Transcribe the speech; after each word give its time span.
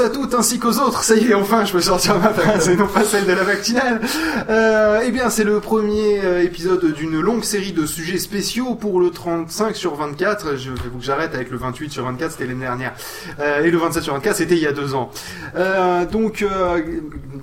à 0.00 0.08
tous, 0.08 0.16
à 0.20 0.22
toutes, 0.26 0.34
ainsi 0.34 0.58
qu'aux 0.58 0.78
autres. 0.78 1.02
Ça 1.02 1.14
y 1.16 1.30
est, 1.30 1.34
enfin, 1.34 1.64
je 1.64 1.72
peux 1.72 1.80
sortir 1.80 2.18
ma 2.18 2.28
phrase 2.34 2.68
et 2.68 2.76
non 2.76 2.86
pas 2.86 3.04
celle 3.04 3.24
de 3.26 3.32
la 3.32 3.44
vaccinale. 3.44 4.00
Euh, 4.48 5.00
eh 5.04 5.10
bien, 5.10 5.30
c'est 5.30 5.44
le 5.44 5.60
premier 5.60 6.20
euh, 6.24 6.42
épisode 6.42 6.92
d'une 6.94 7.20
longue 7.20 7.44
série 7.44 7.72
de 7.72 7.86
sujets 7.86 8.18
spéciaux 8.18 8.74
pour 8.74 9.00
le 9.00 9.10
35 9.10 9.76
sur 9.76 9.94
24. 9.94 10.56
Je 10.56 10.70
faut 10.70 10.98
que 10.98 11.04
j'arrête 11.04 11.34
avec 11.34 11.50
le 11.50 11.56
28 11.58 11.90
sur 11.92 12.04
24, 12.04 12.32
c'était 12.32 12.46
l'année 12.46 12.60
dernière. 12.60 12.92
Euh, 13.40 13.62
et 13.64 13.70
le 13.70 13.78
27 13.78 14.02
sur 14.02 14.14
24, 14.14 14.36
c'était 14.36 14.54
il 14.56 14.62
y 14.62 14.66
a 14.66 14.72
deux 14.72 14.94
ans. 14.94 15.10
Euh, 15.56 16.04
donc, 16.06 16.42
euh, 16.42 16.80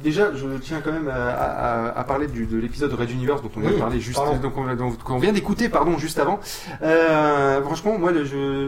déjà, 0.03 0.31
je 0.35 0.45
tiens 0.61 0.81
quand 0.83 0.91
même 0.91 1.07
à, 1.09 1.29
à- 1.29 1.99
à 1.99 2.03
parler 2.03 2.27
du, 2.27 2.45
de 2.45 2.57
l'épisode 2.57 2.93
Red 2.93 3.11
Universe 3.11 3.41
dont 3.41 3.51
on 3.55 3.59
vient 3.59 3.69
Oui, 3.69 3.75
de 3.75 3.79
parler 3.81 3.99
juste, 3.99 4.17
pardon. 4.17 4.37
donc 4.37 4.53
on, 4.57 4.73
donc, 4.75 5.21
vient 5.21 5.31
d'écouter, 5.33 5.69
pardon, 5.69 5.97
juste 5.97 6.19
avant. 6.19 6.39
Euh, 6.81 7.61
franchement, 7.61 7.97
moi, 7.97 8.11
je, 8.13 8.25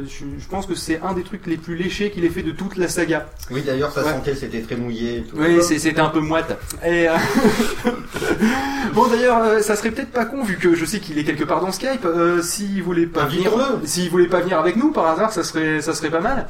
je, 0.07 0.25
je 0.37 0.47
pense 0.49 0.65
que 0.65 0.75
c'est 0.75 0.99
un 1.01 1.13
des 1.13 1.23
trucs 1.23 1.45
les 1.47 1.57
plus 1.57 1.75
léchés 1.75 2.11
qu'il 2.11 2.23
ait 2.25 2.29
fait 2.29 2.43
de 2.43 2.51
toute 2.51 2.77
la 2.77 2.87
saga. 2.87 3.27
Oui, 3.51 3.63
d'ailleurs, 3.75 3.91
ça 3.91 4.03
Ouais. 4.03 4.11
sentait, 4.11 4.35
c'était 4.35 4.61
très 4.61 4.75
mouillé. 4.75 5.17
et 5.17 5.21
tout. 5.23 5.35
Oui, 5.37 5.61
c'est- 5.61 5.79
c'était 5.79 5.99
un 6.01 6.09
peu 6.09 6.19
moite. 6.19 6.57
Et, 6.85 7.07
euh, 7.07 7.13
bon, 8.93 9.07
d'ailleurs, 9.07 9.41
euh, 9.43 9.61
ça 9.61 9.75
serait 9.75 9.91
peut-être 9.91 10.11
pas 10.11 10.25
con 10.25 10.43
vu 10.43 10.57
que 10.57 10.75
je 10.75 10.85
sais 10.85 10.99
qu'il 10.99 11.17
est 11.19 11.23
quelque 11.23 11.43
part 11.43 11.61
dans 11.61 11.71
Skype. 11.71 12.05
Euh, 12.05 12.41
s'il 12.41 12.81
voulait 12.83 13.05
pas 13.05 13.25
venir, 13.25 13.47
Invitons-le. 13.53 13.87
s'il 13.87 14.09
voulait 14.09 14.27
pas 14.27 14.39
venir 14.41 14.59
avec 14.59 14.75
nous 14.75 14.91
par 14.91 15.07
hasard, 15.07 15.31
ça 15.31 15.43
serait, 15.43 15.81
ça 15.81 15.93
serait 15.93 16.09
pas 16.09 16.19
mal. 16.21 16.47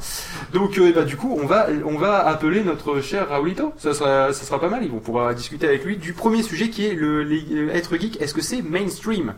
Donc, 0.52 0.78
euh, 0.78 0.92
bah, 0.94 1.02
du 1.02 1.16
coup, 1.16 1.38
on 1.42 1.46
va, 1.46 1.66
on 1.84 1.96
va 1.98 2.26
appeler 2.26 2.62
notre 2.62 3.00
cher 3.00 3.28
Raoulito. 3.28 3.72
Ça 3.78 3.94
sera, 3.94 4.32
ça 4.32 4.44
sera 4.44 4.60
pas 4.60 4.68
mal. 4.68 4.80
Ils 4.84 4.90
vont 4.90 4.98
pouvoir 5.00 5.34
discuter 5.34 5.66
avec 5.66 5.84
lui 5.84 5.96
du 5.96 6.12
premier 6.12 6.42
sujet 6.42 6.70
qui 6.70 6.86
est 6.86 6.94
le, 6.94 7.22
les- 7.22 7.68
être 7.74 7.96
geek. 7.96 8.20
Est-ce 8.20 8.34
que 8.34 8.42
c'est 8.42 8.62
mainstream? 8.62 9.34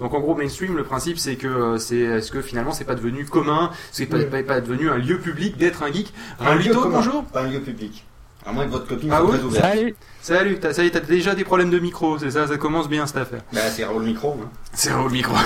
Donc 0.00 0.12
en 0.14 0.20
gros 0.20 0.34
mainstream 0.34 0.76
le 0.76 0.84
principe 0.84 1.18
c'est 1.18 1.36
que 1.36 1.46
euh, 1.46 1.78
c'est 1.78 1.96
est-ce 1.98 2.30
que 2.30 2.42
finalement 2.42 2.72
c'est 2.72 2.84
pas 2.84 2.94
devenu 2.94 3.24
commun, 3.24 3.70
c'est 3.92 4.06
pas, 4.06 4.18
Oui. 4.18 4.26
pas, 4.26 4.42
pas 4.42 4.60
devenu 4.60 4.90
un 4.90 4.98
lieu 4.98 5.18
public 5.18 5.56
d'être 5.56 5.82
un 5.82 5.90
geek? 5.92 6.12
Un 6.40 6.44
lieu 6.44 6.50
Raoulito, 6.50 6.80
commun, 6.82 6.96
bonjour. 6.96 7.24
Pas 7.24 7.42
un 7.42 7.48
lieu 7.48 7.60
public. 7.60 8.04
À 8.44 8.52
moins 8.52 8.64
que 8.66 8.70
votre 8.70 8.86
copine 8.86 9.10
Ah 9.12 9.18
soit 9.20 9.30
oui? 9.30 9.36
très 9.38 9.44
ouverte. 9.44 9.64
Salut 9.64 9.94
Salut, 10.20 10.58
t'as, 10.60 10.72
ça 10.72 10.84
y 10.84 10.86
est, 10.86 10.90
t'as 10.90 11.00
déjà 11.00 11.34
des 11.34 11.44
problèmes 11.44 11.70
de 11.70 11.78
micro, 11.78 12.18
c'est 12.18 12.30
ça, 12.30 12.46
ça 12.46 12.56
commence 12.58 12.88
bien 12.88 13.06
cette 13.06 13.16
affaire. 13.16 13.40
Bah, 13.52 13.60
c'est 13.74 13.84
Raoul 13.84 14.02
Micro. 14.04 14.38
Hein. 14.42 14.48
C'est 14.72 14.90
le 14.90 15.08
micro. 15.10 15.34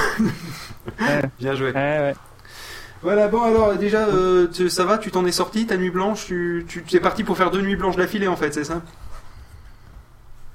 Ouais. 1.00 1.22
bien 1.38 1.54
joué. 1.54 1.68
Ouais, 1.68 1.74
ouais. 1.74 2.14
Voilà, 3.02 3.28
bon 3.28 3.42
alors 3.42 3.74
déjà, 3.76 4.06
euh, 4.08 4.46
tu- 4.52 4.68
ça 4.68 4.84
va, 4.84 4.98
tu 4.98 5.10
t'en 5.10 5.24
es 5.24 5.32
sorti, 5.32 5.66
ta 5.66 5.76
nuit 5.76 5.90
blanche, 5.90 6.26
tu, 6.26 6.64
tu 6.68 6.82
tu 6.82 6.96
es 6.96 7.00
parti 7.00 7.22
pour 7.24 7.36
faire 7.36 7.50
deux 7.50 7.62
nuits 7.62 7.76
blanches 7.76 7.96
d'affilée 7.96 8.28
en 8.28 8.36
fait, 8.36 8.52
c'est 8.52 8.64
ça? 8.64 8.82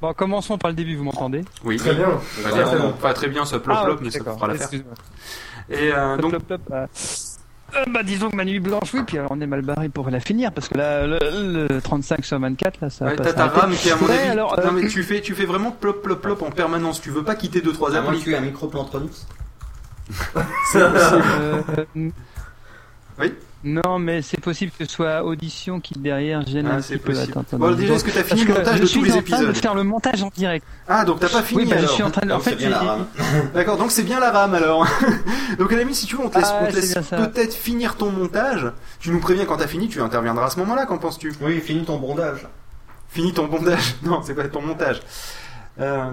Bon, 0.02 0.14
commençons 0.14 0.58
par 0.58 0.72
le 0.72 0.76
début, 0.76 0.96
vous 0.96 1.04
m'entendez 1.06 1.44
Oui. 1.64 1.78
Très 1.78 1.96
bien. 1.96 2.08
Pas, 2.44 2.50
Très 2.50 2.64
très 2.64 2.76
bien. 2.78 2.90
Pas 3.02 3.14
très 3.14 3.28
bien, 3.28 3.46
ça 3.46 3.60
plop 3.60 3.76
Ah, 3.80 3.86
plop, 3.86 4.02
mais 4.02 4.12
ça 4.12 4.24
fera 4.24 4.48
l'affaire. 4.48 4.70
Et 5.70 5.92
euh, 5.94 6.18
donc, 6.18 6.32
Plop, 6.32 6.44
plop, 6.44 6.62
euh, 6.72 6.86
euh, 7.76 7.84
bah 7.90 8.04
disons 8.04 8.30
que 8.30 8.36
ma 8.36 8.46
nuit 8.46 8.60
blanche, 8.60 8.94
oui, 8.94 9.02
puis 9.08 9.18
alors, 9.18 9.32
on 9.32 9.42
est 9.42 9.48
mal 9.48 9.62
barré 9.64 9.90
pour 9.90 10.10
la 10.12 10.20
finir, 10.20 10.52
parce 10.52 10.68
que 10.70 10.78
là, 10.78 11.08
le, 11.08 11.18
le 11.68 11.82
35 11.82 12.24
sur 12.24 12.40
24, 12.40 12.82
là, 12.82 12.90
ça 12.92 13.06
va 13.06 13.12
ouais, 13.12 13.18
t'as 13.18 13.34
ta 13.34 13.48
rame 13.48 13.72
qui 13.74 13.90
est 13.90 13.92
à 13.92 13.96
mon 13.96 14.06
Ouais, 14.06 14.14
avis. 14.20 14.30
alors, 14.30 14.56
non 14.60 14.68
euh, 14.68 14.72
mais 14.72 14.88
tu 14.88 15.02
fais, 15.02 15.22
tu 15.22 15.34
fais 15.34 15.46
vraiment 15.46 15.72
plop 15.72 16.02
plop 16.04 16.22
plop 16.22 16.42
en 16.44 16.52
permanence. 16.52 17.02
Tu 17.02 17.10
veux 17.10 17.24
pas 17.24 17.36
quitter 17.36 17.62
deux 17.62 17.74
trois 17.74 17.96
À 17.96 18.02
moins 18.02 18.10
applis. 18.12 18.20
que 18.20 18.26
tu 18.26 18.34
aies 18.34 18.38
un 18.38 18.42
micro 18.42 18.68
Plantronics. 18.68 19.26
Euh, 20.76 21.62
Oui. 23.20 23.34
Non, 23.68 23.98
mais 23.98 24.22
c'est 24.22 24.40
possible 24.40 24.72
que 24.78 24.86
ce 24.86 24.92
soit 24.92 25.24
audition 25.24 25.80
qui 25.80 25.96
derrière 25.96 26.46
gêne 26.46 26.68
Ah, 26.72 26.76
un 26.76 26.82
c'est 26.82 26.98
petit 26.98 27.04
peu. 27.04 27.14
possible. 27.14 27.32
Attends, 27.32 27.40
attends, 27.42 27.58
Bon, 27.58 27.72
déjà, 27.76 27.96
est-ce 27.96 28.04
que 28.04 28.12
t'as 28.12 28.24
fini 28.24 28.44
le 28.44 28.54
montage 28.54 28.76
je 28.78 28.82
de 28.82 28.86
suis 28.86 29.00
tous 29.00 29.06
les 29.06 29.12
en 29.14 29.22
train 29.24 29.42
de 29.44 29.54
faire 29.54 29.74
le 29.74 29.84
montage 29.84 30.22
en 30.24 30.30
direct. 30.36 30.66
Ah, 30.88 31.04
donc 31.04 31.20
t'as 31.20 31.30
pas 31.30 31.42
fini 31.42 31.64
oui, 31.64 31.68
bah, 31.68 31.78
je 31.78 31.80
alors. 31.84 31.92
suis 31.96 32.04
en 32.04 32.12
train 32.12 32.26
de. 32.28 32.32
En 32.32 32.36
Donc, 32.36 32.44
fait, 32.44 32.52
c'est 32.52 32.56
bien 32.58 32.70
la 32.70 32.80
j'ai- 32.80 32.86
rame. 32.88 33.06
D'accord, 33.56 33.78
donc 33.78 33.92
c'est 33.92 34.04
bien 34.04 34.20
la 34.20 34.30
rame 34.32 34.54
alors. 34.54 34.86
donc 35.58 35.72
à 35.72 35.76
la 35.76 35.82
limite, 35.82 35.96
si 35.96 36.06
tu 36.06 36.16
veux, 36.16 36.24
on 36.24 36.30
te 36.30 36.38
laisse, 36.38 36.54
Ah, 36.54 36.70
laisse 36.70 36.94
peut-être 37.10 37.54
finir 37.56 37.96
ton 37.96 38.12
montage. 38.12 38.72
Tu 39.00 39.10
nous 39.10 39.20
préviens 39.20 39.46
quand 39.46 39.58
t'as 39.58 39.68
fini, 39.68 39.88
tu 39.90 40.00
interviendras 40.00 40.46
à 40.46 40.50
ce 40.52 40.60
moment-là, 40.60 40.86
qu'en 40.86 41.00
penses-tu? 41.00 41.34
Oui, 41.42 41.60
finis 41.60 41.86
ton 41.86 41.98
bondage. 41.98 42.48
Fini 43.10 43.34
ton 43.34 43.48
bondage. 43.48 43.96
Non, 44.04 44.22
c'est 44.24 44.36
pas 44.36 44.48
ton 44.48 44.62
montage. 44.62 45.00
Euh, 45.80 46.12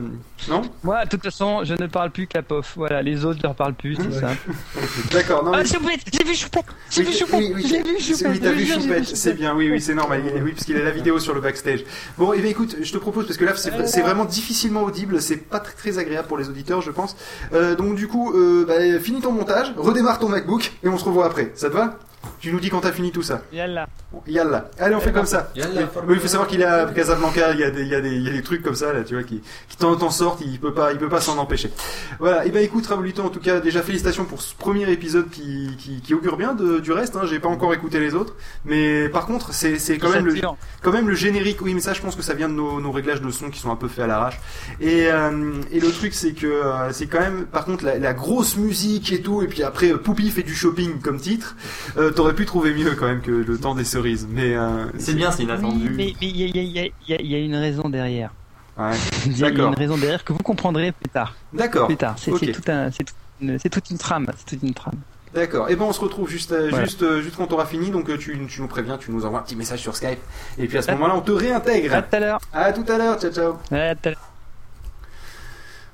non 0.48 0.62
Moi, 0.82 1.04
de 1.04 1.10
toute 1.10 1.22
façon, 1.22 1.62
je 1.64 1.74
ne 1.74 1.86
parle 1.86 2.10
plus 2.10 2.26
qu'à 2.26 2.42
POF. 2.42 2.72
Voilà, 2.76 3.00
les 3.00 3.24
autres, 3.24 3.38
je 3.38 3.42
leur 3.44 3.54
parle 3.54 3.74
plus, 3.74 3.96
c'est 3.96 4.20
ça. 4.20 4.30
D'accord, 5.12 5.44
non 5.44 5.52
Ah. 5.54 5.64
Choupette 5.64 6.00
J'ai 6.12 6.24
vu 6.24 6.34
Choupette 6.34 6.64
J'ai 6.90 7.02
Oui, 7.02 7.08
vu 7.08 7.16
Choupette 7.16 7.38
oui, 7.40 7.52
oui, 7.54 7.66
J'ai 7.66 7.82
vu 7.82 8.00
Choupette 8.00 8.28
Oui, 8.28 8.40
t'as 8.40 8.52
vu 8.52 8.66
Choupette, 8.66 9.06
c'est 9.06 9.34
bien, 9.34 9.54
oui, 9.54 9.70
oui, 9.70 9.80
c'est 9.80 9.94
normal. 9.94 10.22
Oui, 10.42 10.52
parce 10.52 10.64
qu'il 10.66 10.76
a 10.76 10.82
la 10.82 10.90
vidéo 10.90 11.18
sur 11.20 11.34
le 11.34 11.40
backstage. 11.40 11.84
Bon, 12.18 12.32
et 12.32 12.40
bien 12.40 12.50
écoute, 12.50 12.76
je 12.82 12.92
te 12.92 12.98
propose, 12.98 13.26
parce 13.26 13.38
que 13.38 13.44
là, 13.44 13.54
c'est 13.54 13.86
c'est 13.86 14.02
vraiment 14.02 14.24
difficilement 14.24 14.82
audible, 14.82 15.20
c'est 15.22 15.36
pas 15.36 15.60
très, 15.60 15.74
très 15.74 15.98
agréable 15.98 16.26
pour 16.28 16.38
les 16.38 16.48
auditeurs, 16.48 16.80
je 16.80 16.90
pense. 16.90 17.16
Euh, 17.52 17.74
donc 17.76 17.94
du 17.94 18.08
coup, 18.08 18.32
euh, 18.34 18.64
bah, 18.66 18.98
finis 19.00 19.20
ton 19.20 19.32
montage, 19.32 19.72
redémarre 19.76 20.18
ton 20.18 20.28
MacBook, 20.28 20.72
et 20.82 20.88
on 20.88 20.98
se 20.98 21.04
revoit 21.04 21.26
après. 21.26 21.52
Ça 21.54 21.68
te 21.68 21.74
va? 21.74 21.98
Tu 22.38 22.52
nous 22.52 22.60
dis 22.60 22.70
quand 22.70 22.80
t'as 22.80 22.92
fini 22.92 23.12
tout 23.12 23.22
ça. 23.22 23.42
Yallah. 23.52 23.86
Bon, 24.12 24.20
Yallah. 24.26 24.70
Allez, 24.78 24.94
on 24.94 25.00
fait 25.00 25.12
comme 25.12 25.26
ça. 25.26 25.52
Oui, 25.56 26.14
il 26.14 26.18
faut 26.20 26.26
savoir 26.28 26.48
qu'il 26.48 26.60
est 26.60 26.64
à 26.64 26.86
Casablanca, 26.86 27.52
il 27.52 27.60
y 27.60 27.64
a 27.64 27.70
des, 27.70 27.82
il 27.82 27.88
y 27.88 27.94
a 27.94 28.00
des, 28.00 28.10
il 28.10 28.22
y 28.24 28.28
a 28.28 28.32
des 28.32 28.42
trucs 28.42 28.62
comme 28.62 28.74
ça, 28.74 28.92
là, 28.92 29.02
tu 29.04 29.14
vois, 29.14 29.22
qui, 29.22 29.42
qui 29.68 29.76
t'en, 29.76 29.94
t'en 29.96 30.10
sortent, 30.10 30.40
il 30.40 30.58
peut 30.58 30.74
pas, 30.74 30.92
il 30.92 30.98
peut 30.98 31.08
pas 31.08 31.20
s'en 31.20 31.38
empêcher. 31.38 31.70
Voilà. 32.18 32.44
Et 32.46 32.50
ben, 32.50 32.62
écoute, 32.62 32.86
Raoulito, 32.86 33.22
en 33.22 33.28
tout 33.28 33.40
cas, 33.40 33.60
déjà 33.60 33.82
félicitations 33.82 34.24
pour 34.24 34.42
ce 34.42 34.54
premier 34.54 34.90
épisode 34.90 35.30
qui, 35.30 35.76
qui, 35.78 36.00
qui 36.00 36.14
augure 36.14 36.36
bien 36.36 36.54
de, 36.54 36.80
du 36.80 36.92
reste, 36.92 37.16
hein. 37.16 37.22
J'ai 37.24 37.38
pas 37.38 37.48
encore 37.48 37.72
écouté 37.74 38.00
les 38.00 38.14
autres. 38.14 38.34
Mais, 38.64 39.08
par 39.08 39.26
contre, 39.26 39.52
c'est, 39.52 39.78
c'est 39.78 39.98
quand 39.98 40.10
même 40.10 40.26
le, 40.26 40.34
Saturne. 40.34 40.56
quand 40.82 40.92
même 40.92 41.08
le 41.08 41.14
générique. 41.14 41.62
Oui, 41.62 41.74
mais 41.74 41.80
ça, 41.80 41.92
je 41.92 42.00
pense 42.00 42.16
que 42.16 42.22
ça 42.22 42.34
vient 42.34 42.48
de 42.48 42.54
nos, 42.54 42.80
nos 42.80 42.92
réglages 42.92 43.20
de 43.22 43.30
son 43.30 43.50
qui 43.50 43.60
sont 43.60 43.70
un 43.70 43.76
peu 43.76 43.88
faits 43.88 44.04
à 44.04 44.06
l'arrache. 44.06 44.40
Et, 44.80 45.06
euh, 45.10 45.52
et 45.70 45.80
le 45.80 45.90
truc, 45.90 46.12
c'est 46.14 46.32
que, 46.32 46.46
euh, 46.46 46.92
c'est 46.92 47.06
quand 47.06 47.20
même, 47.20 47.46
par 47.46 47.64
contre, 47.64 47.84
la, 47.84 47.98
la 47.98 48.12
grosse 48.14 48.56
musique 48.56 49.12
et 49.12 49.22
tout, 49.22 49.42
et 49.42 49.46
puis 49.46 49.62
après, 49.62 49.92
euh, 49.92 49.96
Poupie 49.98 50.30
fait 50.30 50.42
du 50.42 50.54
shopping 50.54 51.00
comme 51.00 51.18
titre, 51.18 51.56
euh, 51.96 52.10
t'aurais 52.12 52.34
pu 52.34 52.46
trouver 52.46 52.72
mieux 52.74 52.94
quand 52.94 53.06
même 53.06 53.20
que 53.20 53.30
le 53.30 53.58
temps 53.58 53.74
des 53.74 53.84
cerises. 53.84 54.26
Mais, 54.30 54.54
euh, 54.54 54.86
C'est 54.98 55.14
bien, 55.14 55.30
c'est 55.30 55.42
inattendu. 55.42 55.90
mais 55.90 56.14
mais 56.20 56.28
il 56.28 56.36
y 56.36 56.78
a, 56.78 56.82
y 56.84 56.92
y 57.08 57.14
y 57.26 57.44
une 57.44 57.56
raison 57.56 57.88
derrière. 57.88 58.30
Ouais. 58.78 58.92
Il 59.26 59.36
y 59.38 59.44
a 59.44 59.50
D'accord. 59.50 59.68
une 59.68 59.74
raison 59.78 59.98
derrière 59.98 60.24
que 60.24 60.32
vous 60.32 60.38
comprendrez 60.38 60.92
plus 60.92 61.10
tard. 61.10 61.34
D'accord. 61.52 61.86
Plus 61.88 61.96
tard. 61.98 62.14
C'est 62.18 62.32
Ok. 62.32 62.38
c'est 62.42 62.52
tout 62.52 62.62
un, 62.70 62.90
c'est 62.90 63.04
toute 63.04 63.14
une, 63.42 63.58
c'est 63.58 63.68
toute 63.68 63.90
une 63.90 63.98
trame. 63.98 64.26
C'est 64.38 64.56
toute 64.56 64.62
une 64.66 64.72
trame. 64.72 64.94
D'accord. 65.34 65.68
Et 65.68 65.76
ben 65.76 65.84
on 65.84 65.92
se 65.92 66.00
retrouve 66.00 66.30
juste 66.30 66.52
euh, 66.52 66.68
Voilà. 66.70 66.86
juste 66.86 67.02
euh, 67.02 67.20
juste 67.20 67.36
quand 67.36 67.46
t'auras 67.46 67.66
fini. 67.66 67.90
Donc 67.90 68.06
tu, 68.18 68.38
tu 68.48 68.60
nous 68.62 68.68
préviens, 68.68 68.96
tu 68.96 69.10
nous 69.10 69.26
envoies 69.26 69.40
un 69.40 69.42
petit 69.42 69.56
message 69.56 69.80
sur 69.80 69.94
Skype. 69.94 70.18
Et 70.58 70.66
puis 70.68 70.78
à 70.78 70.82
ce 70.82 70.90
moment-là, 70.92 71.14
on 71.16 71.20
te 71.20 71.32
réintègre. 71.32 71.94
À 71.94 72.00
tout 72.02 72.16
à 72.16 72.20
l'heure. 72.20 72.40
À 72.52 72.72
tout 72.72 72.84
à 72.90 72.96
l'heure. 72.98 73.18
Ciao 73.20 73.30
ciao. 73.30 73.52
À 73.70 73.94
tout 73.94 74.08
à 74.08 74.10
l'heure. 74.10 74.28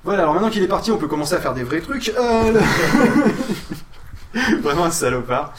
Voilà. 0.05 0.23
Alors 0.23 0.35
maintenant 0.35 0.51
qu'il 0.51 0.63
est 0.63 0.69
parti, 0.69 0.93
on 0.93 0.99
peut 0.99 1.09
commencer 1.09 1.35
à 1.35 1.41
faire 1.41 1.55
des 1.55 1.65
vrais 1.65 1.81
trucs. 1.81 2.13
Euh, 2.17 2.53
le- 2.53 2.61
Vraiment 4.63 4.85
un 4.85 4.91
salopard. 4.93 5.53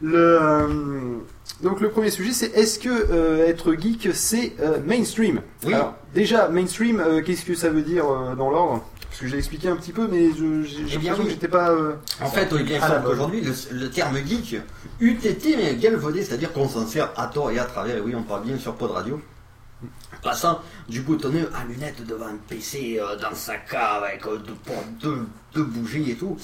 Le 0.00 0.38
euh, 0.40 1.16
donc 1.62 1.80
le 1.80 1.90
premier 1.90 2.10
sujet, 2.10 2.32
c'est 2.32 2.54
est-ce 2.56 2.78
que 2.78 2.88
euh, 2.88 3.46
être 3.48 3.74
geek 3.74 4.10
c'est 4.14 4.52
euh, 4.60 4.78
mainstream? 4.86 5.40
Oui. 5.64 5.74
Alors 5.74 5.94
déjà 6.14 6.48
mainstream, 6.48 7.02
qu'est-ce 7.24 7.44
que 7.44 7.54
ça 7.54 7.70
veut 7.70 7.82
dire 7.82 8.04
dans 8.36 8.50
l'ordre? 8.50 8.84
Parce 9.08 9.20
que 9.22 9.26
j'ai 9.26 9.38
expliqué 9.38 9.68
un 9.68 9.76
petit 9.76 9.92
peu, 9.92 10.06
mais 10.08 10.28
j'ai 10.64 10.82
Eh 10.94 10.98
bien, 10.98 11.12
l'impression 11.12 11.14
oui. 11.18 11.24
que 11.24 11.30
j'étais 11.30 11.48
pas. 11.48 11.74
En 12.20 12.26
fait, 12.26 12.48
qu'aujourd'hui, 12.48 13.40
le, 13.40 13.52
le 13.72 13.90
terme 13.90 14.18
geek 14.24 14.60
eût 15.00 15.18
été 15.24 15.56
mais 15.56 15.74
galvaudé, 15.76 16.22
c'est-à-dire 16.22 16.52
qu'on 16.52 16.68
s'en 16.68 16.86
sert 16.86 17.10
à 17.16 17.26
tort 17.26 17.50
et 17.50 17.58
à 17.58 17.64
travers, 17.64 17.96
et 17.96 18.00
oui, 18.00 18.14
on 18.14 18.22
parle 18.22 18.44
bien 18.44 18.58
sur 18.58 18.74
Pod 18.74 18.90
Radio. 18.90 19.20
Passant 20.22 20.60
du 20.88 21.00
boutonneux 21.02 21.50
à 21.54 21.64
lunettes 21.70 22.06
devant 22.06 22.26
un 22.26 22.38
PC 22.48 22.98
euh, 23.00 23.16
dans 23.16 23.34
sa 23.34 23.56
cave 23.56 24.04
avec 24.04 24.24
euh, 24.26 24.38
deux, 24.38 24.54
deux, 25.02 25.18
deux 25.54 25.62
bougies 25.62 26.10
et 26.10 26.14
tout, 26.14 26.36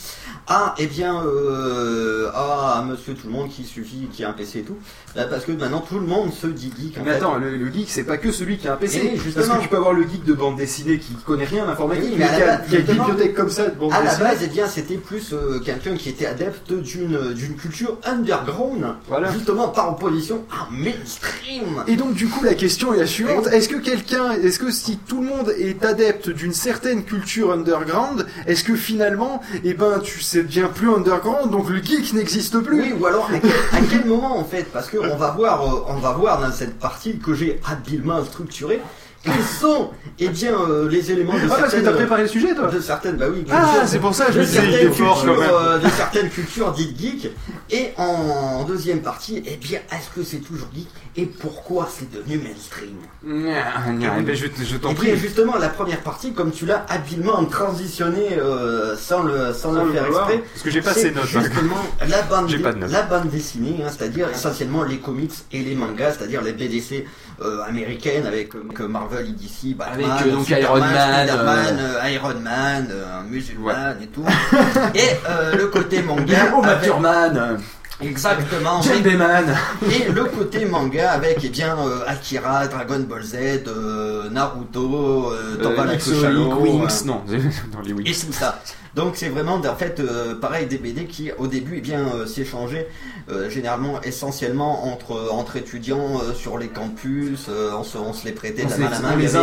à, 0.47 0.75
eh 0.79 0.87
bien, 0.87 1.25
euh, 1.25 2.31
à 2.35 2.85
monsieur 2.87 3.15
tout 3.15 3.27
le 3.29 3.33
monde 3.33 3.49
qui 3.51 3.65
suffit, 3.65 4.09
qui 4.13 4.23
a 4.25 4.29
un 4.31 4.33
PC 4.33 4.59
et 4.61 4.63
tout, 4.63 4.77
Là, 5.15 5.25
parce 5.25 5.45
que 5.45 5.53
maintenant 5.53 5.81
tout 5.81 5.95
le 5.99 6.07
monde 6.07 6.33
se 6.33 6.47
dit 6.49 6.73
geek. 6.77 6.99
en 6.99 7.05
Mais 7.05 7.11
fait. 7.13 7.17
attends, 7.19 7.37
le, 7.39 7.57
le 7.57 7.73
geek, 7.73 7.89
c'est 7.89 8.03
pas 8.05 8.17
que 8.19 8.33
celui 8.33 8.59
qui 8.59 8.67
a 8.69 8.75
un 8.75 8.77
PC. 8.77 8.99
Eh 9.01 9.07
oui, 9.07 9.11
parce 9.15 9.25
justement. 9.25 9.57
que 9.59 9.63
tu 9.63 9.69
peux 9.69 9.77
avoir 9.77 9.93
le 9.93 10.03
geek 10.03 10.25
de 10.25 10.33
bande 10.35 10.57
dessinée 10.57 10.99
qui 10.99 11.15
connaît 11.25 11.45
rien 11.45 11.65
à 11.65 11.69
l'informatique, 11.69 12.05
Oui, 12.11 12.17
mais, 12.19 12.25
mais 12.25 12.31
à 12.31 12.35
qui, 12.35 12.41
la 12.41 12.53
a, 12.55 12.57
base, 12.59 12.69
qui 12.69 12.77
a 12.77 12.79
une 12.81 12.87
justement, 12.87 13.07
bibliothèque 13.07 13.35
comme 13.35 13.51
ça 13.51 13.69
de 13.69 13.75
bande 13.79 13.93
À 13.93 14.03
la 14.03 14.11
dessinée. 14.11 14.25
base, 14.29 14.39
eh 14.43 14.47
bien, 14.49 14.67
c'était 14.67 14.97
plus 14.97 15.35
quelqu'un 15.65 15.95
qui 15.97 16.09
était 16.11 16.27
adepte 16.27 16.73
d'une 16.73 17.33
d'une 17.35 17.55
culture 17.57 17.97
underground, 18.05 18.85
Voilà. 19.09 19.33
justement 19.33 19.69
par 19.69 19.91
opposition 19.93 20.45
à 20.51 20.69
mainstream. 20.71 21.85
Et 21.87 21.97
donc, 21.97 22.15
du 22.15 22.27
coup, 22.29 22.45
la 22.45 22.55
question 22.55 22.93
est 22.93 22.99
la 22.99 23.07
suivante. 23.07 23.47
Est-ce 23.49 23.69
que 23.69 23.77
quelqu'un, 23.77 24.33
est-ce 24.43 24.59
que 24.59 24.71
si 24.71 24.99
tout 24.99 25.21
le 25.21 25.29
monde 25.29 25.55
est 25.59 25.85
adepte 25.85 26.29
d'une 26.31 26.53
certaine 26.53 27.05
culture 27.05 27.53
underground, 27.53 28.27
est-ce 28.47 28.65
que 28.65 28.77
finalement, 28.77 29.41
eh 29.65 29.75
ben, 29.75 30.01
tu 30.01 30.21
sais 30.21 30.43
bien 30.43 30.69
plus 30.69 30.93
underground, 30.93 31.51
donc 31.51 31.71
le 31.71 31.83
geek 31.83 32.13
n'existe 32.13 32.59
plus? 32.61 32.81
Oui, 32.81 32.95
ou 32.99 33.07
alors 33.07 33.31
à 33.73 33.79
quel, 33.91 34.05
moment 34.07 34.39
en 34.39 34.45
fait? 34.45 34.65
Parce 34.73 34.89
que 34.89 34.99
on 34.99 35.17
va 35.17 35.31
voir, 35.31 35.63
euh, 35.63 35.85
on 35.89 35.97
va 35.97 36.13
voir 36.13 36.41
dans 36.41 36.53
cette 36.53 36.79
partie 36.79 37.19
que 37.19 37.35
j'ai 37.35 37.61
habilement 37.65 38.25
structurée 38.25 38.81
quels 39.25 39.43
sont 39.61 39.91
eh 40.21 40.29
bien, 40.29 40.53
euh, 40.53 40.89
les 40.89 41.11
éléments 41.11 41.33
de 41.35 41.39
Ah, 41.45 41.49
parce 41.49 41.63
que 41.63 41.71
certaines... 41.71 41.85
t'as 41.85 41.93
préparé 41.97 42.23
le 42.23 42.29
sujet, 42.29 42.55
toi 42.55 42.69
de 42.69 42.79
certaines, 42.81 43.17
bah 43.17 43.27
oui, 43.31 43.45
Ah, 43.51 43.71
cultures- 43.73 43.89
c'est 43.89 43.99
pour 43.99 44.15
ça, 44.15 44.27
je 44.29 44.35
de 44.35 44.39
me 44.41 44.45
disais, 44.45 44.61
il 44.65 44.71
certaines 44.71 44.89
est 44.89 44.93
fort 44.95 45.15
quand 45.15 45.21
cultures, 45.35 45.41
même. 45.41 45.51
euh, 45.53 45.79
de 45.79 45.89
certaines 45.89 46.31
cultures 46.31 46.73
dites 46.73 47.01
geeks. 47.01 47.31
Et 47.71 47.89
en 47.97 48.63
deuxième 48.65 49.01
partie, 49.01 49.43
eh 49.47 49.57
bien, 49.57 49.81
est-ce 49.91 50.11
que 50.15 50.25
c'est 50.25 50.39
toujours 50.39 50.69
geek 50.75 50.87
et 51.17 51.27
pourquoi 51.27 51.89
c'est 51.91 52.11
devenu 52.13 52.39
mainstream? 52.39 52.95
Gna, 53.25 54.17
eh 54.19 54.23
ben, 54.23 54.37
je, 54.37 54.47
je 54.65 54.77
t'en 54.77 54.91
Et 54.91 54.95
prie. 54.95 55.07
bien 55.07 55.17
justement, 55.17 55.57
la 55.57 55.69
première 55.69 56.01
partie, 56.01 56.33
comme 56.33 56.53
tu 56.53 56.67
l'as 56.67 56.85
habilement 56.89 57.45
transitionné 57.47 58.39
euh, 58.39 58.97
sans 58.97 59.23
le, 59.23 59.53
sans 59.53 59.73
Sans 59.73 59.73
le 59.73 59.87
le 59.87 59.93
faire 59.93 60.07
exprès, 60.07 60.39
parce 60.53 60.63
que 60.63 60.71
j'ai 60.71 60.81
pas 60.83 60.93
c'est 60.93 61.01
ces 61.03 61.11
notes, 61.11 61.25
hein. 61.35 61.41
Justement, 61.41 61.77
bande, 62.23 62.49
de 62.49 62.93
la 62.93 63.03
bande 63.03 63.31
dessinée, 63.31 63.77
hein, 63.85 63.89
c'est-à-dire 63.97 64.29
essentiellement 64.31 64.85
les 64.85 64.99
comics 64.99 65.33
et 65.53 65.61
les 65.63 65.75
mangas, 65.75 66.13
c'est-à-dire 66.19 66.43
les 66.43 66.53
BDC 66.53 67.05
euh, 67.43 67.63
américaines 67.69 68.27
avec 68.27 68.55
euh, 68.55 68.87
Marvel 68.89 69.27
et 69.29 69.33
DC, 69.33 69.77
Batman, 69.77 70.11
Avec, 70.11 70.27
euh, 70.27 70.33
donc, 70.33 70.49
Iron 70.49 70.79
Man, 70.79 71.29
Spider-Man, 71.29 71.81
Iron 72.13 72.41
Man, 72.41 72.95
musulman 73.29 73.95
et 74.03 74.07
tout. 74.07 74.25
et 74.95 75.57
le 75.57 75.67
côté 75.67 76.03
manga, 76.03 76.53
Oh, 76.57 76.63
avec- 76.65 76.83
Thurman 76.83 77.59
exactement. 78.01 78.81
Et 78.83 80.11
le 80.13 80.25
côté 80.25 80.65
manga 80.65 81.13
avec 81.13 81.39
eh 81.43 81.49
bien 81.49 81.77
euh, 81.79 82.05
Akira, 82.07 82.67
Dragon 82.67 83.01
Ball 83.01 83.23
Z, 83.23 83.37
euh, 83.67 84.29
Naruto, 84.31 85.33
euh, 85.33 85.57
Winx, 85.77 86.09
euh, 86.09 87.07
non, 87.07 87.23
dans 87.73 87.81
les 87.81 87.91
et 87.91 87.95
Winx. 87.95 88.27
tout 88.27 88.33
ça. 88.33 88.61
Donc 88.95 89.17
c'est 89.17 89.29
vraiment 89.29 89.55
en 89.57 89.75
fait 89.77 89.99
euh, 89.99 90.35
pareil 90.37 90.67
des 90.67 90.79
BD 90.79 91.07
qui 91.07 91.31
au 91.39 91.47
début 91.49 91.75
eh 91.79 91.81
bien 91.81 92.07
euh, 92.15 92.27
s'échangeaient 92.27 92.89
euh, 93.29 93.51
généralement 93.51 94.01
essentiellement 94.03 94.87
entre 94.87 95.31
entre 95.33 95.57
étudiants 95.57 96.21
euh, 96.23 96.33
sur 96.33 96.59
les 96.59 96.69
campus, 96.69 97.47
euh, 97.49 97.73
on, 97.77 97.83
se, 97.83 97.99
on 97.99 98.13
se 98.13 98.25
les 98.25 98.33
prêtait 98.33 98.65
de 98.65 98.71
la 98.71 98.77
main 98.79 98.87
à 98.87 98.91
la 98.91 98.97
main. 99.01 99.17
les 99.17 99.37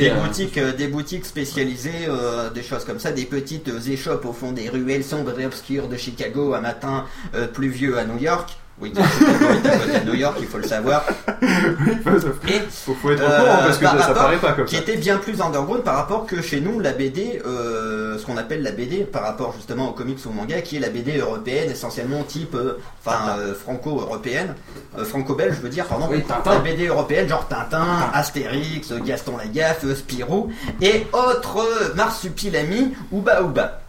des- 0.00 0.10
boutiques, 0.22 0.58
des 0.58 0.88
boutiques 0.88 1.26
spécialisées, 1.26 2.06
euh, 2.08 2.48
des 2.50 2.62
choses 2.62 2.84
comme 2.84 2.98
ça, 2.98 3.10
des 3.12 3.24
petites 3.26 3.70
échoppes 3.88 4.24
au 4.24 4.32
fond 4.32 4.52
des 4.52 4.68
ruelles 4.70 5.04
sombres 5.04 5.38
et 5.38 5.44
obscures 5.46 5.88
de 5.88 5.96
Chicago, 5.96 6.54
un 6.54 6.60
matin 6.60 7.04
euh, 7.34 7.46
pluvieux 7.46 7.98
à 7.98 8.04
New 8.04 8.18
York. 8.18 8.56
Oui, 8.80 8.92
de 8.92 10.06
New 10.08 10.14
York, 10.14 10.36
il 10.40 10.46
faut 10.46 10.58
le 10.58 10.64
savoir. 10.68 11.04
Et 11.42 12.60
Faut, 12.72 12.94
faut 12.94 13.10
être 13.10 13.20
au 13.20 13.24
Euh, 13.24 13.40
courant 13.40 13.56
parce 13.64 13.78
que 13.78 13.84
par 13.84 13.98
ça, 13.98 14.06
ça 14.06 14.14
paraît 14.14 14.36
pas 14.36 14.52
comme 14.52 14.66
qui 14.66 14.76
ça. 14.76 14.82
était 14.82 14.96
bien 14.96 15.16
plus 15.18 15.40
underground 15.40 15.82
par 15.82 15.96
rapport 15.96 16.26
que 16.26 16.40
chez 16.42 16.60
nous 16.60 16.78
la 16.78 16.92
BD, 16.92 17.42
euh, 17.44 18.16
ce 18.18 18.24
qu'on 18.24 18.36
appelle 18.36 18.62
la 18.62 18.70
BD 18.70 18.98
par 19.04 19.22
rapport 19.22 19.52
justement 19.56 19.88
aux 19.88 19.92
comics 19.92 20.18
ou 20.24 20.28
au 20.28 20.32
manga, 20.32 20.60
qui 20.62 20.76
est 20.76 20.80
la 20.80 20.90
BD 20.90 21.18
européenne 21.18 21.70
essentiellement 21.70 22.22
type, 22.22 22.54
euh, 22.54 22.78
enfin 23.04 23.36
euh, 23.38 23.54
franco-européenne, 23.54 24.54
euh, 24.96 25.04
franco-belge 25.04 25.56
je 25.56 25.60
veux 25.62 25.70
dire, 25.70 25.86
pardon, 25.86 26.06
Oui, 26.10 26.22
Tintin. 26.22 26.50
la 26.54 26.58
BD 26.60 26.86
européenne 26.86 27.28
genre 27.28 27.48
Tintin, 27.48 27.84
Astérix, 28.14 28.92
Gaston 29.04 29.36
Lagaffe, 29.38 29.84
Spirou 29.94 30.50
et 30.80 31.06
autres 31.12 31.58
euh, 31.58 31.94
marsupilami 31.96 32.94
ou 33.10 33.20
Baouba. 33.22 33.80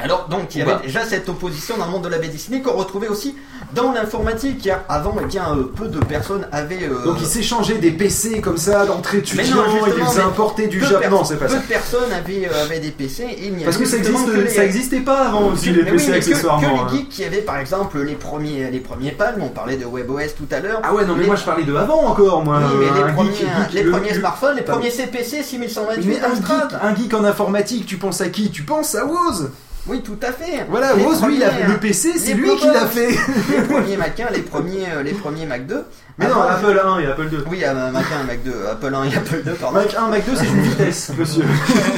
Alors 0.00 0.26
donc 0.28 0.56
il 0.56 0.58
y 0.58 0.62
avait 0.62 0.82
déjà 0.84 1.04
cette 1.04 1.28
opposition 1.28 1.76
dans 1.76 1.84
le 1.86 1.92
monde 1.92 2.02
de 2.02 2.08
la 2.08 2.18
BD 2.18 2.32
dessinée 2.32 2.60
qu'on 2.62 2.72
retrouvait 2.72 3.06
aussi 3.06 3.36
dans 3.74 3.92
l'informatique 3.92 4.68
avant 4.88 5.14
eh 5.22 5.24
bien 5.26 5.44
euh, 5.56 5.70
peu 5.76 5.86
de 5.86 6.00
personnes 6.00 6.48
avaient 6.50 6.82
euh, 6.88 7.04
Donc 7.04 7.18
ils 7.20 7.26
s'échangeaient 7.26 7.78
des 7.78 7.92
PC 7.92 8.40
comme 8.40 8.56
ça 8.56 8.86
d'entrée 8.86 9.18
Mais 9.18 9.22
étudiant, 9.44 9.56
non, 9.56 9.62
ils 9.86 9.92
les 9.94 10.04
faisaient 10.04 10.18
mais 10.18 10.24
importer 10.24 10.66
du 10.66 10.78
peu 10.80 10.86
Japon. 10.86 11.10
Non, 11.10 11.24
c'est 11.24 11.36
pas 11.36 11.46
peu 11.46 11.52
ça. 11.54 11.58
de 11.60 11.66
personnes 11.66 12.12
avaient, 12.12 12.48
euh, 12.52 12.64
avaient 12.64 12.80
des 12.80 12.90
PC 12.90 13.22
et 13.22 13.46
il 13.46 13.54
n'y 13.54 13.62
Parce 13.64 13.76
que 13.76 13.84
ça 13.84 13.98
justement 13.98 14.18
existe, 14.18 14.34
que 14.36 14.40
les- 14.40 14.50
ça 14.50 14.64
existait 14.64 15.00
pas 15.00 15.28
avant 15.28 15.46
aussi 15.52 15.70
les 15.70 15.84
mais 15.84 15.92
PC 15.92 16.06
oui, 16.06 16.10
mais 16.10 16.20
que- 16.20 16.30
accessoirement. 16.30 16.60
Que, 16.60 16.66
hein. 16.80 16.86
les 16.90 16.98
geeks 16.98 17.08
qui 17.10 17.24
avaient 17.24 17.42
par 17.42 17.58
exemple 17.58 18.00
les 18.02 18.14
premiers, 18.16 18.70
les 18.72 18.80
premiers 18.80 19.12
palmes, 19.12 19.42
on 19.42 19.48
parlait 19.50 19.76
de 19.76 19.84
WebOS 19.86 20.34
tout 20.36 20.48
à 20.50 20.58
l'heure. 20.58 20.80
Ah 20.82 20.92
ouais, 20.92 21.04
non 21.06 21.14
mais 21.14 21.20
Les- 21.20 21.26
moi 21.28 21.36
je 21.36 21.44
parlais 21.44 21.62
de 21.64 21.74
avant 21.76 22.04
encore, 22.04 22.44
moi. 22.44 22.58
Oui, 22.64 22.78
mais 22.92 22.98
les 23.00 23.04
un 23.10 23.12
premiers, 23.12 23.30
geek- 23.30 23.36
geek- 23.68 23.72
les 23.74 23.82
le- 23.84 23.90
premiers 23.92 24.10
le- 24.12 24.18
smartphones, 24.18 24.56
les 24.56 24.62
premiers 24.62 24.90
CPC 24.90 25.36
Mais 25.36 25.42
6128 25.44 26.18
un 26.24 26.30
Amstrad. 26.32 26.70
geek, 26.72 26.78
un 26.82 26.94
geek 26.96 27.14
en 27.14 27.22
informatique, 27.24 27.86
tu 27.86 27.96
penses 27.96 28.20
à 28.20 28.28
qui? 28.28 28.50
Tu 28.50 28.62
penses 28.64 28.96
à 28.96 29.04
Woz 29.06 29.50
Oui, 29.86 30.02
tout 30.02 30.16
à 30.22 30.32
fait. 30.32 30.64
Voilà, 30.70 30.94
Woz, 30.96 31.22
lui, 31.26 31.36
il 31.36 31.42
a- 31.44 31.50
premiers, 31.50 31.66
le 31.74 31.78
PC, 31.78 32.12
c'est 32.18 32.32
lui 32.34 32.56
qui 32.56 32.66
l'a 32.66 32.86
fait. 32.86 33.08
les 33.50 33.62
premiers 33.68 33.96
Mac 33.98 34.18
1, 34.18 34.30
les 34.30 34.40
premiers, 34.40 34.86
euh, 34.96 35.02
les 35.02 35.12
premiers 35.12 35.44
Mac 35.46 35.66
2. 35.66 35.84
Mais 36.16 36.28
non, 36.28 36.42
Apple 36.42 36.80
1 36.84 37.00
et 37.00 37.06
Apple 37.06 37.28
2. 37.28 37.44
Oui, 37.50 37.62
euh, 37.64 37.90
Mac 37.90 38.04
1, 38.22 38.24
Mac 38.24 38.42
2, 38.44 38.52
Apple 38.70 38.94
1 38.94 39.04
et 39.04 39.16
Apple 39.16 39.42
2, 39.44 39.52
pardon. 39.54 39.78
Mac 39.80 39.94
1, 39.94 40.08
Mac 40.08 40.24
2, 40.24 40.32
c'est 40.36 40.46
une 40.46 40.60
vitesse, 40.62 41.10
monsieur. 41.18 41.42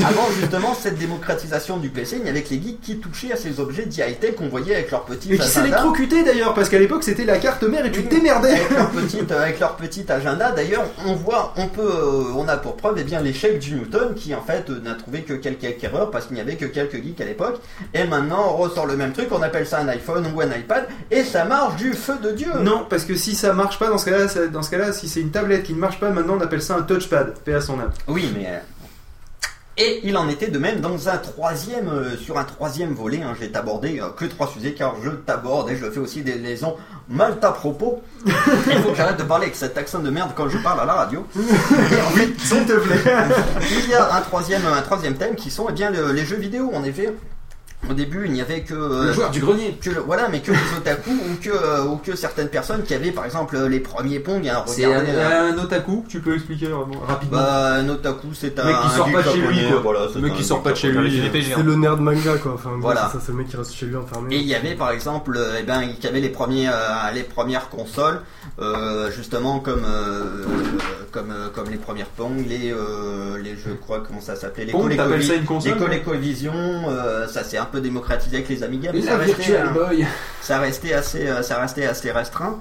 Avant 0.08 0.26
justement 0.40 0.74
cette 0.74 0.98
démocratisation 0.98 1.76
du 1.76 1.90
PC, 1.90 2.16
il 2.16 2.22
n'y 2.24 2.30
avait 2.30 2.42
que 2.42 2.48
les 2.50 2.62
geeks 2.62 2.80
qui 2.80 2.96
touchaient 2.98 3.32
à 3.32 3.36
ces 3.36 3.60
objets 3.60 3.82
high-tech 3.84 4.36
qu'on 4.36 4.48
voyait 4.48 4.74
avec 4.74 4.90
leurs 4.90 5.04
petits 5.04 5.34
Et 5.34 5.38
qui 5.38 5.46
s'électrocutaient 5.46 6.22
d'ailleurs, 6.24 6.54
parce 6.54 6.70
qu'à 6.70 6.78
l'époque 6.78 7.04
c'était 7.04 7.26
la 7.26 7.36
carte 7.36 7.62
mère 7.64 7.84
et 7.84 7.90
tu 7.90 8.00
Oui, 8.00 8.06
t'émerdais. 8.06 8.52
Avec 8.52 8.70
leur 8.70 8.90
petite, 8.92 9.32
avec 9.32 9.60
leur 9.60 9.76
petit 9.76 10.10
agenda. 10.10 10.50
D'ailleurs, 10.52 10.84
on 11.06 11.12
voit, 11.12 11.52
on 11.58 11.66
peut, 11.66 11.82
euh, 11.82 12.32
on 12.36 12.48
a 12.48 12.56
pour 12.56 12.76
preuve, 12.76 12.96
eh 12.98 13.04
bien, 13.04 13.20
l'échec 13.20 13.58
du 13.58 13.74
Newton, 13.74 14.14
qui 14.14 14.34
en 14.34 14.40
fait 14.40 14.70
euh, 14.70 14.80
n'a 14.82 14.94
trouvé 14.94 15.22
que 15.24 15.34
quelques 15.34 15.84
erreurs 15.84 16.10
parce 16.10 16.24
qu'il 16.24 16.36
n'y 16.36 16.40
avait 16.40 16.56
que 16.56 16.64
quelques 16.64 17.02
geeks 17.02 17.20
à 17.20 17.26
l'époque. 17.26 17.60
Et 17.92 18.04
maintenant, 18.04 18.54
on 18.54 18.56
ressort 18.56 18.86
le 18.86 18.96
même 18.96 19.12
truc, 19.12 19.28
on 19.30 19.42
appelle 19.42 19.66
ça 19.66 19.78
un 19.80 19.88
iPhone 19.88 20.26
ou 20.34 20.40
un 20.40 20.46
iPad, 20.46 20.86
et 21.10 21.22
ça 21.22 21.44
marche 21.44 21.76
du 21.76 21.92
feu 21.92 22.14
de 22.22 22.30
Dieu. 22.30 22.48
Non, 22.60 22.86
parce 22.88 23.04
que 23.04 23.14
si 23.14 23.34
ça 23.34 23.52
marche 23.52 23.78
pas 23.78 23.88
dans 23.88 23.98
ce 23.98 24.05
cas-là, 24.10 24.46
dans 24.48 24.62
ce 24.62 24.70
cas-là, 24.70 24.92
si 24.92 25.08
c'est 25.08 25.20
une 25.20 25.30
tablette 25.30 25.64
qui 25.64 25.74
ne 25.74 25.78
marche 25.78 26.00
pas, 26.00 26.10
maintenant 26.10 26.36
on 26.38 26.40
appelle 26.40 26.62
ça 26.62 26.76
un 26.76 26.82
touchpad. 26.82 27.34
Paix 27.44 27.54
à 27.54 27.60
son 27.60 27.78
âme. 27.80 27.90
Oui, 28.08 28.32
mais. 28.36 28.46
euh, 28.48 28.58
Et 29.78 30.00
il 30.04 30.16
en 30.16 30.28
était 30.28 30.48
de 30.48 30.58
même 30.58 30.80
dans 30.80 31.08
un 31.10 31.18
troisième, 31.18 31.88
euh, 31.88 32.16
sur 32.16 32.38
un 32.38 32.44
troisième 32.44 32.94
volet. 32.94 33.20
Hein, 33.22 33.34
j'ai 33.38 33.54
abordé 33.54 34.00
euh, 34.00 34.08
que 34.16 34.24
trois 34.24 34.46
sujets 34.48 34.72
car 34.72 34.94
je 35.04 35.10
t'aborde 35.10 35.68
et 35.70 35.76
je 35.76 35.90
fais 35.90 36.00
aussi 36.00 36.22
des 36.22 36.34
liaisons 36.34 36.76
mal 37.08 37.36
à 37.42 37.52
propos. 37.52 38.02
Il 38.26 38.32
faut 38.82 38.90
que 38.90 38.96
j'arrête 38.96 39.18
de 39.18 39.22
parler 39.24 39.44
avec 39.44 39.56
cet 39.56 39.76
accent 39.76 39.98
de 39.98 40.08
merde 40.10 40.30
quand 40.34 40.48
je 40.48 40.58
parle 40.58 40.80
à 40.80 40.84
la 40.86 40.94
radio. 40.94 41.26
Et 41.36 41.40
en 42.02 42.10
fait, 42.10 42.30
S'il 42.40 42.64
te 42.64 42.72
plaît. 42.72 43.00
il 43.84 43.90
y 43.90 43.94
a 43.94 44.14
un 44.14 44.20
troisième, 44.22 44.62
un 44.66 44.82
troisième 44.82 45.14
thème 45.16 45.34
qui 45.34 45.50
sont 45.50 45.66
eh 45.68 45.72
bien 45.72 45.90
le- 45.90 46.12
les 46.12 46.24
jeux 46.24 46.36
vidéo. 46.38 46.70
En 46.74 46.82
effet, 46.82 47.12
au 47.90 47.94
début, 47.94 48.22
il 48.26 48.32
n'y 48.32 48.40
avait 48.40 48.60
que 48.62 48.74
euh, 48.74 49.04
Le 49.06 49.12
joueur 49.12 49.30
du 49.30 49.40
grenier 49.40 49.76
que 49.80 49.90
le- 49.90 50.00
voilà, 50.00 50.28
mais 50.28 50.40
que 50.40 50.50
les 50.52 50.58
otaku 50.76 51.10
ou 51.10 51.42
que 51.42 51.50
euh, 51.50 51.84
ou 51.84 51.96
que 51.96 52.16
certaines 52.16 52.48
personnes 52.48 52.82
qui 52.82 52.94
avaient 52.94 53.10
par 53.12 53.24
exemple 53.24 53.56
les 53.66 53.80
premiers 53.80 54.20
Pong. 54.20 54.46
Hein, 54.48 54.62
C'est 54.66 54.84
un, 54.84 54.90
euh, 55.04 55.52
un 55.52 55.58
otaku, 55.58 56.04
tu 56.08 56.20
peux 56.20 56.34
expliquer 56.34 56.66
vraiment 56.66 57.00
rapidement 57.06 57.38
bah, 57.38 57.74
un 57.74 57.88
otaku, 57.88 58.28
c'est 58.34 58.58
un 58.58 58.64
Le 58.64 58.72
mec 58.72 58.80
qui 58.82 58.96
sort 58.96 59.12
pas 59.12 59.22
de 59.22 59.28
chez 59.30 59.38
lui, 59.38 59.68
quoi. 59.68 59.80
Voilà, 59.82 60.00
Le 60.06 60.08
c'est 60.12 60.18
mec 60.20 60.34
qui 60.34 60.44
sort 60.44 60.62
pas 60.62 60.70
de 60.72 60.76
chez 60.76 60.90
lui. 60.90 61.22
C'est 61.32 61.62
le 61.62 61.74
nerd 61.76 62.00
manga 62.00 62.36
quoi. 62.42 62.52
Enfin, 62.54 62.70
Voilà. 62.80 63.08
c'est 63.12 63.18
ça, 63.18 63.24
c'est 63.26 63.32
le 63.32 63.38
mec 63.38 63.48
qui 63.48 63.56
reste 63.56 63.74
chez 63.74 63.86
lui 63.86 63.96
enfermé. 63.96 64.34
Et 64.36 64.38
il 64.38 64.46
y 64.46 64.54
avait 64.54 64.74
par 64.74 64.90
exemple, 64.90 65.38
eh 65.58 65.62
ben, 65.62 65.82
qui 66.00 66.06
avait 66.06 66.20
les 66.20 66.28
premiers, 66.30 66.68
euh, 66.68 66.72
les 67.14 67.22
premières 67.22 67.68
consoles, 67.68 68.20
euh, 68.60 69.10
justement 69.10 69.60
comme, 69.60 69.84
euh, 69.84 70.22
comme, 71.12 71.30
euh, 71.30 71.48
comme 71.54 71.70
les 71.70 71.76
premières 71.76 72.06
Pong, 72.06 72.44
les, 72.48 72.72
euh, 72.72 73.38
les 73.42 73.56
jeux, 73.56 73.78
quoi, 73.86 74.02
comment 74.06 74.20
ça 74.20 74.36
s'appelait, 74.36 74.64
les 74.66 74.72
Pong, 74.72 74.94
t'appelles 74.96 75.24
ça 75.24 75.34
une 75.34 75.44
console 75.44 75.72
les 75.90 76.00
ColecoVision, 76.00 76.52
ça 77.28 77.44
s'est 77.44 77.58
un 77.58 77.64
peu 77.64 77.75
démocratisé 77.80 78.36
avec 78.36 78.48
les 78.48 78.62
Amiga, 78.62 78.90
mais 78.92 79.02
ça 79.02 79.16
restait, 79.16 79.56
hein, 79.56 79.74
ça 80.40 80.58
restait 80.58 80.92
assez, 80.92 81.26
euh, 81.26 81.42
ça 81.42 81.60
restait 81.60 81.86
assez 81.86 82.10
restreint. 82.10 82.60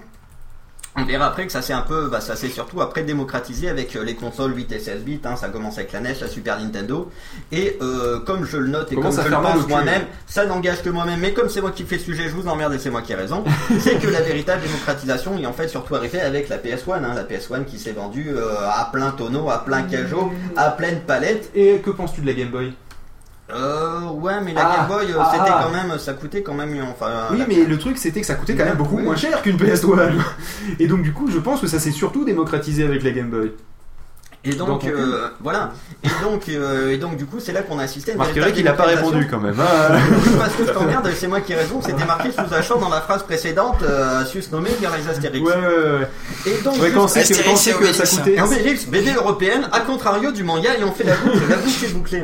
On 0.98 1.03
verra 1.03 1.25
après 1.25 1.45
que 1.45 1.51
ça 1.51 1.62
s'est 1.62 1.74
un 1.74 1.81
peu, 1.81 2.07
bah, 2.07 2.22
ça 2.22 2.38
s'est 2.38 2.48
surtout 2.48 2.79
après 2.79 3.03
démocratisé 3.03 3.67
avec 3.67 3.98
euh, 3.98 4.03
les 4.03 4.15
consoles 4.15 4.55
8 4.55 4.72
et 4.72 4.79
16 4.79 5.01
bits. 5.01 5.19
Hein, 5.25 5.36
ça 5.36 5.50
commence 5.50 5.77
avec 5.77 5.91
la 5.91 6.00
NES, 6.00 6.15
la 6.22 6.27
Super 6.29 6.57
Nintendo. 6.57 7.12
Et 7.51 7.77
euh, 7.81 8.19
comme 8.19 8.45
je 8.45 8.55
le 8.55 8.67
note 8.67 8.93
et 8.93 8.95
comme 8.95 9.12
je 9.12 9.27
le 9.27 9.36
pense 9.36 9.67
moi-même, 9.67 10.03
ça 10.25 10.45
n'engage 10.45 10.81
que 10.84 10.89
moi-même. 10.89 11.19
Mais 11.19 11.34
comme 11.34 11.50
c'est 11.50 11.60
moi 11.60 11.72
qui 11.72 11.84
fais 11.84 11.98
le 11.98 12.01
sujet, 12.01 12.29
je 12.29 12.36
vous 12.36 12.48
emmerde 12.48 12.74
et 12.74 12.79
c'est 12.79 12.91
moi 12.91 13.01
qui 13.01 13.12
ai 13.12 13.15
raison. 13.15 13.43
c'est 13.79 14.00
que 14.00 14.07
la 14.07 14.22
véritable 14.22 14.62
démocratisation 14.62 15.38
est 15.38 15.45
en 15.45 15.53
fait 15.53 15.67
surtout 15.67 15.95
arrivée 15.95 16.22
avec 16.22 16.48
la 16.48 16.57
PS1. 16.57 17.03
Hein, 17.03 17.13
la 17.13 17.25
PS1 17.25 17.65
qui 17.65 17.77
s'est 17.77 17.91
vendue 17.91 18.29
euh, 18.29 18.55
à 18.65 18.89
plein 18.91 19.12
tonneau, 19.12 19.50
à 19.50 19.65
plein 19.65 19.81
cajot, 19.84 20.31
à 20.55 20.72
pleine 20.72 21.01
palette. 21.01 21.51
Et 21.55 21.79
que 21.79 21.89
penses-tu 21.89 22.22
de 22.22 22.27
la 22.27 22.34
Game 22.34 22.50
Boy? 22.50 22.74
Euh, 23.51 24.09
ouais, 24.09 24.41
mais 24.43 24.53
la 24.53 24.67
Ah, 24.67 24.75
Game 24.77 24.87
Boy, 24.97 25.11
euh, 25.11 25.17
ah, 25.19 25.29
c'était 25.31 25.51
ah. 25.53 25.65
quand 25.65 25.71
même, 25.87 25.99
ça 25.99 26.13
coûtait 26.13 26.41
quand 26.41 26.55
même, 26.55 26.75
enfin. 26.89 27.27
Oui, 27.31 27.37
la- 27.37 27.45
mais 27.47 27.63
le 27.63 27.77
truc 27.77 27.97
c'était 27.97 28.19
que 28.21 28.25
ça 28.25 28.33
coûtait 28.33 28.55
quand 28.55 28.65
même 28.65 28.75
beaucoup 28.77 28.95
Oui. 28.97 29.03
moins 29.03 29.15
cher 29.15 29.41
qu'une 29.43 29.57
PS1. 29.57 30.13
Et 30.79 30.87
donc 30.87 31.03
du 31.03 31.13
coup, 31.13 31.29
je 31.29 31.37
pense 31.37 31.61
que 31.61 31.67
ça 31.67 31.77
s'est 31.79 31.91
surtout 31.91 32.25
démocratisé 32.25 32.83
avec 32.83 33.03
la 33.03 33.11
Game 33.11 33.29
Boy. 33.29 33.51
Et 34.45 34.53
donc, 34.53 34.83
euh, 34.85 35.27
voilà. 35.41 35.71
Et 36.03 36.07
donc, 36.23 36.43
euh, 36.49 36.91
et 36.91 36.97
donc, 36.97 37.17
du 37.17 37.25
coup, 37.25 37.37
c'est 37.39 37.51
là 37.51 37.61
qu'on 37.63 37.79
a 37.79 37.83
assisté 37.83 38.11
à 38.11 38.13
une 38.15 38.21
véritable 38.21 38.53
qu'il 38.53 38.67
a 38.67 38.73
pas 38.73 38.83
répondu 38.83 39.27
quand 39.29 39.39
même. 39.39 39.59
hein. 39.59 39.97
Parce 40.37 40.53
que 40.53 40.65
je 40.67 40.71
t'emmerde, 40.71 41.09
c'est 41.15 41.27
moi 41.27 41.41
qui 41.41 41.53
ai 41.53 41.55
raison. 41.55 41.81
C'était 41.81 42.05
marqué 42.05 42.29
sous 42.31 42.53
un 42.53 42.61
champ 42.61 42.77
dans 42.79 42.89
la 42.89 43.01
phrase 43.01 43.23
précédente, 43.23 43.77
euh, 43.83 44.23
susnommé 44.25 44.69
vers 44.79 44.91
les 44.97 45.09
Astérix. 45.09 45.43
Ouais, 45.45 45.53
ouais, 45.55 45.61
ouais. 45.99 46.07
Et 46.45 46.61
donc, 46.61 46.79
Ouais, 46.79 46.91
quand 46.91 47.07
juste- 47.07 47.25
c'est 47.25 47.33
que, 47.33 47.43
quand 47.43 47.53
Astérix 47.53 47.59
c'est 47.59 48.01
que 48.01 48.05
ça 48.05 48.05
coûtait. 48.05 48.87
BD 48.91 49.13
européenne, 49.13 49.67
à 49.71 49.79
contrario 49.81 50.31
du 50.31 50.43
manga, 50.43 50.69
et 50.79 50.83
on 50.83 50.91
fait 50.91 51.03
la 51.05 51.15
boucle, 51.15 51.39
la 51.49 51.55
boucle 51.57 51.85
est 51.85 51.93
bouclée. 51.93 52.23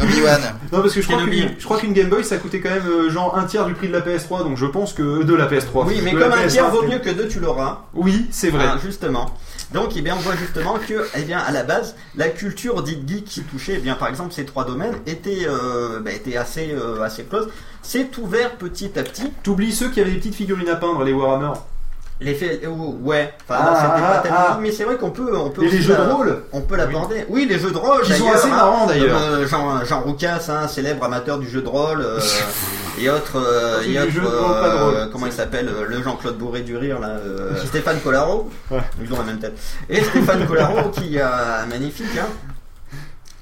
Obi-Wan. 0.00 0.40
Non, 0.72 0.80
parce 0.82 0.92
que 0.94 1.00
je 1.00 1.06
crois 1.06 1.22
qu'une 1.22 1.50
je 1.58 1.64
crois 1.64 1.78
qu'une 1.78 1.92
Game 1.92 2.08
Boy 2.08 2.24
ça 2.24 2.36
coûtait 2.36 2.60
quand 2.60 2.70
même 2.70 2.86
euh, 2.86 3.10
genre 3.10 3.36
un 3.38 3.44
tiers 3.44 3.64
du 3.66 3.74
prix 3.74 3.88
de 3.88 3.92
la 3.92 4.00
PS3, 4.00 4.40
donc 4.42 4.56
je 4.56 4.66
pense 4.66 4.92
que 4.92 5.22
de 5.22 5.34
la 5.34 5.46
PS3. 5.46 5.84
Oui, 5.86 6.00
mais 6.02 6.12
comme 6.12 6.22
un 6.32 6.36
PS1, 6.36 6.48
tiers 6.48 6.70
vaut 6.70 6.82
mieux 6.82 6.98
que 6.98 7.10
deux, 7.10 7.28
tu 7.28 7.40
l'auras. 7.40 7.82
Oui, 7.94 8.26
c'est 8.30 8.50
vrai. 8.50 8.64
Ah, 8.68 8.76
justement. 8.84 9.30
Donc, 9.72 9.90
eh 9.96 10.02
bien, 10.02 10.14
on 10.16 10.20
voit 10.20 10.36
justement 10.36 10.74
que, 10.86 11.06
eh 11.16 11.22
bien, 11.22 11.38
à 11.38 11.50
la 11.54 11.62
base, 11.62 11.96
la 12.16 12.28
culture 12.28 12.82
dite 12.82 13.08
geek 13.08 13.24
qui 13.24 13.42
touchait, 13.42 13.76
eh 13.76 13.80
bien, 13.80 13.94
par 13.94 14.08
exemple, 14.08 14.34
ces 14.34 14.44
trois 14.44 14.66
domaines 14.66 14.96
était, 15.06 15.46
euh, 15.46 16.00
bah, 16.00 16.12
était 16.12 16.36
assez, 16.36 16.72
euh, 16.72 17.00
assez 17.02 17.24
close. 17.24 17.48
C'est 17.82 18.18
ouvert 18.18 18.56
petit 18.56 18.98
à 18.98 19.02
petit. 19.02 19.32
T'oublies 19.42 19.72
ceux 19.72 19.90
qui 19.90 20.00
avaient 20.00 20.10
des 20.10 20.18
petites 20.18 20.34
figurines 20.34 20.68
à 20.68 20.76
peindre, 20.76 21.02
les 21.04 21.12
Warhammer. 21.12 21.58
L'effet, 22.24 22.60
oh, 22.66 22.96
ouais. 23.02 23.32
Enfin, 23.48 23.60
Ah, 23.62 23.74
c'était 23.76 24.04
ah, 24.06 24.10
pas 24.14 24.18
tellement. 24.20 24.38
ah. 24.40 24.58
Mais 24.60 24.72
c'est 24.72 24.84
vrai 24.84 24.96
qu'on 24.96 25.10
peut, 25.10 25.36
on 25.36 25.50
peut. 25.50 25.64
Et 25.64 25.68
les 25.68 25.80
jeux 25.82 25.94
de 25.94 26.00
rôle 26.12 26.42
On 26.52 26.62
peut 26.62 26.76
l'aborder. 26.76 27.26
Oui. 27.28 27.46
les 27.48 27.58
jeux 27.58 27.70
de 27.70 27.76
rôle. 27.76 28.02
Qui 28.02 28.14
sont 28.14 28.30
assez 28.32 28.46
hein. 28.48 28.50
marrants, 28.50 28.86
d'ailleurs. 28.86 29.18
Comme, 29.20 29.40
euh, 29.40 29.46
Jean, 29.46 29.84
Jean 29.84 30.00
Roucas, 30.00 30.46
hein, 30.48 30.66
célèbre 30.68 31.04
amateur 31.04 31.38
du 31.38 31.48
jeu 31.48 31.60
de 31.60 31.68
rôle, 31.68 32.00
euh, 32.00 32.18
et 32.98 33.10
autres, 33.10 33.36
euh, 33.36 33.82
et 33.86 33.98
autres, 34.00 34.10
euh, 34.24 35.06
comment 35.12 35.26
il 35.26 35.32
s'appelle, 35.32 35.68
euh, 35.68 35.84
le 35.86 36.02
Jean-Claude 36.02 36.38
Bourré 36.38 36.60
du 36.62 36.76
rire, 36.76 36.98
là, 36.98 37.08
euh, 37.08 37.50
Stéphane 37.66 38.00
Collaro. 38.00 38.50
Ouais. 38.70 38.80
Ils 39.02 39.12
ont 39.12 39.18
la 39.18 39.24
même 39.24 39.38
tête. 39.38 39.56
Et 39.90 40.02
Stéphane 40.02 40.46
Collaro, 40.46 40.88
qui 40.90 41.18
a 41.20 41.66
magnifique, 41.68 42.06
hein. 42.18 42.26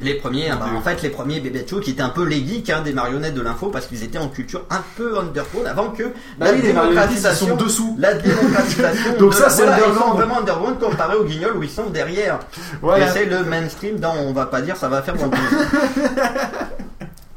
Les 0.02 0.14
premiers, 0.14 0.50
hein, 0.50 0.56
bah, 0.58 0.66
en 0.76 0.80
fait, 0.80 1.00
les 1.02 1.10
premiers 1.10 1.38
bébés 1.40 1.64
show 1.68 1.78
qui 1.80 1.92
étaient 1.92 2.02
un 2.02 2.08
peu 2.08 2.24
les 2.24 2.44
geeks 2.44 2.70
hein, 2.70 2.82
des 2.82 2.92
marionnettes 2.92 3.34
de 3.34 3.40
l'info 3.40 3.68
parce 3.68 3.86
qu'ils 3.86 4.02
étaient 4.02 4.18
en 4.18 4.28
culture 4.28 4.64
un 4.70 4.82
peu 4.96 5.16
underground 5.18 5.66
avant 5.66 5.90
que 5.90 6.02
Bah 6.38 6.46
oui, 6.52 6.60
les 6.62 6.72
marionnettistes, 6.72 7.28
ils 7.30 7.36
sont 7.36 7.56
dessous. 7.56 7.94
la 7.98 8.14
démocratisation. 8.14 9.16
Donc 9.18 9.30
de 9.30 9.36
ça, 9.36 9.44
la- 9.44 9.50
c'est 9.50 9.62
voilà, 9.62 9.78
Ils 9.78 9.82
underground. 9.84 10.10
sont 10.10 10.16
vraiment 10.18 10.38
underground 10.40 10.78
comparé 10.80 11.14
aux 11.16 11.24
guignols 11.24 11.56
où 11.56 11.62
ils 11.62 11.70
sont 11.70 11.88
derrière. 11.90 12.40
Voilà. 12.80 13.06
Et 13.06 13.10
c'est 13.12 13.26
le 13.26 13.44
mainstream 13.44 13.98
dont 14.00 14.12
on 14.18 14.32
va 14.32 14.46
pas 14.46 14.60
dire 14.60 14.76
ça 14.76 14.88
va 14.88 15.02
faire 15.02 15.14
bon 15.14 15.30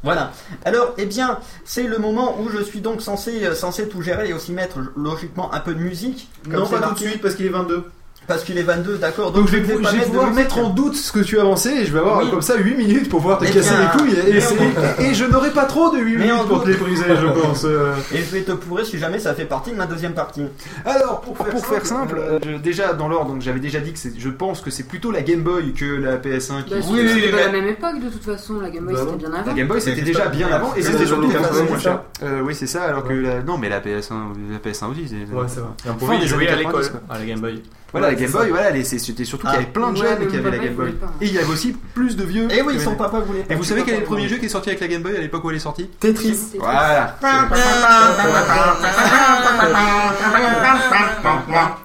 Voilà. 0.02 0.30
Alors, 0.64 0.94
eh 0.98 1.06
bien, 1.06 1.38
c'est 1.64 1.82
le 1.82 1.98
moment 1.98 2.36
où 2.40 2.48
je 2.48 2.62
suis 2.62 2.80
donc 2.80 3.02
censé, 3.02 3.42
censé 3.56 3.88
tout 3.88 4.02
gérer 4.02 4.28
et 4.28 4.32
aussi 4.34 4.52
mettre 4.52 4.78
logiquement 4.96 5.52
un 5.52 5.58
peu 5.58 5.74
de 5.74 5.80
musique. 5.80 6.28
Non, 6.48 6.60
Comme 6.66 6.80
pas 6.80 6.86
tout 6.88 6.94
de 6.94 6.98
suite 7.08 7.20
parce 7.20 7.34
qu'il 7.34 7.46
est 7.46 7.50
22. 7.50 7.84
Parce 8.26 8.42
qu'il 8.42 8.58
est 8.58 8.62
22, 8.62 8.96
d'accord. 8.96 9.30
Donc 9.30 9.46
je 9.48 9.56
vais, 9.56 9.62
je 9.64 9.96
vais 9.96 10.04
pouvoir 10.04 10.32
mettre 10.32 10.58
en 10.58 10.70
doute 10.70 10.96
ce 10.96 11.12
que 11.12 11.20
tu 11.20 11.38
as 11.38 11.42
avancé 11.42 11.68
et 11.70 11.84
je 11.86 11.92
vais 11.92 12.00
avoir 12.00 12.18
Oui. 12.24 12.30
comme 12.30 12.42
ça 12.42 12.56
8 12.56 12.74
minutes 12.76 13.08
pour 13.08 13.20
pouvoir 13.20 13.38
te 13.38 13.44
Eh 13.44 13.50
casser 13.52 13.70
bien, 13.70 13.80
les 13.82 13.98
couilles 13.98 15.06
et, 15.06 15.14
je 15.14 15.24
n'aurai 15.26 15.50
pas 15.50 15.64
trop 15.64 15.90
de 15.94 15.98
8 15.98 16.16
Mais 16.16 16.24
minutes 16.26 16.46
pour 16.48 16.64
te 16.64 16.68
les 16.68 16.74
briser 16.76 17.04
je 17.08 17.26
pense. 17.40 17.64
euh. 17.64 17.92
Et 18.12 18.18
je 18.18 18.24
vais 18.32 18.40
te 18.42 18.50
pourrir 18.52 18.84
si 18.84 18.98
jamais 18.98 19.18
ça 19.20 19.32
fait 19.34 19.44
partie 19.44 19.70
de 19.70 19.76
ma 19.76 19.86
deuxième 19.86 20.12
partie. 20.14 20.42
Alors 20.84 21.20
pour 21.20 21.36
faire, 21.66 21.86
simple, 21.86 22.18
euh, 22.18 22.38
je- 22.44 22.56
déjà 22.58 22.94
dans 22.94 23.08
l'ordre 23.08 23.30
donc 23.32 23.42
j'avais 23.42 23.60
déjà 23.60 23.78
dit 23.78 23.92
que 23.92 23.98
je 24.18 24.28
pense 24.28 24.60
que 24.60 24.70
c'est 24.70 24.82
plutôt 24.88 25.10
la 25.12 25.22
Game 25.22 25.42
Boy 25.42 25.72
que 25.72 25.84
la 25.84 26.16
PS1 26.16 26.64
qui 26.64 26.70
Bah, 26.74 26.76
Oui, 26.90 27.00
oui, 27.02 27.08
c'était 27.22 27.36
la 27.44 27.52
même 27.52 27.66
époque 27.68 28.00
de 28.02 28.08
toute 28.08 28.24
façon, 28.24 28.58
la 28.60 28.70
Game 28.70 28.84
Boy 28.84 28.94
Bah 28.94 29.00
c'était 29.04 29.16
bien 29.18 29.30
La 29.30 29.38
avant. 29.38 29.52
Game 29.54 29.68
Boy 29.68 29.80
c'était 29.80 30.02
déjà 30.02 30.26
bien 30.28 30.48
avant 30.48 30.74
et 30.74 30.82
c'était 30.82 31.06
surtout 31.06 31.24
années 31.26 31.34
80 31.34 31.48
80, 31.48 31.64
moins 31.68 31.78
cher. 31.78 32.00
Euh, 32.24 32.40
oui 32.44 32.54
c'est 32.56 32.66
ça 32.66 32.82
alors 32.84 33.04
que 33.04 33.12
la... 33.12 33.42
non 33.42 33.56
mais 33.58 33.68
la 33.68 33.80
PS1 33.80 34.14
la 34.50 34.58
PS1 34.58 34.90
aussi 34.90 35.02
Ouais, 35.32 35.44
c'est 35.46 35.60
vrai. 35.60 35.68
On 35.88 35.94
pouvait 35.94 36.16
y 36.18 36.26
jouer 36.26 36.48
à 36.48 36.56
l'école, 36.56 36.82
90, 36.82 36.88
quoi. 36.90 37.00
à 37.14 37.18
la 37.18 37.24
Game 37.24 37.40
Boy. 37.40 37.62
Voilà 37.92 38.08
Ouais, 38.08 38.14
la 38.14 38.20
Game 38.20 38.30
Boy 38.30 38.50
voilà 38.50 38.84
c'était 38.84 39.24
surtout 39.24 39.46
qu'il 39.46 39.54
y 39.54 39.58
avait 39.58 39.66
plein 39.72 39.92
de 39.92 39.98
Ouais, 40.00 40.06
jeunes 40.18 40.28
qui 40.28 40.36
avaient 40.36 40.50
la 40.50 40.58
Game 40.58 40.74
Boy 40.74 40.94
et 41.20 41.26
il 41.26 41.32
y 41.32 41.38
avait 41.38 41.46
aussi 41.52 41.72
plus 41.94 42.16
de 42.16 42.24
vieux 42.24 42.48
Et 42.52 42.60
oui, 42.62 42.74
que- 42.76 42.82
son 42.82 42.94
papa 42.96 43.20
voulait. 43.20 43.44
et 43.48 43.54
vous 43.54 43.64
savez 43.64 43.82
quel 43.84 43.94
est 43.94 44.00
le 44.00 44.04
premier 44.04 44.28
jeu 44.28 44.36
qui 44.38 44.46
est 44.46 44.50
sorti 44.50 44.68
avec 44.70 44.80
la 44.80 44.88
Game 44.88 45.02
Boy 45.02 45.16
à 45.16 45.20
l'époque 45.20 45.44
où 45.44 45.50
elle 45.50 45.56
est 45.56 45.60
sortie 45.60 45.88
Tetris. 46.00 46.36
Voilà 46.58 47.16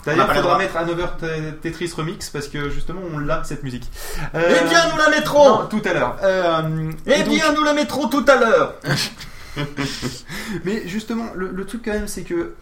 D'ailleurs, 0.06 0.28
il 0.32 0.36
faudra 0.36 0.58
mettre 0.58 0.78
Another 0.78 1.18
T- 1.18 1.28
Tetris 1.62 1.92
Remix 1.96 2.30
parce 2.30 2.48
que 2.48 2.70
justement 2.70 3.02
on 3.14 3.20
l'a 3.20 3.44
cette 3.44 3.64
musique. 3.64 3.90
Euh, 4.36 4.58
Eh 4.64 4.68
bien, 4.70 4.80
nous 4.92 4.98
la 4.98 5.10
mettrons 5.10 5.66
tout 5.70 5.82
à 5.86 5.94
l'heure. 5.94 6.18
Eh 7.06 7.24
bien, 7.24 7.54
nous 7.54 7.64
la 7.64 7.74
mettrons 7.74 8.08
tout 8.08 8.26
à 8.28 8.36
l'heure 8.36 8.74
mais 10.64 10.84
justement, 10.88 11.26
le, 11.36 11.50
le 11.54 11.66
truc 11.66 11.82
quand 11.84 11.92
même, 11.92 12.08
c'est 12.08 12.22
que 12.24 12.54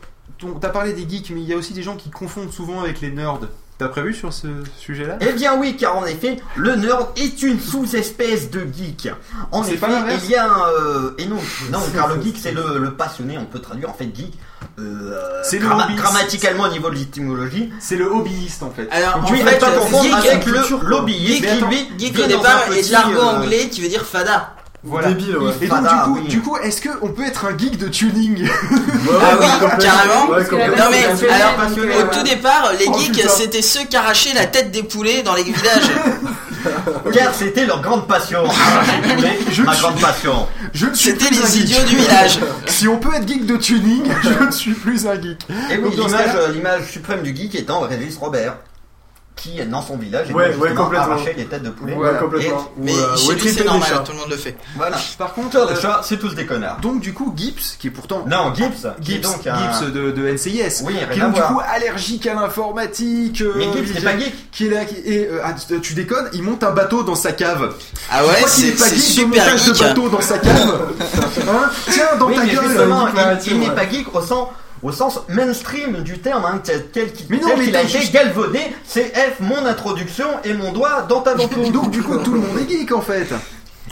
t'as 0.61 0.69
parlé 0.69 0.93
des 0.93 1.07
geeks, 1.09 1.31
mais 1.31 1.41
il 1.41 1.47
y 1.47 1.53
a 1.53 1.57
aussi 1.57 1.73
des 1.73 1.83
gens 1.83 1.95
qui 1.95 2.09
confondent 2.09 2.51
souvent 2.51 2.81
avec 2.81 3.01
les 3.01 3.11
nerds. 3.11 3.39
T'as 3.77 3.87
prévu 3.87 4.13
sur 4.13 4.33
ce 4.33 4.47
sujet-là? 4.77 5.15
Eh 5.21 5.31
bien 5.31 5.55
oui, 5.57 5.77
car 5.77 5.95
en 5.97 6.05
effet, 6.05 6.37
le 6.57 6.75
nerd 6.75 7.07
est 7.15 7.41
une 7.43 7.61
sous-espèce 7.61 8.49
de 8.51 8.67
geek. 8.77 9.07
En 9.53 9.63
C'est 9.63 9.75
effet, 9.75 9.87
il 10.21 10.29
y 10.29 10.35
a 10.35 10.51
un... 10.51 10.67
euh, 10.81 11.11
et 11.17 11.25
non, 11.25 11.37
non, 11.71 11.79
car 11.95 12.13
le 12.13 12.21
geek 12.21 12.37
c'est 12.37 12.51
le, 12.51 12.77
le 12.77 12.91
passionné, 12.91 13.37
on 13.37 13.45
peut 13.45 13.59
traduire 13.59 13.89
en 13.89 13.93
fait 13.93 14.13
geek. 14.13 14.33
Euh, 14.79 15.17
C'est 15.43 15.63
hobbyiste. 15.63 15.95
grammaticalement 15.97 16.63
au 16.63 16.67
niveau 16.69 16.89
de 16.89 16.95
l'étymologie. 16.95 17.71
C'est 17.79 17.95
le 17.95 18.05
hobbyiste 18.11 18.63
en 18.63 18.71
fait. 18.71 18.87
Alors, 18.91 19.17
en 19.23 19.31
Oui, 19.31 19.37
fait, 19.37 19.43
mais 19.45 19.57
pas 19.57 19.71
confondre 19.71 20.03
geek, 20.03 20.13
avec 20.27 20.45
le 20.45 20.85
lobbyiste 20.89 21.45
geek, 21.97 22.15
lui 22.17 22.23
au 22.23 22.27
départ 22.27 22.65
de 22.69 22.91
l'argot 22.91 23.17
euh, 23.17 23.37
anglais 23.37 23.69
qui 23.69 23.81
veut 23.81 23.87
dire 23.87 24.05
fada. 24.05 24.55
Voilà. 24.83 25.09
Débile, 25.09 25.37
ouais. 25.37 25.51
Et 25.61 25.67
donc 25.67 25.77
Fada, 25.83 25.89
du 25.89 26.01
coup, 26.11 26.19
oui. 26.21 26.27
du 26.29 26.41
coup, 26.41 26.57
est-ce 26.57 26.81
que 26.81 26.89
on 27.01 27.09
peut 27.09 27.25
être 27.25 27.45
un 27.45 27.57
geek 27.57 27.77
de 27.77 27.87
tuning 27.89 28.47
Ah 28.71 29.37
oui, 29.39 29.45
carrément. 29.79 30.29
Ouais. 30.29 30.43
Non 30.77 30.85
mais 30.89 31.31
alors 31.31 31.55
au 31.99 32.15
tout 32.15 32.23
départ 32.23 32.71
les 32.79 32.85
Oh, 32.87 32.97
geeks 32.97 33.29
c'était 33.29 33.61
ceux 33.61 33.83
qui 33.83 33.97
arrachaient 33.97 34.33
la 34.33 34.45
tête 34.45 34.71
des 34.71 34.83
poulets 34.83 35.21
dans 35.21 35.35
les 35.35 35.43
villages. 35.43 35.89
Car 37.13 37.33
c'était 37.33 37.65
leur 37.65 37.81
grande 37.81 38.07
passion. 38.07 38.43
Poulet, 39.03 39.39
Je 39.51 39.63
ma 39.63 39.73
suis- 39.73 39.81
grande 39.81 39.99
passion. 39.99 40.47
Je 40.73 40.85
ne 40.87 40.93
suis 40.93 41.11
C'était 41.11 41.29
les 41.33 41.59
idiots 41.59 41.83
du 41.87 41.95
village. 41.97 42.39
Si 42.67 42.87
on 42.87 42.97
peut 42.97 43.13
être 43.15 43.27
geek 43.27 43.45
de 43.45 43.57
tuning, 43.57 44.03
je 44.23 44.43
ne 44.45 44.51
suis 44.51 44.73
plus 44.73 45.07
un 45.07 45.15
geek. 45.15 45.39
Et 45.71 45.77
oui, 45.77 45.91
euh, 45.97 46.47
l'image 46.53 46.89
suprême 46.91 47.21
du 47.23 47.35
geek 47.35 47.55
étant 47.55 47.81
Régis 47.81 48.17
Robert, 48.17 48.57
qui 49.41 49.59
dans 49.65 49.81
son 49.81 49.95
village, 49.97 50.27
Ouais, 50.31 50.53
ouais, 50.55 50.75
arrachait 50.97 51.33
les 51.37 51.45
têtes 51.45 51.63
de 51.63 51.69
poulet. 51.69 51.93
Ouais, 51.95 52.09
complètement. 52.19 52.69
Mais 52.77 52.91
Ou, 52.93 52.97
euh, 52.97 53.15
chez 53.15 53.27
ou 53.27 53.31
lui 53.35 53.49
c'est 53.49 53.63
normal, 53.63 53.87
chats. 53.89 53.99
tout 53.99 54.11
le 54.11 54.17
monde 54.17 54.29
le 54.29 54.35
fait. 54.37 54.57
Voilà. 54.75 54.97
Par 55.17 55.33
contre, 55.33 55.57
euh, 55.57 55.75
chats, 55.81 56.01
c'est 56.03 56.17
tous 56.17 56.35
des 56.35 56.45
connards. 56.45 56.77
donc 56.81 56.99
du 56.99 57.13
coup, 57.13 57.33
Gibbs, 57.35 57.77
qui 57.79 57.87
est 57.87 57.91
pourtant 57.91 58.25
Non, 58.27 58.53
Gibbs, 58.53 58.85
est 58.85 59.03
Gibbs, 59.03 59.21
donc 59.21 59.47
un... 59.47 59.57
Gibbs 59.79 59.91
de, 59.93 60.11
de 60.11 60.27
NCIS, 60.29 60.83
Oui, 60.83 60.95
qui 61.11 61.19
est 61.19 61.21
donc 61.21 61.33
du 61.35 61.41
coup 61.41 61.61
allergique 61.73 62.27
à 62.27 62.33
l'informatique. 62.33 63.41
euh, 63.41 63.53
Mais 63.55 63.63
Gibbs, 63.65 63.87
c'est 63.87 63.99
qui- 63.99 64.03
pas 64.05 64.17
geek. 64.19 64.51
Qui 64.51 64.67
est 64.67 64.69
là, 64.69 64.85
qui, 64.85 64.95
et 65.05 65.27
euh, 65.27 65.39
ah, 65.43 65.53
tu- 65.81 65.93
déconnes, 65.93 66.29
il 66.33 66.43
monte 66.43 66.63
un 66.63 66.71
bateau 66.71 67.03
dans 67.03 67.15
sa 67.15 67.31
cave. 67.31 67.73
Ah 68.11 68.25
ouais, 68.25 68.43
c'est 68.47 68.67
est 68.67 68.71
pas 68.79 68.89
geek 68.89 68.99
super 68.99 69.43
montage 69.45 69.65
de 69.67 69.73
geek. 69.73 69.83
bateau 69.83 70.09
dans 70.09 70.21
sa 70.21 70.37
cave. 70.37 70.81
Hein 71.49 71.69
Tiens, 71.91 72.05
dans 72.19 72.29
ta 72.31 72.43
mais 72.43 72.53
gueule. 72.53 72.65
geek 73.39 73.47
il, 73.51 73.59
n'est 73.59 73.71
pas 73.71 73.89
geek 73.89 74.13
au 74.15 74.21
sens, 74.21 74.49
au 74.83 74.91
sens 74.91 75.19
mainstream 75.29 76.03
du 76.03 76.19
terme, 76.19 76.45
hein, 76.45 76.61
tel, 76.63 77.11
qu'il 77.11 77.25
Mais 77.29 77.37
non, 77.37 77.47
tel 77.49 77.57
mais 77.59 77.65
qu'il 77.65 77.75
a 77.75 77.81
été 77.83 77.99
juste- 77.99 78.13
galvaudé. 78.13 78.59
C'est 78.85 79.13
F, 79.15 79.39
mon 79.39 79.65
introduction 79.65 80.25
et 80.43 80.53
mon 80.53 80.71
doigt 80.71 81.03
dans 81.09 81.21
ta 81.21 81.33
ventouse. 81.35 81.71
Donc 81.71 81.91
du 81.91 82.01
coup, 82.01 82.17
tout 82.17 82.33
le 82.33 82.39
monde 82.39 82.57
est 82.59 82.69
geek 82.69 82.91
en 82.91 83.01
fait. 83.01 83.27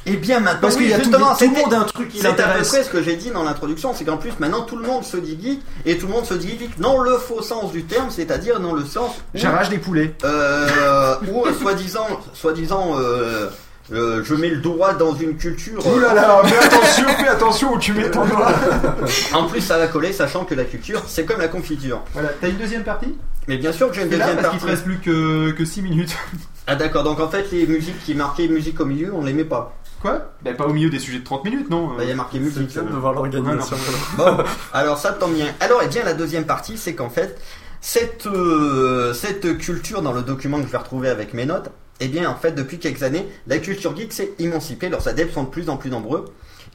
Et 0.05 0.15
bien 0.15 0.39
maintenant, 0.39 0.61
Parce 0.61 0.75
oui, 0.75 0.83
qu'il 0.83 0.91
y 0.91 0.93
a 0.93 0.97
tout, 0.99 1.03
justement, 1.05 1.35
tout 1.35 1.43
le 1.43 1.49
monde 1.61 1.73
a 1.73 1.79
un 1.79 1.83
truc 1.83 2.07
qui 2.07 2.19
C'est 2.19 2.27
à 2.27 2.31
peu 2.31 2.41
l'intéresse. 2.41 2.69
près 2.69 2.83
ce 2.83 2.89
que 2.89 3.03
j'ai 3.03 3.17
dit 3.17 3.29
dans 3.31 3.43
l'introduction, 3.43 3.93
c'est 3.93 4.05
qu'en 4.05 4.15
plus 4.15 4.31
maintenant 4.39 4.61
tout 4.61 4.77
le 4.77 4.87
monde 4.87 5.03
se 5.03 5.17
dit 5.17 5.37
geek 5.41 5.59
et 5.85 5.97
tout 5.97 6.07
le 6.07 6.13
monde 6.13 6.25
se 6.25 6.33
dit 6.35 6.47
geek 6.57 6.79
dans 6.79 6.99
le 6.99 7.17
faux 7.17 7.41
sens 7.41 7.73
du 7.73 7.83
terme, 7.83 8.07
c'est-à-dire 8.09 8.61
dans 8.61 8.71
le 8.73 8.85
sens 8.85 9.11
J'arrache 9.33 9.67
des 9.67 9.79
poulets. 9.79 10.13
euh, 10.23 11.15
où 11.33 11.45
euh, 11.45 11.51
soi-disant, 11.59 12.07
soi-disant, 12.33 12.93
euh, 12.97 13.49
euh, 13.93 14.21
je 14.23 14.33
mets 14.35 14.49
le 14.49 14.57
doigt 14.57 14.93
dans 14.93 15.15
une 15.15 15.37
culture. 15.37 15.85
Ouh 15.87 15.99
là 15.99 16.13
là, 16.13 16.41
fais 16.43 16.57
attention, 16.65 17.07
fais 17.07 17.27
attention 17.27 17.73
où 17.73 17.79
tu 17.79 17.93
mets 17.93 18.11
ton 18.11 18.25
doigt. 18.25 18.51
En 19.33 19.45
plus, 19.47 19.61
ça 19.61 19.77
va 19.77 19.87
coller, 19.87 20.11
sachant 20.13 20.43
que 20.45 20.55
la 20.55 20.65
culture, 20.65 21.01
c'est 21.07 21.25
comme 21.25 21.39
la 21.39 21.47
confiture. 21.47 22.01
Voilà, 22.13 22.29
t'as 22.41 22.49
une 22.49 22.57
deuxième 22.57 22.83
partie? 22.83 23.15
Mais 23.47 23.57
bien 23.57 23.71
sûr 23.71 23.87
que 23.89 23.95
j'ai 23.95 24.03
une 24.03 24.09
là, 24.11 24.17
deuxième 24.17 24.35
parce 24.35 24.49
qu'il 24.49 24.59
partie. 24.59 24.65
te 24.65 24.69
reste 24.71 24.83
plus 24.83 24.97
que, 24.99 25.51
que 25.51 25.63
6 25.65 25.81
minutes. 25.81 26.15
Ah 26.67 26.75
d'accord, 26.75 27.03
donc 27.05 27.21
en 27.21 27.29
fait 27.29 27.49
les 27.53 27.65
musiques 27.65 28.03
qui 28.03 28.13
marquaient 28.13 28.49
musique 28.49 28.77
au 28.81 28.85
milieu, 28.85 29.13
on 29.13 29.23
les 29.23 29.31
met 29.31 29.45
pas. 29.45 29.73
Quoi? 30.01 30.33
Bah 30.43 30.51
pas 30.53 30.65
au 30.65 30.73
milieu 30.73 30.89
des 30.89 30.99
sujets 30.99 31.19
de 31.19 31.23
30 31.23 31.45
minutes, 31.45 31.69
non 31.69 31.87
Bah, 31.95 32.03
il 32.03 32.09
y 32.09 32.11
a 32.11 32.15
marqué 32.15 32.39
C'est 32.39 32.59
musique. 32.59 32.75
de 32.77 32.81
voir 32.97 33.13
l'organisation. 33.13 33.77
Bon, 34.17 34.37
alors 34.73 34.97
ça 34.97 35.13
tombe 35.13 35.33
bien. 35.33 35.47
Alors, 35.61 35.81
et 35.81 35.87
bien 35.87 36.03
la 36.03 36.13
deuxième 36.13 36.45
partie, 36.45 36.77
c'est 36.77 36.93
qu'en 36.93 37.09
fait, 37.09 37.39
cette, 37.79 38.27
euh, 38.27 39.13
cette 39.13 39.57
culture 39.57 40.01
dans 40.01 40.11
le 40.11 40.21
document 40.23 40.57
que 40.59 40.67
je 40.67 40.71
vais 40.71 40.77
retrouver 40.77 41.07
avec 41.09 41.33
mes 41.33 41.45
notes, 41.45 41.69
eh 41.99 42.07
bien 42.07 42.29
en 42.29 42.35
fait, 42.35 42.51
depuis 42.51 42.79
quelques 42.79 43.03
années, 43.03 43.25
la 43.47 43.57
culture 43.57 43.95
geek 43.95 44.13
s'est 44.13 44.31
émancipée, 44.39 44.89
leurs 44.89 45.07
adeptes 45.07 45.33
sont 45.33 45.43
de 45.43 45.49
plus 45.49 45.69
en 45.69 45.77
plus 45.77 45.89
nombreux. 45.89 46.25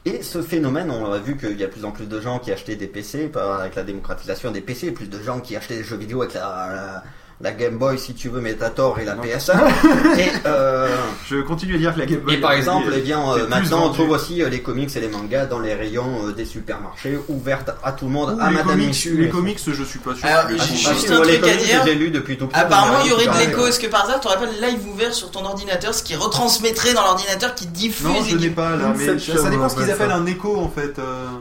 Et 0.05 0.21
ce 0.21 0.41
phénomène, 0.41 0.91
on 0.91 1.11
a 1.11 1.19
vu 1.19 1.37
qu'il 1.37 1.57
y 1.57 1.63
a 1.63 1.67
de 1.67 1.71
plus 1.71 1.85
en 1.85 1.91
plus 1.91 2.07
de 2.07 2.19
gens 2.19 2.39
qui 2.39 2.51
achetaient 2.51 2.75
des 2.75 2.87
PC 2.87 3.31
avec 3.35 3.75
la 3.75 3.83
démocratisation 3.83 4.51
des 4.51 4.59
PC, 4.59 4.91
plus 4.91 5.07
de 5.07 5.21
gens 5.21 5.39
qui 5.39 5.55
achetaient 5.55 5.77
des 5.77 5.83
jeux 5.83 5.95
vidéo 5.95 6.21
avec 6.21 6.33
la, 6.33 6.41
la, 6.41 7.03
la 7.41 7.51
Game 7.51 7.77
Boy, 7.77 7.97
si 7.97 8.13
tu 8.13 8.29
veux, 8.29 8.39
Metator 8.41 8.99
et 8.99 9.05
la 9.05 9.15
PS1. 9.15 9.53
et, 10.17 10.29
euh, 10.45 10.87
Je 11.29 11.37
continue 11.41 11.75
à 11.75 11.77
dire 11.77 11.93
que 11.93 11.99
la 11.99 12.05
Game 12.05 12.19
Boy. 12.19 12.35
et 12.35 12.37
par 12.37 12.53
exemple, 12.53 12.93
eh 12.95 13.01
bien, 13.01 13.19
euh, 13.31 13.47
maintenant 13.47 13.85
on 13.87 13.91
trouve 13.91 14.11
aussi 14.11 14.41
euh, 14.41 14.49
les 14.49 14.61
comics 14.61 14.95
et 14.95 14.99
les 14.99 15.07
mangas 15.09 15.45
dans 15.47 15.59
les 15.59 15.73
rayons 15.73 16.27
euh, 16.27 16.31
des 16.31 16.45
supermarchés, 16.45 17.17
ouvertes 17.27 17.71
à 17.83 17.91
tout 17.91 18.05
le 18.05 18.11
monde, 18.11 18.37
Ouh, 18.37 18.41
à 18.41 18.49
les 18.49 18.55
Madame 18.55 18.71
comics, 18.71 18.87
Michu. 18.87 19.17
les 19.17 19.29
comics, 19.29 19.59
je 19.65 19.83
suis 19.83 19.99
pas 19.99 20.15
sûr. 20.15 20.25
Alors, 20.25 20.43
Ah, 20.47 20.53
j'ai 20.53 20.87
ah, 20.87 20.93
juste 20.93 21.11
un 21.11 21.21
truc 21.21 21.43
à 21.43 21.55
dire. 21.55 21.81
je 21.81 21.85
les 21.85 21.91
ai 21.91 21.95
lus 21.95 22.11
depuis 22.11 22.37
tout 22.37 22.47
petit. 22.47 22.59
Apparemment, 22.59 22.99
il 23.03 23.09
y 23.09 23.13
aurait 23.13 23.25
de 23.27 23.45
l'écho. 23.49 23.65
Est-ce 23.67 23.79
que 23.79 23.87
par 23.87 24.05
hasard, 24.05 24.19
tu 24.19 24.27
aurais 24.27 24.37
pas 24.37 24.45
le 24.45 24.65
live 24.67 24.87
ouvert 24.87 25.13
sur 25.13 25.31
ton 25.31 25.43
ordinateur, 25.45 25.93
ce 25.93 26.03
qui 26.03 26.15
retransmettrait 26.15 26.93
dans 26.93 27.03
l'ordinateur 27.03 27.55
qui 27.55 27.67
diffuse 27.67 28.05
Non, 28.05 28.23
je 28.23 28.37
n'ai 28.37 28.49
pas 28.49 28.75
là, 28.75 28.93
mais 28.97 29.19
ça 29.19 29.49
dépend 29.49 29.69
ce 29.69 29.75
qu'ils 29.75 29.83
appelle 29.83 30.11
appellent 30.11 30.11
un 30.11 30.25
écho 30.25 30.57
en 30.57 30.69
fait. 30.69 30.95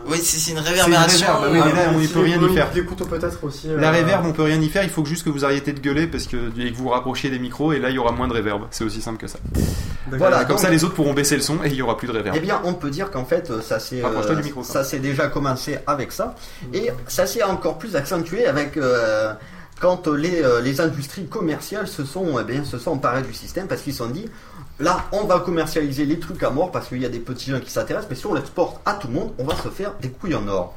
Oui, 0.07 0.19
c'est 0.23 0.51
une 0.51 0.59
réverbération. 0.59 1.27
mais 1.53 1.59
là, 1.59 1.93
on 1.95 2.01
y 2.01 2.09
peut 2.09 2.21
rien 2.21 2.41
y 2.43 2.55
faire. 2.55 2.71
Peut-être 2.71 3.45
aussi. 3.45 3.69
La 3.77 3.91
réverb, 3.91 4.25
on 4.27 4.33
peut 4.33 4.43
rien 4.43 4.61
y 4.61 4.69
faire, 4.69 4.83
il 4.85 4.91
faut 4.91 5.05
juste 5.05 5.25
que 5.25 5.31
vous 5.31 5.45
arrêtiez 5.45 5.73
de 5.73 5.81
gueuler 5.83 6.07
parce 6.07 6.27
que, 6.27 6.37
et 6.59 6.71
que 6.73 6.77
vous 6.77 6.85
vous 6.85 6.89
rapprochiez 6.91 7.29
des 7.31 7.39
micros 7.39 7.73
et 7.73 7.79
là 7.79 7.91
il 7.91 7.97
y 7.97 7.99
aura 7.99 8.13
moins 8.13 8.29
de 8.29 8.33
réverb. 8.33 8.63
C'est 8.71 8.85
aussi 8.85 9.01
simple 9.03 9.19
que 9.19 9.27
ça. 9.27 9.39
Voilà, 10.11 10.39
Comme 10.41 10.49
donc- 10.57 10.59
ça 10.61 10.71
les 10.71 10.85
autres 10.85 10.95
pourront 10.95 11.15
baisser 11.15 11.37
le 11.37 11.43
son 11.43 11.63
et 11.65 11.69
il 11.69 11.75
y 11.75 11.83
aura 11.83 11.97
plus 11.97 12.09
de 12.09 12.13
réverb. 12.13 12.35
Eh 12.37 12.41
bien, 12.41 12.61
on 12.65 12.75
peut 12.75 12.91
dire 12.91 13.11
qu'en 13.11 13.25
fait, 13.25 13.51
ça 13.63 13.79
s'est 13.79 14.03
euh, 14.05 14.63
ça 14.63 14.85
s'est 14.85 14.99
déjà 14.99 15.29
commencé 15.29 15.79
avec 15.87 16.13
ça, 16.13 16.35
et 16.73 16.91
ça 17.09 17.27
s'est 17.27 17.43
encore 17.43 17.79
plus 17.79 17.97
accentué 17.97 18.47
avec 18.47 18.77
euh, 18.77 19.33
quand 19.81 20.07
les, 20.09 20.43
euh, 20.43 20.61
les 20.61 20.81
industries 20.81 21.27
commerciales 21.27 21.89
se 21.89 22.05
sont, 22.05 22.39
eh 22.41 22.45
bien, 22.45 22.65
se 22.65 22.79
sont 22.79 22.93
emparées 22.93 23.23
du 23.23 23.33
système 23.33 23.67
parce 23.67 23.83
qu'ils 23.83 23.93
se 23.95 23.99
sont 23.99 24.11
dit, 24.11 24.27
là, 24.81 25.05
on 25.13 25.25
va 25.25 25.41
commercialiser 25.41 26.05
les 26.05 26.19
trucs 26.19 26.43
à 26.43 26.51
mort 26.51 26.71
parce 26.71 26.89
qu'il 26.89 27.01
y 27.01 27.07
a 27.07 27.09
des 27.09 27.19
petits 27.21 27.51
gens 27.51 27.61
qui 27.61 27.71
s'intéressent, 27.71 28.11
mais 28.11 28.17
si 28.17 28.27
on 28.27 28.35
l'exporte 28.35 28.81
à 28.85 28.95
tout 28.95 29.09
le 29.09 29.15
monde, 29.15 29.33
on 29.39 29.45
va 29.45 29.55
se 29.57 29.69
faire 29.69 29.95
des 30.01 30.09
couilles 30.11 30.35
en 30.35 30.47
or. 30.49 30.75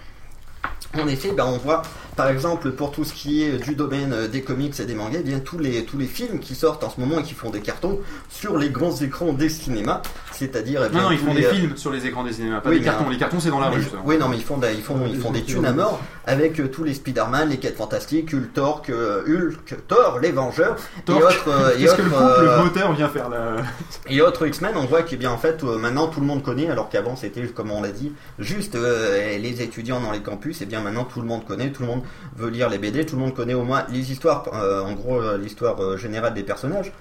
En 0.98 1.08
effet, 1.08 1.32
ben, 1.32 1.46
on 1.46 1.58
voit 1.58 1.82
par 2.16 2.30
exemple 2.30 2.72
pour 2.72 2.92
tout 2.92 3.04
ce 3.04 3.14
qui 3.14 3.44
est 3.44 3.58
du 3.58 3.76
domaine 3.76 4.14
euh, 4.14 4.28
des 4.28 4.42
comics 4.42 4.80
et 4.80 4.86
des 4.86 4.96
mangas, 4.96 5.20
eh 5.20 5.24
bien 5.24 5.40
tous 5.40 5.58
les 5.58 6.06
films 6.06 6.40
qui 6.40 6.56
sortent 6.56 6.84
en 6.84 6.90
ce 6.90 7.00
moment 7.00 7.20
et 7.20 7.24
qui 7.24 7.34
font 7.34 7.50
des 7.50 7.60
cartons 7.60 8.00
sur 8.30 8.58
les 8.58 8.70
grands 8.70 8.96
écrans 8.96 9.34
des 9.34 9.50
cinémas, 9.50 10.02
c'est-à-dire 10.38 10.82
eh 10.90 10.94
Non, 10.96 11.04
non, 11.04 11.12
ils 11.12 11.18
font 11.18 11.34
les, 11.34 11.42
des 11.42 11.46
euh, 11.48 11.54
films 11.54 11.78
sur 11.78 11.92
les 11.92 12.06
écrans 12.06 12.24
des 12.24 12.34
cinémas, 12.34 12.60
pas 12.62 12.70
oui, 12.70 12.80
des 12.80 12.86
cartons. 12.86 13.08
un- 13.08 13.12
Les 13.12 13.18
cartons, 13.18 13.40
c'est 13.40 13.50
dans 13.50 13.60
la 13.60 13.70
mais 13.70 13.78
rue. 13.78 13.86
oui, 14.04 14.18
non, 14.18 14.28
mais 14.28 14.38
ils 14.38 14.44
font, 14.44 14.58
des- 14.58 14.74
ils 14.74 14.82
font, 14.82 15.00
ils 15.08 15.20
font 15.20 15.32
des 15.32 15.44
thunes 15.44 15.66
à 15.66 15.72
mort 15.74 16.02
avec 16.26 16.60
euh, 16.60 16.68
tous 16.68 16.84
les 16.84 16.94
Spider-Man, 16.94 17.50
les 17.50 17.58
4 17.58 17.76
Fantastiques, 17.78 18.34
Hulk, 18.34 18.54
Thor, 18.54 18.82
que- 18.82 19.24
Hulk, 19.28 19.76
Thor, 19.88 20.20
les 20.22 20.32
Vengeurs 20.32 20.76
Thor, 21.06 21.20
et 21.20 21.24
autres, 21.24 21.48
euh, 21.50 21.76
et 21.78 21.80
Qu'est-ce 21.82 21.96
que 21.96 22.02
le 22.02 22.10
couple 22.10 22.24
euh, 22.24 22.64
moteur 22.64 22.94
vient 22.94 23.10
faire 23.10 23.30
là 23.30 23.56
et 24.08 24.22
autres 24.22 24.46
X-Men, 24.48 24.72
on 24.76 24.86
voit 24.86 25.02
que 25.04 25.16
bien 25.16 25.32
en 25.32 25.38
fait 25.38 25.64
euh, 25.64 25.78
maintenant 25.78 26.08
tout 26.08 26.20
le 26.20 26.26
monde 26.28 26.44
connaît, 26.44 26.70
alors 26.70 26.90
qu'avant 26.90 27.16
c'était 27.16 27.42
comme 27.48 27.72
on 27.72 27.82
l'a 27.82 27.90
dit, 27.92 28.12
juste 28.40 28.76
euh, 28.76 29.38
les 29.38 29.62
étudiants 29.62 30.00
dans 30.00 30.12
les 30.12 30.22
campus. 30.22 30.62
Et 30.62 30.66
bien 30.66 30.82
maintenant 30.82 31.04
tout 31.06 31.22
le 31.22 31.28
monde 31.28 31.46
connaît, 31.46 31.72
tout 31.72 31.82
le 31.84 31.88
monde 31.88 32.02
veut 32.36 32.50
lire 32.50 32.70
les 32.70 32.78
BD, 32.78 33.06
tout 33.06 33.16
le 33.16 33.22
monde 33.22 33.34
connaît 33.34 33.54
au 33.54 33.64
moins 33.64 33.86
les 33.92 34.12
histoires, 34.12 34.44
euh, 34.54 34.82
en 34.82 34.94
gros 34.94 35.20
euh, 35.22 35.38
l'histoire 35.38 35.82
euh, 35.82 35.98
générale 35.98 36.34
des 36.34 36.44
personnages. 36.44 36.92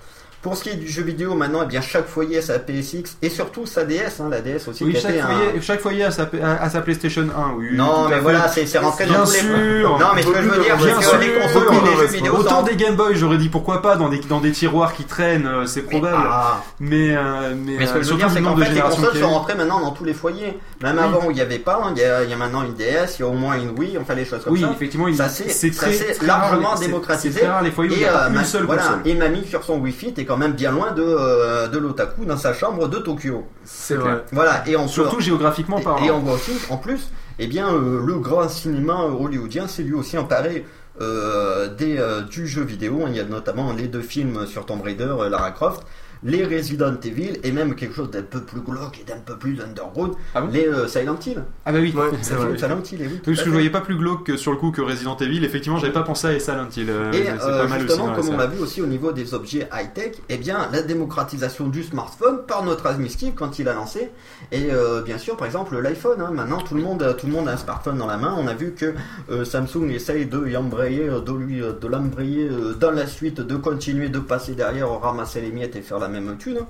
Pour 0.44 0.56
ce 0.58 0.62
qui 0.64 0.68
est 0.68 0.74
du 0.76 0.86
jeu 0.86 1.02
vidéo, 1.02 1.34
maintenant, 1.34 1.60
eh 1.64 1.66
bien 1.66 1.80
chaque 1.80 2.06
foyer 2.06 2.38
a 2.38 2.42
sa 2.42 2.58
PSX 2.58 3.16
et 3.22 3.30
surtout 3.30 3.64
sa 3.64 3.84
DS, 3.84 4.20
hein, 4.20 4.28
la 4.30 4.42
DS 4.42 4.68
aussi. 4.68 4.84
Oui, 4.84 4.94
chaque 5.00 5.16
un- 5.16 5.22
foyer, 5.24 5.60
chaque 5.62 5.80
foyer 5.80 6.04
a 6.04 6.10
sa, 6.10 6.28
a, 6.42 6.62
a 6.62 6.68
sa 6.68 6.82
PlayStation 6.82 7.22
1. 7.34 7.54
Oui, 7.56 7.68
Non, 7.72 8.08
mais 8.10 8.20
voilà, 8.20 8.46
c'est 8.48 8.78
rentré 8.78 9.06
Bien 9.06 9.20
dans 9.20 9.24
tous 9.24 9.32
les. 9.32 9.38
sûr. 9.40 9.98
Non, 9.98 10.06
mais 10.14 10.20
ce 10.22 10.26
que 10.28 10.42
je 10.42 10.48
veux 10.48 10.62
dire, 10.62 10.76
c'est 10.78 11.16
que 11.16 11.20
les 11.24 11.32
sûr. 11.32 11.40
consoles 11.42 11.74
et 11.74 11.90
les 11.90 11.96
jeux 11.96 12.06
vidéo 12.14 12.34
Autant 12.36 12.62
des 12.62 12.76
Game 12.76 12.94
Boy, 12.94 13.16
j'aurais 13.16 13.38
dit 13.38 13.48
pourquoi 13.48 13.80
pas 13.80 13.96
dans 13.96 14.10
des, 14.10 14.18
dans 14.18 14.40
des 14.40 14.52
tiroirs 14.52 14.92
qui 14.94 15.04
traînent, 15.04 15.46
euh, 15.46 15.64
c'est 15.64 15.80
probable. 15.82 16.22
Ah. 16.30 16.60
Mais, 16.78 17.16
euh, 17.16 17.54
mais, 17.56 17.76
Mais 17.78 17.86
ce 17.86 17.94
que 17.94 17.98
euh, 18.00 18.02
je 18.02 18.10
veux 18.10 18.16
dire, 18.16 18.30
c'est 18.30 18.42
qu'en 18.42 18.54
fait, 18.56 18.70
les 18.70 18.80
consoles 18.82 19.16
sont 19.16 19.30
rentrées 19.30 19.54
maintenant 19.54 19.80
dans 19.80 19.92
tous 19.92 20.04
les 20.04 20.12
foyers. 20.14 20.58
Même 20.82 20.98
avant 20.98 21.24
où 21.26 21.30
il 21.30 21.36
n'y 21.36 21.40
avait 21.40 21.58
pas, 21.58 21.80
hein, 21.82 21.94
il 21.96 22.02
y, 22.02 22.04
a, 22.04 22.22
il 22.22 22.28
y 22.28 22.34
a 22.34 22.36
maintenant 22.36 22.62
une 22.64 22.74
DS, 22.74 23.16
il 23.18 23.20
y 23.20 23.22
a 23.22 23.28
au 23.28 23.32
moins 23.32 23.54
une 23.56 23.70
Wii, 23.78 23.96
enfin 23.98 24.14
les 24.14 24.26
choses 24.26 24.44
comme 24.44 24.52
Oui, 24.52 24.60
ça. 24.60 24.70
effectivement, 24.74 25.06
Ça 25.14 25.28
s'est- 25.30 25.48
c'est 25.48 26.22
largement 26.22 26.74
démocratisé. 26.74 27.40
Et, 27.40 27.46
euh, 27.46 28.98
et 29.06 29.14
mamie 29.14 29.46
sur 29.46 29.64
son 29.64 29.78
Wi-Fi 29.78 30.12
est 30.16 30.24
quand 30.34 30.40
même 30.40 30.54
bien 30.54 30.72
loin 30.72 30.90
de, 30.90 31.02
euh, 31.02 31.68
de 31.68 31.78
l'otaku 31.78 32.24
dans 32.24 32.36
sa 32.36 32.52
chambre 32.52 32.88
de 32.88 32.98
Tokyo. 32.98 33.46
C'est 33.64 33.94
vrai. 33.94 34.24
Voilà, 34.32 34.66
et 34.68 34.76
on 34.76 34.82
peut- 34.82 34.88
Surtout 34.88 35.20
géographiquement 35.20 35.78
et, 35.78 35.82
parlant. 35.84 36.04
et 36.04 36.10
on 36.10 36.18
voit 36.18 36.34
aussi, 36.34 36.50
en 36.70 36.76
plus, 36.76 37.10
eh 37.38 37.46
bien, 37.46 37.72
euh, 37.72 38.02
le 38.04 38.18
grand 38.18 38.48
cinéma 38.48 39.02
euh, 39.04 39.10
hollywoodien 39.24 39.68
s'est 39.68 39.84
lui 39.84 39.94
aussi 39.94 40.18
emparé 40.18 40.64
euh, 41.00 41.68
des, 41.72 41.98
euh, 41.98 42.22
du 42.22 42.48
jeu 42.48 42.62
vidéo. 42.62 43.04
Il 43.06 43.14
y 43.16 43.20
a 43.20 43.24
notamment 43.24 43.72
les 43.72 43.86
deux 43.86 44.00
films 44.02 44.44
sur 44.46 44.66
Tomb 44.66 44.82
Raider, 44.82 45.14
Lara 45.30 45.52
Croft, 45.52 45.82
les 46.24 46.44
Resident 46.44 46.94
Evil, 47.04 47.38
et 47.42 47.52
même 47.52 47.74
quelque 47.74 47.94
chose 47.94 48.10
d'un 48.10 48.22
peu 48.22 48.40
plus 48.40 48.60
glauque 48.60 48.98
et 49.00 49.04
d'un 49.04 49.18
peu 49.18 49.36
plus 49.36 49.60
underground, 49.60 50.14
Ah 50.34 50.40
bon 50.40 50.48
les 50.50 50.66
euh, 50.66 50.88
Silent 50.88 51.18
Hill. 51.26 51.42
Ah 51.66 51.72
bah 51.72 51.78
oui. 51.80 51.92
Ouais, 51.96 52.06
c'est 52.22 52.34
vrai. 52.34 52.56
Silent 52.56 52.82
Hill, 52.90 53.02
et 53.02 53.06
oui. 53.06 53.20
parce 53.24 53.38
que 53.38 53.44
je 53.44 53.50
voyais 53.50 53.70
pas 53.70 53.80
plus 53.82 53.96
glauque 53.96 54.24
que 54.26 54.36
sur 54.36 54.50
le 54.50 54.56
coup 54.56 54.70
que 54.70 54.80
Resident 54.80 55.16
Evil. 55.18 55.44
Effectivement, 55.44 55.78
j'avais 55.78 55.92
pas 55.92 56.02
pensé 56.02 56.28
à 56.28 56.38
Silent 56.40 56.68
Hill. 56.76 56.88
euh, 56.88 57.12
Et 57.12 57.28
euh, 57.28 57.36
pas 57.36 57.66
mal 57.68 57.78
aussi 57.80 57.88
justement, 57.88 58.14
comme 58.14 58.28
on 58.30 58.36
l'a 58.36 58.46
vu 58.46 58.58
aussi 58.60 58.80
au 58.80 58.86
niveau 58.86 59.12
des 59.12 59.34
objets 59.34 59.68
high-tech, 59.72 60.12
eh 60.28 60.36
bien, 60.38 60.68
la 60.72 60.82
démocratisation 60.82 61.68
du 61.68 61.82
smartphone 61.82 62.40
par 62.46 62.64
notre 62.64 62.86
ami 62.86 63.10
Steve 63.10 63.34
quand 63.34 63.58
il 63.58 63.68
a 63.68 63.74
lancé. 63.74 64.10
Et 64.50 64.68
euh, 64.72 65.02
bien 65.02 65.18
sûr, 65.18 65.36
par 65.36 65.46
exemple, 65.46 65.78
l'iPhone. 65.78 66.20
hein. 66.22 66.30
maintenant, 66.32 66.60
tout 66.60 66.74
le 66.74 66.82
monde, 66.82 67.16
tout 67.18 67.26
le 67.26 67.32
monde 67.32 67.48
a 67.48 67.52
un 67.52 67.56
smartphone 67.56 67.98
dans 67.98 68.06
la 68.06 68.16
main. 68.16 68.34
On 68.38 68.46
a 68.46 68.54
vu 68.54 68.72
que 68.72 68.94
euh, 69.30 69.44
Samsung 69.44 69.90
essaye 69.90 70.26
de 70.26 70.46
y 70.48 70.56
embrayer, 70.56 71.08
euh, 71.08 71.20
de 71.20 71.32
lui, 71.32 71.60
de 71.60 71.86
l'embrayer 71.86 72.48
euh, 72.50 72.72
dans 72.74 72.90
la 72.92 73.06
suite, 73.06 73.40
de 73.40 73.56
continuer 73.56 74.08
de 74.08 74.18
passer 74.18 74.54
derrière, 74.54 74.88
ramasser 75.00 75.40
les 75.40 75.50
miettes 75.50 75.76
et 75.76 75.82
faire 75.82 75.98
la 75.98 76.08
même 76.20 76.36
thune. 76.38 76.60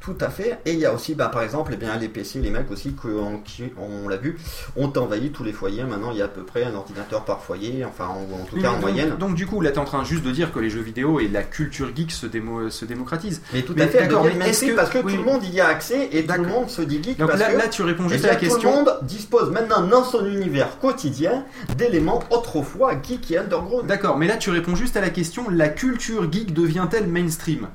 Tout 0.00 0.14
à 0.20 0.28
fait. 0.30 0.60
Et 0.64 0.72
il 0.74 0.78
y 0.78 0.86
a 0.86 0.92
aussi, 0.94 1.16
bah, 1.16 1.28
par 1.32 1.42
exemple, 1.42 1.72
eh 1.74 1.76
bien, 1.76 1.96
les 1.96 2.06
PC, 2.08 2.38
les 2.38 2.50
Mac 2.50 2.70
aussi, 2.70 2.92
que, 2.94 3.08
on, 3.08 3.38
qui, 3.38 3.64
on 3.76 4.08
l'a 4.08 4.18
vu, 4.18 4.36
ont 4.76 4.92
envahi 4.96 5.30
tous 5.32 5.42
les 5.42 5.52
foyers. 5.52 5.82
Maintenant, 5.82 6.12
il 6.12 6.18
y 6.18 6.22
a 6.22 6.26
à 6.26 6.28
peu 6.28 6.44
près 6.44 6.62
un 6.62 6.72
ordinateur 6.76 7.24
par 7.24 7.42
foyer, 7.42 7.84
enfin, 7.84 8.06
en, 8.06 8.40
en 8.40 8.44
tout 8.44 8.60
cas 8.60 8.70
en 8.70 8.78
moyenne. 8.78 9.16
Donc 9.18 9.34
du 9.34 9.46
coup, 9.48 9.60
là, 9.60 9.72
t'es 9.72 9.78
en 9.78 9.84
train 9.84 10.04
juste 10.04 10.22
de 10.22 10.30
dire 10.30 10.52
que 10.52 10.60
les 10.60 10.70
jeux 10.70 10.80
vidéo 10.82 11.18
et 11.18 11.26
la 11.26 11.42
culture 11.42 11.88
geek 11.92 12.12
se, 12.12 12.26
démo, 12.26 12.70
se 12.70 12.84
démocratisent. 12.84 13.42
Mais 13.52 13.62
tout 13.62 13.72
Mais 13.74 13.82
à 13.82 13.88
fait, 13.88 13.98
d'accord, 14.02 14.28
mais 14.38 14.50
est-ce 14.50 14.66
que- 14.66 14.76
parce 14.76 14.90
que 14.90 14.98
oui. 14.98 15.12
tout 15.14 15.18
le 15.18 15.24
monde 15.24 15.42
y 15.44 15.60
a 15.60 15.66
accès 15.66 16.04
et 16.12 16.24
tout 16.24 16.32
le 16.34 16.38
D'accord. 16.38 16.46
monde 16.60 16.70
se 16.70 16.82
dit 16.82 17.02
geek 17.02 17.18
Donc 17.18 17.28
parce 17.30 17.40
là, 17.40 17.50
que 17.52 17.56
là, 17.58 17.66
tu 17.66 17.82
réponds 17.82 18.04
eh 18.06 18.12
juste 18.12 18.26
à 18.26 18.28
la 18.28 18.36
tout 18.36 18.44
le 18.44 18.50
question. 18.50 18.70
monde 18.70 18.98
dispose 19.02 19.50
maintenant 19.50 19.80
dans 19.88 20.04
son 20.04 20.24
univers 20.24 20.78
quotidien 20.78 21.44
d'éléments 21.76 22.20
autrefois 22.30 22.92
geek 23.02 23.28
et 23.32 23.38
underground. 23.38 23.88
D'accord, 23.88 24.18
mais 24.18 24.28
là, 24.28 24.36
tu 24.36 24.50
réponds 24.50 24.76
juste 24.76 24.96
à 24.96 25.00
la 25.00 25.10
question 25.10 25.50
la 25.50 25.68
culture 25.68 26.30
geek 26.30 26.54
devient-elle 26.54 27.08
mainstream? 27.08 27.66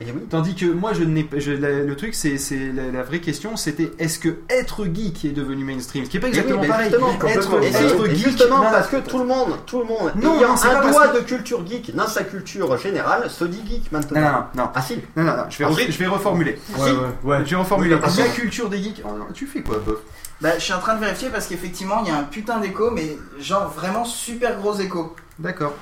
Et 0.00 0.06
oui. 0.06 0.26
Tandis 0.28 0.56
que 0.56 0.66
moi, 0.66 0.92
je 0.92 1.04
n'ai 1.04 1.22
pas. 1.22 1.38
je- 1.38 1.52
la- 1.52 1.70
le 1.84 1.94
truc, 1.96 2.14
c'est 2.16 2.36
la, 2.74 2.90
la 2.90 3.02
vraie 3.04 3.20
question, 3.20 3.56
c'était 3.56 3.92
est-ce 4.00 4.18
que 4.18 4.40
être 4.48 4.84
geek 4.86 5.24
est 5.24 5.30
devenu 5.32 5.62
mainstream? 5.64 6.04
Ce 6.04 6.10
qui 6.10 6.16
est 6.16 6.20
pas 6.20 6.26
oui, 6.26 6.32
exactement 6.36 6.62
mais 6.62 6.66
pareil. 6.68 6.90
justement, 6.90 7.12
Être. 7.28 7.62
Et, 7.62 7.72
si- 7.72 7.84
être 7.84 8.06
et 8.06 8.14
geek, 8.16 8.24
justement 8.26 8.58
non, 8.58 8.70
parce 8.72 8.88
que 8.88 8.96
tout 8.96 9.18
le 9.18 9.24
monde, 9.24 9.56
tout 9.66 9.78
le 9.78 9.84
monde 9.84 10.12
Non, 10.16 10.36
ayant 10.36 10.54
non, 10.56 10.64
un 10.64 10.90
doigt 10.90 11.08
que- 11.08 11.18
de 11.18 11.22
culture 11.22 11.64
geek 11.64 11.94
dans 11.94 12.08
sa 12.08 12.24
culture 12.24 12.76
générale 12.76 13.30
se 13.30 13.44
dit 13.44 13.62
geek 13.64 13.92
maintenant. 13.92 14.20
non, 14.20 14.30
non, 14.32 14.44
non, 14.64 14.70
Ah 14.74 14.82
si. 14.82 14.96
non, 15.14 15.22
non, 15.22 15.36
non, 15.36 15.44
je 15.48 15.58
vais, 15.58 15.64
Ensuite- 15.64 15.88
re- 15.88 15.92
je 15.92 15.98
vais 16.00 16.06
reformuler. 16.08 16.58
Ouais, 16.76 16.90
ouais, 16.90 16.98
ouais. 17.22 17.38
Je 17.44 17.50
vais 17.50 17.56
reformuler. 17.56 17.94
Oui, 17.94 18.00
La 18.18 18.24
culture 18.26 18.68
des 18.68 18.82
geeks. 18.82 19.02
Oh, 19.04 19.16
non, 19.16 19.26
tu 19.32 19.46
fais 19.46 19.62
quoi, 19.62 19.78
Bob? 19.78 20.00
Bah, 20.40 20.50
je 20.58 20.64
suis 20.64 20.72
en 20.72 20.80
train 20.80 20.96
de 20.96 21.00
vérifier 21.00 21.28
parce 21.30 21.46
qu'effectivement, 21.46 22.02
il 22.04 22.08
y 22.08 22.10
a 22.10 22.18
un 22.18 22.24
putain 22.24 22.58
d'écho, 22.58 22.90
mais 22.90 23.16
genre 23.38 23.68
vraiment 23.70 24.04
super 24.04 24.58
gros 24.58 24.74
écho. 24.74 25.14
D'accord. 25.38 25.72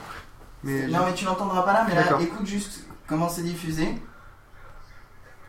Mais 0.65 0.87
Non, 0.89 0.99
mais 1.07 1.15
tu 1.15 1.25
l'entendras 1.25 1.63
pas 1.63 1.73
là, 1.73 1.87
mais 1.89 1.95
là, 1.95 2.03
écoute 2.21 2.47
juste 2.47 2.85
comment 3.13 3.29
c'est 3.29 3.43
diffusé. 3.43 3.89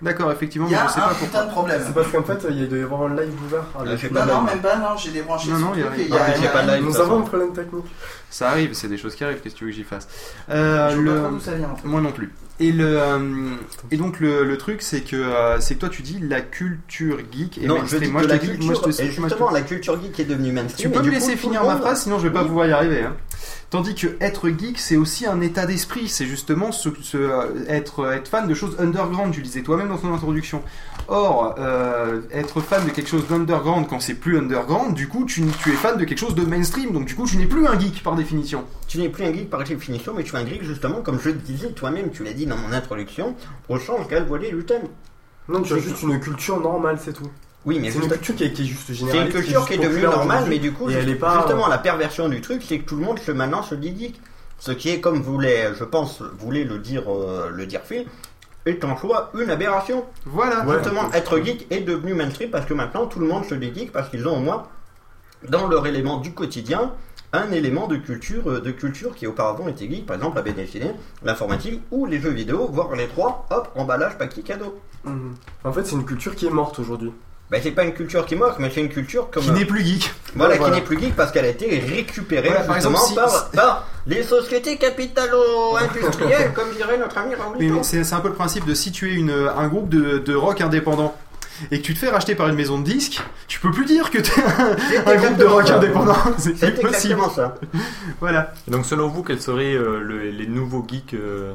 d'accord, 0.01 0.31
effectivement, 0.33 0.67
Il 0.67 0.71
mais 0.71 0.75
y 0.77 0.79
a 0.81 0.87
je 0.87 0.91
sais 0.93 0.99
un 0.99 1.07
pas 1.07 1.13
putain 1.13 1.25
pourquoi. 1.27 1.43
de 1.45 1.51
problème. 1.51 1.81
C'est 1.87 1.93
parce 1.93 2.07
qu'en 2.11 2.23
fait, 2.23 2.47
il 2.49 2.67
doit 2.67 2.77
y 2.77 2.81
avoir 2.81 3.03
un 3.03 3.15
live 3.15 3.33
ouvert. 3.45 3.63
Ah, 3.73 3.83
pas 4.13 4.25
Non, 4.25 4.41
même 4.41 4.59
pas, 4.59 4.75
non, 4.77 4.97
j'ai 4.97 5.11
débranché 5.11 5.49
Non, 5.49 5.55
ce 5.55 5.61
non, 5.61 5.67
truc 5.71 5.83
il 5.97 6.09
y 6.09 6.13
a- 6.17 6.25
Ah, 6.25 6.47
pas 6.49 6.63
de 6.63 6.71
live. 6.71 6.83
Nous 6.83 6.97
avons 6.99 7.19
un 7.19 7.21
problème 7.21 7.53
technique. 7.53 7.85
Ça 8.29 8.49
arrive, 8.49 8.73
c'est 8.73 8.89
des 8.89 8.97
choses 8.97 9.15
qui 9.15 9.23
arrivent. 9.23 9.39
Qu'est-ce 9.39 9.53
que 9.53 9.59
tu 9.59 9.65
veux 9.65 9.69
que 9.71 9.75
j'y 9.77 9.83
fasse 9.85 10.07
Euh, 10.49 10.89
Je 10.89 10.95
pas 10.97 11.01
le- 11.01 11.19
trop 11.21 11.29
d'où 11.29 11.39
ça 11.39 11.53
vient 11.53 11.69
en 11.69 11.75
fait. 11.77 11.87
Moi 11.87 12.01
non 12.01 12.11
plus. 12.11 12.33
Et 12.59 12.71
le 12.71 12.85
euh, 12.99 13.55
et 13.91 13.97
donc 13.97 14.19
le, 14.19 14.43
le 14.43 14.57
truc 14.57 14.81
c'est 14.83 15.01
que 15.01 15.15
euh, 15.15 15.59
c'est 15.59 15.75
que 15.75 15.79
toi 15.79 15.89
tu 15.89 16.01
dis 16.03 16.19
la 16.19 16.41
culture 16.41 17.17
geek 17.31 17.57
et 17.59 17.65
Non, 17.67 17.75
je 17.77 17.79
mainstream. 17.81 18.01
dis 18.03 18.11
moi 18.11 18.21
que 18.21 18.27
je 18.27 18.33
la 18.33 18.39
te 18.39 18.45
dis, 18.45 18.51
culture, 18.51 18.65
moi 18.65 18.73
je 18.75 18.79
te 18.81 18.83
et 18.89 19.03
moi, 19.05 19.11
je 19.11 19.19
te- 19.21 19.29
justement 19.29 19.49
la 19.51 19.61
culture 19.61 20.01
geek 20.01 20.19
est 20.19 20.23
devenue 20.25 20.49
Tu 20.49 20.53
mainstream. 20.53 20.91
peux 20.91 20.97
et 20.99 21.01
me 21.01 21.07
coup, 21.07 21.13
laisser 21.13 21.35
finir 21.35 21.63
ma 21.63 21.77
phrase, 21.77 22.03
sinon 22.03 22.19
je 22.19 22.27
vais 22.27 22.33
pas 22.33 22.43
pouvoir 22.45 22.67
y 22.67 22.71
arriver. 22.71 23.03
hein. 23.03 23.15
Tandis 23.73 23.95
que 23.95 24.05
être 24.21 24.49
geek, 24.49 24.77
c'est 24.77 24.97
aussi 24.97 25.25
un 25.25 25.41
état 25.41 25.65
d'esprit. 25.65 26.07
C'est 26.07 26.27
justement 26.27 26.71
ce, 26.71 26.89
ce, 27.01 27.17
euh, 27.17 27.65
être, 27.67 28.05
être 28.13 28.27
fan 28.27 28.47
de 28.47 28.53
choses 28.53 28.75
underground, 28.79 29.33
tu 29.33 29.39
le 29.39 29.45
disais 29.47 29.63
toi-même 29.63 29.87
dans 29.87 29.97
ton 29.97 30.13
introduction. 30.13 30.61
Or, 31.07 31.55
euh, 31.57 32.21
être 32.31 32.61
fan 32.61 32.85
de 32.85 32.91
quelque 32.91 33.09
chose 33.09 33.25
d'underground 33.27 33.87
quand 33.89 33.99
c'est 33.99 34.13
plus 34.13 34.37
underground, 34.37 34.93
du 34.93 35.07
coup, 35.07 35.25
tu, 35.25 35.43
tu 35.63 35.71
es 35.71 35.75
fan 35.75 35.97
de 35.97 36.05
quelque 36.05 36.19
chose 36.19 36.35
de 36.35 36.43
mainstream. 36.43 36.91
Donc, 36.91 37.05
du 37.05 37.15
coup, 37.15 37.25
tu 37.25 37.35
n'es 37.35 37.47
plus 37.47 37.65
un 37.65 37.79
geek 37.79 38.03
par 38.03 38.15
définition. 38.15 38.63
Tu 38.87 38.99
n'es 38.99 39.09
plus 39.09 39.23
un 39.23 39.33
geek 39.33 39.49
par 39.49 39.63
définition, 39.63 40.13
mais 40.15 40.21
tu 40.21 40.35
es 40.35 40.37
un 40.37 40.45
geek 40.45 40.63
justement, 40.63 41.01
comme 41.01 41.19
je 41.19 41.29
le 41.29 41.33
disais 41.37 41.71
toi-même, 41.71 42.11
tu 42.11 42.23
l'as 42.23 42.33
dit 42.33 42.45
dans 42.45 42.57
mon 42.57 42.73
introduction, 42.73 43.35
au 43.69 43.79
change 43.79 44.07
galvoyer 44.07 44.51
le 44.51 44.63
thème. 44.63 44.83
Non, 45.49 45.63
tu 45.63 45.73
as 45.73 45.79
juste 45.79 46.03
une 46.03 46.19
culture 46.19 46.59
normale, 46.59 46.99
c'est 47.03 47.13
tout. 47.13 47.31
Oui, 47.65 47.79
mais 47.79 47.91
C'est 47.91 47.99
une 47.99 48.09
culture 48.09 48.35
qui 48.35 48.43
est, 48.43 48.51
qui 48.53 48.63
est 48.63 48.65
juste 48.65 48.87
c'est 48.93 49.17
une 49.17 49.29
culture 49.29 49.65
qui 49.65 49.73
est 49.75 49.77
devenue 49.77 50.01
normale, 50.03 50.45
mais 50.49 50.59
du 50.59 50.73
coup, 50.73 50.89
Et 50.89 50.93
elle 50.93 51.01
juste- 51.03 51.15
est 51.15 51.19
pas- 51.19 51.37
justement, 51.37 51.67
la 51.67 51.77
perversion 51.77 52.27
du 52.27 52.41
truc, 52.41 52.61
c'est 52.67 52.79
que 52.79 52.85
tout 52.85 52.97
le 52.97 53.03
monde 53.05 53.19
se- 53.19 53.31
maintenant 53.31 53.63
se 53.63 53.75
dit 53.75 53.95
geek. 53.97 54.19
Ce 54.59 54.71
qui 54.71 54.89
est, 54.89 54.99
comme 54.99 55.21
voulait, 55.21 55.73
je 55.77 55.83
pense, 55.83 56.21
voulait 56.39 56.63
le 56.65 56.79
dire, 56.79 57.03
euh, 57.11 57.49
le 57.49 57.65
dire 57.65 57.81
Phil, 57.83 58.05
est 58.65 58.83
en 58.85 58.95
soi 58.97 59.31
une 59.37 59.49
aberration. 59.49 60.05
Voilà. 60.25 60.65
Ouais. 60.65 60.75
Justement, 60.75 61.11
être 61.13 61.39
geek 61.39 61.67
est 61.69 61.81
devenu 61.81 62.13
mainstream 62.13 62.49
parce 62.49 62.65
que 62.65 62.73
maintenant 62.73 63.07
tout 63.07 63.19
le 63.19 63.27
monde 63.27 63.43
se 63.45 63.55
dit 63.55 63.73
geek 63.73 63.91
parce 63.91 64.09
qu'ils 64.09 64.25
ont 64.27 64.37
au 64.37 64.39
moins, 64.41 64.67
dans 65.49 65.67
leur 65.67 65.85
élément 65.87 66.17
du 66.17 66.33
quotidien, 66.33 66.91
un 67.33 67.51
élément 67.51 67.87
de 67.87 67.95
culture, 67.97 68.49
euh, 68.49 68.61
de 68.61 68.71
culture 68.71 69.15
qui 69.15 69.25
auparavant 69.27 69.67
était 69.67 69.89
geek, 69.89 70.05
par 70.05 70.15
exemple 70.17 70.41
la 70.45 70.51
dessinée, 70.51 70.91
l'informatique 71.23 71.81
ou 71.91 72.05
les 72.05 72.19
jeux 72.19 72.29
vidéo, 72.29 72.69
voire 72.71 72.93
les 72.95 73.07
trois, 73.07 73.45
hop, 73.49 73.69
emballage, 73.75 74.17
paquet 74.17 74.41
cadeau. 74.43 74.79
Mhm. 75.03 75.33
En 75.65 75.73
fait, 75.73 75.83
c'est 75.85 75.95
une 75.95 76.05
culture 76.05 76.35
qui 76.35 76.45
est 76.45 76.49
morte 76.51 76.77
aujourd'hui. 76.79 77.11
Ben, 77.51 77.59
c'est 77.61 77.71
pas 77.71 77.83
une 77.83 77.93
culture 77.93 78.25
qui 78.25 78.35
moque, 78.35 78.55
mais 78.57 78.71
c'est 78.73 78.81
une 78.81 78.89
culture 78.89 79.29
comme. 79.29 79.43
Qui 79.43 79.51
n'est 79.51 79.65
plus 79.65 79.83
geek. 79.85 80.11
Voilà, 80.35 80.53
Ouais, 80.53 80.59
voilà. 80.59 80.75
qui 80.75 80.79
n'est 80.81 80.85
plus 80.87 80.99
geek 80.99 81.15
parce 81.15 81.31
qu'elle 81.31 81.45
a 81.45 81.49
été 81.49 81.79
récupérée 81.79 82.47
Voilà, 82.49 82.63
par 82.63 82.75
justement 82.75 82.97
exemple, 82.97 83.09
si- 83.09 83.15
par, 83.15 83.51
par 83.51 83.87
les 84.07 84.23
sociétés 84.23 84.77
capitalo-industrielles, 84.77 86.51
comme 86.55 86.71
dirait 86.75 86.97
notre 86.97 87.17
ami 87.17 87.33
mais 87.59 87.83
c'est 87.83 88.03
c'est 88.03 88.15
un 88.15 88.19
peu 88.21 88.29
le 88.29 88.33
principe 88.33 88.65
de 88.65 88.73
si 88.73 88.91
tu 88.91 89.11
es 89.11 89.13
une, 89.15 89.29
un 89.31 89.67
groupe 89.67 89.89
de, 89.89 90.17
de 90.19 90.35
rock 90.35 90.61
indépendant 90.61 91.15
et 91.69 91.79
que 91.79 91.85
tu 91.85 91.93
te 91.93 91.99
fais 91.99 92.09
racheter 92.09 92.33
par 92.33 92.47
une 92.47 92.55
maison 92.55 92.79
de 92.79 92.83
disques, 92.83 93.21
tu 93.47 93.59
peux 93.59 93.69
plus 93.71 93.85
dire 93.85 94.09
que 94.09 94.17
t'es 94.17 94.31
un, 94.41 95.11
un 95.11 95.15
groupe 95.17 95.37
de 95.37 95.45
rock 95.45 95.67
ça. 95.67 95.75
indépendant. 95.77 96.15
C'est 96.39 96.57
C'est 96.57 96.71
plus 96.71 96.81
possible. 96.89 97.13
exactement 97.13 97.29
ça. 97.29 97.55
Voilà. 98.19 98.51
Et 98.67 98.71
donc, 98.71 98.85
selon 98.85 99.07
vous, 99.09 99.21
quels 99.21 99.41
seraient 99.41 99.75
euh, 99.75 99.99
le- 100.01 100.31
les 100.31 100.47
nouveaux 100.47 100.83
geeks 100.89 101.13
euh, 101.13 101.53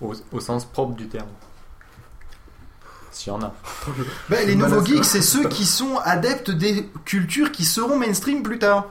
au, 0.00 0.12
au 0.32 0.40
sens 0.40 0.64
propre 0.64 0.94
du 0.96 1.06
terme? 1.06 1.28
S'il 3.16 3.32
y 3.32 3.36
en 3.36 3.42
a. 3.42 3.52
Ben, 4.28 4.46
les 4.46 4.54
nouveaux 4.54 4.84
geeks, 4.84 5.04
c'est 5.06 5.22
ceux 5.22 5.48
qui 5.48 5.64
sont 5.64 5.96
adeptes 6.04 6.50
des 6.50 6.86
cultures 7.06 7.50
qui 7.50 7.64
seront 7.64 7.96
mainstream 7.98 8.42
plus 8.42 8.58
tard. 8.58 8.84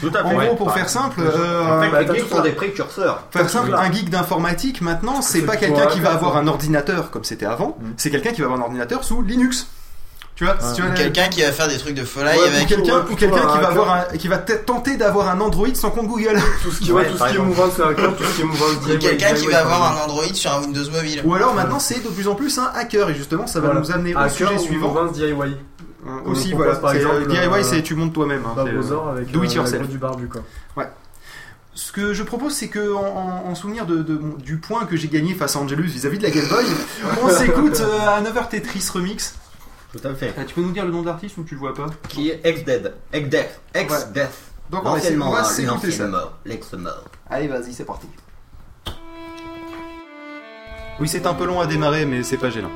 Tout 0.00 0.10
à 0.14 0.24
En 0.24 0.30
fait. 0.30 0.46
gros, 0.46 0.56
pour 0.56 0.66
Ouais. 0.68 0.72
faire 0.74 0.88
simple, 0.90 1.20
En 1.20 1.24
euh, 1.24 1.80
fait, 1.82 1.90
bah, 1.90 2.02
les 2.02 2.18
geeks 2.20 2.28
sont 2.28 2.42
des 2.42 2.52
précurseurs. 2.52 3.24
faire 3.30 3.48
simple, 3.48 3.74
un 3.74 3.90
geek 3.90 4.10
d'informatique 4.10 4.80
maintenant, 4.82 5.22
c'est 5.22 5.42
pas 5.42 5.56
quelqu'un 5.56 5.86
qui 5.86 6.00
va 6.00 6.12
avoir 6.12 6.36
un 6.36 6.46
ordinateur 6.48 7.10
comme 7.10 7.24
c'était 7.24 7.46
avant, 7.46 7.78
Mm. 7.80 7.92
c'est 7.96 8.10
quelqu'un 8.10 8.32
qui 8.32 8.40
va 8.42 8.46
avoir 8.48 8.60
un 8.60 8.64
ordinateur 8.64 9.04
sous 9.04 9.22
Linux. 9.22 9.66
Tu 10.42 10.48
vois, 10.48 10.56
Ouais. 10.56 10.68
si 10.70 10.74
tu 10.74 10.82
vois, 10.82 10.90
Quelqu'un 10.90 11.28
qui 11.28 11.42
va 11.42 11.52
faire 11.52 11.68
des 11.68 11.78
trucs 11.78 11.94
de 11.94 12.04
folie 12.04 12.26
Ouais, 12.26 12.48
avec. 12.56 12.66
quelqu'un 12.66 12.96
Ouais, 12.96 13.02
ou 13.12 13.14
quelqu'un 13.14 13.36
un 13.48 13.52
qui 13.52 13.58
va 13.60 13.68
avoir 13.68 13.90
un, 14.12 14.16
qui 14.16 14.26
va 14.26 14.38
tenter 14.38 14.96
d'avoir 14.96 15.28
un 15.28 15.40
Android 15.40 15.68
sans 15.74 15.90
compte 15.92 16.08
Google. 16.08 16.36
Tout 16.64 16.72
ce 16.72 16.80
qui, 16.80 16.90
Ouais, 16.90 17.02
ouais, 17.02 17.08
tout 17.10 17.16
ce 17.16 17.30
qui 17.30 17.36
est 17.36 17.38
mouvance 17.38 17.78
hacker, 17.78 18.16
tout 18.16 18.24
ce 18.24 18.34
qui 18.36 18.42
est 18.42 18.44
mouvance 18.44 18.72
Ou 18.82 18.86
DIY. 18.86 18.98
quelqu'un 18.98 19.34
qui 19.34 19.46
va 19.46 19.60
avoir 19.60 19.92
un. 20.00 20.04
Android 20.04 20.24
sur 20.34 20.52
un 20.52 20.60
Windows 20.62 20.90
mobile. 20.90 21.22
Ou 21.24 21.34
alors 21.34 21.54
maintenant 21.54 21.78
c'est 21.78 22.02
de 22.02 22.08
plus 22.08 22.26
en 22.26 22.34
plus 22.34 22.58
un 22.58 22.72
hacker 22.74 23.10
et 23.10 23.14
justement 23.14 23.46
ça 23.46 23.60
va 23.60 23.66
Voilà. 23.68 23.80
nous 23.82 23.92
amener 23.92 24.14
au 24.16 24.18
Hacker 24.18 24.48
sujet 24.48 24.54
ou 24.56 24.58
suivant. 24.58 24.88
mouvance 24.88 25.12
DIY. 25.12 25.30
Euh, 25.32 25.54
On 26.26 26.32
aussi 26.32 26.52
voilà, 26.54 26.74
par 26.74 26.90
c'est, 26.90 26.96
euh, 26.96 27.20
exemple, 27.20 27.28
DIY 27.28 27.38
euh, 27.46 27.62
c'est 27.62 27.82
tu 27.82 27.94
montes 27.94 28.12
toi-même. 28.12 28.42
hein, 28.44 28.54
c'est, 28.56 28.92
euh, 28.92 29.10
avec 29.12 29.30
do 29.30 29.44
it 29.44 29.52
euh, 29.52 29.54
yourself. 29.54 29.88
du 29.88 29.98
barbu 29.98 30.26
quoi. 30.26 30.42
Ce 31.74 31.90
que 31.90 32.12
je 32.12 32.22
propose, 32.22 32.52
c'est 32.52 32.68
que 32.68 32.92
en, 32.92 33.00
en- 33.00 33.50
en 33.50 33.54
souvenir 33.54 33.86
de, 33.86 34.02
de 34.02 34.20
du 34.44 34.58
point 34.58 34.84
que 34.84 34.94
j'ai 34.94 35.08
gagné 35.08 35.32
face 35.34 35.56
à 35.56 35.58
Angelus 35.60 35.84
vis-à-vis 35.86 36.18
de 36.18 36.24
la 36.24 36.30
Game 36.30 36.44
Boy, 36.48 36.64
on 37.22 37.28
s'écoute 37.30 37.80
euh, 37.80 38.18
Another 38.18 38.46
Tetris 38.50 38.86
Remix. 38.92 39.36
Tout 39.92 40.08
à 40.08 40.14
fait. 40.14 40.34
Euh, 40.38 40.44
tu 40.46 40.54
peux 40.54 40.62
nous 40.62 40.72
dire 40.72 40.86
le 40.86 40.90
nom 40.90 41.02
d'artiste 41.02 41.36
ou 41.36 41.44
tu 41.44 41.54
le 41.54 41.60
vois 41.60 41.74
pas 41.74 41.86
Qui 42.08 42.30
est 42.30 42.40
ex-dead. 42.44 42.94
Ex-death. 43.12 43.60
Ex-death. 43.74 44.52
Donc 44.70 44.86
on 44.86 44.92
va, 44.92 45.00
ça. 45.44 45.62
l'ancienne 45.62 46.08
mort. 46.08 46.38
L'ex-mort. 46.46 47.04
Allez, 47.28 47.46
vas-y, 47.46 47.74
c'est 47.74 47.84
parti. 47.84 48.06
Oui, 50.98 51.08
c'est 51.08 51.26
un 51.26 51.34
peu 51.34 51.44
long 51.44 51.60
à 51.60 51.66
démarrer, 51.66 52.06
mais 52.06 52.22
c'est 52.22 52.38
pas 52.38 52.48
gênant. 52.48 52.70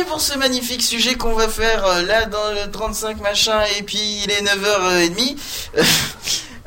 Bienvenue 0.00 0.10
pour 0.10 0.20
ce 0.20 0.38
magnifique 0.38 0.82
sujet 0.82 1.14
qu'on 1.14 1.34
va 1.34 1.48
faire 1.48 1.84
euh, 1.84 2.02
là 2.02 2.26
dans 2.26 2.52
le 2.52 2.70
35 2.70 3.20
machin 3.20 3.60
et 3.78 3.82
puis 3.82 3.98
il 4.24 4.30
est 4.30 4.42
9h30. 4.42 5.36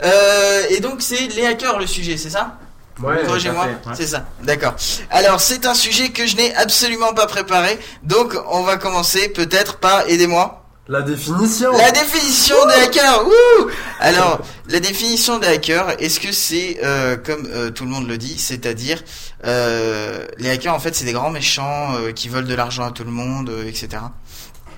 Euh, 0.03 0.63
et 0.69 0.79
donc 0.81 1.01
c'est 1.01 1.27
les 1.27 1.45
hackers 1.45 1.79
le 1.79 1.87
sujet, 1.87 2.17
c'est 2.17 2.31
ça 2.31 2.57
Ouais, 3.01 3.23
Corrigez-moi, 3.25 3.65
ouais. 3.65 3.93
c'est 3.95 4.07
ça, 4.07 4.25
d'accord. 4.41 4.73
Alors 5.11 5.39
c'est 5.39 5.65
un 5.65 5.75
sujet 5.75 6.09
que 6.09 6.25
je 6.25 6.35
n'ai 6.35 6.53
absolument 6.55 7.13
pas 7.13 7.25
préparé, 7.25 7.79
donc 8.01 8.35
on 8.49 8.63
va 8.63 8.75
commencer 8.75 9.29
peut-être 9.29 9.77
par 9.77 10.09
aidez-moi. 10.09 10.62
La 10.89 11.01
définition 11.01 11.71
La 11.77 11.91
définition 11.91 12.55
des 12.67 12.73
hackers. 12.83 13.25
Wouh 13.25 13.69
Alors, 13.99 14.41
la 14.67 14.79
définition 14.81 15.39
des 15.39 15.47
hackers, 15.47 16.01
est-ce 16.01 16.19
que 16.19 16.33
c'est 16.33 16.79
euh, 16.83 17.15
comme 17.15 17.47
euh, 17.53 17.69
tout 17.71 17.85
le 17.85 17.89
monde 17.89 18.07
le 18.07 18.17
dit, 18.17 18.37
c'est-à-dire 18.37 19.01
euh, 19.45 20.25
les 20.39 20.49
hackers 20.49 20.73
en 20.73 20.79
fait 20.79 20.93
c'est 20.93 21.05
des 21.05 21.13
grands 21.13 21.29
méchants 21.29 21.95
euh, 21.95 22.11
qui 22.11 22.27
volent 22.27 22.47
de 22.47 22.53
l'argent 22.53 22.83
à 22.85 22.91
tout 22.91 23.05
le 23.05 23.11
monde, 23.11 23.49
euh, 23.49 23.65
etc. 23.65 24.03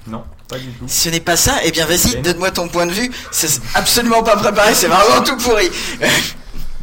Non, 0.07 0.23
pas 0.47 0.59
du 0.59 0.67
tout. 0.73 0.85
Ce 0.87 1.09
n'est 1.09 1.19
pas 1.19 1.35
ça. 1.35 1.53
Eh 1.63 1.71
bien, 1.71 1.87
vas-y, 1.87 2.21
donne-moi 2.21 2.51
ton 2.51 2.67
point 2.67 2.85
de 2.85 2.91
vue. 2.91 3.11
C'est 3.31 3.59
absolument 3.73 4.21
pas 4.21 4.35
préparé, 4.37 4.75
c'est 4.75 4.87
vraiment 4.87 5.23
tout 5.23 5.37
pourri. 5.37 5.69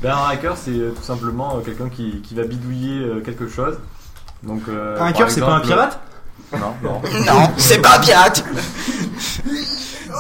Ben, 0.03 0.17
un 0.17 0.31
hacker, 0.31 0.57
c'est 0.57 0.73
euh, 0.73 0.91
tout 0.91 1.05
simplement 1.05 1.59
euh, 1.59 1.61
quelqu'un 1.61 1.89
qui, 1.89 2.21
qui 2.23 2.35
va 2.35 2.43
bidouiller 2.43 3.05
euh, 3.05 3.21
quelque 3.21 3.49
chose. 3.49 3.79
Donc, 4.43 4.63
euh, 4.69 4.99
Un 4.99 5.07
hacker, 5.07 5.31
c'est 5.31 5.41
pas 5.41 5.53
un 5.55 5.61
pirate? 5.61 6.01
Non, 6.59 6.75
non. 6.83 7.01
Non, 7.27 7.51
c'est 7.57 7.81
pas 7.81 7.99
pirate. 7.99 8.45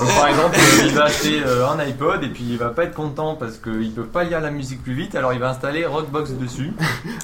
Donc, 0.00 0.08
par 0.16 0.28
exemple, 0.28 0.56
euh, 0.58 0.82
il 0.86 0.94
va 0.94 1.04
acheter 1.04 1.42
euh, 1.46 1.68
un 1.68 1.78
iPod 1.80 2.24
et 2.24 2.28
puis 2.28 2.44
il 2.48 2.56
va 2.56 2.70
pas 2.70 2.84
être 2.84 2.94
content 2.94 3.34
parce 3.36 3.58
qu'il 3.58 3.92
peut 3.92 4.06
pas 4.06 4.24
lire 4.24 4.40
la 4.40 4.50
musique 4.50 4.82
plus 4.82 4.94
vite, 4.94 5.14
alors 5.14 5.34
il 5.34 5.38
va 5.38 5.50
installer 5.50 5.84
Rockbox 5.84 6.30
dessus. 6.32 6.72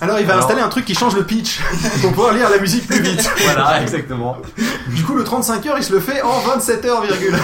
Alors 0.02 0.20
il 0.20 0.26
va 0.26 0.34
Alors- 0.34 0.44
installer 0.44 0.60
un 0.60 0.68
truc 0.68 0.84
qui 0.84 0.94
change 0.94 1.16
le 1.16 1.24
pitch 1.24 1.60
pour 2.02 2.12
pouvoir 2.12 2.34
lire 2.34 2.50
la 2.50 2.58
musique 2.58 2.86
plus 2.86 3.00
vite. 3.00 3.28
Voilà, 3.44 3.80
exactement. 3.80 4.36
Du 4.88 5.02
coup, 5.02 5.14
le 5.14 5.24
35 5.24 5.64
heures, 5.66 5.78
il 5.78 5.82
se 5.84 5.92
le 5.94 6.00
fait 6.00 6.20
en 6.22 6.38
27 6.40 6.84
heures, 6.84 7.02
virgule. 7.02 7.36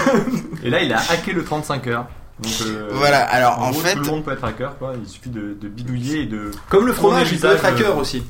Et 0.62 0.68
là, 0.70 0.82
il 0.82 0.92
a 0.92 0.98
hacké 1.10 1.32
le 1.32 1.42
35 1.42 1.86
heures. 1.86 2.06
Donc, 2.40 2.52
euh, 2.66 2.88
Voilà, 2.92 3.20
alors 3.20 3.60
en 3.60 3.70
gros, 3.70 3.80
fait, 3.80 3.94
tout 3.94 4.00
le 4.00 4.06
monde 4.10 4.24
peut 4.24 4.32
être 4.32 4.44
hacker, 4.44 4.76
quoi. 4.78 4.92
Il 5.02 5.08
suffit 5.08 5.30
de, 5.30 5.56
de 5.58 5.68
bidouiller 5.68 6.22
et 6.22 6.26
de. 6.26 6.50
Comme 6.68 6.86
le 6.86 6.92
fromage, 6.92 7.30
il 7.32 7.38
peut 7.38 7.46
être 7.52 7.64
hacker 7.64 7.92
euh, 7.96 8.00
aussi. 8.00 8.24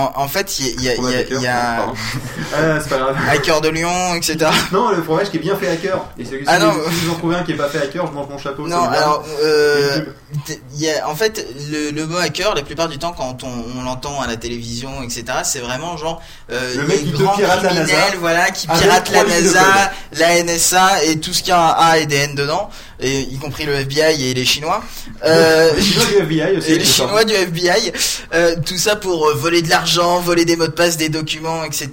En, 0.00 0.12
en 0.22 0.28
fait, 0.28 0.58
il 0.60 0.82
y 0.82 0.88
a, 0.88 0.92
y 0.92 0.94
a- 0.94 0.94
Fromage 0.94 1.12
il 1.12 1.14
y 1.14 1.16
a- 1.16 1.20
hacker, 1.20 1.38
il 1.38 1.42
y 1.42 1.46
a 1.48 1.76
pardon. 1.76 1.94
C'est 2.82 2.88
pas 2.88 2.98
grave. 2.98 3.16
hacker 3.30 3.60
de 3.60 3.68
Lyon, 3.68 4.14
etc. 4.14 4.36
Non, 4.72 4.90
le 4.90 5.02
fromage 5.02 5.30
qui 5.30 5.36
est 5.36 5.40
bien 5.40 5.56
fait 5.56 5.68
hacker. 5.68 6.04
Et 6.18 6.24
c'est 6.24 6.40
Ah 6.46 6.58
si, 6.58 6.64
non. 6.66 6.72
si 6.90 7.04
vous 7.04 7.12
en 7.12 7.14
trouvez 7.16 7.36
un 7.36 7.42
qui 7.42 7.52
est 7.52 7.56
pas 7.56 7.68
fait 7.68 7.78
hacker, 7.82 8.06
je 8.06 8.12
mange 8.12 8.28
mon 8.28 8.38
chapeau. 8.38 8.66
Non, 8.66 8.84
alors, 8.84 9.24
euh, 9.42 10.00
y 10.76 10.88
a, 10.90 11.08
en 11.08 11.14
fait, 11.16 11.46
le, 11.70 11.90
le 11.90 12.06
mot 12.06 12.16
hacker, 12.18 12.54
la 12.54 12.62
plupart 12.62 12.88
du 12.88 12.98
temps, 12.98 13.12
quand 13.16 13.42
on, 13.44 13.78
on 13.78 13.82
l'entend 13.82 14.20
à 14.20 14.26
la 14.26 14.36
télévision, 14.36 15.02
etc., 15.02 15.24
c'est 15.44 15.60
vraiment 15.60 15.96
genre 15.96 16.22
euh, 16.50 16.74
Le 16.76 16.86
mec 16.86 17.04
qui 17.04 17.12
pirate 17.12 17.62
la 17.62 17.68
criminels, 17.68 17.86
NASA 17.86 18.16
voilà, 18.20 18.50
qui 18.50 18.66
avec 18.68 18.82
piratent 18.82 19.10
la 19.12 19.24
NASA, 19.24 19.92
la 20.12 20.42
NSA 20.44 21.04
et 21.04 21.18
tout 21.20 21.32
ce 21.32 21.42
qui 21.42 21.50
a 21.50 21.58
un 21.60 21.90
A 21.90 21.98
et 21.98 22.06
des 22.06 22.16
N 22.16 22.34
dedans, 22.34 22.70
et 23.00 23.20
y 23.20 23.38
compris 23.38 23.64
le 23.64 23.74
FBI 23.74 24.30
et 24.30 24.34
les 24.34 24.44
Chinois. 24.44 24.82
Euh, 25.24 25.70
Les 25.74 25.82
Chinois 25.82 26.06
du 26.06 26.16
FBI 26.16 26.56
aussi. 26.58 26.72
et 26.72 26.78
les 26.78 26.84
ça. 26.84 27.04
Chinois 27.04 27.24
du 27.24 27.34
FBI, 27.34 27.92
euh, 28.34 28.56
tout 28.64 28.76
ça 28.78 28.96
pour 28.96 29.28
euh, 29.28 29.34
voler 29.34 29.62
de 29.62 29.68
l'argent, 29.70 29.87
voler 29.96 30.44
des 30.44 30.56
mots 30.56 30.66
de 30.66 30.72
passe, 30.72 30.96
des 30.96 31.08
documents, 31.08 31.64
etc. 31.64 31.90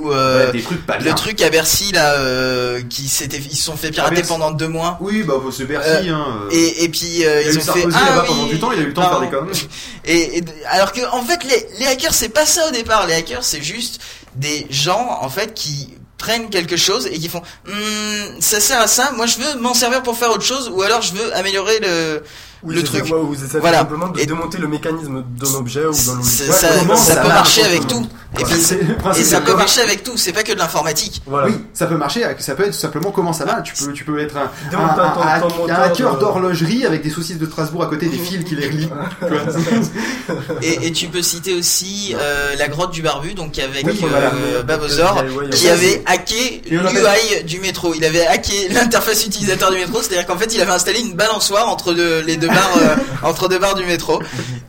Ou 0.00 0.10
euh, 0.12 0.46
Ouais, 0.46 0.52
des 0.52 0.62
trucs 0.62 0.86
pas 0.86 0.96
bien. 0.98 1.08
le 1.10 1.14
truc 1.16 1.40
à 1.42 1.50
Bercy 1.50 1.92
là, 1.92 2.14
euh, 2.14 2.80
qui 2.88 3.08
s'était, 3.08 3.38
ils 3.38 3.56
se 3.56 3.64
sont 3.64 3.76
fait 3.76 3.90
pirater 3.90 4.22
pendant 4.22 4.50
deux 4.50 4.68
mois. 4.68 4.98
Oui, 5.00 5.22
bah 5.22 5.34
c'est 5.50 5.64
Bercy. 5.66 6.08
hein. 6.08 6.26
euh. 6.44 6.48
Et, 6.52 6.84
et 6.84 6.88
puis 6.88 7.00
il 7.18 7.26
a 7.26 7.42
ils 7.42 7.54
eu 7.54 7.58
ont 7.58 7.60
fait 7.60 7.84
ah 7.94 8.22
oui, 8.22 8.26
pendant 8.28 8.46
du 8.46 8.58
temps, 8.60 8.72
il 8.72 8.78
a 8.78 8.82
eu 8.82 8.86
le 8.86 8.94
temps 8.94 9.02
de 9.02 9.08
faire 9.08 9.20
des 9.20 9.28
conneries. 9.28 9.68
Et, 10.04 10.38
et- 10.38 10.44
alors 10.68 10.92
que 10.92 11.00
en 11.12 11.22
fait 11.22 11.44
les, 11.44 11.66
les 11.78 11.86
hackers 11.86 12.12
c'est 12.14 12.28
pas 12.28 12.44
ça 12.46 12.66
au 12.68 12.72
départ. 12.72 13.06
Les 13.06 13.14
hackers 13.14 13.44
c'est 13.44 13.62
juste 13.62 14.00
des 14.34 14.66
gens 14.70 15.18
en 15.20 15.28
fait 15.28 15.54
qui 15.54 15.94
prennent 16.18 16.50
quelque 16.50 16.76
chose 16.76 17.06
et 17.06 17.18
qui 17.18 17.28
font 17.28 17.42
Hmm, 17.66 18.40
ça 18.40 18.58
sert 18.60 18.80
à 18.80 18.86
ça. 18.88 19.12
Moi 19.16 19.26
je 19.26 19.36
veux 19.38 19.60
m'en 19.60 19.74
servir 19.74 20.02
pour 20.02 20.16
faire 20.16 20.30
autre 20.30 20.42
chose 20.44 20.70
ou 20.74 20.82
alors 20.82 21.02
je 21.02 21.12
veux 21.14 21.34
améliorer 21.36 21.78
le 21.80 22.22
Oui, 22.64 22.74
le 22.76 22.82
truc. 22.84 23.06
ça, 23.06 23.14
ouais, 23.16 23.20
ou 23.20 23.34
c'est 23.34 23.50
ça, 23.50 23.58
Voilà. 23.58 23.78
simplement 23.78 24.08
de 24.08 24.20
Et- 24.20 24.26
démonter 24.26 24.58
le 24.58 24.68
mécanisme 24.68 25.24
d'un 25.38 25.54
objet 25.54 25.84
ou 25.84 25.92
d'un 25.92 26.14
logiciel. 26.16 26.52
ça, 26.52 26.68
comment 26.78 26.96
ça 26.96 27.14
ça 27.14 27.20
peut 27.20 27.28
marche, 27.28 27.38
marcher 27.58 27.64
avec 27.64 27.86
tout. 27.88 28.06
Et 28.38 28.44
Ouais, 28.44 28.44
puis 28.50 29.20
et 29.20 29.24
ça 29.24 29.40
peut 29.42 29.54
marcher 29.54 29.82
avec 29.82 30.02
tout. 30.04 30.12
C'est 30.16 30.32
pas 30.32 30.42
que 30.42 30.52
de 30.52 30.58
l'informatique. 30.58 31.20
Voilà. 31.26 31.48
Oui, 31.48 31.54
ça 31.74 31.86
peut 31.86 31.96
marcher, 31.98 32.24
ça 32.38 32.54
peut 32.54 32.64
être 32.64 32.72
simplement 32.74 33.10
comment 33.10 33.34
ça 33.34 33.44
marche. 33.44 33.74
Tu 33.74 33.84
peux, 33.84 33.92
tu 33.92 34.04
peux 34.04 34.18
être 34.20 34.36
un, 34.38 34.44
un, 34.44 34.70
Démonter 34.70 35.00
un- 35.00 35.10
ton- 35.10 35.20
un- 35.20 35.40
ton 35.40 35.54
un 35.54 35.58
moteur 35.58 35.80
hacker 35.80 36.18
d'horlogerie 36.18 36.86
avec 36.86 37.02
des 37.02 37.10
saucisses 37.10 37.36
de 37.38 37.44
Strasbourg 37.46 37.82
à 37.82 37.86
côté 37.88 38.06
des 38.06 38.16
fils 38.16 38.42
qui 38.44 38.54
les 38.56 38.68
relient. 38.68 38.88
Et, 40.62 40.86
et 40.86 40.92
tu 40.92 41.08
peux 41.08 41.22
citer 41.22 41.54
aussi 41.54 42.14
euh, 42.18 42.54
la 42.58 42.68
grotte 42.68 42.92
du 42.92 43.02
barbu, 43.02 43.34
donc 43.34 43.58
avec 43.58 43.84
Oui, 43.86 43.98
euh, 44.02 44.06
voilà. 44.08 44.30
Babozor, 44.62 45.24
qui 45.50 45.68
avait 45.68 46.02
hacké 46.06 46.62
l'UI 46.70 47.42
du 47.44 47.60
métro. 47.60 47.92
Il 47.94 48.04
avait 48.04 48.26
hacké 48.26 48.68
l'interface 48.70 49.26
utilisateur 49.26 49.70
du 49.70 49.78
métro, 49.78 50.00
c'est-à-dire 50.00 50.26
qu'en 50.26 50.36
fait, 50.38 50.54
il 50.54 50.60
avait 50.60 50.72
installé 50.72 51.00
une 51.00 51.14
balançoire 51.14 51.68
entre 51.68 51.92
les 51.92 52.36
deux 52.36 52.48
barres, 52.52 52.76
euh, 52.78 52.96
entre 53.28 53.48
deux 53.48 53.58
barres 53.58 53.74
du 53.74 53.84
métro. 53.84 54.20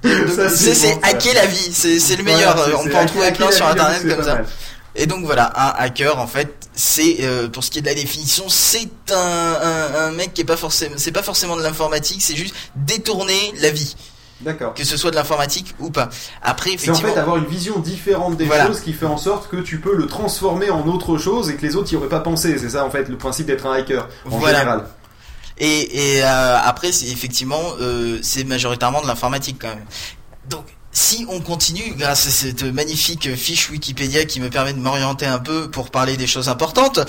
C'est 0.04 0.98
hacker 1.04 1.34
la 1.34 1.46
vie, 1.46 1.72
c'est 1.74 2.16
le 2.16 2.24
meilleur. 2.24 2.56
Voilà, 2.56 2.74
euh, 2.74 2.78
on 2.80 2.84
peut 2.88 2.96
en 2.96 3.06
trouver 3.06 3.32
plein 3.32 3.52
sur 3.52 3.66
vie, 3.66 3.72
internet 3.72 4.16
comme 4.16 4.26
ça. 4.26 4.34
mal. 4.36 4.46
Et 4.96 5.08
donc 5.08 5.26
voilà, 5.26 5.52
un 5.56 5.74
hacker 5.84 6.20
en 6.20 6.28
fait, 6.28 6.54
c'est 6.76 7.18
euh, 7.22 7.48
pour 7.50 7.64
ce 7.64 7.72
qui 7.72 7.80
est 7.80 7.82
de 7.82 7.88
la 7.88 7.96
définition, 7.96 8.44
c'est 8.48 8.90
un, 9.12 9.16
un, 9.16 9.96
un 10.08 10.12
mec 10.12 10.34
qui 10.36 10.42
est 10.42 10.46
pas 10.46 10.56
forcément, 10.58 10.94
c'est 10.98 11.12
pas 11.12 11.24
forcément 11.24 11.56
de 11.58 11.64
l'informatique, 11.64 12.22
c'est 12.22 12.36
juste 12.36 12.54
détourner 12.76 13.56
la 13.60 13.72
vie, 13.72 13.96
D'accord. 14.42 14.76
que 14.76 14.84
ce 14.84 14.96
soit 14.96 15.10
de 15.10 15.16
l'informatique 15.16 15.74
ou 15.80 15.90
pas. 15.90 16.10
Après 16.44 16.70
C'est 16.78 16.90
en 16.90 16.94
effectivement, 16.94 17.14
fait 17.16 17.20
avoir 17.20 17.38
une 17.38 17.46
vision 17.48 17.80
différente 17.80 18.38
des 18.38 18.46
Voilà. 18.46 18.68
choses 18.68 18.82
qui 18.82 18.94
fait 18.94 19.08
en 19.08 19.18
sorte 19.18 19.50
que 19.50 19.58
tu 19.58 19.80
peux 19.80 19.96
le 19.96 20.06
transformer 20.06 20.70
en 20.70 20.86
autre 20.88 21.18
chose 21.18 21.50
et 21.50 21.56
que 21.56 21.64
les 21.64 21.76
autres 21.76 21.90
n'y 21.90 21.98
auraient 21.98 22.08
pas 22.08 22.20
pensé. 22.20 22.56
C'est 22.60 22.70
ça 22.70 22.86
en 22.86 22.92
fait 22.92 23.10
le 23.10 23.18
principe 23.18 23.48
d'être 23.48 23.66
un 23.66 23.74
hacker 23.74 24.08
en 24.30 24.38
Voilà. 24.38 24.60
général. 24.60 24.86
Et, 25.60 26.22
euh, 26.24 26.58
après, 26.64 26.92
c'est 26.92 27.08
effectivement, 27.08 27.62
euh, 27.80 28.20
c'est 28.22 28.44
majoritairement 28.44 29.02
de 29.02 29.08
l'informatique 29.08 29.58
quand 29.60 29.70
même. 29.70 29.86
Donc, 30.50 30.66
si 30.92 31.26
on 31.30 31.42
continue, 31.42 31.94
grâce 31.96 32.28
à 32.28 32.30
cette 32.30 32.64
magnifique 32.64 33.36
fiche 33.36 33.70
Wikipédia 33.70 34.26
qui 34.26 34.40
me 34.40 34.50
permet 34.50 34.74
de 34.74 34.80
m'orienter 34.80 35.26
un 35.26 35.40
peu 35.40 35.70
pour 35.70 35.90
parler 35.90 36.18
des 36.18 36.28
choses 36.28 36.50
importantes, 36.50 37.00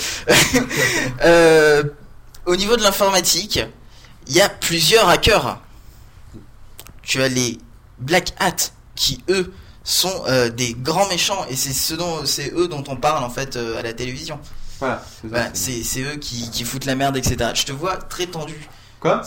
euh, 1.25 1.83
au 2.47 2.57
niveau 2.57 2.77
de 2.77 2.83
l'informatique, 2.83 3.61
il 4.27 4.35
y 4.35 4.41
a 4.41 4.49
plusieurs 4.49 5.09
hackers. 5.09 5.61
Tu 7.03 7.23
as 7.23 7.29
les 7.29 7.59
Black 7.99 8.33
Hat 8.39 8.73
qui, 8.95 9.23
eux, 9.29 9.53
sont 9.87 10.25
des 10.57 10.73
grands 10.73 11.07
méchants 11.09 11.45
et 11.51 11.57
c'est 11.57 11.75
ce 11.75 11.95
c'est 12.25 12.55
eux 12.55 12.69
dont 12.69 12.85
on 12.89 12.97
parle 12.97 13.23
en 13.23 13.29
fait 13.29 13.57
à 13.57 13.83
la 13.83 13.93
télévision. 13.93 14.39
Voilà. 15.25 15.51
c'est 15.55 16.01
eux 16.01 16.17
qui, 16.21 16.51
qui 16.51 16.65
foutent 16.65 16.85
la 16.87 16.95
merde, 16.95 17.17
etc. 17.17 17.51
Je 17.55 17.65
te 17.65 17.73
vois 17.73 17.97
très 17.97 18.27
tendu. 18.27 18.55
Quoi 19.01 19.21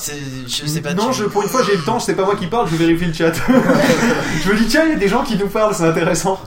je 0.48 0.66
sais 0.66 0.82
pas. 0.82 0.94
non, 0.96 1.12
tu- 1.12 1.20
je, 1.20 1.24
pour 1.26 1.44
une 1.44 1.50
fois 1.50 1.62
j'ai 1.64 1.76
le 1.78 1.84
temps, 1.84 2.00
c'est 2.00 2.16
pas 2.16 2.26
moi 2.26 2.36
qui 2.36 2.48
parle, 2.48 2.68
je 2.68 2.76
vérifie 2.76 3.06
le 3.06 3.14
chat. 3.14 3.32
je 4.44 4.52
me 4.52 4.58
dis 4.58 4.66
tiens, 4.68 4.86
il 4.86 4.90
y 4.90 4.94
a 4.94 4.98
des 4.98 5.08
gens 5.08 5.24
qui 5.24 5.38
nous 5.38 5.48
parlent, 5.48 5.76
c'est 5.76 5.84
intéressant. 5.86 6.40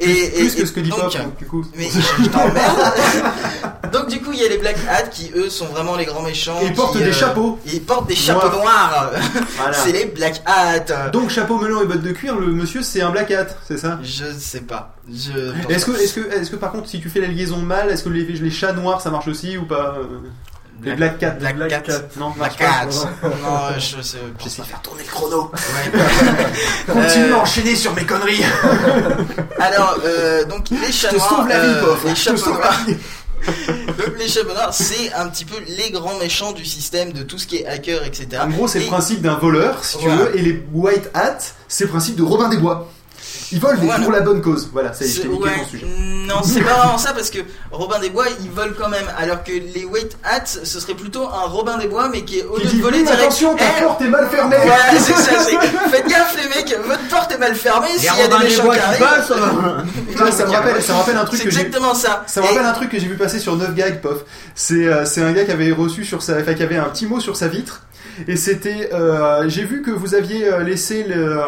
Et, 0.00 0.10
et- 0.10 0.30
Plus 0.42 0.54
que 0.54 0.64
ce 0.66 0.70
que 0.72 0.78
dit 0.80 0.90
donc, 0.90 1.00
Pop, 1.00 1.38
du 1.38 1.44
coup. 1.46 1.64
Mais 1.76 1.88
je, 1.90 2.22
je 2.22 2.28
t'emmerde. 2.28 2.52
donc 3.92 4.08
du 4.08 4.20
coup, 4.20 4.32
il 4.32 4.40
y 4.40 4.44
a 4.44 4.48
les 4.48 4.58
Black 4.58 4.76
Hat 4.88 5.04
qui 5.10 5.30
eux 5.34 5.48
sont 5.50 5.66
vraiment 5.66 5.96
les 5.96 6.04
grands 6.04 6.22
méchants. 6.22 6.58
Ils 6.62 6.72
portent 6.72 6.96
des 6.96 7.04
euh, 7.04 7.12
chapeaux. 7.12 7.58
Ils 7.66 7.82
portent 7.82 8.06
des 8.08 8.14
chapeaux 8.14 8.48
Noirs. 8.50 9.10
Voilà. 9.56 9.72
C'est 9.72 9.92
les 9.92 10.06
Black 10.06 10.42
Hat. 10.46 11.10
Donc 11.12 11.30
chapeau 11.30 11.58
melon 11.58 11.82
et 11.82 11.86
bottes 11.86 12.02
de 12.02 12.12
cuir, 12.12 12.36
le 12.36 12.46
monsieur 12.48 12.82
c'est 12.82 13.00
un 13.02 13.10
black 13.10 13.30
hat, 13.30 13.46
c'est 13.66 13.78
ça? 13.78 13.98
Je 14.02 14.24
sais 14.38 14.60
pas. 14.60 14.94
Je. 15.12 15.52
Est-ce 15.72 15.86
que, 15.86 15.92
est-ce 15.92 16.14
que, 16.14 16.32
est-ce 16.32 16.50
que 16.50 16.56
par 16.56 16.70
contre 16.72 16.88
si 16.88 17.00
tu 17.00 17.08
fais 17.10 17.20
la 17.20 17.28
liaison 17.28 17.58
mal, 17.58 17.90
est-ce 17.90 18.04
que 18.04 18.08
les, 18.08 18.24
les 18.24 18.50
chats 18.50 18.72
noirs 18.72 19.00
ça 19.00 19.10
marche 19.10 19.28
aussi 19.28 19.56
ou 19.58 19.64
pas? 19.64 19.96
Euh, 19.98 20.04
Les 20.84 20.94
black 20.94 21.18
cats. 21.18 21.30
Black, 21.30 21.56
Black 21.56 21.70
Cat. 21.70 21.80
Cat. 21.80 22.02
Non, 22.18 22.30
Black 22.30 22.56
pas. 22.56 22.64
Cat. 22.64 22.86
non, 23.24 23.78
je 23.78 24.00
sais. 24.00 24.18
J'essaie 24.38 24.62
de 24.62 24.66
faire 24.68 24.80
tourner 24.80 25.02
le 25.02 25.08
chrono. 25.10 25.50
Ouais. 25.52 26.00
Continue 26.92 27.32
Euh, 27.32 27.34
à 27.36 27.38
enchaîner 27.40 27.74
sur 27.74 27.92
mes 27.94 28.04
conneries. 28.04 28.44
Alors, 29.58 29.96
euh, 30.04 30.44
donc 30.44 30.70
les 30.70 30.92
chats 30.92 31.10
noirs. 31.12 31.46
la 31.48 31.58
vie, 31.58 31.66
euh. 31.74 31.94
Les 32.04 32.14
chapeaux 32.14 32.50
noirs. 32.50 32.80
Donc 33.46 34.18
les 34.18 34.42
noirs, 34.44 34.72
c'est 34.74 35.12
un 35.14 35.28
petit 35.28 35.44
peu 35.44 35.56
les 35.68 35.90
grands 35.90 36.18
méchants 36.18 36.52
du 36.52 36.64
système 36.64 37.12
de 37.12 37.22
tout 37.22 37.38
ce 37.38 37.46
qui 37.46 37.56
est 37.56 37.66
hacker, 37.66 38.04
etc. 38.04 38.42
En 38.42 38.48
gros, 38.48 38.68
c'est 38.68 38.80
le 38.80 38.86
principe 38.86 39.22
d'un 39.22 39.36
voleur, 39.36 39.84
si 39.84 39.98
tu 39.98 40.04
Voilà. 40.04 40.24
veux, 40.24 40.38
et 40.38 40.42
les 40.42 40.62
white 40.72 41.10
hats, 41.14 41.38
c'est 41.68 41.84
le 41.84 41.90
principe 41.90 42.16
de 42.16 42.22
Robin 42.22 42.48
des 42.48 42.56
Bois. 42.56 42.90
Ils 43.52 43.60
volent 43.60 43.78
Voilà. 43.80 44.02
pour 44.02 44.12
la 44.12 44.20
bonne 44.20 44.42
cause. 44.42 44.68
Voilà, 44.72 44.92
ça 44.92 45.04
y 45.04 45.08
est, 45.08 45.10
je 45.10 45.14
C'est- 45.16 45.22
t'ai 45.22 45.28
niqué 45.28 45.44
ouais, 45.44 45.50
ton 45.62 45.68
sujet. 45.70 45.86
Non, 46.28 46.42
c'est 46.44 46.60
pas 46.60 46.74
vraiment 46.74 46.98
ça 46.98 47.12
parce 47.14 47.30
que 47.30 47.38
Robin 47.70 47.98
des 48.00 48.10
Bois, 48.10 48.26
ils 48.42 48.50
volent 48.50 48.74
quand 48.78 48.88
même. 48.90 49.06
Alors 49.18 49.42
que 49.42 49.52
les 49.52 49.84
White 49.86 50.18
Hats, 50.24 50.44
ce 50.62 50.80
serait 50.80 50.94
plutôt 50.94 51.22
un 51.26 51.46
Robin 51.48 51.78
des 51.78 51.86
Bois, 51.86 52.08
mais 52.10 52.22
qui 52.24 52.40
est 52.40 52.44
au 52.44 52.54
Qui 52.56 52.64
lieu 52.64 52.70
dit 52.70 52.76
de 52.78 52.82
voler 52.82 53.02
direct. 53.02 53.20
attention, 53.22 53.54
ta 53.56 53.64
Eh, 53.78 53.82
porte 53.82 54.02
est 54.02 54.08
mal 54.08 54.28
fermée. 54.28 54.56
Voilà, 54.62 54.84
c'est 55.00 55.12
ça, 55.14 55.32
c'est. 55.40 55.56
Faites 55.90 56.06
gaffe 56.08 56.36
les 56.36 56.48
mecs, 56.48 56.76
votre 56.86 57.08
porte 57.08 57.32
est 57.32 57.38
mal 57.38 57.54
fermée, 57.54 57.88
s'il 57.96 58.04
y 58.04 58.08
a 58.08 58.28
des 58.28 58.44
méchants 58.44 58.68
qui 58.70 58.78
arrivent. 58.78 59.06
Ça 60.32 60.44
me 60.46 60.50
rappelle, 60.50 60.82
ça 60.82 60.92
me 60.92 60.98
rappelle 60.98 61.16
un 61.16 61.24
truc 61.24 61.38
C'est 61.40 61.44
que 61.46 61.50
j'ai. 61.50 61.60
exactement 61.60 61.94
ça. 61.94 62.24
Ça 62.26 62.40
me 62.40 62.46
Et- 62.46 62.48
rappelle 62.50 62.66
un 62.66 62.72
truc 62.72 62.90
que 62.90 62.98
j'ai 62.98 63.06
vu 63.06 63.16
passer 63.16 63.38
sur 63.38 63.56
9 63.56 63.74
gags, 63.74 64.00
pof. 64.00 64.18
C'est 64.54 64.86
euh, 64.86 65.04
c'est 65.04 65.22
un 65.22 65.32
gars 65.32 65.44
qui 65.44 65.50
avait 65.52 65.72
reçu 65.72 66.04
sur 66.04 66.22
sa, 66.22 66.38
enfin 66.40 66.54
qui 66.54 66.62
avait 66.62 66.76
un 66.76 66.84
petit 66.84 67.06
mot 67.06 67.20
sur 67.20 67.36
sa 67.36 67.48
vitre. 67.48 67.82
Et 68.26 68.36
c'était, 68.36 68.90
euh, 68.92 69.48
j'ai 69.48 69.64
vu 69.64 69.82
que 69.82 69.90
vous 69.90 70.14
aviez 70.14 70.46
euh, 70.52 70.62
laissé 70.64 71.04
le, 71.04 71.40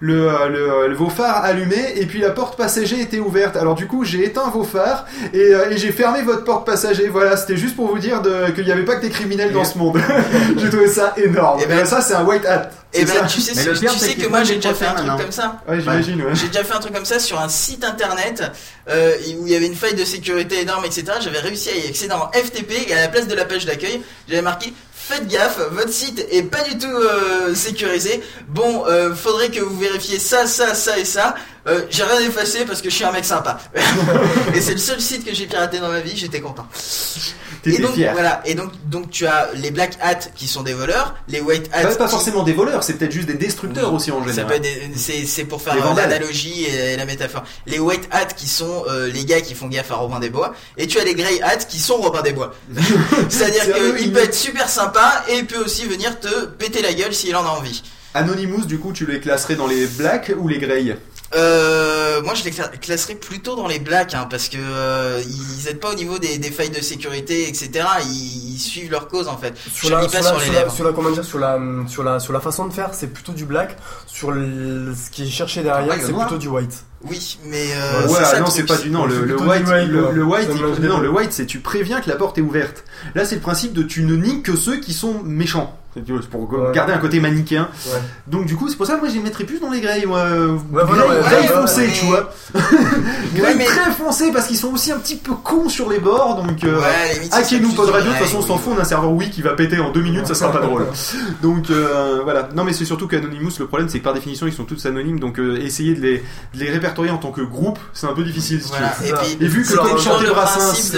le, 0.00 0.28
le- 0.48 0.88
le- 0.88 0.94
vos 0.94 1.08
phares 1.08 1.44
allumés 1.44 1.94
et 1.96 2.06
puis 2.06 2.20
la 2.20 2.30
porte 2.30 2.56
passager 2.58 3.00
était 3.00 3.18
ouverte. 3.20 3.56
Alors 3.56 3.74
du 3.74 3.86
coup, 3.86 4.04
j'ai 4.04 4.24
éteint 4.24 4.48
vos 4.50 4.64
phares 4.64 5.06
et, 5.32 5.38
euh, 5.38 5.70
et 5.70 5.78
j'ai 5.78 5.92
fermé 5.92 6.22
votre 6.22 6.44
porte 6.44 6.66
passager. 6.66 7.08
Voilà, 7.08 7.36
c'était 7.36 7.56
juste 7.56 7.76
pour 7.76 7.88
vous 7.88 7.98
dire 7.98 8.20
qu'il 8.54 8.64
n'y 8.64 8.72
avait 8.72 8.84
pas 8.84 8.96
que 8.96 9.02
des 9.02 9.10
criminels 9.10 9.52
dans 9.52 9.64
ce 9.64 9.78
monde. 9.78 9.98
j'ai 10.58 10.68
trouvé 10.68 10.88
ça 10.88 11.14
énorme. 11.16 11.60
Eh 11.60 11.64
Et 11.64 11.66
ben- 11.66 11.84
ça, 11.84 12.00
c'est 12.00 12.14
un 12.14 12.24
white 12.24 12.44
hat. 12.46 12.70
Et 12.92 13.06
C'est 13.06 13.20
ben 13.20 13.26
tu 13.28 13.40
sais, 13.40 13.52
tu 13.72 13.78
pire, 13.78 13.92
sais 13.92 14.14
que 14.16 14.26
moi 14.26 14.42
j'ai 14.42 14.56
déjà 14.56 14.74
fait 14.74 14.84
un 14.86 14.94
truc 14.94 15.06
maintenant. 15.06 15.22
comme 15.22 15.30
ça. 15.30 15.62
Ouais, 15.68 15.78
j'imagine, 15.80 16.22
ouais. 16.22 16.34
J'ai 16.34 16.48
déjà 16.48 16.64
fait 16.64 16.74
un 16.74 16.80
truc 16.80 16.92
comme 16.92 17.04
ça 17.04 17.20
sur 17.20 17.40
un 17.40 17.48
site 17.48 17.84
internet 17.84 18.42
euh, 18.88 19.14
où 19.38 19.46
il 19.46 19.52
y 19.52 19.54
avait 19.54 19.66
une 19.68 19.76
faille 19.76 19.94
de 19.94 20.04
sécurité 20.04 20.62
énorme, 20.62 20.84
etc. 20.84 21.04
J'avais 21.20 21.38
réussi 21.38 21.68
à 21.70 21.76
y 21.76 21.88
accéder 21.88 22.12
en 22.14 22.28
FTP 22.32 22.88
et 22.88 22.92
à 22.94 23.02
la 23.02 23.06
place 23.08 23.28
de 23.28 23.34
la 23.36 23.44
page 23.44 23.64
d'accueil, 23.64 24.02
j'avais 24.28 24.42
marqué 24.42 24.72
Faites 25.10 25.26
gaffe, 25.26 25.58
votre 25.72 25.92
site 25.92 26.24
est 26.30 26.44
pas 26.44 26.62
du 26.62 26.78
tout 26.78 26.86
euh, 26.86 27.52
sécurisé. 27.52 28.22
Bon, 28.46 28.84
euh, 28.86 29.12
faudrait 29.12 29.48
que 29.48 29.58
vous 29.58 29.76
vérifiez 29.76 30.20
ça, 30.20 30.46
ça, 30.46 30.72
ça 30.72 31.00
et 31.00 31.04
ça. 31.04 31.34
Euh, 31.66 31.82
j'ai 31.90 32.02
rien 32.04 32.20
effacé 32.20 32.64
parce 32.64 32.80
que 32.80 32.88
je 32.90 32.94
suis 32.94 33.04
un 33.04 33.12
mec 33.12 33.24
sympa. 33.24 33.58
et 34.54 34.60
c'est 34.60 34.72
le 34.72 34.78
seul 34.78 35.00
site 35.00 35.24
que 35.26 35.34
j'ai 35.34 35.46
piraté 35.46 35.78
dans 35.78 35.88
ma 35.90 36.00
vie, 36.00 36.16
j'étais 36.16 36.40
content. 36.40 36.66
Et 37.66 37.76
donc, 37.78 37.92
fier. 37.92 38.12
voilà. 38.14 38.40
Et 38.46 38.54
donc, 38.54 38.70
donc 38.86 39.10
tu 39.10 39.26
as 39.26 39.50
les 39.54 39.70
black 39.70 39.98
hats 40.00 40.14
qui 40.34 40.48
sont 40.48 40.62
des 40.62 40.72
voleurs, 40.72 41.14
les 41.28 41.40
white 41.42 41.68
hats. 41.74 41.82
Pas, 41.82 41.94
pas 41.94 42.04
qui- 42.06 42.10
forcément 42.12 42.42
des 42.42 42.54
voleurs, 42.54 42.82
c'est 42.82 42.94
peut-être 42.94 43.12
juste 43.12 43.26
des 43.26 43.34
destructeurs 43.34 43.90
Oui. 43.90 43.96
aussi 43.96 44.10
en 44.10 44.20
Ça 44.24 44.30
général. 44.30 44.46
peut 44.48 44.54
être 44.54 44.62
des- 44.62 44.90
c'est 44.96 45.26
c'est 45.26 45.44
pour 45.44 45.60
faire 45.60 45.74
euh, 45.74 45.94
l'analogie 45.94 46.64
et 46.64 46.96
la 46.96 47.04
métaphore. 47.04 47.44
Les 47.66 47.78
white 47.78 48.08
hats 48.10 48.24
qui 48.24 48.48
sont 48.48 48.84
euh, 48.88 49.08
les 49.12 49.26
gars 49.26 49.42
qui 49.42 49.54
font 49.54 49.66
gaffe 49.68 49.90
à 49.90 49.96
Robin 49.96 50.20
des 50.20 50.30
Bois, 50.30 50.54
et 50.78 50.86
tu 50.86 50.98
as 50.98 51.04
les 51.04 51.14
grey 51.14 51.42
hats 51.42 51.56
qui 51.56 51.78
sont 51.78 51.96
Robin 51.98 52.22
des 52.22 52.32
Bois. 52.32 52.54
C'est-à-dire 53.28 53.62
C'est 53.64 53.96
qu'il 53.98 54.12
peut 54.12 54.20
être 54.22 54.34
super 54.34 54.68
sympa 54.70 55.24
et 55.28 55.36
il 55.38 55.46
peut 55.46 55.62
aussi 55.62 55.84
venir 55.84 56.18
te 56.18 56.46
péter 56.46 56.80
la 56.80 56.94
gueule 56.94 57.12
s'il 57.14 57.36
en 57.36 57.44
a 57.44 57.48
envie. 57.50 57.82
Anonymous, 58.14 58.64
du 58.64 58.78
coup, 58.78 58.92
tu 58.92 59.06
les 59.06 59.20
classerais 59.20 59.54
dans 59.54 59.68
les 59.68 59.86
blacks 59.86 60.32
ou 60.36 60.48
les 60.48 60.58
greys 60.58 60.96
Euh, 61.34 62.20
moi 62.22 62.34
je 62.34 62.42
les 62.42 62.50
cla- 62.50 62.76
classerais 62.80 63.14
plutôt 63.14 63.54
dans 63.54 63.68
les 63.68 63.78
blacks 63.78 64.14
hein, 64.14 64.26
parce 64.28 64.48
que 64.48 64.56
euh, 64.58 65.22
ils 65.24 65.68
aident 65.68 65.78
pas 65.78 65.92
au 65.92 65.94
niveau 65.94 66.18
des, 66.18 66.38
des 66.38 66.50
failles 66.50 66.70
de 66.70 66.80
sécurité 66.82 67.48
etc. 67.48 67.70
Ils, 68.04 68.54
ils 68.54 68.58
suivent 68.58 68.90
leur 68.90 69.06
cause 69.06 69.28
en 69.28 69.36
fait. 69.38 69.54
Sur 69.72 69.90
la, 69.90 70.02
sur, 70.02 70.10
pas 70.10 70.20
la, 70.20 70.22
sur 70.24 70.38
les 70.38 70.44
sur, 70.44 70.52
la, 70.52 70.58
lèvres. 70.58 70.72
sur 70.72 70.84
la- 70.84 70.92
comment 70.92 71.10
dire, 71.10 71.24
sur 71.24 71.38
la, 71.38 71.58
sur 71.86 72.02
la, 72.02 72.18
sur 72.18 72.32
la 72.32 72.40
façon 72.40 72.66
de 72.66 72.72
faire, 72.72 72.90
c'est 72.94 73.06
plutôt 73.12 73.32
du 73.32 73.44
black. 73.44 73.76
Sur 74.08 74.32
le- 74.32 74.92
ce 74.94 75.10
qui 75.10 75.22
est 75.22 75.30
cherché 75.30 75.62
derrière, 75.62 75.94
Ah, 75.96 76.02
c'est 76.04 76.12
plutôt 76.12 76.36
du 76.38 76.48
white. 76.48 76.84
Oui 77.02 77.38
mais 77.46 77.68
euh, 77.76 78.08
Ouais, 78.08 78.24
ça, 78.24 78.40
non, 78.40 78.46
c'est 78.50 78.64
pas 78.64 78.76
du 78.76 78.90
non. 78.90 79.06
Le, 79.06 79.14
white, 79.40 79.64
du 79.64 79.70
white, 79.70 79.88
le, 79.88 80.22
white, 80.24 80.48
il- 80.78 80.84
non, 80.86 80.98
le 80.98 81.08
white, 81.10 81.32
c'est 81.32 81.46
tu 81.46 81.60
préviens 81.60 82.00
que 82.00 82.10
la 82.10 82.16
porte 82.16 82.36
est 82.38 82.42
ouverte. 82.42 82.84
Là, 83.14 83.24
c'est 83.24 83.36
le 83.36 83.40
principe 83.40 83.72
de 83.72 83.82
tu 83.84 84.02
ne 84.02 84.16
niques 84.16 84.42
que 84.44 84.56
ceux 84.56 84.80
qui 84.80 84.92
sont 84.92 85.22
méchants. 85.24 85.79
C'est 85.92 86.04
pour 86.30 86.52
Ouais. 86.52 86.72
garder 86.72 86.92
un 86.92 86.98
côté 86.98 87.18
manichéen. 87.18 87.68
Ouais. 87.86 87.98
Donc 88.28 88.46
du 88.46 88.54
coup, 88.56 88.68
c'est 88.68 88.76
pour 88.76 88.86
ça 88.86 88.94
que 88.94 89.00
moi, 89.00 89.08
je 89.08 89.14
les 89.14 89.20
mettrais 89.22 89.42
plus 89.44 89.58
dans 89.58 89.70
les 89.70 89.80
greys. 89.80 90.06
Moi, 90.06 90.22
Ouais, 90.22 90.56
Grey- 90.72 90.84
voilà, 90.86 91.06
ouais, 91.08 91.20
grey 91.20 91.40
ouais, 91.40 91.46
foncé, 91.48 91.80
ouais, 91.86 91.92
tu 91.92 92.04
vois. 92.06 92.30
Grey 93.34 93.42
Ouais, 93.42 93.54
mais- 93.56 93.64
très 93.64 93.90
foncé 93.92 94.30
parce 94.32 94.46
qu'ils 94.46 94.56
sont 94.56 94.72
aussi 94.72 94.92
un 94.92 94.98
petit 94.98 95.16
peu 95.16 95.34
cons 95.34 95.68
sur 95.68 95.88
les 95.90 95.98
bords. 95.98 96.42
Donc 96.44 96.62
euh, 96.64 96.80
Hackez-nous 97.32 97.72
Pod 97.72 97.88
Radio, 97.90 98.10
de 98.12 98.16
toute 98.16 98.24
façon 98.26 98.38
on 98.38 98.46
s'en 98.46 98.58
fout, 98.58 98.72
on 98.76 98.78
a 98.78 98.82
un 98.82 98.84
serveur 98.84 99.12
Wii 99.12 99.30
qui 99.30 99.42
va 99.42 99.52
péter 99.54 99.78
en 99.80 99.90
deux 99.90 100.00
minutes, 100.00 100.26
ça 100.26 100.34
sera 100.34 100.52
pas 100.52 100.60
drôle. 100.60 100.86
Donc 101.42 101.70
euh, 101.70 102.20
voilà. 102.22 102.48
Non 102.54 102.62
mais 102.64 102.72
c'est 102.72 102.84
surtout 102.84 103.06
qu'Anonymous, 103.08 103.50
le 103.58 103.66
problème 103.66 103.88
c'est 103.88 103.98
que 103.98 104.04
par 104.04 104.14
définition 104.14 104.46
ils 104.46 104.52
sont 104.52 104.64
tous 104.64 104.86
anonymes, 104.86 105.18
donc 105.20 105.38
euh, 105.40 105.56
essayer 105.60 105.94
de 105.94 106.00
les, 106.00 106.18
de 106.18 106.58
les 106.58 106.70
répertorier 106.70 107.10
en 107.10 107.18
tant 107.18 107.30
que 107.32 107.40
groupe, 107.42 107.78
c'est 107.92 108.06
un 108.06 108.12
peu 108.12 108.22
difficile. 108.24 108.60
si 108.62 108.70
tu 108.70 108.76
Voilà. 108.76 108.94
veux. 109.00 109.06
Et 109.06 109.10
ça. 109.10 109.16
puis 109.16 109.36
Et 109.40 109.48
vu 109.48 109.62
que 109.64 109.74
comme 109.76 109.86
Brassens, 110.34 110.92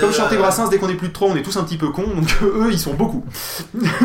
comme 0.00 0.12
chantait 0.12 0.36
Brassens, 0.36 0.68
dès 0.68 0.78
qu'on 0.78 0.88
est 0.88 0.94
plus 0.94 1.08
de 1.08 1.12
trois, 1.12 1.28
on 1.28 1.36
est 1.36 1.42
tous 1.42 1.56
un 1.56 1.64
petit 1.64 1.76
peu 1.76 1.88
cons, 1.88 2.02
donc 2.14 2.28
eux 2.42 2.68
ils 2.70 2.78
sont 2.78 2.94
beaucoup. 2.94 3.24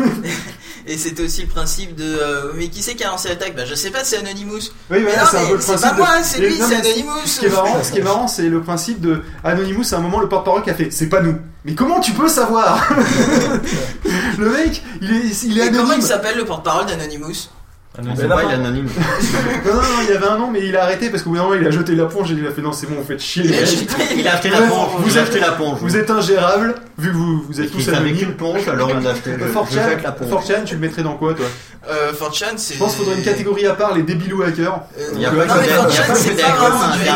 Et 0.86 0.96
c'était 0.96 1.22
aussi 1.22 1.42
le 1.42 1.48
principe 1.48 1.94
de 1.94 2.04
euh, 2.04 2.52
mais 2.56 2.68
qui 2.68 2.82
c'est 2.82 2.94
qui 2.94 3.04
a 3.04 3.08
lancé 3.08 3.28
l'attaque? 3.28 3.54
Bah 3.54 3.64
je 3.66 3.74
sais 3.74 3.90
pas, 3.90 4.02
c'est 4.02 4.16
Anonymous. 4.16 4.72
Oui, 4.90 5.02
Mais 5.04 5.12
c'est 5.30 5.36
un 5.36 5.40
mais 5.42 5.48
peu 5.50 5.54
le 5.56 5.60
c'est 5.60 5.66
principe. 5.74 5.90
pas 5.90 5.94
moi, 5.96 6.08
c'est 6.22 6.40
lui, 6.40 6.56
c'est 6.56 6.74
Anonymous. 6.76 7.26
Ce 7.26 7.38
qui 7.40 7.46
est 7.46 7.50
marrant, 7.50 7.82
ce 7.84 7.92
qui 7.92 7.98
est 7.98 8.02
marrant, 8.02 8.28
c'est 8.28 8.48
le 8.48 8.60
principe 8.62 9.00
de 9.00 9.22
Anonymous. 9.44 9.84
À 9.92 9.96
un 9.96 10.00
moment, 10.00 10.20
le 10.20 10.28
porte-parole 10.28 10.62
qui 10.62 10.70
a 10.70 10.74
fait, 10.74 10.90
c'est 10.90 11.08
pas 11.08 11.20
nous. 11.20 11.36
Mais 11.66 11.74
comment 11.74 12.00
tu 12.00 12.12
peux 12.12 12.28
savoir? 12.28 12.88
Le 14.38 14.48
mec, 14.50 14.82
il 15.02 15.10
est, 15.12 15.42
il 15.44 15.58
est 15.60 15.66
Et 15.66 15.70
comment 15.70 15.92
il 15.92 16.02
s'appelle 16.02 16.38
le 16.38 16.46
porte-parole 16.46 16.86
d'Anonymous? 16.86 17.50
On 17.98 18.04
Mais 18.04 18.14
sait 18.14 18.28
là, 18.28 18.36
pas, 18.36 18.44
il 18.44 18.50
est 18.50 18.54
anonyme. 18.54 18.86
Non, 19.66 19.74
non, 19.74 19.80
non, 19.80 19.88
il 20.08 20.14
y 20.14 20.16
avait 20.16 20.26
un 20.28 20.38
nom, 20.38 20.48
mais 20.50 20.64
il 20.64 20.76
a 20.76 20.84
arrêté 20.84 21.10
parce 21.10 21.24
qu'au 21.24 21.30
bout 21.30 21.36
d'un 21.36 21.42
moment, 21.42 21.54
il 21.54 21.66
a 21.66 21.72
jeté 21.72 21.96
la 21.96 22.04
ponge 22.06 22.30
et 22.30 22.34
il 22.34 22.46
a 22.46 22.52
fait 22.52 22.62
non, 22.62 22.72
c'est 22.72 22.86
bon, 22.86 22.94
vous 22.94 23.04
faites 23.04 23.20
chier. 23.20 23.42
Il 23.46 23.52
a 23.52 24.12
Il 24.16 24.28
a 24.28 24.34
acheté 24.34 24.48
la 24.48 24.58
ponge. 24.62 24.90
vous 24.98 25.18
acheté 25.18 25.40
la 25.40 25.50
ponge. 25.52 25.78
Vous 25.80 25.96
êtes 25.96 26.08
ingérable, 26.08 26.76
vu 26.98 27.10
que 27.10 27.16
vous, 27.16 27.42
vous 27.48 27.60
êtes 27.60 27.72
tous 27.72 27.88
anonymes. 27.88 28.16
qu'une 28.16 28.34
ponge, 28.36 28.68
alors 28.68 28.90
il 28.90 29.00
l'a 29.02 29.10
acheté. 29.10 29.32
Jette 29.72 30.02
la 30.04 30.12
ponge. 30.12 30.28
Fortune, 30.28 30.64
tu 30.64 30.74
le 30.74 30.80
mettrais 30.80 31.02
dans 31.02 31.16
quoi, 31.16 31.34
toi 31.34 31.46
Euh, 31.88 32.12
Fortune, 32.14 32.56
c'est. 32.56 32.74
Je 32.74 32.78
pense 32.78 32.94
qu'il 32.94 33.04
faudrait 33.04 33.18
une 33.18 33.24
catégorie 33.24 33.66
à 33.66 33.74
part, 33.74 33.92
les 33.94 34.04
débilous 34.04 34.42
hackers. 34.44 34.80
Euh, 34.98 35.10
Il 35.14 35.20
y 35.20 35.26
a 35.26 35.30
pas 35.32 35.46
que 35.46 35.50
a 35.50 36.14
c'est 36.14 36.34
des 36.36 36.42
hackers, 36.42 36.72
c'est 36.94 36.94
c'est. 36.94 37.00
C'est 37.00 37.06
des 37.06 37.10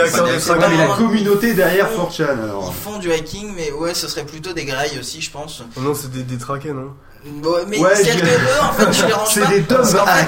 hackers 0.00 0.24
des 0.26 0.38
C'est 0.38 0.50
Ouais, 0.52 0.58
mais 0.70 0.76
la 0.76 0.94
communauté 0.94 1.54
derrière 1.54 1.88
Fortune, 1.88 2.26
alors. 2.44 2.70
Ils 2.70 2.82
font 2.92 2.98
du 2.98 3.10
hacking, 3.10 3.50
mais 3.56 3.72
ouais, 3.72 3.94
ce 3.94 4.08
serait 4.08 4.24
plutôt 4.26 4.52
des 4.52 4.66
grailles 4.66 4.98
aussi, 5.00 5.22
je 5.22 5.30
pense. 5.30 5.62
Non, 5.80 5.94
c'est 5.94 6.10
des, 6.10 6.22
des 6.22 6.36
traqués, 6.36 6.72
non? 6.72 6.92
Bon, 7.28 7.56
mais 7.68 7.78
Ouais, 7.78 7.90
c'est 7.96 8.04
je- 8.18 8.24
en 8.62 8.72
fait, 8.72 8.90
tu 8.90 9.06
les 9.06 9.12
ranges 9.12 9.28
C'est 9.34 9.40
pas. 10.04 10.24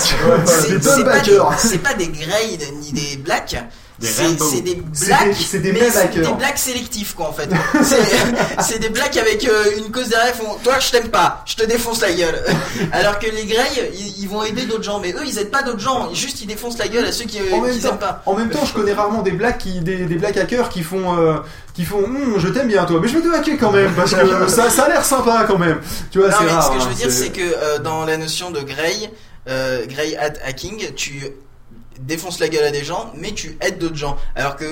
c'est- 0.46 0.68
Des 0.68 0.78
dumb. 0.78 1.04
C'est 1.58 1.78
pas 1.78 1.94
des 1.94 2.08
greys 2.08 2.58
ni 2.80 2.92
des 2.92 3.16
blacks. 3.18 3.56
C'est 4.00 4.60
des 4.60 4.74
blacks, 4.76 5.28
des- 5.28 5.34
c'est 5.34 5.58
des 5.58 5.72
blacks 5.72 6.58
sélectifs 6.58 7.14
quoi 7.14 7.28
en 7.28 7.32
fait. 7.32 7.48
C'est 8.62 8.78
des 8.78 8.88
blacks 8.90 9.16
avec 9.16 9.44
euh, 9.46 9.64
une 9.78 9.90
cause 9.90 10.08
derrière, 10.08 10.34
font 10.34 10.56
toi 10.62 10.74
je 10.78 10.90
t'aime 10.90 11.08
pas, 11.08 11.42
je 11.46 11.56
te 11.56 11.64
défonce 11.64 12.00
la 12.00 12.12
gueule. 12.12 12.42
Alors 12.92 13.18
que 13.18 13.26
les 13.26 13.44
greys, 13.44 13.90
ils, 13.94 14.20
ils 14.22 14.28
vont 14.28 14.44
aider 14.44 14.66
d'autres 14.66 14.84
gens, 14.84 15.00
mais 15.00 15.12
eux 15.12 15.22
ils 15.26 15.38
aident 15.38 15.50
pas 15.50 15.62
d'autres 15.62 15.80
gens, 15.80 16.12
juste 16.14 16.40
ils 16.40 16.46
défoncent 16.46 16.78
la 16.78 16.88
gueule 16.88 17.06
à 17.06 17.12
ceux 17.12 17.24
qui, 17.24 17.40
euh, 17.40 17.50
temps- 17.50 17.88
aiment 17.90 17.98
pas. 17.98 18.22
En 18.26 18.34
même 18.34 18.50
temps, 18.50 18.64
je 18.64 18.72
connais 18.72 18.92
rarement 18.92 19.22
des 19.22 19.32
blacks 19.32 19.58
qui, 19.58 19.80
des, 19.80 20.06
des 20.06 20.14
black 20.16 20.36
hackers 20.36 20.68
qui 20.68 20.82
font, 20.82 21.18
euh, 21.18 21.36
qui 21.74 21.84
font, 21.84 21.98
Hum, 21.98 22.34
je 22.38 22.48
t'aime 22.48 22.68
bien 22.68 22.84
toi, 22.84 23.00
mais 23.02 23.08
je 23.08 23.18
vais 23.18 23.22
te 23.28 23.34
hacker 23.34 23.56
quand 23.58 23.72
même 23.72 23.92
parce 23.94 24.14
que 24.14 24.48
ça, 24.48 24.70
ça 24.70 24.84
a 24.84 24.88
l'air 24.88 25.04
sympa 25.04 25.44
quand 25.48 25.58
même. 25.58 25.80
Tu 26.10 26.18
vois, 26.18 26.28
Non 26.28 26.36
c'est 26.38 26.44
mais 26.44 26.50
rare. 26.52 26.64
ce 26.64 26.70
que 26.70 26.78
je 26.80 26.84
hein, 26.84 26.88
veux 26.88 26.94
dire 26.94 27.10
c'est 27.10 27.30
que 27.30 27.40
euh, 27.42 27.78
dans 27.78 28.04
la 28.04 28.16
notion 28.16 28.50
de 28.50 28.60
grey, 28.60 29.10
euh, 29.48 29.84
grey 29.86 30.16
hat 30.16 30.34
hacking, 30.44 30.94
tu 30.94 31.26
défonces 32.00 32.40
la 32.40 32.48
gueule 32.48 32.64
à 32.64 32.70
des 32.70 32.84
gens, 32.84 33.12
mais 33.16 33.32
tu 33.32 33.56
aides 33.60 33.78
d'autres 33.78 33.96
gens. 33.96 34.16
Alors 34.34 34.56
que 34.56 34.64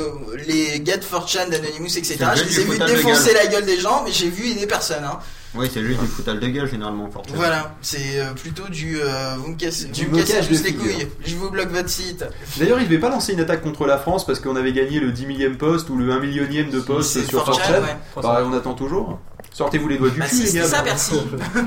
les 0.46 0.80
gars 0.80 0.96
de 0.96 1.04
4chan, 1.04 1.48
d'Anonymous, 1.50 1.96
etc., 1.98 2.16
je 2.36 2.44
les 2.44 2.60
ai 2.60 2.64
du 2.64 2.70
vus 2.70 2.78
défoncer 2.78 3.32
gueule. 3.32 3.44
la 3.44 3.46
gueule 3.46 3.66
des 3.66 3.78
gens, 3.80 4.02
mais 4.04 4.12
j'ai 4.12 4.28
vu 4.30 4.48
aider 4.50 4.66
personne. 4.66 5.04
Hein. 5.04 5.18
Oui, 5.54 5.70
c'est 5.72 5.82
juste 5.82 6.00
du 6.00 6.06
foutage 6.06 6.38
de 6.38 6.48
gueule 6.48 6.68
généralement, 6.70 7.08
Fortune. 7.10 7.34
Voilà, 7.36 7.74
c'est 7.80 8.18
euh, 8.20 8.34
plutôt 8.34 8.68
du 8.68 9.00
euh, 9.00 9.36
vous 9.38 9.52
me 9.52 9.56
cassez, 9.56 9.86
Du 9.86 10.04
vous 10.04 10.16
me 10.16 10.20
cassez 10.22 10.42
juste 10.42 10.64
les 10.64 10.74
couilles, 10.74 11.08
je 11.24 11.34
vous 11.34 11.50
bloque 11.50 11.70
votre 11.70 11.88
site. 11.88 12.26
D'ailleurs, 12.58 12.78
il 12.78 12.84
devait 12.84 12.98
pas 12.98 13.08
lancer 13.08 13.32
une 13.32 13.40
attaque 13.40 13.62
contre 13.62 13.86
la 13.86 13.96
France 13.96 14.26
parce 14.26 14.38
qu'on 14.40 14.56
avait 14.56 14.72
gagné 14.74 15.00
le 15.00 15.12
10 15.12 15.24
millième 15.26 15.56
poste 15.56 15.88
ou 15.88 15.96
le 15.96 16.10
1 16.12 16.20
millionième 16.20 16.70
de 16.70 16.80
poste 16.80 17.26
sur 17.26 17.42
4chan, 17.44 17.58
4chan. 17.58 17.82
ouais. 17.82 17.96
Bah, 18.22 18.42
on 18.44 18.52
attend 18.52 18.74
toujours. 18.74 19.18
Sortez-vous 19.56 19.88
les 19.88 19.96
doigts 19.96 20.10
du 20.10 20.18
Bah 20.20 20.26
cul, 20.26 20.36
les 20.36 20.46
c'était 20.46 20.58
gars. 20.58 20.66
ça, 20.66 20.82
merci. 20.84 21.14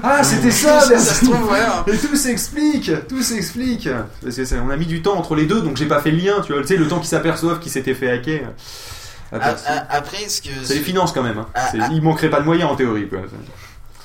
Ah, 0.03 0.23
c'était 0.23 0.51
ça, 0.51 0.79
ça 0.81 0.99
se 0.99 1.25
trouve, 1.25 1.49
ouais. 1.51 1.57
hein. 1.59 1.83
Et 1.91 1.97
tout 1.97 2.15
s'explique, 2.15 2.91
tout 3.07 3.23
s'explique. 3.23 3.89
Parce 4.23 4.35
que 4.35 4.45
ça- 4.45 4.57
on 4.63 4.69
a 4.69 4.77
mis 4.77 4.85
du 4.85 5.01
temps 5.01 5.17
entre 5.17 5.33
les 5.35 5.45
deux, 5.47 5.61
donc 5.61 5.75
j'ai 5.77 5.87
pas 5.87 5.99
fait 5.99 6.11
le 6.11 6.17
lien, 6.17 6.41
tu 6.45 6.53
vois. 6.53 6.61
Tu 6.61 6.67
sais, 6.67 6.77
le 6.77 6.87
temps 6.87 6.99
qu'ils 6.99 7.07
s'aperçoivent 7.07 7.59
qu'ils 7.59 7.71
s'étaient 7.71 7.95
fait 7.95 8.11
hacker. 8.11 8.41
Ah, 9.33 9.55
Après, 9.89 10.27
ce 10.29 10.41
que 10.41 10.49
C'est 10.63 10.75
les 10.75 10.79
finances 10.81 11.11
quand 11.13 11.23
même. 11.23 11.37
Hein. 11.39 11.47
Ah, 11.55 11.71
ah. 11.81 11.89
Il 11.91 12.01
manquerait 12.03 12.29
pas 12.29 12.39
de 12.41 12.45
moyens 12.45 12.69
en 12.69 12.75
théorie, 12.75 13.07
quoi. 13.07 13.19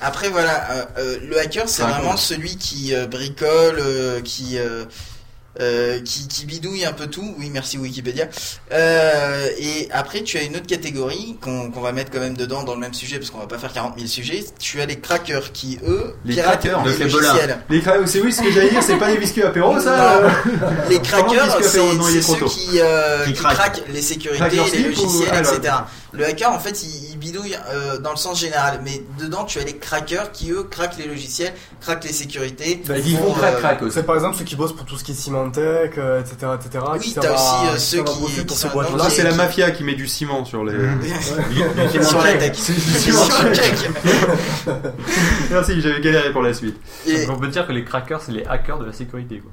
Après 0.01 0.29
voilà, 0.31 0.71
euh, 0.71 0.85
euh, 0.99 1.17
le 1.29 1.39
hacker 1.39 1.67
c'est 1.69 1.83
Ah, 1.83 1.87
vraiment 1.99 2.17
celui 2.17 2.57
qui 2.57 2.95
euh, 2.95 3.07
bricole, 3.07 3.83
qui, 4.23 4.59
euh, 5.61 6.01
qui 6.01 6.27
qui 6.29 6.47
bidouille 6.47 6.85
un 6.85 6.93
peu 6.93 7.07
tout. 7.07 7.35
Oui, 7.39 7.51
merci 7.53 7.79
Wikipédia. 7.79 8.27
Euh, 8.73 9.49
et 9.59 9.89
après 9.93 10.23
tu 10.23 10.37
as 10.39 10.43
une 10.43 10.57
autre 10.57 10.67
catégorie 10.67 11.37
qu'on 11.41 11.71
qu'on 11.71 11.81
va 11.81 11.93
mettre 11.93 12.11
quand 12.11 12.21
même 12.21 12.37
dedans 12.37 12.63
dans 12.65 12.75
le 12.75 12.81
même 12.81 12.95
sujet 12.95 13.19
parce 13.19 13.31
qu'on 13.31 13.39
va 13.39 13.47
pas 13.47 13.59
faire 13.59 13.73
40 13.73 13.95
000 13.97 14.09
sujets. 14.09 14.45
Tu 14.59 14.81
as 14.81 14.87
les 14.87 14.99
crackers 14.99 15.53
qui 15.53 15.79
eux 15.87 16.15
Les 16.25 16.35
piratent 16.35 16.61
crackers, 16.61 16.85
les 16.85 16.99
logiciels. 17.09 17.59
Les 17.71 17.81
cra- 17.81 18.07
c'est 18.07 18.21
oui, 18.21 18.33
ce 18.33 18.43
que 18.43 18.51
j'allais 18.51 18.71
dire, 18.71 18.83
c'est 18.83 18.97
pas 18.97 19.11
les 19.11 19.19
biscuits 19.19 19.43
apéro, 19.43 19.79
ça. 19.81 19.97
Non. 19.97 20.29
euh. 20.29 20.71
Les 20.91 20.99
crackers, 21.01 21.59
c'est 21.63 21.69
ceux 22.23 22.45
qui, 22.47 22.81
euh, 22.81 23.25
Qui 23.27 23.33
qui 23.33 23.39
craquent. 23.43 23.83
les 23.93 24.03
sécurités, 24.03 24.45
les 24.51 24.59
ou- 24.61 24.89
logiciels, 24.89 25.39
etc. 25.39 25.75
Le 26.17 26.25
hacker, 26.27 26.53
en 26.53 26.59
fait, 26.59 26.83
il, 26.85 27.11
il 27.13 27.19
bidouille 27.19 27.57
euh, 27.71 27.99
dans 27.99 28.11
le 28.13 28.17
sens 28.17 28.39
général, 28.41 28.81
mais 28.85 29.03
dedans, 29.19 29.45
tu 29.45 29.59
as 29.59 29.65
les 29.65 29.77
crackers 29.77 30.31
qui, 30.33 30.51
eux, 30.53 30.63
craquent 30.63 30.97
les 30.99 31.07
logiciels, 31.07 31.53
craquent 31.81 32.05
les 32.05 32.13
sécurités. 32.13 32.81
Bah, 32.87 32.95
Ils 32.99 33.17
font 33.17 33.33
euh, 33.33 33.39
crac 33.39 33.59
crac 33.59 33.83
aussi. 33.83 33.95
C'est 33.95 34.03
par 34.05 34.15
exemple 34.15 34.37
ceux 34.39 34.45
qui 34.45 34.55
bossent 34.57 34.75
pour 34.77 34.87
tout 34.87 34.97
ce 34.97 35.05
qui 35.05 35.13
est 35.13 35.15
Symantec, 35.15 35.99
euh, 35.99 36.21
etc., 36.21 36.53
etc. 36.55 36.85
Oui, 36.93 36.99
qui 37.01 37.15
t'as 37.15 37.33
aussi, 37.35 37.67
euh, 37.67 37.75
qui 37.75 37.81
ceux 37.81 38.03
qui- 38.05 38.13
qui 38.35 38.41
pour 38.45 38.57
sont 38.57 38.69
Là, 38.97 39.11
c'est 39.11 39.23
la 39.25 39.31
qui- 39.31 39.37
mafia 39.37 39.71
qui 39.73 39.83
met 39.85 39.95
du 39.95 40.07
ciment 40.07 40.45
sur 40.45 40.65
les. 40.65 40.73
sur 42.05 42.23
la 42.23 42.35
tech. 42.35 42.57
Sur 42.59 43.15
Sur 43.19 43.43
le 43.45 43.55
check. 43.55 43.75
Merci, 45.51 45.81
j'avais 45.81 46.01
galéré 46.01 46.33
pour 46.33 46.43
la 46.43 46.55
suite. 46.55 46.77
Et, 47.07 47.27
Donc 47.27 47.37
on 47.37 47.41
peut 47.41 47.49
dire 47.49 47.67
que 47.67 47.73
les 47.73 47.85
crackers, 47.85 48.21
c'est 48.23 48.33
les 48.33 48.45
hackers 48.45 48.79
de 48.79 48.87
la 48.87 48.93
sécurité. 48.93 49.39
Quoi. 49.41 49.51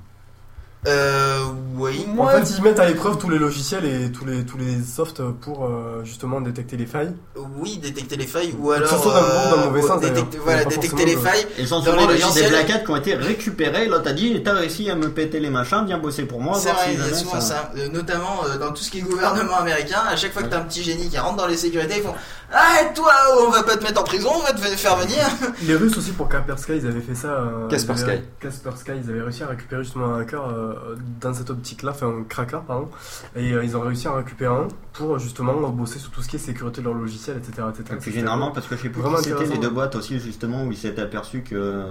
Euh, 0.88 1.44
oui. 1.76 2.06
En 2.18 2.28
fait, 2.28 2.54
ils 2.58 2.64
mettent 2.64 2.80
à 2.80 2.88
l'épreuve 2.88 3.18
tous 3.18 3.30
les 3.30 3.38
logiciels 3.38 3.86
et 3.86 4.12
tous 4.12 4.26
les 4.26 4.44
tous 4.46 4.58
les 4.58 4.82
softs 4.82 5.22
pour 5.42 5.66
euh, 5.66 6.02
justement 6.04 6.42
détecter 6.42 6.76
les 6.78 6.86
failles. 6.88 7.14
Oui, 7.60 7.78
détecter 7.78 8.18
les 8.18 8.26
failles, 8.26 8.56
ou 8.60 8.70
Que 8.70 8.74
alors. 8.74 8.90
ce 8.90 8.98
soit 8.98 9.14
dans 9.14 9.22
le 9.22 9.28
bon 9.28 9.48
ou 9.48 9.50
dans 9.52 9.58
le 9.62 9.68
mauvais 9.70 9.84
euh, 9.84 9.88
sens, 9.88 10.02
détecter, 10.02 10.24
d'ailleurs. 10.38 10.44
voilà, 10.44 10.66
détecter 10.66 11.06
les 11.06 11.16
failles. 11.18 11.46
Sont 11.68 11.80
Dans 11.80 11.86
souvent 11.86 12.06
d'ailleurs 12.08 12.34
des 12.34 12.44
hats 12.46 12.80
qui 12.80 12.90
ont 12.92 12.96
été 12.96 13.14
récupérés. 13.16 13.88
L'autre 13.88 14.10
a 14.10 14.14
dit 14.14 14.42
T'as 14.44 14.54
réussi 14.54 14.90
à 14.90 14.96
me 14.96 15.10
péter 15.12 15.40
les 15.40 15.50
machins, 15.52 15.84
viens 15.86 16.00
bosser 16.00 16.24
pour 16.24 16.42
moi. 16.42 16.58
C'est 16.60 16.72
vrai, 16.72 16.86
si 16.86 16.94
il 16.94 17.00
y 17.00 17.02
a 17.02 17.06
jamais 17.06 17.16
souvent 17.18 17.42
ça. 17.42 17.72
Euh, 17.78 17.88
notamment 17.90 18.42
euh, 18.46 18.58
dans 18.58 18.72
tout 18.72 18.82
ce 18.84 18.90
qui 18.90 19.00
est 19.00 19.02
gouvernement 19.02 19.58
américain, 19.58 20.02
à 20.10 20.16
chaque 20.16 20.34
fois 20.34 20.42
que 20.42 20.48
t'as 20.48 20.58
un 20.60 20.64
petit 20.64 20.82
génie 20.84 21.10
qui 21.10 21.18
rentre 21.20 21.38
dans 21.38 21.48
les 21.48 21.58
sécurités, 21.58 21.98
ils 21.98 22.04
font 22.04 22.16
Ah, 22.54 22.82
et 22.84 22.94
toi, 22.94 23.12
on 23.48 23.50
va 23.50 23.64
pas 23.64 23.78
te 23.78 23.84
mettre 23.84 24.02
en 24.02 24.04
prison, 24.04 24.30
on 24.36 24.40
va 24.44 24.52
te 24.52 24.60
faire 24.60 24.98
venir. 24.98 25.26
Les 25.64 25.76
Russes 25.76 25.98
aussi 25.98 26.12
pour 26.12 26.28
Kaspersky, 26.28 26.74
ils 26.78 26.86
avaient 26.88 27.00
fait 27.02 27.16
ça. 27.16 27.30
euh, 27.30 27.68
Kaspersky. 27.70 28.12
Kaspersky, 28.40 28.92
ils 29.04 29.10
avaient 29.10 29.22
réussi 29.22 29.44
à 29.44 29.48
récupérer 29.48 29.84
justement 29.84 30.14
un 30.16 30.22
hacker 30.22 30.50
euh, 30.50 30.96
dans 31.22 31.34
cette 31.34 31.50
optique-là, 31.50 31.92
enfin 31.92 32.08
un 32.08 32.24
cracker, 32.24 32.60
pardon. 32.68 32.90
Et 33.36 33.54
euh, 33.54 33.64
ils 33.64 33.78
ont 33.78 33.82
réussi 33.82 34.08
à 34.08 34.12
en 34.12 34.16
récupérer 34.16 34.54
un 34.54 34.68
pour 34.94 35.18
justement 35.18 35.54
bosser 35.70 36.00
sur 36.00 36.12
tout 36.12 36.22
ce 36.22 36.28
qui 36.28 36.36
est 36.36 36.40
sécurité 36.40 36.82
de 36.82 36.86
leur 36.88 36.96
logiciel, 36.96 37.38
etc. 37.38 37.68
etc. 37.70 37.86
Et 37.94 37.96
puis 37.96 38.12
généralement, 38.12 38.52
parce 38.52 38.68
que 38.68 38.76
je 38.76 38.82
sais 38.82 38.90
plus 38.90 39.02
c'était 39.24 39.46
les 39.46 39.58
deux 39.58 39.70
boîtes 39.70 39.96
aussi, 39.96 40.20
justement, 40.20 40.66
où 40.66 40.72
ils 40.72 40.78
s'étaient 40.78 41.02
aperçus 41.02 41.44
que. 41.44 41.86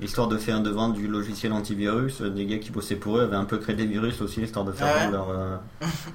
Euh, 0.00 0.04
histoire 0.04 0.28
de 0.28 0.36
faire 0.36 0.60
de 0.60 0.70
vendre 0.70 0.94
du 0.94 1.06
logiciel 1.08 1.52
antivirus. 1.52 2.20
Euh, 2.20 2.30
Des 2.30 2.46
gars 2.46 2.58
qui 2.58 2.70
bossaient 2.70 2.96
pour 2.96 3.18
eux 3.18 3.22
avaient 3.22 3.36
un 3.36 3.44
peu 3.44 3.58
créé 3.58 3.74
des 3.76 3.86
virus 3.86 4.20
aussi, 4.20 4.42
histoire 4.42 4.64
de 4.64 4.72
faire 4.72 4.86
Ah 4.90 4.94
ouais 4.96 5.00
vendre 5.12 5.12
leur. 5.12 5.30
euh, 5.30 5.56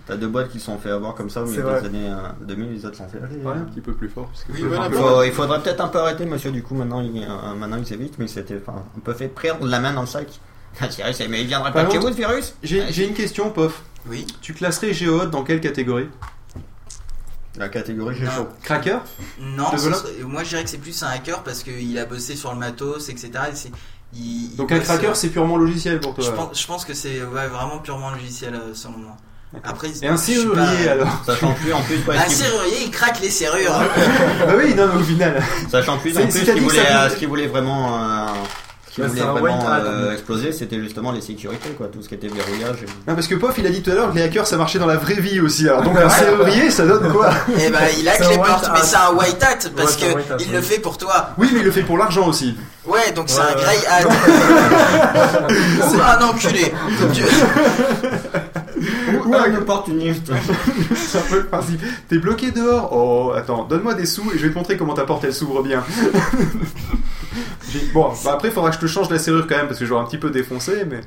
T'as 0.07 0.15
deux 0.17 0.27
boîtes 0.27 0.49
qui 0.49 0.59
se 0.59 0.65
sont 0.65 0.77
fait 0.77 0.91
avoir 0.91 1.15
comme 1.15 1.30
ça 1.30 1.43
au 1.43 1.45
milieu 1.45 1.61
vrai. 1.63 1.82
des 1.82 1.88
années 1.88 2.09
euh, 2.09 2.45
2000, 2.45 2.71
les 2.73 2.86
autres 2.86 2.97
sont 2.97 3.07
fait. 3.07 3.19
Ouais, 3.19 3.53
un 3.53 3.59
petit 3.65 3.82
peu 3.82 3.93
plus 3.93 4.09
fort. 4.09 4.27
parce 4.27 4.43
que- 4.43 4.51
Oui, 4.53 4.61
voilà, 4.67 4.88
Il, 4.88 4.93
faut- 4.93 5.23
il 5.23 5.32
faudrait 5.32 5.61
peut-être 5.61 5.82
un 5.82 5.88
peu 5.88 5.99
arrêter, 5.99 6.25
monsieur. 6.25 6.51
Du 6.51 6.61
coup, 6.63 6.75
maintenant, 6.75 7.01
il, 7.01 7.23
euh, 7.23 7.55
maintenant, 7.55 7.77
il 7.77 7.86
s'évite, 7.86 8.15
mais 8.19 8.27
c'était 8.27 8.59
enfin, 8.65 8.84
un 8.95 8.99
peu 8.99 9.13
fait 9.13 9.27
perdre 9.30 9.65
la 9.67 9.80
main 9.80 9.93
dans 9.93 10.01
le 10.01 10.07
sac. 10.07 10.27
Ah, 10.82 10.86
mais 11.30 11.41
il 11.41 11.47
viendrait 11.47 11.71
pas 11.73 11.84
de 11.84 11.91
chez 11.91 11.97
vous, 11.97 12.09
ce 12.09 12.13
virus 12.13 12.53
J'ai 12.61 12.91
j'ai 12.91 13.07
une 13.07 13.15
question, 13.15 13.49
Pof. 13.49 13.82
Oui. 14.07 14.25
Tu 14.39 14.53
classerais 14.53 14.93
Géode 14.93 15.32
dans 15.32 15.43
quelle 15.43 15.59
catégorie? 15.61 16.07
La 17.58 17.68
catégorie, 17.70 18.16
j'ai 18.18 18.26
Non. 18.26 18.32
chaud. 18.32 18.47
Cracker 18.64 19.00
Non, 19.39 19.66
moi 20.28 20.43
je 20.43 20.50
dirais 20.50 20.64
que 20.64 20.70
c'est 20.70 20.78
plus 20.78 21.02
un 21.04 21.08
hacker 21.08 21.43
parce 21.43 21.64
qu'il 21.64 21.97
a 21.97 22.06
bossé 22.06 22.36
sur 22.36 22.54
le 22.54 22.60
matos, 22.60 23.10
etc. 23.10 23.30
et 23.52 23.56
c'est- 23.56 23.72
il- 24.14 24.52
il 24.52 24.56
Donc 24.56 24.72
un 24.72 24.78
bosse- 24.78 24.86
cracker, 24.86 25.12
c'est 25.16 25.30
purement 25.30 25.58
logiciel 25.58 26.00
pour 26.00 26.14
toi. 26.14 26.24
Je 26.24 26.32
pense, 26.32 26.62
je 26.62 26.68
pense 26.68 26.86
que 26.86 26.93
c'est 26.93 27.22
ouais, 27.24 27.47
vraiment 27.47 27.80
purement 27.80 28.12
logiciel 28.12 28.54
euh, 28.54 28.74
selon 28.74 28.97
moi. 29.00 29.18
Après, 29.64 29.88
Et 30.04 30.08
un 30.08 30.16
je 30.16 30.22
suis 30.22 30.36
serrurier 30.36 30.86
pas- 30.86 30.91
alors 30.91 31.08
Sachant 31.26 31.54
plus 31.56 31.74
en 31.74 31.82
plus, 31.82 31.97
ouais, 32.08 32.16
Un 32.18 32.30
ce 32.30 32.36
serrurier, 32.43 32.84
il 32.86 32.91
craque 32.91 33.20
les 33.20 33.32
serrures. 33.32 33.80
Bah 34.45 34.54
oui, 34.56 34.76
non, 34.76 34.88
mais 34.93 35.02
au 35.02 35.04
final. 35.04 35.41
sachant 35.72 35.97
plus 35.97 36.14
C'est- 36.14 36.20
en 36.22 36.28
plus, 36.28 36.32
c'est-à-dire 36.34 36.45
ce 36.45 36.52
qu'il 36.54 36.64
que 36.68 36.70
voulait, 36.70 36.86
ça 36.86 37.04
euh, 37.06 37.10
ce 37.10 37.16
qu'il 37.16 37.28
voulait 37.28 37.47
vraiment, 37.47 38.00
euh, 38.00 38.28
ce 38.89 38.95
qu'il 38.95 39.03
Bah, 39.03 39.09
voulait 39.09 39.21
c'est 39.21 39.27
vraiment 39.27 39.59
white 39.59 39.67
hat. 39.67 39.81
euh, 39.85 40.13
exploser, 40.13 40.51
c'était 40.51 40.79
justement 40.79 41.11
les 41.11 41.21
sécurités, 41.21 41.69
quoi, 41.77 41.87
tout 41.87 42.01
ce 42.01 42.09
qui 42.09 42.15
était 42.15 42.27
verrouillage. 42.27 42.77
et- 42.83 42.87
Non, 43.09 43.15
parce 43.15 43.27
que 43.27 43.35
Pof, 43.35 43.55
il 43.57 43.65
a 43.67 43.69
dit 43.69 43.81
tout 43.83 43.91
à 43.91 43.93
l'heure 43.93 44.11
que 44.11 44.15
les 44.17 44.23
hackers 44.23 44.47
ça 44.47 44.57
marchait 44.57 44.79
dans 44.79 44.87
la 44.87 44.97
vraie 44.97 45.19
vie 45.21 45.39
aussi. 45.39 45.67
Alors 45.69 45.83
donc 45.83 45.95
un 45.97 46.09
serrurier, 46.09 46.69
ça 46.71 46.85
donne 46.85 47.11
quoi? 47.13 47.29
Et 47.59 47.69
bah 47.69 47.79
il 47.99 48.07
hack 48.09 48.17
C'est 48.23 48.29
les 48.29 48.37
portes, 48.37 48.69
mais 48.73 48.79
c'est 48.83 48.95
un 48.95 49.11
white 49.13 49.43
hat 49.43 49.69
parce 49.75 49.95
Ouais, 49.95 49.99
c'est 49.99 50.07
que 50.11 50.15
white 50.15 50.31
hat, 50.31 50.35
il 50.39 50.47
oui. 50.47 50.53
le 50.53 50.61
fait 50.61 50.79
pour 50.79 50.97
toi. 50.97 51.29
Oui, 51.37 51.49
mais 51.53 51.59
il 51.59 51.65
le 51.65 51.71
fait 51.71 51.83
pour 51.83 51.97
l'argent 51.97 52.27
aussi. 52.27 52.55
Ouais, 52.85 53.11
donc 53.15 53.25
c'est 53.29 53.39
Ouais, 53.39 53.45
un 53.51 53.55
grey 53.55 53.77
hat. 53.87 54.07
Ou 55.93 56.01
un 56.01 56.21
enculé. 56.27 56.65
Ou 59.25 59.35
un 59.35 59.55
opportuniste. 59.55 60.31
C'est 60.95 61.17
un 61.17 61.21
peu 61.21 61.35
le 61.37 61.45
principe. 61.47 61.81
T'es 62.07 62.17
bloqué 62.17 62.51
dehors? 62.51 62.89
Oh, 62.91 63.31
attends, 63.35 63.63
donne-moi 63.65 63.93
des 63.93 64.05
sous 64.05 64.31
et 64.33 64.37
je 64.37 64.43
vais 64.45 64.49
te 64.53 64.57
montrer 64.57 64.77
comment 64.77 64.93
ta 64.93 65.03
porte 65.03 65.23
elle 65.25 65.33
s'ouvre 65.33 65.61
bien. 65.61 65.83
Bon, 67.93 68.11
bah 68.24 68.34
après, 68.34 68.49
il 68.49 68.53
faudra 68.53 68.70
que 68.70 68.76
je 68.76 68.82
te 68.82 68.88
change 68.88 69.09
la 69.09 69.20
serrure 69.20 69.47
quand 69.47 69.57
même 69.57 69.67
parce 69.67 69.80
que 69.80 69.86
je 69.86 69.93
vais 69.93 69.99
un 69.99 70.05
petit 70.05 70.17
peu 70.17 70.30
défoncé, 70.30 70.86
mais. 70.86 71.01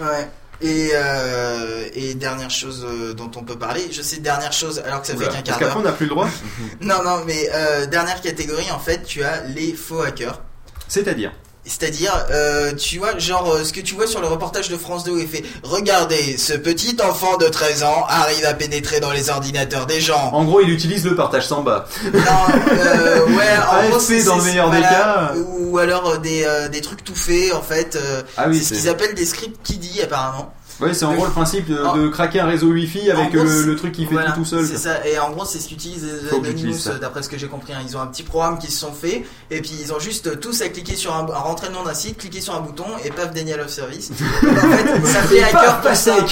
Ouais. 0.00 0.28
Et, 0.60 0.90
euh, 0.94 1.88
et 1.92 2.14
dernière 2.14 2.50
chose 2.50 2.86
euh, 2.88 3.14
dont 3.14 3.30
on 3.34 3.42
peut 3.42 3.58
parler, 3.58 3.88
je 3.90 4.00
sais 4.00 4.18
dernière 4.18 4.52
chose 4.52 4.80
alors 4.86 5.00
que 5.00 5.08
ça 5.08 5.14
Oula, 5.14 5.26
fait 5.26 5.32
qu'un 5.32 5.42
parce 5.42 5.48
quart 5.48 5.58
qu'après, 5.58 5.74
d'heure. 5.74 5.82
on 5.82 5.90
n'a 5.90 5.92
plus 5.92 6.06
le 6.06 6.10
droit. 6.10 6.28
Non, 6.80 7.02
non, 7.02 7.24
mais 7.26 7.48
euh, 7.52 7.86
dernière 7.86 8.20
catégorie, 8.20 8.70
en 8.70 8.78
fait, 8.78 9.02
tu 9.02 9.24
as 9.24 9.42
les 9.46 9.72
faux 9.72 10.00
hackers. 10.02 10.40
C'est-à-dire 10.86 11.32
C'est-à-dire, 11.64 12.26
euh, 12.32 12.72
tu 12.74 12.98
vois, 12.98 13.16
genre 13.18 13.48
euh, 13.52 13.62
ce 13.64 13.72
que 13.72 13.80
tu 13.80 13.94
vois 13.94 14.08
sur 14.08 14.20
le 14.20 14.26
reportage 14.26 14.68
de 14.68 14.76
France 14.76 15.04
2 15.04 15.12
où 15.12 15.18
il 15.18 15.28
fait 15.28 15.44
Regardez, 15.62 16.36
ce 16.36 16.54
petit 16.54 16.96
enfant 17.08 17.36
de 17.36 17.46
13 17.46 17.84
ans 17.84 18.04
arrive 18.08 18.44
à 18.46 18.52
pénétrer 18.52 18.98
dans 18.98 19.12
les 19.12 19.30
ordinateurs 19.30 19.86
des 19.86 20.00
gens. 20.00 20.30
En 20.32 20.44
gros, 20.44 20.60
il 20.60 20.70
utilise 20.70 21.04
le 21.04 21.14
partage 21.14 21.46
Samba. 21.46 21.86
Non, 22.12 22.20
euh, 22.20 23.26
ouais, 23.36 23.56
en 23.70 23.76
AFP 23.76 23.90
gros, 23.90 24.00
c'est- 24.00 24.24
dans 24.24 24.36
le 24.38 24.42
meilleur 24.42 24.70
des 24.70 24.80
cas. 24.80 25.34
Ou 25.60 25.78
alors 25.78 26.08
euh, 26.10 26.16
des, 26.18 26.42
euh, 26.44 26.68
des 26.68 26.80
trucs 26.80 27.04
tout 27.04 27.14
faits, 27.14 27.54
en 27.54 27.62
fait. 27.62 27.96
Ah 28.36 28.46
oui, 28.48 28.58
c'est 28.58 28.74
ce 28.74 28.80
qu'ils 28.80 28.88
appellent 28.88 29.14
des 29.14 29.24
scripts 29.24 29.60
kiddie, 29.62 30.02
apparemment. 30.02 30.52
Ouais, 30.82 30.94
c'est 30.94 31.04
en 31.04 31.14
gros 31.14 31.26
le 31.26 31.30
principe 31.32 31.66
de, 31.66 31.74
de 32.02 32.08
craquer 32.08 32.40
un 32.40 32.46
réseau 32.46 32.68
Wi-Fi 32.68 33.10
avec 33.10 33.32
gros, 33.34 33.44
le, 33.44 33.76
truc 33.76 33.92
qui 33.92 34.04
fait 34.06 34.12
Voilà, 34.12 34.32
tout 34.32 34.40
tout 34.40 34.44
seul. 34.44 34.66
C'est 34.66 34.76
ça, 34.76 35.06
et 35.06 35.18
en 35.18 35.30
gros, 35.30 35.44
c'est 35.44 35.58
ce 35.58 35.68
qu'utilisent 35.68 36.04
les 36.04 36.28
Anonymous, 36.36 36.88
euh, 36.88 36.98
d'après 36.98 37.22
ce 37.22 37.28
que 37.28 37.38
j'ai 37.38 37.46
compris. 37.48 37.72
hein. 37.72 37.80
Ils 37.86 37.96
ont 37.96 38.00
un 38.00 38.06
petit 38.06 38.22
programme 38.22 38.58
qui 38.58 38.70
se 38.70 38.78
sont 38.80 38.92
fait, 38.92 39.24
et 39.50 39.60
puis 39.60 39.76
ils 39.80 39.92
ont 39.92 39.98
juste 40.00 40.40
tous 40.40 40.60
à 40.62 40.68
cliquer 40.68 40.96
sur 40.96 41.14
un, 41.14 41.26
à 41.32 41.38
rentrer 41.38 41.68
le 41.68 41.74
nom 41.74 41.82
d'un 41.84 41.94
site, 41.94 42.18
cliquer 42.18 42.40
sur 42.40 42.54
un 42.54 42.60
bouton, 42.60 42.84
et 43.04 43.10
paf, 43.10 43.32
Daniel 43.32 43.60
of 43.60 43.68
Service. 43.68 44.10
Et 44.42 44.48
en 44.48 44.54
fait, 44.54 45.06
ça 45.06 45.22
fait 45.22 45.42
hacker 45.42 45.96
ça. 45.96 46.16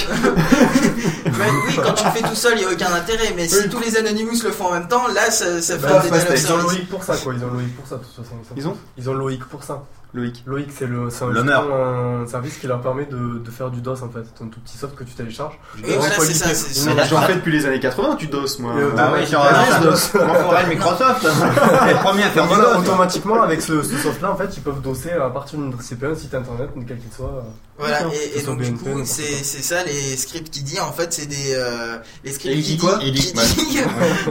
Ouais, 1.25 1.47
oui, 1.67 1.75
quand 1.83 1.93
tu 1.93 2.03
le 2.03 2.11
fais 2.11 2.21
tout 2.21 2.35
seul, 2.35 2.53
il 2.57 2.59
n'y 2.59 2.65
a 2.65 2.71
aucun 2.73 2.93
intérêt, 2.93 3.33
mais 3.35 3.47
si 3.47 3.55
Oui. 3.63 3.69
tous 3.69 3.79
les 3.79 3.97
Anonymous 3.97 4.43
le 4.43 4.51
font 4.51 4.65
en 4.67 4.73
même 4.73 4.87
temps, 4.87 5.07
là, 5.07 5.31
ça, 5.31 5.61
ça 5.61 5.77
fait 5.79 5.87
Bah, 5.87 5.99
un 6.01 6.03
Daniel 6.03 6.21
of 6.21 6.27
pastèque. 6.27 6.37
Ils 6.39 6.43
ont 6.43 6.47
Service. 6.57 6.71
Loïc 6.77 6.89
pour 6.89 7.03
ça, 7.03 7.17
quoi. 7.17 7.33
Ils 7.35 7.43
ont 7.43 7.47
Loïc 7.53 7.75
pour 7.75 7.87
ça, 7.87 7.95
de 7.95 8.01
toute 8.03 8.15
façon. 8.15 8.35
Ils 8.55 8.67
ont 8.67 8.77
Ils 8.97 9.09
ont 9.09 9.13
Loïc 9.13 9.43
pour 9.45 9.63
ça. 9.63 9.83
Loïc. 10.13 10.43
Loïc, 10.45 10.69
c'est 10.77 10.87
le, 10.87 11.09
c'est 11.09 11.23
un, 11.23 12.27
service 12.27 12.57
qui 12.57 12.67
leur 12.67 12.81
permet 12.81 13.05
de, 13.05 13.39
de 13.39 13.51
faire 13.51 13.69
du 13.71 13.81
DOS 13.81 14.03
en 14.03 14.09
fait. 14.09 14.23
C'est 14.35 14.43
un 14.43 14.47
tout 14.47 14.59
petit 14.59 14.77
soft 14.77 14.95
que 14.95 15.03
tu 15.03 15.13
télécharges. 15.13 15.57
Et 15.87 15.95
voilà, 15.95 16.15
c'est 16.19 16.33
ça. 16.33 17.05
J'en 17.05 17.21
fais 17.21 17.35
depuis 17.35 17.51
les 17.53 17.65
années 17.65 17.79
80, 17.79 18.15
tu 18.17 18.27
doses 18.27 18.59
moi. 18.59 18.73
Euh, 18.77 18.91
Bah 18.91 19.13
oui, 19.15 19.25
sur 19.25 19.39
Ouais, 19.39 19.47
un 19.47 19.79
DOS. 19.81 20.13
Mon 20.27 20.33
forêt 20.33 20.67
Microsoft. 20.67 21.23
Les 21.87 21.93
premiers 21.95 22.23
à 22.23 22.29
faire 22.29 22.43
du 22.43 22.53
Voilà, 22.53 22.73
DOS. 22.73 22.79
automatiquement 22.81 23.41
avec 23.41 23.61
ce, 23.61 23.81
ce 23.81 23.97
soft 23.97 24.21
là 24.21 24.31
en 24.31 24.35
fait 24.35 24.55
ils 24.55 24.63
peuvent 24.63 24.81
doser 24.81 25.11
à 25.13 25.29
partir 25.29 25.59
d'une 25.59 25.73
CP 25.79 26.05
un 26.05 26.15
site 26.15 26.33
internet 26.35 26.69
quel 26.87 26.97
qu'il 26.99 27.11
soit. 27.11 27.43
Voilà, 27.77 27.99
D'accord. 27.99 28.13
et, 28.35 28.41
donc 28.43 28.61
du 28.61 28.73
coup, 28.73 29.01
c'est 29.05 29.43
ça 29.43 29.83
les 29.83 30.17
scripts 30.17 30.49
qui 30.51 30.61
dit 30.63 30.79
en 30.79 30.91
fait, 30.91 31.13
c'est 31.13 31.25
des 31.25 31.53
euh, 31.55 31.97
les 32.23 32.31
scripts 32.31 32.53
Et 32.53 32.57
il 32.59 32.63
qui 32.63 32.71
dit 32.73 32.77
quoi 32.77 32.99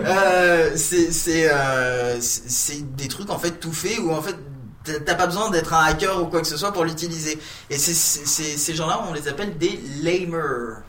euh, 0.07 0.71
c'est 0.77 1.11
c'est 1.11 1.51
euh, 1.51 2.17
c'est 2.21 2.51
c'est 2.51 2.97
des 2.97 3.09
trucs 3.09 3.31
en 3.31 3.39
fait 3.39 3.53
tout 3.53 3.73
faits 3.73 3.99
où 4.03 4.13
en 4.13 4.23
fait 4.23 4.37
t'as- 4.99 5.15
pas 5.15 5.27
besoin 5.27 5.51
d'être 5.51 5.73
un 5.73 5.85
hacker 5.85 6.21
ou 6.23 6.27
quoi 6.27 6.41
que 6.41 6.47
ce 6.47 6.57
soit 6.57 6.73
pour 6.73 6.85
l'utiliser. 6.85 7.39
Et 7.71 7.79
ces 7.79 8.75
gens-là, 8.75 9.05
on 9.09 9.13
les 9.13 9.29
appelle 9.29 9.57
des 9.59 9.81
lamers. 10.03 10.83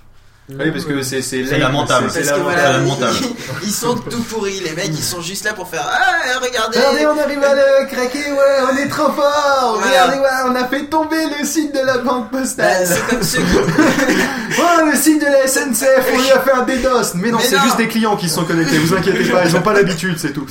Oui, 0.50 0.70
parce 0.72 0.84
que 0.84 1.02
c'est 1.02 1.22
c'est 1.22 1.46
C'est 1.46 1.52
lame, 1.52 1.62
lamentable. 1.72 2.10
c'est- 2.12 2.24
lamentable. 2.24 2.44
voilà, 2.44 2.72
lamentable. 2.80 3.16
ils, 3.62 3.68
ils 3.70 3.72
sont 3.74 3.96
tout 3.96 4.22
pourris, 4.24 4.60
les 4.66 4.72
mecs, 4.72 4.88
ils 4.90 5.02
sont 5.04 5.22
juste 5.22 5.46
là 5.46 5.54
pour 5.54 5.70
faire 5.70 5.88
ah 5.90 6.40
regardez. 6.44 6.78
Regardez, 6.78 7.06
on 7.06 7.24
arrive 7.24 7.44
à 7.44 7.54
le 7.56 7.86
craquer, 7.86 8.20
ouais, 8.32 8.74
on 8.74 8.76
est 8.76 8.90
trop 8.90 9.12
fort. 9.14 9.78
Voilà. 9.80 9.88
Regardez, 10.08 10.18
ouais, 10.20 10.28
on 10.50 10.56
a 10.56 10.68
fait 10.68 10.86
tomber 10.88 11.16
le 11.40 11.46
site 11.46 11.74
de 11.74 11.80
la 11.86 12.00
banque 12.00 12.32
Bah, 12.34 12.40
postale. 12.40 12.86
c'est 12.86 13.08
comme 13.08 13.24
ceux 13.24 13.38
qui 13.38 13.46
Oh, 14.60 14.86
le 14.92 14.98
site 14.98 15.22
de 15.22 15.26
la 15.28 15.48
SNCF, 15.48 16.06
on 16.14 16.18
lui 16.22 16.32
a 16.32 16.40
fait 16.42 16.52
un 16.52 16.64
DDoS. 16.64 17.14
Mais 17.16 17.32
non, 17.32 17.40
c'est 17.42 17.60
juste 17.62 17.78
des 17.78 17.88
clients 17.88 18.18
qui 18.18 18.28
se 18.28 18.36
sont 18.36 18.44
connectés, 18.44 18.78
vous 18.80 18.94
inquiétez 18.94 19.24
pas, 19.30 19.46
ils 19.46 19.56
ont 19.56 19.62
pas 19.62 19.74
l'habitude, 19.74 20.18
c'est 20.20 20.34
tout. 20.34 20.46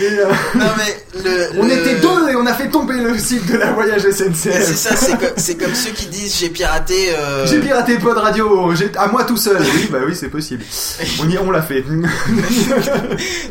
Et, 0.00 0.04
euh, 0.04 0.26
non 0.56 0.66
mais 0.76 1.22
le, 1.24 1.60
on 1.60 1.64
le- 1.64 1.72
était 1.72 1.94
deux 1.94 2.28
et 2.28 2.36
on 2.36 2.44
a 2.44 2.52
fait 2.52 2.68
tomber 2.68 2.94
le 2.98 3.16
site 3.18 3.46
de 3.50 3.56
la 3.56 3.72
voyage 3.72 4.04
Et 4.04 4.12
C'est 4.12 4.30
SNCF. 4.30 4.74
ça, 4.76 4.90
c'est 5.36 5.54
comme, 5.56 5.74
ceux 5.74 5.90
qui 5.92 6.06
disent 6.06 6.36
j'ai 6.38 6.50
piraté. 6.50 7.14
euh, 7.16 7.46
J'ai 7.46 7.60
piraté 7.60 7.96
Pod 7.96 8.18
Radio, 8.18 8.70
à 8.98 9.06
moi 9.06 9.24
tout 9.24 9.37
seul. 9.38 9.58
Oui, 9.62 9.88
bah 9.90 9.98
oui, 10.06 10.14
c'est 10.14 10.28
possible. 10.28 10.62
On 11.20 11.28
y, 11.28 11.38
on 11.38 11.50
l'a 11.50 11.62
fait. 11.62 11.84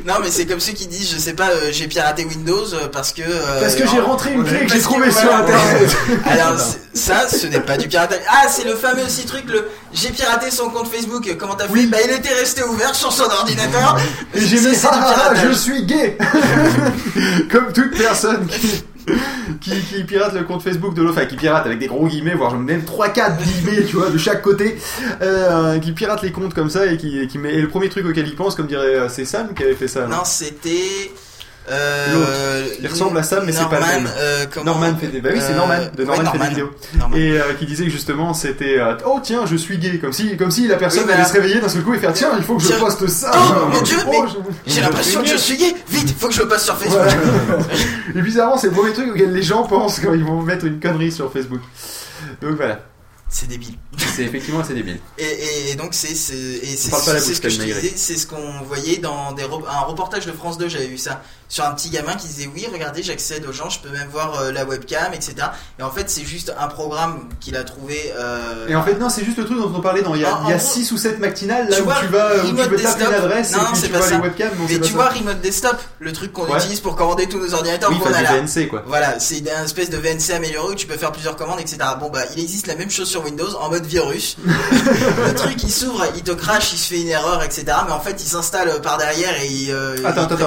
Non, 0.06 0.16
mais 0.22 0.30
c'est 0.30 0.46
comme 0.46 0.60
ceux 0.60 0.74
qui 0.74 0.88
disent 0.88 1.12
je 1.14 1.18
sais 1.20 1.34
pas, 1.34 1.50
euh, 1.50 1.70
j'ai 1.72 1.88
piraté 1.88 2.26
Windows 2.26 2.74
euh, 2.74 2.88
parce 2.92 3.12
que. 3.12 3.22
euh, 3.22 3.60
Parce 3.62 3.76
que 3.76 3.88
j'ai 3.88 4.00
rentré 4.00 4.34
une 4.34 4.44
clé 4.44 4.66
que 4.66 4.72
j'ai 4.74 4.80
trouvée 4.82 5.12
sur 5.12 5.22
voilà. 5.24 5.40
internet. 5.40 5.98
Alors 6.26 6.60
ça, 6.94 7.28
ce 7.28 7.48
n'est 7.48 7.60
pas 7.60 7.78
du 7.78 7.88
piratage. 7.88 8.20
Ah, 8.30 8.48
c'est 8.50 8.64
le 8.66 8.76
fameux 8.76 9.04
aussi 9.06 9.26
truc 9.26 9.44
le 9.48 9.68
j'ai 9.94 10.10
piraté 10.10 10.52
son 10.52 10.70
compte 10.70 10.92
Facebook. 10.92 11.36
Comment 11.40 11.56
t'as 11.56 11.68
fait 11.68 11.86
Bah 11.88 11.98
il 12.04 12.12
était 12.12 12.34
resté 12.34 12.64
ouvert 12.64 12.94
sur 12.96 13.12
son 13.12 13.24
ordinateur. 13.24 13.98
Et 14.34 14.42
j'ai 14.42 14.58
Ça, 14.58 14.92
mis 14.92 14.98
ah, 15.02 15.14
piratage. 15.14 15.48
je 15.50 15.54
suis 15.54 15.86
gay 15.86 16.18
Comme 17.52 17.72
toute 17.74 17.98
personne 17.98 18.46
qui, 18.48 18.84
qui, 19.62 19.72
qui 19.82 20.04
pirate 20.04 20.34
le 20.34 20.44
compte 20.44 20.62
Facebook 20.62 20.94
de 20.94 21.08
enfin 21.08 21.26
qui 21.26 21.36
pirate 21.36 21.66
avec 21.66 21.80
des 21.80 21.88
gros 21.88 22.08
guillemets, 22.08 22.34
voire 22.34 22.58
même 22.58 22.82
3-4 22.82 23.38
guillemets, 23.38 23.84
tu 23.86 23.96
vois, 23.96 24.10
de 24.10 24.18
chaque 24.18 24.42
côté, 24.42 24.78
euh, 25.22 25.80
qui 25.80 25.92
pirate 25.92 26.22
les 26.22 26.32
comptes 26.32 26.54
comme 26.54 26.70
ça 26.70 26.86
et 26.86 26.98
qui, 26.98 27.28
qui 27.28 27.38
met. 27.38 27.54
Et 27.54 27.62
le 27.62 27.68
premier 27.68 27.90
truc 27.90 28.06
auquel 28.06 28.28
il 28.28 28.36
pense, 28.36 28.56
comme 28.56 28.68
dirait 28.68 28.96
euh, 28.96 29.10
c'est 29.10 29.26
Sam 29.26 29.54
qui 29.54 29.64
avait 29.64 29.76
fait 29.76 29.88
ça. 29.88 30.08
Non, 30.08 30.24
c'était. 30.26 31.12
Euh, 31.70 32.14
L'autre. 32.62 32.74
Il 32.80 32.88
ressemble 32.88 33.18
à 33.18 33.24
Sam, 33.24 33.44
mais 33.46 33.52
c'est 33.52 33.66
pas 33.70 33.80
le 33.80 33.86
Norman, 33.86 34.02
même. 34.04 34.10
euh, 34.18 34.46
Norman 34.64 34.96
fait 34.98 35.08
des. 35.08 35.20
Bah 35.22 35.30
oui, 35.34 35.40
c'est 35.42 35.52
Euh, 35.54 35.56
Norman, 35.58 35.80
de 35.96 36.04
ouais, 36.06 36.16
Norman, 36.16 36.32
fait 36.32 36.38
des 36.40 36.48
vidéos. 36.50 36.72
Norman. 36.98 37.16
Et 37.18 37.40
qui 37.60 37.66
disait 37.66 37.84
que 37.86 37.90
justement 37.90 38.34
c'était 38.34 38.78
oh 39.06 39.20
tiens 39.22 39.46
je 39.46 39.56
suis 39.56 39.78
gay 39.78 39.98
comme 40.00 40.14
si 40.14 40.38
comme 40.38 40.52
si 40.52 40.68
la 40.68 40.78
personne 40.78 41.04
Oui, 41.08 41.14
allait 41.14 41.26
se 41.26 41.34
réveiller 41.34 41.60
d'un 41.60 41.68
seul 41.70 41.84
coup 41.84 41.94
et 41.94 42.00
faire 42.00 42.14
tiens 42.14 42.32
il 42.38 42.44
faut 42.44 42.56
que 42.58 42.64
je 42.64 42.72
poste 42.74 43.08
ça 43.08 43.32
Oh, 43.34 43.70
mon 43.74 43.82
Dieu, 43.82 43.98
mais 44.10 44.18
je- 44.28 44.74
J'ai 44.74 44.82
l'impression 44.82 45.22
que 45.22 45.28
je 45.30 45.36
suis 45.38 45.58
gay. 45.58 45.76
Vite, 45.90 46.16
faut 46.18 46.28
que 46.28 46.34
je 46.34 46.42
le 46.42 46.48
passe 46.48 46.64
sur 46.66 46.78
Facebook. 46.78 47.02
Voilà. 47.48 47.64
Et 48.16 48.22
bizarrement, 48.22 48.58
c'est 48.58 48.68
le 48.68 48.74
premier 48.74 48.94
truc 48.94 49.10
auquel 49.12 49.34
les 49.34 49.44
gens 49.44 49.64
pensent 49.64 50.00
quand 50.00 50.14
ils 50.14 50.24
vont 50.24 50.42
mettre 50.42 50.66
une 50.66 50.80
connerie 50.80 51.12
sur 51.12 51.32
Facebook. 51.32 51.62
Donc 52.42 52.56
voilà, 52.56 52.80
C'est 53.30 53.48
débile. 53.48 53.76
c'est 54.16 54.24
effectivement 54.24 54.62
assez 54.62 54.74
débile. 54.74 55.00
Et, 55.18 55.24
et- 55.24 55.72
et 55.72 55.76
donc 55.76 55.90
c'est 55.92 56.16
c'est 56.16 56.34
et 56.36 56.76
c'est 56.78 56.92
c'est 56.96 57.34
ce 57.34 57.42
que 57.42 57.50
je 57.50 57.56
te 57.58 57.60
Ken 57.62 57.68
Maigret. 57.68 57.82
disais, 57.82 57.94
c'est 57.98 58.16
ce 58.16 58.26
qu'on 58.28 58.62
voyait 58.66 58.98
dans 58.98 59.34
des 59.34 59.44
re- 59.44 59.68
un 59.70 59.82
reportage 59.82 60.26
de 60.26 60.32
France 60.32 60.58
2, 60.58 60.70
j'avais 60.70 60.88
vu 60.88 60.98
ça 60.98 61.22
sur 61.50 61.66
un 61.66 61.72
petit 61.72 61.90
gamin 61.90 62.16
qui 62.16 62.28
disait 62.28 62.50
oui 62.54 62.68
regardez 62.72 63.04
j'accède 63.04 63.46
aux 63.46 63.54
gens, 63.54 63.70
je 63.70 63.80
peux 63.80 63.90
même 63.90 64.08
voir 64.12 64.40
euh, 64.40 64.52
la 64.52 64.66
webcam 64.66 65.14
etc. 65.14 65.36
Et 65.80 65.84
en 65.84 65.92
fait 65.92 66.10
c'est 66.10 66.26
juste 66.26 66.54
un 66.60 66.68
programme 66.68 67.30
qu'il 67.40 67.56
a 67.56 67.64
trouvé. 67.64 68.14
euh, 68.18 68.68
Et 68.68 68.76
en 68.76 68.84
fait, 68.84 68.96
non, 69.00 69.10
c'est 69.10 69.24
juste 69.24 69.38
le 69.38 69.46
truc 69.46 69.58
dont 69.58 69.72
on 69.74 69.82
parlait 69.82 70.02
dans 70.02 70.14
il 70.16 70.22
y 70.22 70.26
a, 70.26 70.36
En- 70.36 70.42
en 70.42 70.46
il 70.46 70.50
y 70.50 70.54
a 70.54 70.58
gros, 70.58 70.68
6 70.74 70.92
ou 70.92 70.98
7 70.98 71.20
matinales 71.20 71.70
là 71.70 71.76
tu 71.76 71.82
où 71.82 71.86
vois, 71.86 71.96
tu 72.02 72.08
vas 72.08 72.36
où 72.36 72.40
tu 72.42 72.46
remote 72.48 72.70
peux 72.70 72.76
taper 72.78 73.06
une 73.06 73.14
adresse 73.14 73.52
Non, 73.54 73.60
et 73.62 73.66
puis 73.74 73.82
tu 73.82 73.90
pas 73.90 73.98
vois 74.00 74.08
ça. 74.08 74.16
les 74.16 74.22
webcams. 74.22 74.50
Non, 74.58 74.66
mais 74.70 74.80
tu 74.80 74.84
ça. 74.90 74.94
vois 74.94 75.10
Remote 75.10 75.42
Desktop, 75.42 75.78
le 76.00 76.12
truc 76.14 76.34
qu'on 76.34 76.46
Ouais. 76.48 76.58
utilise 76.58 76.80
pour 76.82 76.96
commander 76.96 77.28
tous 77.30 77.40
nos 77.40 77.54
ordinateurs. 77.54 77.90
Oui, 77.92 78.00
qu'on 78.00 78.14
a 78.14 78.18
du 78.18 78.24
là. 78.24 78.42
VNC 78.42 78.68
quoi. 78.68 78.84
Voilà, 78.86 79.20
c'est 79.20 79.42
un 79.52 79.64
espèce 79.64 79.90
de 79.90 79.98
VNC 79.98 80.32
amélioré 80.36 80.72
où 80.74 80.76
tu 80.76 80.86
peux 80.88 80.98
faire 80.98 81.12
plusieurs 81.12 81.36
commandes, 81.38 81.60
etc. 81.60 81.78
Bon 82.00 82.10
bah, 82.10 82.22
il 82.36 82.44
existe 82.44 82.68
la 82.68 82.76
même 82.76 82.90
chose 82.92 83.08
sur 83.10 83.24
Windows 83.24 83.56
en 83.60 83.70
mode 83.70 83.86
virus. 83.86 84.38
le 84.46 85.34
truc 85.34 85.62
il 85.64 85.72
s'ouvre, 85.72 86.06
il 86.16 86.24
te 86.24 86.32
crache, 86.32 86.74
il 86.74 86.78
se 86.78 86.88
fait 86.90 87.02
une 87.02 87.08
erreur, 87.10 87.44
etc. 87.44 87.66
Mais 87.86 87.94
en 87.94 88.00
fait, 88.02 88.22
il 88.22 88.28
s'installe 88.28 88.82
par 88.82 88.98
derrière 88.98 89.34
et 89.42 89.48
il. 89.48 89.72
euh, 89.72 89.96
Attends, 90.06 90.28
il 90.30 90.44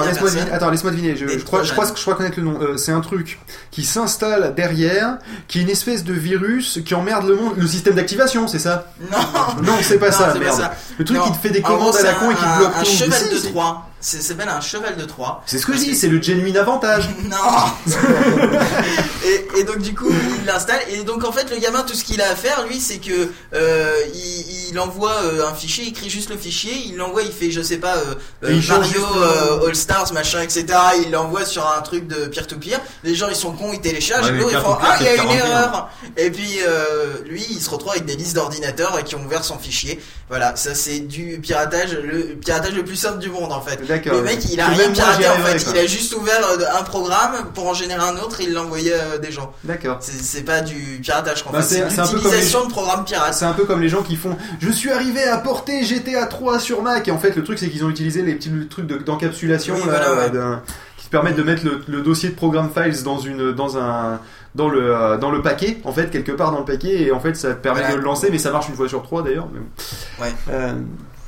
attends, 0.55 0.69
laisse-moi 0.69 0.90
deviner-. 0.91 1.15
Je, 1.15 1.25
crois, 1.43 1.63
je 1.63 1.71
crois, 1.71 1.85
trojans. 1.85 1.95
je 1.97 2.01
crois 2.01 2.15
connaître 2.15 2.37
le 2.39 2.43
nom. 2.45 2.59
Euh, 2.61 2.77
c'est 2.77 2.91
un 2.91 3.01
truc 3.01 3.39
qui 3.71 3.83
s'installe 3.83 4.53
derrière, 4.55 5.17
qui 5.47 5.59
est 5.59 5.61
une 5.63 5.69
espèce 5.69 6.03
de 6.03 6.13
virus 6.13 6.79
qui 6.85 6.93
emmerde 6.95 7.27
le 7.27 7.35
monde. 7.35 7.53
Le 7.57 7.67
système 7.67 7.95
d'activation, 7.95 8.47
c'est 8.47 8.59
ça? 8.59 8.91
Non, 9.11 9.17
Non, 9.63 9.73
c'est 9.81 9.97
pas 9.99 10.07
Non, 10.07 10.11
ça, 10.11 10.27
pas. 10.33 10.75
Le 10.99 11.05
truc 11.05 11.17
Non. 11.17 11.23
qui 11.25 11.31
te 11.31 11.37
fait 11.37 11.49
des 11.49 11.59
En 11.61 11.67
commandes 11.67 11.91
gros, 11.93 11.97
à 11.99 12.03
la 12.03 12.13
con 12.13 12.31
et 12.31 12.35
qui 12.35 12.41
te 12.43 12.57
bloque 12.57 12.75
un 12.75 12.83
tout. 12.83 12.89
cheval 12.89 13.29
de. 13.29 13.49
Troie. 13.49 13.87
C'est 14.01 14.21
s'appelle 14.21 14.49
un 14.49 14.61
cheval 14.61 14.97
de 14.97 15.05
Troie. 15.05 15.43
C'est 15.45 15.59
ce 15.59 15.65
que 15.65 15.73
je 15.73 15.77
dis, 15.79 15.95
c'est 15.95 16.07
le 16.07 16.21
genuine 16.21 16.57
avantage. 16.57 17.09
Non 17.31 17.37
et, 19.25 19.59
et 19.59 19.63
donc 19.63 19.79
du 19.79 19.93
coup 19.93 20.09
il 20.39 20.45
l'installe 20.45 20.79
et 20.89 21.03
donc 21.03 21.23
en 21.23 21.31
fait 21.31 21.49
le 21.49 21.57
gamin 21.57 21.83
tout 21.83 21.93
ce 21.93 22.03
qu'il 22.03 22.21
a 22.21 22.29
à 22.31 22.35
faire 22.35 22.65
lui 22.67 22.79
c'est 22.79 22.97
que 22.97 23.29
euh, 23.53 23.91
il, 24.13 24.69
il 24.71 24.79
envoie 24.79 25.13
euh, 25.23 25.47
un 25.47 25.53
fichier, 25.53 25.85
il 25.85 25.89
écrit 25.89 26.09
juste 26.09 26.29
le 26.29 26.37
fichier, 26.37 26.73
il 26.87 26.95
l'envoie, 26.97 27.21
il 27.23 27.31
fait 27.31 27.51
je 27.51 27.61
sais 27.61 27.77
pas 27.77 27.95
euh, 27.97 28.15
euh, 28.43 28.61
Mario 28.69 29.05
euh, 29.17 29.67
All 29.67 29.75
Stars 29.75 30.11
machin 30.13 30.41
etc. 30.41 30.65
Il 31.05 31.11
l'envoie 31.11 31.45
sur 31.45 31.65
un 31.67 31.81
truc 31.81 32.07
de 32.07 32.25
peer 32.27 32.47
to 32.47 32.57
peer. 32.57 32.79
Les 33.03 33.15
gens 33.15 33.27
ils 33.29 33.35
sont 33.35 33.51
cons, 33.51 33.71
ils 33.73 33.81
téléchargent, 33.81 34.31
Ouais, 34.31 34.37
l'autre, 34.37 34.51
ils 34.53 34.59
font 34.59 34.75
peer-to-peer, 34.75 34.89
ah 34.91 34.97
il 34.99 35.05
y 35.05 35.09
a 35.09 35.13
une 35.15 35.29
41. 35.29 35.45
erreur. 35.45 35.89
Et 36.17 36.31
puis 36.31 36.59
euh, 36.67 37.13
lui 37.25 37.45
il 37.49 37.61
se 37.61 37.69
retrouve 37.69 37.91
avec 37.91 38.05
des 38.05 38.15
listes 38.15 38.35
d'ordinateurs 38.35 39.03
qui 39.03 39.15
ont 39.15 39.23
ouvert 39.25 39.43
son 39.43 39.57
fichier. 39.59 40.01
Voilà 40.29 40.55
ça 40.55 40.73
c'est 40.75 40.99
du 40.99 41.39
piratage 41.41 41.93
le 41.93 42.35
piratage 42.35 42.73
le 42.73 42.83
plus 42.83 42.95
simple 42.95 43.19
du 43.19 43.29
monde 43.29 43.51
en 43.51 43.61
fait. 43.61 43.79
D'accord. 43.91 44.13
Le 44.17 44.23
mec, 44.23 44.39
il 44.51 44.59
a 44.59 44.67
rien 44.67 44.89
piraté 44.91 45.27
en 45.27 45.33
fait. 45.45 45.65
Il 45.71 45.77
a 45.77 45.85
juste 45.85 46.15
ouvert 46.15 46.39
euh, 46.51 46.79
un 46.79 46.83
programme 46.83 47.45
pour 47.53 47.67
en 47.67 47.73
générer 47.73 48.01
un 48.01 48.15
autre 48.17 48.41
et 48.41 48.45
il 48.45 48.53
l'envoyait 48.53 48.93
à 48.93 49.17
des 49.17 49.31
gens. 49.31 49.51
D'accord. 49.63 49.97
C'est 50.01 50.43
pas 50.45 50.61
du 50.61 50.99
piratage 51.01 51.43
qu'en 51.43 51.51
Bah, 51.51 51.61
fait, 51.61 51.75
c'est- 51.75 51.89
c'est 51.89 51.95
c'est 51.95 52.01
un 52.01 52.07
peu 52.07 52.13
comme 52.19 52.23
l'utilisation 52.31 52.65
de 52.65 52.71
programmes 52.71 53.03
pirates. 53.05 53.33
C'est 53.33 53.45
un 53.45 53.53
peu 53.53 53.65
comme 53.65 53.81
les 53.81 53.89
gens 53.89 54.03
qui 54.03 54.15
font 54.15 54.37
Je 54.59 54.69
suis 54.69 54.91
arrivé 54.91 55.23
à 55.23 55.37
porter 55.37 55.83
GTA 55.83 56.25
3 56.27 56.59
sur 56.59 56.81
Mac. 56.81 57.07
Et 57.07 57.11
en 57.11 57.17
fait, 57.19 57.35
le 57.35 57.43
truc, 57.43 57.59
c'est 57.59 57.69
qu'ils 57.69 57.83
ont 57.85 57.89
utilisé 57.89 58.21
les 58.21 58.35
petits 58.35 58.51
trucs 58.69 58.87
de- 58.87 58.97
d'encapsulation 58.97 59.75
Oui, 59.75 59.81
là, 59.81 59.85
voilà, 59.85 60.13
ouais. 60.23 60.29
d'un- 60.29 60.61
qui 60.97 61.05
te 61.07 61.11
permettent 61.11 61.35
de 61.35 61.43
mettre 61.43 61.65
le, 61.65 61.81
le 61.87 62.01
dossier 62.01 62.29
de 62.29 62.35
programme 62.35 62.69
files 62.73 63.03
dans 63.03 63.17
une 63.19 63.51
dans 63.51 63.77
un 63.77 64.19
dans 64.55 64.67
le 64.69 64.93
euh, 64.95 65.17
dans 65.17 65.31
le 65.31 65.41
paquet 65.41 65.79
en 65.85 65.91
fait 65.93 66.09
quelque 66.11 66.31
part 66.33 66.51
dans 66.51 66.59
le 66.59 66.65
paquet 66.65 67.01
et 67.03 67.11
en 67.11 67.19
fait 67.19 67.35
ça 67.35 67.49
te 67.49 67.61
permet 67.61 67.79
Voilà. 67.79 67.95
de 67.95 67.99
le 67.99 68.05
lancer 68.05 68.27
mais 68.31 68.37
ça 68.37 68.51
marche 68.51 68.67
une 68.69 68.75
fois 68.75 68.87
sur 68.89 69.01
trois 69.01 69.23
d'ailleurs 69.23 69.47
mais... 69.53 69.61
Ouais. 70.25 70.33
Euh, 70.51 70.73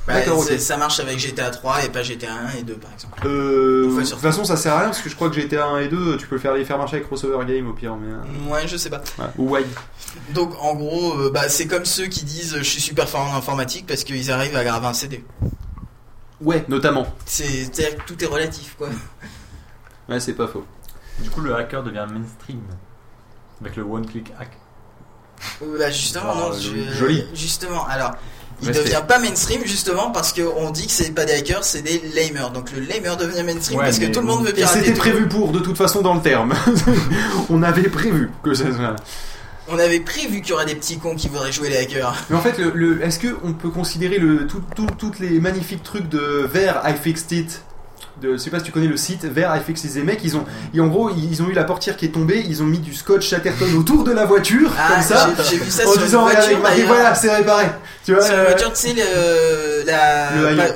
Bah, 0.06 0.14
D'accord, 0.14 0.38
ok. 0.40 0.44
c'est- 0.46 0.58
Ça 0.58 0.76
marche 0.76 1.00
avec 1.00 1.18
GTA 1.18 1.50
3 1.50 1.82
et 1.84 1.88
pas 1.88 2.02
GTA 2.02 2.32
1 2.34 2.58
et 2.58 2.62
2 2.62 2.74
par 2.74 2.92
exemple. 2.92 3.26
Euh, 3.26 3.86
de 3.96 4.04
toute 4.10 4.18
façon 4.20 4.44
ça 4.44 4.56
sert 4.56 4.74
à 4.74 4.78
rien 4.80 4.86
parce 4.88 5.00
que 5.00 5.08
je 5.08 5.14
crois 5.16 5.30
que 5.30 5.34
GTA 5.36 5.66
1 5.66 5.78
et 5.78 5.88
2 5.88 6.18
tu 6.18 6.26
peux 6.26 6.34
le 6.34 6.40
faire 6.42 6.52
les 6.52 6.64
faire 6.66 6.76
marcher 6.76 6.96
avec 6.96 7.06
crossover 7.06 7.42
game 7.46 7.66
au 7.68 7.72
pire 7.72 7.96
mais 7.96 8.12
euh, 8.12 8.52
Ouais, 8.52 8.68
je 8.68 8.76
sais 8.76 8.90
pas. 8.90 9.00
ouais. 9.18 9.24
ou 9.38 9.54
wide 9.54 9.66
Donc 10.34 10.54
en 10.60 10.74
gros, 10.74 11.14
euh, 11.18 11.30
bah, 11.32 11.48
c'est 11.48 11.66
comme 11.66 11.86
ceux 11.86 12.06
qui 12.06 12.24
disent 12.24 12.56
je 12.58 12.62
suis 12.62 12.82
super 12.82 13.08
fort 13.08 13.22
en 13.32 13.34
informatique 13.36 13.86
parce 13.86 14.04
qu'ils 14.04 14.30
arrivent 14.30 14.56
à 14.56 14.64
graver 14.64 14.86
un 14.88 14.92
CD. 14.92 15.24
ouais 16.42 16.64
notamment 16.68 17.06
C'est 17.24 17.44
c'est-à-dire 17.44 17.96
que 17.96 18.02
tout 18.06 18.22
est 18.22 18.26
relatif 18.28 18.74
quoi. 18.76 18.88
ouais 20.10 20.20
c'est 20.20 20.34
pas 20.34 20.46
faux 20.48 20.66
Du 21.20 21.30
coup, 21.30 21.40
le 21.40 21.54
hacker 21.56 21.82
devient 21.82 22.04
mainstream. 22.12 22.60
Avec 23.60 23.76
le 23.76 23.84
one-click 23.84 24.32
hack. 24.38 24.50
Bah 25.78 25.90
justement, 25.90 26.24
Ah, 26.34 26.50
non, 26.50 26.52
Joli. 26.92 27.24
Justement, 27.34 27.86
alors, 27.86 28.12
il 28.62 28.68
Respect. 28.68 28.84
devient 28.84 29.02
pas 29.06 29.18
mainstream 29.18 29.62
justement 29.64 30.10
parce 30.10 30.32
qu'on 30.32 30.70
dit 30.70 30.86
que 30.86 30.92
c'est 30.92 31.10
pas 31.12 31.24
des 31.24 31.32
hackers, 31.34 31.64
c'est 31.64 31.82
des 31.82 32.00
lamers. 32.14 32.50
Donc 32.52 32.70
le 32.72 32.80
lamer 32.80 33.16
devient 33.16 33.42
mainstream 33.42 33.78
Ouais, 33.78 33.84
parce 33.86 33.98
que 33.98 34.06
tout 34.06 34.20
le 34.20 34.26
monde 34.26 34.44
veut 34.46 34.52
pirater. 34.52 34.80
c'était 34.80 34.92
prévu 34.94 35.26
pour 35.28 35.52
de 35.52 35.58
toute 35.60 35.76
façon 35.76 36.00
dans 36.02 36.14
le 36.14 36.20
terme 36.22 36.54
on 37.50 37.62
avait 37.62 37.88
prévu 37.88 38.30
que 38.42 38.54
ça 38.54 38.64
soit 38.74 38.96
On 39.68 39.78
avait 39.78 40.00
prévu 40.00 40.40
qu'il 40.40 40.50
y 40.50 40.52
aurait 40.52 40.66
des 40.66 40.74
petits 40.74 40.98
cons 40.98 41.14
qui 41.16 41.28
voudraient 41.28 41.52
jouer 41.52 41.70
les 41.70 41.78
hackers. 41.78 42.14
Mais 42.30 42.36
en 42.36 42.40
fait, 42.42 42.58
le, 42.58 42.70
le- 42.74 43.02
est-ce 43.02 43.18
que 43.18 43.36
on 43.44 43.52
peut 43.54 43.70
considérer 43.70 44.18
le 44.18 44.46
tout, 44.46 44.62
tout- 44.76 44.86
toutes 44.98 45.18
les 45.18 45.40
magnifiques 45.40 45.82
trucs 45.82 46.08
de 46.08 46.46
vers 46.52 46.82
iFixed 46.86 47.32
It 47.32 47.62
de, 48.22 48.32
je 48.32 48.36
sais 48.36 48.50
pas 48.50 48.58
si 48.58 48.64
tu 48.64 48.72
connais 48.72 48.86
le 48.86 48.96
site 48.96 49.24
vers 49.24 49.54
It. 49.56 49.94
Les 49.94 50.02
mecs, 50.02 50.20
ils 50.24 50.36
ont, 50.36 50.44
et 50.72 50.80
en 50.80 50.86
gros, 50.86 51.10
ils 51.10 51.42
ont 51.42 51.48
eu 51.48 51.52
la 51.52 51.64
portière 51.64 51.96
qui 51.96 52.04
est 52.06 52.10
tombée, 52.10 52.44
ils 52.46 52.62
ont 52.62 52.66
mis 52.66 52.78
du 52.78 52.94
scotch 52.94 53.28
Chatterton 53.28 53.66
autour 53.78 54.04
de 54.04 54.12
la 54.12 54.24
voiture, 54.24 54.70
Ah, 54.78 54.94
comme 54.94 55.02
ça, 55.02 55.30
vu 55.52 55.70
ça 55.70 55.82
en 55.86 55.92
sur 55.92 56.00
une 56.00 56.06
disant, 56.06 56.22
voiture, 56.22 56.60
d'ailleurs. 56.62 56.86
voilà, 56.86 57.14
c'est 57.14 57.34
réparé. 57.34 57.66
Tu 58.04 58.14
vois, 58.14 58.22
Sur 58.24 58.34
la 58.36 58.40
euh, 58.42 58.46
voiture, 58.46 58.72
tu 58.72 58.88
sais, 58.88 58.94
le, 58.94 59.86
la, 59.86 60.30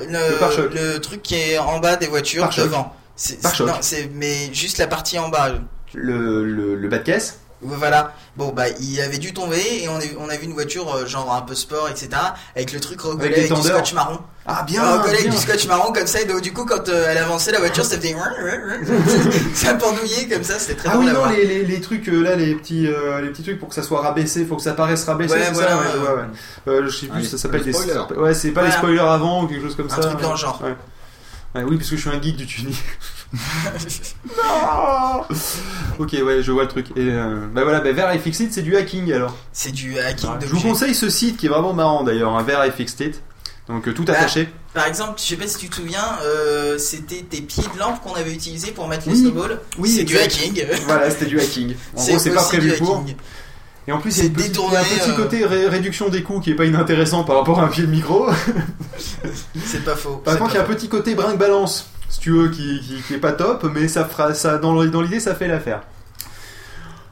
Le 0.04 0.98
truc 0.98 1.22
qui 1.22 1.34
est 1.36 1.58
en 1.58 1.78
bas 1.78 1.96
des 1.96 2.06
voitures 2.06 2.48
devant. 2.56 2.94
C'est, 3.16 4.10
mais 4.14 4.52
juste 4.52 4.78
la 4.78 4.86
partie 4.86 5.18
en 5.18 5.28
bas. 5.28 5.50
le, 5.94 6.44
le, 6.44 6.74
le 6.76 6.88
bas 6.88 6.98
de 6.98 7.02
caisse. 7.04 7.40
Voilà. 7.60 8.14
Bon, 8.36 8.52
bah, 8.52 8.68
il 8.80 9.00
avait 9.00 9.18
dû 9.18 9.32
tomber 9.34 9.60
et 9.82 9.88
on 9.88 9.96
a, 9.96 10.02
on 10.20 10.28
a 10.28 10.36
vu 10.36 10.44
une 10.44 10.52
voiture, 10.52 10.94
euh, 10.94 11.06
genre 11.06 11.34
un 11.34 11.42
peu 11.42 11.56
sport, 11.56 11.88
etc. 11.88 12.08
Avec 12.54 12.72
le 12.72 12.78
truc 12.78 13.00
recollé 13.00 13.34
Avec 13.34 13.50
avec, 13.50 13.52
du 13.62 13.68
scotch 13.68 13.94
marron. 13.94 14.20
Ah, 14.46 14.62
bien, 14.64 14.82
recollé 14.98 15.18
avec 15.18 15.30
du 15.30 15.36
scotch 15.36 15.66
marron 15.66 15.92
comme 15.92 16.06
ça. 16.06 16.20
Et 16.20 16.24
donc, 16.24 16.40
du 16.40 16.52
coup, 16.52 16.64
quand 16.64 16.88
euh, 16.88 17.06
elle 17.08 17.18
avançait 17.18 17.50
la 17.50 17.58
voiture, 17.58 17.84
ça 17.84 17.96
faisait. 17.96 18.14
ça 19.54 19.74
pendouillait 19.74 20.28
comme 20.28 20.44
ça, 20.44 20.58
c'était 20.58 20.74
très 20.76 20.88
Ah 20.88 20.92
drôle 20.94 21.06
oui, 21.06 21.12
non, 21.12 21.26
les, 21.30 21.44
les, 21.46 21.64
les 21.64 21.80
trucs 21.80 22.08
euh, 22.08 22.22
là, 22.22 22.36
les 22.36 22.54
petits, 22.54 22.86
euh, 22.86 23.20
les 23.20 23.28
petits 23.30 23.42
trucs 23.42 23.58
pour 23.58 23.68
que 23.68 23.74
ça 23.74 23.82
soit 23.82 24.02
rabaissé, 24.02 24.44
faut 24.46 24.56
que 24.56 24.62
ça 24.62 24.74
paraisse 24.74 25.04
rabaissé, 25.04 25.34
Ouais, 25.34 25.50
voilà, 25.52 25.68
ça 25.70 25.76
ouais, 25.78 25.82
ouais, 25.84 25.92
ouais. 25.98 26.08
ouais, 26.08 26.14
ouais. 26.14 26.22
Euh, 26.68 26.82
je 26.88 26.96
sais 26.96 27.06
plus, 27.06 27.20
Ah, 27.20 27.24
ça 27.24 27.30
les- 27.32 27.38
s'appelle 27.38 27.60
les 27.62 27.66
des 27.66 27.72
spoilers. 27.72 28.20
Ouais, 28.20 28.34
c'est 28.34 28.50
pas 28.52 28.60
les 28.62 28.68
Voilà. 28.68 28.78
spoilers 28.78 29.00
avant 29.00 29.42
ou 29.44 29.48
quelque 29.48 29.62
chose 29.64 29.74
comme 29.76 29.86
Un 29.90 29.96
ça. 29.96 30.00
truc 30.08 30.20
dans 30.20 30.30
le 30.30 30.36
genre. 30.38 30.60
Ouais. 30.62 30.76
Ouais, 31.54 31.62
oui, 31.68 31.76
parce 31.76 31.90
que 31.90 31.96
je 31.96 32.00
suis 32.00 32.10
un 32.10 32.22
geek 32.22 32.36
du 32.36 32.46
tuning. 32.46 32.74
Non 34.36 35.24
ok, 35.98 36.16
ouais, 36.24 36.42
je 36.42 36.52
vois 36.52 36.62
le 36.62 36.68
truc. 36.68 36.86
Et 36.96 37.00
euh, 37.10 37.46
bah 37.52 37.62
voilà, 37.64 37.80
bah, 37.80 37.92
vers 37.92 38.14
iFixit, 38.14 38.52
c'est 38.52 38.62
du 38.62 38.76
hacking 38.76 39.12
alors. 39.12 39.36
C'est 39.52 39.72
du 39.72 39.98
hacking 39.98 40.30
Je 40.40 40.46
vous 40.46 40.60
conseille 40.60 40.94
ce 40.94 41.10
site 41.10 41.36
qui 41.36 41.46
est 41.46 41.48
vraiment 41.48 41.72
marrant 41.72 42.04
d'ailleurs, 42.04 42.36
un 42.36 42.42
vers 42.42 42.64
iFixit. 42.66 43.20
Donc 43.68 43.86
euh, 43.88 43.92
tout 43.92 44.04
Bah, 44.04 44.14
attaché. 44.14 44.48
Par 44.72 44.86
exemple, 44.86 45.14
je 45.18 45.24
sais 45.24 45.36
pas 45.36 45.46
si 45.46 45.58
tu 45.58 45.68
te 45.68 45.74
souviens, 45.76 46.18
euh, 46.22 46.78
c'était 46.78 47.22
tes 47.28 47.40
pieds 47.42 47.64
de 47.74 47.78
lampe 47.78 48.00
qu'on 48.02 48.14
avait 48.14 48.32
utilisés 48.32 48.70
pour 48.70 48.88
mettre 48.88 49.06
les 49.08 49.14
Oui. 49.14 49.20
snowballs. 49.20 49.60
Oui, 49.78 49.90
c'est 49.90 50.04
du 50.04 50.16
hacking. 50.18 50.64
Voilà, 50.86 51.10
c'était 51.10 51.26
du 51.26 51.38
hacking. 51.38 51.74
En 51.96 52.04
gros, 52.04 52.18
c'est 52.18 52.30
pas 52.30 52.44
prévu 52.44 52.72
pour. 52.78 52.96
hacking. 52.98 53.14
Et 53.86 53.92
en 53.92 53.98
plus, 53.98 54.16
il 54.18 54.18
y 54.18 54.20
a 54.20 54.22
C'est 54.24 54.28
détourné, 54.30 54.76
il 54.90 54.96
y 54.96 55.00
a 55.00 55.02
un 55.02 55.06
petit 55.06 55.10
euh, 55.10 55.16
côté 55.16 55.44
ré- 55.46 55.66
réduction 55.68 56.08
des 56.10 56.22
coûts 56.22 56.40
qui 56.40 56.50
est 56.50 56.54
pas 56.54 56.66
inintéressant 56.66 57.24
par 57.24 57.36
rapport 57.36 57.58
à 57.60 57.64
un 57.64 57.68
pied 57.68 57.82
de 57.84 57.90
micro. 57.90 58.26
C'est 59.64 59.84
pas 59.84 59.96
faux. 59.96 60.16
Par 60.24 60.38
contre, 60.38 60.52
il 60.52 60.56
y 60.56 60.60
a 60.60 60.62
un 60.62 60.66
petit 60.66 60.88
côté 60.88 61.14
brinque-balance, 61.14 61.90
si 62.08 62.20
tu 62.20 62.30
veux, 62.30 62.48
qui, 62.48 62.80
qui, 62.80 63.02
qui 63.06 63.14
est 63.14 63.18
pas 63.18 63.32
top, 63.32 63.64
mais 63.74 63.88
ça 63.88 64.04
fera, 64.04 64.34
ça, 64.34 64.58
dans 64.58 64.80
l'idée, 64.82 65.20
ça 65.20 65.34
fait 65.34 65.48
l'affaire. 65.48 65.82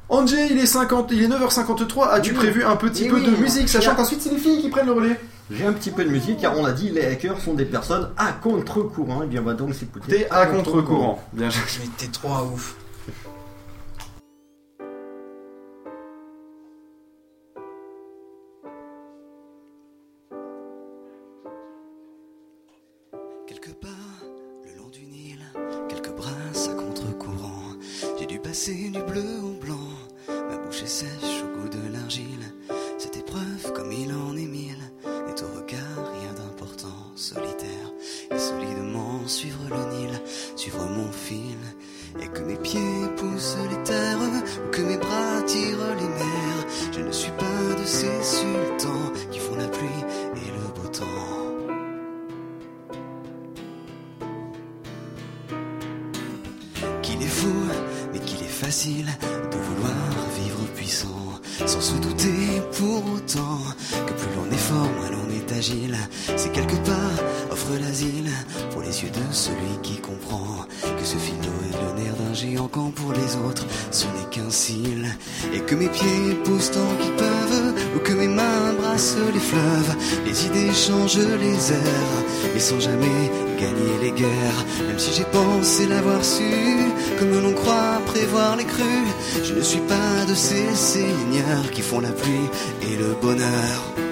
Angé, 0.08 0.36
il 0.50 0.58
est 0.58 0.66
50, 0.66 1.08
il 1.12 1.22
est 1.24 1.28
9h53. 1.28 2.10
As-tu 2.10 2.30
Oui. 2.30 2.36
prévu 2.36 2.64
un 2.64 2.76
petit 2.76 3.04
Oui, 3.04 3.08
peu 3.08 3.16
oui. 3.16 3.24
de 3.36 3.36
musique, 3.42 3.68
sachant 3.68 3.94
qu'ensuite 3.96 4.22
c'est 4.22 4.30
les 4.30 4.38
filles 4.38 4.60
qui 4.62 4.68
prennent 4.68 4.86
le 4.86 4.92
relais 4.92 5.20
J'ai 5.50 5.66
un 5.66 5.72
petit 5.72 5.90
peu 5.90 6.04
de 6.04 6.10
musique 6.10 6.38
car 6.40 6.56
on 6.56 6.64
l'a 6.64 6.72
dit, 6.72 6.90
les 6.90 7.04
hackers 7.04 7.40
sont 7.40 7.54
des 7.54 7.64
personnes 7.64 8.08
à 8.16 8.30
contre-courant. 8.32 9.24
Et 9.24 9.26
bien, 9.26 9.40
on 9.40 9.44
va 9.44 9.54
donc 9.54 9.74
s'écouter. 9.74 10.06
T'es 10.18 10.28
à 10.30 10.46
contre-courant. 10.46 11.20
Bien 11.32 11.48
t'es 11.98 12.06
trop 12.06 12.32
un 12.34 12.42
ouf. 12.42 12.76
Du 28.72 29.00
bleu 29.02 29.22
au 29.44 29.64
blanc, 29.64 29.88
ma 30.28 30.56
bouche 30.56 30.82
est 30.82 30.88
sèche 30.88 31.44
au 31.44 31.56
goût 31.56 31.68
de 31.68 31.92
l'argile. 31.92 32.52
Cette 32.98 33.16
épreuve, 33.16 33.72
comme 33.72 33.92
il 33.92 34.12
en 34.12 34.36
est 34.36 34.46
mille, 34.46 34.90
n'est 35.04 35.42
au 35.42 35.56
regard 35.56 36.12
rien 36.20 36.32
d'important, 36.32 37.12
solitaire 37.14 37.92
et 38.28 38.38
solidement 38.38 39.26
suivre 39.28 39.60
le 39.70 39.96
Nil, 39.96 40.20
suivre 40.56 40.84
mon 40.84 41.12
fil. 41.12 41.58
Et 42.20 42.26
que 42.26 42.40
mes 42.40 42.56
pieds 42.56 43.06
poussent 43.16 43.56
les 43.70 43.82
terres, 43.84 44.18
ou 44.18 44.70
que 44.72 44.80
mes 44.82 44.96
bras 44.96 45.42
tirent 45.46 45.94
les 45.98 46.08
mers. 46.08 46.66
Je 46.92 47.00
ne 47.00 47.12
suis 47.12 47.32
pas 47.32 47.80
de 47.80 47.84
ces 47.84 48.22
sultans 48.22 49.12
qui 49.30 49.38
font 49.38 49.54
la 49.54 49.68
pluie 49.68 50.04
de 58.84 59.56
vouloir 59.56 59.94
vivre 60.38 60.66
puissant, 60.74 61.40
sans 61.64 61.80
se 61.80 61.94
douter 61.94 62.60
pour 62.76 63.02
autant 63.14 63.58
que 64.06 64.12
plus 64.12 64.36
l'on 64.36 64.52
est 64.52 64.58
fort, 64.58 64.90
moins 64.98 65.10
l'on 65.10 65.30
est 65.34 65.50
agile. 65.56 65.96
C'est 66.36 66.52
quelque 66.52 66.76
part 66.84 67.24
offre 67.50 67.72
l'asile 67.80 68.30
pour 68.72 68.82
les 68.82 69.02
yeux 69.02 69.08
de 69.08 69.32
celui 69.32 69.80
qui 69.82 69.96
comprend 69.96 70.66
que 70.82 71.04
ce 71.04 71.14
d'eau 71.14 71.58
est 71.70 71.96
le 71.96 72.02
nerf 72.02 72.16
d'un 72.16 72.34
géant 72.34 72.68
quand 72.68 72.90
pour 72.90 73.12
les 73.12 73.36
autres 73.48 73.64
ce 73.90 74.04
n'est 74.04 74.28
qu'un 74.30 74.50
cil. 74.50 75.06
Et 75.54 75.60
que 75.60 75.74
mes 75.74 75.88
pieds 75.88 76.34
poussent 76.44 76.72
tant 76.72 76.96
qu'ils 77.00 77.14
peuvent, 77.14 77.74
ou 77.96 77.98
que 78.00 78.12
mes 78.12 78.28
mains 78.28 78.74
brassent 78.78 79.16
les 79.32 79.40
fleuves, 79.40 79.96
les 80.26 80.46
idées 80.46 80.74
changent 80.74 81.16
les 81.16 81.72
airs, 81.72 82.24
mais 82.52 82.60
sans 82.60 82.78
jamais 82.78 83.30
gagner 83.58 83.96
les 84.02 84.12
guerres. 84.12 84.64
Même 84.86 84.98
si 84.98 85.14
j'ai 85.14 85.24
pensé 85.24 85.86
l'avoir 85.86 86.22
su, 86.22 86.85
comme 87.18 87.42
l'on 87.42 87.52
croit 87.52 88.00
prévoir 88.06 88.56
les 88.56 88.64
crues, 88.64 89.06
je 89.42 89.54
ne 89.54 89.62
suis 89.62 89.80
pas 89.80 90.24
de 90.28 90.34
ces 90.34 90.74
seigneurs 90.74 91.70
qui 91.72 91.82
font 91.82 92.00
la 92.00 92.12
pluie 92.12 92.48
et 92.82 92.96
le 92.96 93.14
bonheur. 93.20 94.05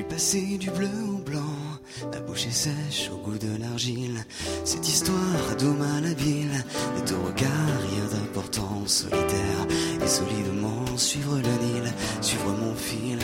Passer 0.00 0.56
du 0.58 0.70
bleu 0.70 0.88
au 1.08 1.18
blanc. 1.18 1.40
Ta 2.10 2.20
bouche 2.20 2.46
est 2.46 2.50
sèche 2.50 3.10
au 3.12 3.18
goût 3.18 3.36
de 3.36 3.60
l'argile. 3.60 4.24
Cette 4.64 4.88
histoire 4.88 5.56
d'eau 5.58 5.72
malhabile 5.72 6.64
est 6.96 7.12
au 7.12 7.26
regard 7.26 7.72
rien 7.90 8.06
d'important. 8.10 8.82
Solitaire 8.86 9.66
et 10.02 10.08
solidement 10.08 10.96
suivre 10.96 11.36
le 11.36 11.66
Nil, 11.66 11.92
suivre 12.20 12.50
mon 12.60 12.74
fil. 12.74 13.18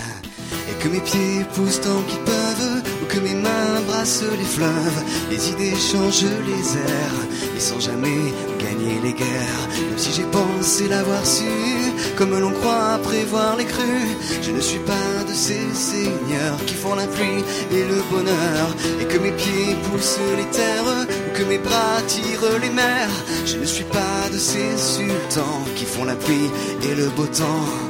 Et 0.70 0.82
que 0.82 0.88
mes 0.88 1.00
pieds 1.00 1.44
poussent 1.54 1.80
tant 1.80 2.02
qu'ils 2.02 2.20
peuvent, 2.20 2.82
ou 3.02 3.06
que 3.06 3.20
mes 3.20 3.34
mains 3.34 3.80
brassent 3.86 4.24
les 4.38 4.44
fleuves. 4.44 5.02
Les 5.30 5.50
idées 5.50 5.76
changent 5.76 6.36
les 6.46 6.76
airs, 6.76 7.20
et 7.56 7.60
sans 7.60 7.80
jamais 7.80 8.32
gagner 8.58 9.00
les 9.02 9.12
guerres. 9.12 9.68
Même 9.88 9.98
si 9.98 10.12
j'ai 10.12 10.28
pensé 10.30 10.88
l'avoir 10.88 11.24
su, 11.24 11.44
comme 12.16 12.38
l'on 12.38 12.52
croit 12.52 12.98
prévoir 13.02 13.56
les 13.56 13.64
crues. 13.64 14.16
Je 14.42 14.50
ne 14.50 14.60
suis 14.60 14.78
pas 14.80 15.17
de 15.28 15.34
ces 15.34 15.74
seigneurs 15.74 16.64
qui 16.66 16.74
font 16.74 16.94
la 16.94 17.06
pluie 17.06 17.44
et 17.72 17.84
le 17.84 18.00
bonheur. 18.10 18.66
Et 19.00 19.04
que 19.04 19.18
mes 19.18 19.32
pieds 19.32 19.76
poussent 19.84 20.18
les 20.36 20.46
terres, 20.46 20.84
ou 20.84 21.36
que 21.36 21.44
mes 21.44 21.58
bras 21.58 22.00
tirent 22.06 22.58
les 22.60 22.70
mers. 22.70 23.14
Je 23.44 23.56
ne 23.56 23.64
suis 23.64 23.84
pas 23.84 24.28
de 24.32 24.38
ces 24.38 24.76
sultans 24.76 25.64
qui 25.76 25.84
font 25.84 26.04
la 26.04 26.16
pluie 26.16 26.50
et 26.82 26.94
le 26.94 27.08
beau 27.08 27.26
temps. 27.26 27.87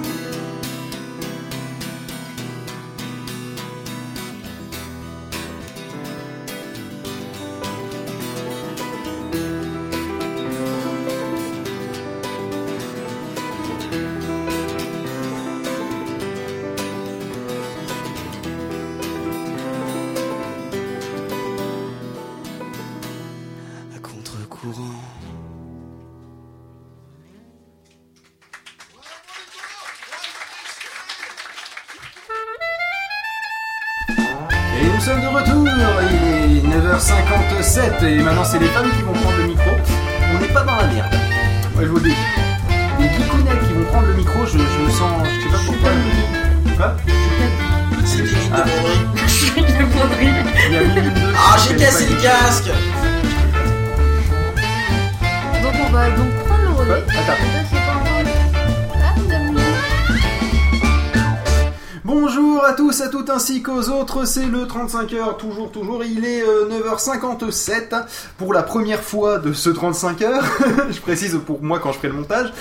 C'est 64.28 64.46
le 64.46 64.64
35h, 64.66 65.36
toujours, 65.38 65.72
toujours, 65.72 66.04
il 66.04 66.24
est 66.24 66.42
euh, 66.42 66.68
9h57 66.68 68.04
pour 68.36 68.52
la 68.52 68.62
première 68.62 69.00
fois 69.02 69.38
de 69.38 69.52
ce 69.52 69.70
35h, 69.70 70.40
je 70.90 71.00
précise 71.00 71.38
pour 71.44 71.62
moi 71.62 71.80
quand 71.80 71.90
je 71.92 71.98
ferai 71.98 72.08
le 72.08 72.14
montage, 72.14 72.52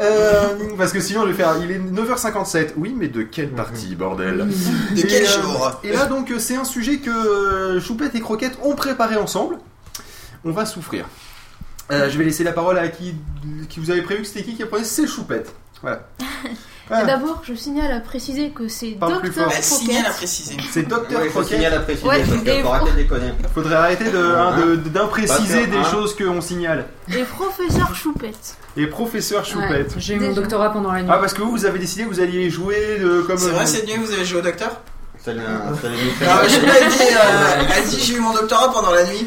Euh, 0.00 0.54
parce 0.78 0.92
que 0.92 1.00
sinon 1.00 1.22
je 1.22 1.28
vais 1.28 1.34
faire, 1.34 1.54
il 1.62 1.70
est 1.70 1.78
9h57, 1.78 2.70
oui 2.76 2.94
mais 2.96 3.08
de 3.08 3.22
quelle 3.22 3.50
partie 3.50 3.94
bordel 3.94 4.46
De 4.94 5.00
Et, 5.00 5.06
quel 5.06 5.24
euh, 5.26 5.42
jour 5.42 5.80
Et 5.84 5.92
là 5.92 6.06
donc 6.06 6.30
euh, 6.30 6.38
c'est 6.38 6.56
un 6.56 6.64
sujet 6.64 6.98
que 6.98 7.10
euh, 7.10 7.80
Choupette 7.80 8.14
et 8.14 8.20
Croquette 8.20 8.58
ont 8.62 8.74
préparé 8.74 9.16
ensemble, 9.16 9.58
on 10.44 10.52
va 10.52 10.64
souffrir. 10.64 11.06
Euh, 11.92 12.08
je 12.10 12.18
vais 12.18 12.24
laisser 12.24 12.42
la 12.44 12.52
parole 12.52 12.78
à 12.78 12.88
qui, 12.88 13.14
qui 13.68 13.78
vous 13.80 13.90
avez 13.90 14.02
prévu 14.02 14.22
que 14.22 14.26
c'était 14.28 14.42
qui 14.44 14.56
qui 14.56 14.62
apprenait, 14.62 14.84
c'est 14.84 15.06
Choupette, 15.06 15.52
voilà. 15.82 17.02
Et 17.02 17.06
D'abord, 17.06 17.42
je 17.44 17.54
signale 17.54 17.90
à 17.92 18.00
préciser 18.00 18.50
que 18.50 18.68
c'est 18.68 18.92
Docteur 18.92 19.32
fort. 19.32 19.52
Elle 19.56 19.62
signale 19.62 19.96
à 19.96 20.00
Croquette. 20.02 20.16
préciser. 20.16 20.56
C'est 20.70 20.82
Docteur 20.88 21.20
Ouais, 21.20 21.26
il 21.26 21.30
faut 21.32 21.40
Croquette. 21.40 21.56
signaler 21.58 21.76
à 21.76 21.80
préciser 21.80 22.08
Ouais, 22.08 22.18
parce 22.18 22.60
faut 22.62 22.68
arrêter 22.68 22.90
de 22.92 22.96
déconner. 22.96 23.32
Faudrait 23.54 23.74
arrêter 23.74 24.10
de, 24.10 24.18
hein, 24.18 24.56
de- 24.60 24.76
d'impréciser 24.76 25.66
Pas 25.66 25.76
des 25.78 25.84
choses 25.84 26.16
qu'on 26.16 26.40
signale. 26.40 26.86
Et 27.08 27.22
Professeur 27.24 27.94
Choupette. 27.94 28.56
Et 28.76 28.86
professeur 28.86 29.44
Choupette. 29.44 29.94
J'ai 29.98 30.14
eu 30.14 30.20
mon 30.20 30.32
doctorat 30.32 30.70
pendant 30.70 30.92
la 30.92 31.02
nuit. 31.02 31.08
Ah 31.12 31.18
parce 31.18 31.34
que 31.34 31.42
vous, 31.42 31.50
vous 31.50 31.64
avez 31.66 31.78
décidé 31.78 32.04
que 32.04 32.08
vous 32.08 32.20
alliez 32.20 32.50
jouer 32.50 32.98
de, 33.00 33.22
comme... 33.22 33.38
C'est 33.38 33.48
euh, 33.48 33.52
vrai, 33.52 33.66
cette 33.66 33.86
nuit, 33.86 33.96
vous 33.96 34.12
avez 34.12 34.24
joué 34.24 34.38
au 34.40 34.42
docteur? 34.42 34.80
Fait- 35.34 36.26
Ah, 36.28 36.40
je 36.46 36.60
l'ai 36.60 36.88
dit, 36.88 37.14
euh, 37.14 37.98
j'ai 37.98 38.14
eu 38.14 38.20
mon 38.20 38.32
doctorat 38.32 38.72
pendant 38.72 38.92
la 38.92 39.04
nuit. 39.04 39.26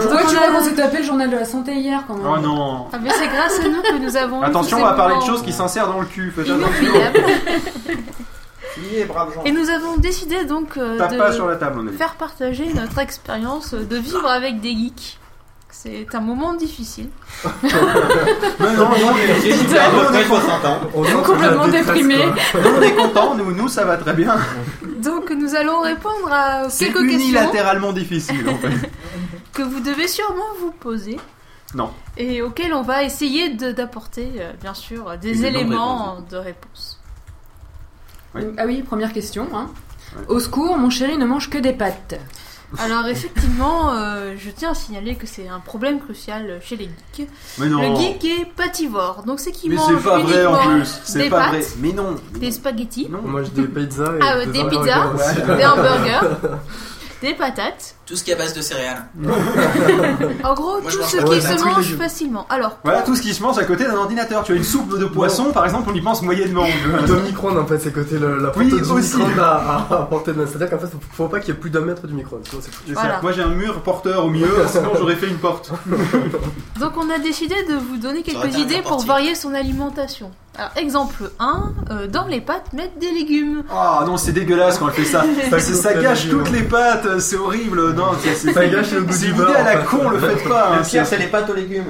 C'est 0.00 0.08
toi, 0.08 0.20
tu 0.28 0.34
vois 0.34 0.48
qu'on 0.48 0.64
s'est 0.64 0.74
tapé 0.74 0.98
le 0.98 1.04
journal 1.04 1.30
de 1.30 1.36
la 1.36 1.44
santé 1.44 1.74
hier 1.74 2.02
quand 2.08 2.14
même. 2.16 2.26
Oh 2.26 2.38
non 2.38 2.86
Ah, 2.92 2.98
mais 3.00 3.10
c'est 3.10 3.28
grâce 3.28 3.60
à 3.60 3.68
nous 3.68 3.82
que 3.82 3.98
nous 4.04 4.16
avons. 4.16 4.42
Attention, 4.42 4.78
on 4.80 4.84
va 4.84 4.94
parler 4.94 5.16
de 5.16 5.22
choses 5.22 5.42
qui 5.42 5.52
s'insèrent 5.52 5.86
dans 5.88 6.00
le 6.00 6.06
cul. 6.06 6.32
Jean. 6.44 6.56
Et 9.44 9.52
nous 9.52 9.70
avons 9.70 9.96
décidé 9.96 10.44
donc 10.44 10.76
euh, 10.76 10.98
de 10.98 11.32
sur 11.32 11.46
la 11.46 11.56
table, 11.56 11.90
faire 11.96 12.14
partager 12.16 12.66
notre 12.74 12.98
expérience 12.98 13.72
de 13.72 13.96
vivre 13.96 14.28
avec 14.28 14.60
des 14.60 14.70
geeks. 14.72 15.18
C'est 15.78 16.14
un 16.14 16.20
moment 16.20 16.54
difficile. 16.54 17.10
Mais 17.44 18.76
non, 18.76 18.88
non, 18.88 19.14
J'ai 19.42 19.78
à 19.78 19.90
peu 19.90 20.00
est 20.00 20.04
près 20.06 20.24
content. 20.24 20.40
60 20.40 20.64
ans. 20.64 21.22
Complètement 21.22 21.68
déprimé. 21.68 22.16
Nous, 22.54 22.70
on 22.78 22.82
est 22.82 22.94
content, 22.94 23.34
nous, 23.34 23.52
nous 23.52 23.68
ça 23.68 23.84
va 23.84 23.98
très 23.98 24.14
bien. 24.14 24.36
Donc 25.02 25.30
nous 25.30 25.54
allons 25.54 25.82
répondre 25.82 26.32
à 26.32 26.62
quelques 26.62 26.94
questions 26.94 27.02
unilatéralement 27.02 27.92
difficile 27.92 28.48
en 28.48 28.56
fait. 28.56 28.90
que 29.52 29.62
vous 29.62 29.80
devez 29.80 30.08
sûrement 30.08 30.54
vous 30.60 30.70
poser. 30.70 31.18
Non. 31.74 31.90
Et 32.16 32.40
auxquelles 32.40 32.72
on 32.72 32.82
va 32.82 33.04
essayer 33.04 33.50
d'apporter, 33.50 34.30
euh, 34.38 34.52
bien 34.60 34.72
sûr, 34.72 35.10
des 35.20 35.32
Des 35.32 35.44
éléments 35.44 36.24
de 36.30 36.38
réponse. 36.38 36.98
Oui. 38.34 38.44
Ah 38.56 38.64
oui, 38.64 38.82
première 38.82 39.12
question. 39.12 39.46
Hein. 39.52 39.68
Au 40.28 40.40
secours, 40.40 40.78
mon 40.78 40.88
chéri 40.88 41.18
ne 41.18 41.26
mange 41.26 41.50
que 41.50 41.58
des 41.58 41.74
pâtes. 41.74 42.18
Alors 42.78 43.06
effectivement, 43.06 43.92
euh, 43.94 44.34
je 44.38 44.50
tiens 44.50 44.72
à 44.72 44.74
signaler 44.74 45.14
que 45.14 45.26
c'est 45.26 45.48
un 45.48 45.60
problème 45.60 46.00
crucial 46.00 46.58
chez 46.62 46.76
les 46.76 46.90
geeks. 47.16 47.28
Mais 47.58 47.68
non. 47.68 47.80
Le 47.80 47.96
geek 47.96 48.24
est 48.24 48.44
pativore, 48.56 49.22
donc 49.24 49.38
c'est 49.40 49.52
qu'il 49.52 49.70
Mais 49.70 49.76
mange 49.76 49.86
c'est 49.96 50.04
pas 50.08 50.18
vrai 50.18 50.46
en 50.46 50.54
uniquement 50.54 50.74
plus. 50.78 51.00
C'est 51.04 51.18
des 51.20 51.30
pas 51.30 51.38
pâtes, 51.38 51.50
vrai. 51.54 51.66
Mais 51.80 51.92
non. 51.92 52.16
des 52.38 52.50
spaghettis, 52.50 53.08
Non. 53.10 53.20
On 53.24 53.28
mange 53.28 53.50
des 53.52 53.62
pizzas 53.66 54.14
et 54.16 54.18
Ah, 54.20 54.44
des, 54.46 54.60
hamburgers 54.60 54.78
pizzas. 54.84 55.56
des 55.56 55.64
hamburgers, 55.64 56.36
des 57.22 57.34
patates. 57.34 57.94
Tout 58.04 58.14
ce 58.14 58.22
qui 58.22 58.30
est 58.30 58.34
à 58.34 58.36
base 58.36 58.52
de 58.54 58.60
céréales. 58.60 59.04
En 60.44 60.54
gros, 60.54 60.80
Moi, 60.80 60.90
je 60.90 60.96
tout 60.96 61.00
mange 61.02 61.10
ce 61.10 61.16
pas 61.16 61.34
qui 61.34 61.42
se 61.42 61.64
mange 61.64 61.96
facilement. 61.96 62.46
Alors, 62.48 62.78
Voilà 62.84 63.02
tout 63.02 63.16
ce 63.16 63.22
qui 63.22 63.34
se 63.34 63.42
mange 63.42 63.58
à 63.58 63.64
côté 63.64 63.84
d'un 63.84 63.96
ordinateur. 63.96 64.44
Tu 64.44 64.52
as 64.52 64.54
une 64.54 64.62
soupe 64.64 64.96
de 64.98 65.06
poisson, 65.06 65.50
par 65.52 65.64
exemple, 65.64 65.90
on 65.92 65.94
y 65.94 66.00
pense 66.00 66.22
moyennement. 66.22 66.64
De 67.08 67.14
micro-ondes 67.16 67.58
en 67.58 67.66
fait, 67.66 67.78
c'est 67.78 67.92
côté 67.92 68.18
le- 68.18 68.38
la 68.38 68.50
porte 68.50 68.58
Oui, 68.58 68.66
du 68.70 68.74
aussi. 68.90 69.16
micro-ondes 69.16 69.38
à, 69.40 69.86
à, 69.90 69.94
à 69.94 70.02
portée 70.06 70.32
de 70.32 70.38
main. 70.38 70.46
C'est-à-dire 70.46 70.70
qu'en 70.70 70.78
fait, 70.78 70.86
faut, 70.92 70.98
faut 71.12 71.28
pas 71.28 71.40
qu'il 71.40 71.52
y 71.54 71.56
ait 71.56 71.60
plus 71.60 71.70
d'un 71.70 71.80
mètre 71.80 72.06
du 72.06 72.14
micro-ondes. 72.14 72.46
Sinon, 72.48 72.62
c'est 72.64 72.72
foutu. 72.72 72.88
C'est 72.90 72.94
ça. 72.94 73.00
Voilà. 73.00 73.20
Moi 73.22 73.32
j'ai 73.32 73.42
un 73.42 73.48
mur 73.48 73.80
porteur 73.82 74.24
au 74.24 74.30
milieu, 74.30 74.48
sinon 74.70 74.90
j'aurais 74.96 75.16
fait 75.16 75.26
une 75.28 75.38
porte. 75.38 75.72
donc 76.78 76.92
on 76.96 77.10
a 77.10 77.18
décidé 77.18 77.54
de 77.68 77.74
vous 77.74 77.96
donner 77.96 78.20
aurait 78.20 78.22
quelques 78.22 78.44
été 78.46 78.56
un 78.56 78.60
idées 78.60 78.82
pour 78.82 78.90
portier. 78.92 79.08
varier 79.08 79.34
son 79.34 79.54
alimentation. 79.54 80.30
Alors, 80.58 80.70
exemple 80.76 81.30
1, 81.38 81.72
euh, 81.90 82.06
dans 82.06 82.26
les 82.26 82.40
pâtes, 82.40 82.72
mettre 82.72 82.98
des 82.98 83.10
légumes. 83.10 83.62
Ah 83.70 84.02
non, 84.06 84.16
c'est 84.16 84.32
dégueulasse 84.32 84.78
quand 84.78 84.88
elle 84.88 84.94
fait 84.94 85.04
ça. 85.04 85.24
Ça 85.50 85.58
C'est- 85.60 85.74
ça 85.74 85.94
gâche 85.94 86.28
toutes 86.30 86.50
les 86.50 86.62
pâtes, 86.62 87.18
c'est 87.20 87.36
horrible. 87.36 87.92
Non, 87.94 88.12
c'est- 88.22 88.34
c'est- 88.34 88.52
Ça 88.52 88.66
gâche 88.66 88.92
le 88.92 89.02
goût 89.02 89.12
C'est 89.12 89.26
du 89.26 89.32
beurre, 89.34 89.50
idée 89.50 89.58
à 89.58 89.64
la 89.74 89.80
fait. 89.80 89.86
con, 89.86 90.08
le 90.08 90.18
faites 90.18 90.48
pas. 90.48 90.70
hein. 90.72 90.76
Le 90.78 90.88
pire, 90.88 91.06
c'est 91.06 91.18
les 91.18 91.26
pâtes 91.26 91.50
aux 91.50 91.54
légumes. 91.54 91.84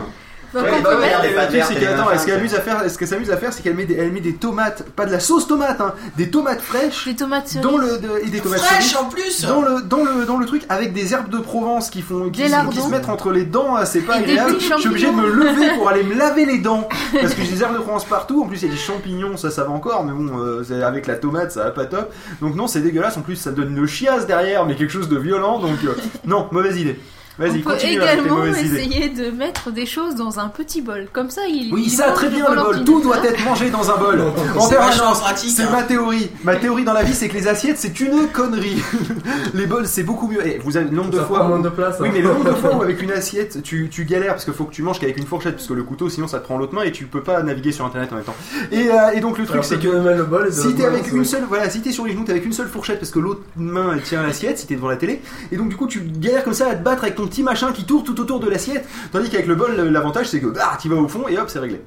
Donc 0.57 0.65
Ouais, 0.65 0.71
on 0.79 0.83
peut 0.83 0.89
ouais, 0.89 1.01
mettre 1.01 1.23
les 1.23 1.29
Le 1.29 1.35
pâtes 1.35 1.45
truc, 1.49 1.57
vertes 1.57 1.69
c'est 1.69 1.75
et 1.77 1.81
qu'elle 1.81 1.89
à 1.91 2.61
faire, 2.63 2.91
ce 2.91 2.97
qu'elle 2.99 3.09
s'amuse 3.09 3.31
à 3.31 3.37
faire, 3.37 3.53
c'est 3.53 3.63
qu'elle 3.63 3.75
met, 3.75 3.85
des- 3.85 3.95
elle 3.95 4.11
met 4.11 4.21
des 4.21 4.35
tomates, 4.35 4.85
pas 4.97 5.05
de 5.05 5.13
la 5.13 5.21
sauce 5.21 5.47
tomate, 5.47 5.81
hein, 5.81 5.93
des 6.17 6.31
tomates 6.31 6.63
fraîches 6.63 7.05
des 7.05 7.15
tomates 7.15 7.49
cerises. 7.49 7.63
dans 7.63 7.77
le 7.77 7.99
de- 7.99 8.25
et 8.25 8.31
des 8.31 8.41
tomates 8.41 8.61
Fraîche 8.61 8.93
cerises 8.93 8.97
en 8.97 9.05
plus 9.11 9.43
dans 9.45 9.61
le 9.61 9.83
dans 9.83 10.03
le 10.03 10.25
dans 10.25 10.39
le 10.39 10.47
truc 10.47 10.63
avec 10.71 10.95
des 10.95 11.13
herbes 11.13 11.29
de 11.29 11.39
Provence 11.39 11.91
qui 11.91 12.01
font 12.03 12.31
qui, 12.31 12.43
qui 12.43 12.81
se 12.81 12.89
mettent 12.89 13.09
entre 13.09 13.31
les 13.33 13.45
dents, 13.45 13.75
ah, 13.77 13.85
c'est 13.85 14.01
pas 14.01 14.15
agréable. 14.15 14.55
Je 14.59 14.65
suis 14.65 14.89
obligé 14.89 15.07
de 15.09 15.13
me 15.13 15.29
lever 15.31 15.69
pour 15.77 15.89
aller 15.91 16.03
me 16.03 16.15
laver 16.15 16.47
les 16.47 16.59
dents 16.59 16.89
parce 17.21 17.35
que 17.35 17.43
j'ai 17.43 17.53
des 17.53 17.63
herbes 17.63 17.75
de 17.75 17.81
Provence 17.83 18.05
partout. 18.07 18.43
En 18.43 18.47
plus, 18.47 18.63
il 18.63 18.69
y 18.69 18.71
a 18.71 18.73
des 18.75 18.81
champignons, 18.81 19.37
ça 19.37 19.51
ça 19.51 19.65
va 19.65 19.71
encore, 19.71 20.05
mais 20.05 20.13
bon, 20.13 20.39
euh, 20.41 20.87
avec 20.87 21.07
la 21.07 21.17
tomate, 21.17 21.53
ça 21.53 21.65
va 21.65 21.71
pas 21.71 21.85
top. 21.85 22.13
Donc 22.41 22.55
non, 22.55 22.67
c'est 22.67 22.81
dégueulasse. 22.81 23.17
En 23.19 23.23
plus, 23.23 23.37
ça 23.37 23.51
donne 23.51 23.77
une 23.77 23.87
chiasse 23.87 24.27
derrière, 24.27 24.65
mais 24.67 24.75
quelque 24.75 24.93
chose 24.93 25.09
de 25.09 25.19
violent. 25.19 25.59
Donc 25.59 25.79
euh, 25.85 25.95
non, 26.25 26.49
mauvaise 26.51 26.79
idée. 26.79 26.99
Vas-y, 27.39 27.51
On 27.51 27.53
peut 27.63 27.71
continue 27.73 28.01
avec 28.01 28.17
tes 28.17 28.21
également 28.25 28.47
idées. 28.47 28.61
essayer 28.61 29.09
de 29.11 29.31
mettre 29.31 29.71
des 29.71 29.85
choses 29.85 30.15
dans 30.15 30.39
un 30.41 30.49
petit 30.49 30.81
bol. 30.81 31.07
Comme 31.13 31.29
ça, 31.29 31.43
il. 31.49 31.73
Oui, 31.73 31.83
il 31.87 31.91
ça, 31.91 32.13
très 32.13 32.31
bien 32.31 32.49
le 32.51 32.57
bol. 32.63 32.85
Tout 32.85 33.01
doit 33.03 33.23
être 33.25 33.45
mangé 33.45 33.69
dans 33.71 33.91
un 33.91 33.97
bol. 33.99 34.23
En 34.57 34.61
C'est 34.61 34.77
permanence. 34.77 35.23
C'est 35.37 35.63
hein. 35.63 35.69
ma 35.71 35.83
théorie. 35.83 36.31
Ma 36.45 36.57
théorie 36.57 36.85
dans 36.85 36.95
la 36.95 37.03
vie, 37.03 37.13
c'est 37.15 37.29
que 37.29 37.35
les 37.35 37.47
assiettes, 37.47 37.77
c'est 37.79 38.01
une 38.01 38.29
connerie. 38.29 38.81
Les 39.55 39.67
bols, 39.67 39.87
c'est 39.87 40.03
beaucoup 40.03 40.29
mieux. 40.29 40.47
Et 40.47 40.59
vous 40.65 40.77
avez 40.79 40.89
le 40.89 40.97
nombre 40.97 41.11
de 41.11 41.19
Ça 41.19 41.25
fois. 41.25 41.41
prend 41.41 41.49
moins 41.49 41.59
de 41.61 41.69
place. 41.69 41.97
Oui, 42.01 42.09
hein. 42.09 42.13
mais 42.15 42.21
le 42.23 42.29
nombre 42.33 42.45
de 42.45 42.55
fois 42.55 42.75
où 42.77 42.83
avec 42.87 43.03
une 43.03 43.11
assiette, 43.13 43.63
tu, 43.63 43.89
tu 43.91 44.05
galères 44.05 44.33
parce 44.33 44.45
qu'il 44.45 44.55
faut 44.55 44.65
que 44.65 44.73
tu 44.75 44.83
manges 44.83 44.99
qu'avec 44.99 45.17
une 45.19 45.27
fourchette, 45.27 45.57
parce 45.57 45.67
que 45.67 45.75
le 45.75 45.83
couteau, 45.83 46.09
sinon 46.09 46.27
ça 46.29 46.39
te 46.39 46.45
prend 46.45 46.57
l'autre 46.57 46.75
main 46.75 46.83
et 46.83 46.93
tu 46.93 47.05
peux 47.05 47.23
pas 47.23 47.43
naviguer 47.43 47.73
sur 47.73 47.85
internet 47.85 48.11
en 48.13 48.17
même 48.17 48.25
temps. 48.25 48.35
Et, 48.73 48.89
euh, 48.91 49.11
et 49.15 49.21
donc 49.21 49.39
le 49.39 49.45
truc, 49.45 49.63
c'est 49.65 49.79
que. 49.79 49.89
le 49.89 50.25
bol 50.25 50.51
Si 50.53 50.75
t'es 50.75 50.87
avec 50.87 51.13
une 51.13 51.25
seule, 51.25 51.45
voilà, 51.49 51.69
si 51.69 51.81
t'es 51.83 51.93
sur 51.93 52.07
les 52.07 52.13
genoux, 52.13 52.25
t'es 52.25 52.33
avec 52.33 52.47
une 52.47 52.53
seule 52.53 52.69
fourchette 52.69 52.99
parce 52.99 53.11
que 53.11 53.19
l'autre 53.19 53.43
main 53.57 53.91
elle 53.93 54.03
tient 54.03 54.23
l'assiette, 54.23 54.59
si 54.59 54.67
t'es 54.67 54.75
devant 54.77 54.89
la 54.89 54.97
télé, 54.97 55.21
et 55.53 55.57
donc 55.57 55.69
du 55.69 55.77
coup 55.77 55.87
tu 55.87 56.01
galères 56.01 56.45
comme 56.45 56.55
ça 56.55 56.69
à 56.71 56.75
te 56.75 56.83
battre 56.83 57.05
avec 57.05 57.17
ton 57.17 57.26
petit 57.27 57.43
machin 57.43 57.73
qui 57.73 57.85
tourne 57.85 58.05
tout 58.05 58.19
autour 58.21 58.41
de 58.41 58.49
l'assiette, 58.49 58.87
tandis 59.13 59.29
qu'avec 59.31 59.47
le 59.47 59.55
bol, 59.55 59.75
l'avantage 59.77 60.27
c'est 60.29 60.41
que 60.41 60.47
bah, 60.47 60.79
tu 60.81 60.89
vas 60.89 60.97
au 60.97 61.09
fond 61.09 61.29
et 61.29 61.39
hop, 61.39 61.49
c'est 61.49 61.59
réglé. 61.59 61.81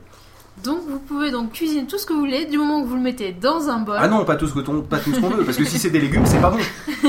Donc 0.64 0.80
vous 0.90 1.00
pouvez 1.00 1.32
donc 1.32 1.54
cuisiner 1.54 1.86
tout 1.88 1.98
ce 1.98 2.06
que 2.06 2.12
vous 2.14 2.20
voulez 2.20 2.46
du 2.46 2.58
moment 2.58 2.82
que 2.84 2.88
vous 2.88 2.96
le 2.96 3.02
mettez 3.02 3.32
dans 3.32 3.70
un 3.70 3.80
bol. 3.80 3.96
Ah 3.98 4.08
non, 4.10 4.26
pas 4.26 4.36
tout 4.36 4.46
ce 4.48 4.54
que 4.54 4.60
ton- 4.60 4.82
pas 4.82 5.00
tout 5.00 5.14
ce 5.14 5.20
qu'on 5.22 5.30
veut, 5.30 5.46
parce 5.46 5.58
que 5.58 5.64
si 5.64 5.80
c'est 5.80 5.90
des 5.90 6.02
légumes, 6.02 6.26
c'est 6.26 6.42
pas 6.42 6.50
bon. 6.50 6.58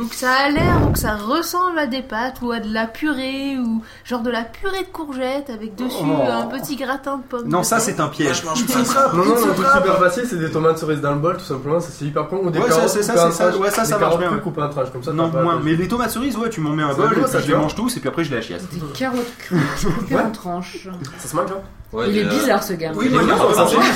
Ou 0.00 0.04
que 0.06 0.14
ça 0.14 0.30
a 0.32 0.48
l'air, 0.50 0.76
ou 0.88 0.92
que 0.92 0.98
ça 0.98 1.16
ressemble 1.16 1.76
à 1.78 1.86
des 1.86 2.02
pâtes, 2.02 2.36
ou 2.42 2.52
à 2.52 2.60
de 2.60 2.72
la 2.72 2.86
purée, 2.86 3.56
ou 3.58 3.82
genre 4.04 4.20
de 4.20 4.30
la 4.30 4.42
purée 4.44 4.84
de 4.84 4.88
courgettes 4.92 5.50
avec 5.50 5.74
dessus 5.74 5.96
Oh. 6.00 6.22
un 6.30 6.46
petit 6.46 6.76
gratin 6.76 7.16
de 7.18 7.22
pommes. 7.24 7.48
Non, 7.48 7.60
de 7.60 7.64
ça 7.64 7.80
c'est 7.80 7.98
un 7.98 8.06
piège. 8.08 8.44
Moi, 8.44 8.52
je 8.54 8.62
mange 8.62 8.86
pas 8.94 9.12
Non, 9.12 9.24
non, 9.24 9.34
te 9.34 9.46
le 9.48 9.54
truc 9.54 9.66
super 9.66 9.98
facile, 9.98 10.24
c'est 10.30 10.38
des 10.38 10.50
tomates 10.50 10.78
cerises 10.78 11.00
dans 11.00 11.14
le 11.14 11.18
bol, 11.18 11.36
tout 11.36 11.44
simplement, 11.44 11.80
ça 11.80 11.88
c'est 11.90 12.04
hyper 12.04 12.28
con. 12.28 12.40
Ou 12.44 12.50
des 12.50 12.60
Ouais, 12.60 12.68
carottes 12.68 12.82
ça, 12.82 12.88
c'est 12.88 13.02
ça, 13.02 13.12
coupées 13.14 13.24
en 13.26 13.30
c'est 13.32 13.36
ça. 13.52 13.56
Ouais, 13.58 13.70
ça, 13.70 13.98
marche 13.98 14.18
bien, 14.18 14.38
coupées 14.38 14.62
en 14.62 14.68
tranches, 14.68 14.92
comme 14.92 15.02
ça. 15.02 15.12
Non, 15.12 15.28
moins. 15.28 15.60
Mais 15.62 15.74
les 15.74 15.88
tomates 15.88 16.10
cerises, 16.10 16.36
ouais, 16.36 16.48
tu 16.50 16.60
m'en 16.60 16.70
mets 16.70 16.84
un 16.84 16.94
bol, 16.94 17.10
je 17.32 17.46
les 17.48 17.54
mange 17.56 17.74
tous, 17.74 17.96
et 17.96 18.00
puis 18.00 18.08
après 18.08 18.22
je 18.22 18.30
les 18.30 18.36
achiasse. 18.38 18.62
Des 18.70 18.80
carottes 18.94 19.36
crues 19.38 19.58
coupées 19.98 20.16
en 20.16 20.30
tranches. 20.30 20.88
Ça 21.18 21.28
se 21.28 21.34
mange, 21.36 21.50
hein 21.50 21.60
Ouais, 21.92 22.04
Il 22.10 22.18
est 22.18 22.24
euh, 22.24 22.28
bizarre 22.28 22.62
ce 22.62 22.74
gars. 22.74 22.92
Oui, 22.94 23.08
moi, 23.08 23.22
je 23.22 23.26
je 23.28 23.32
mange. 23.32 23.86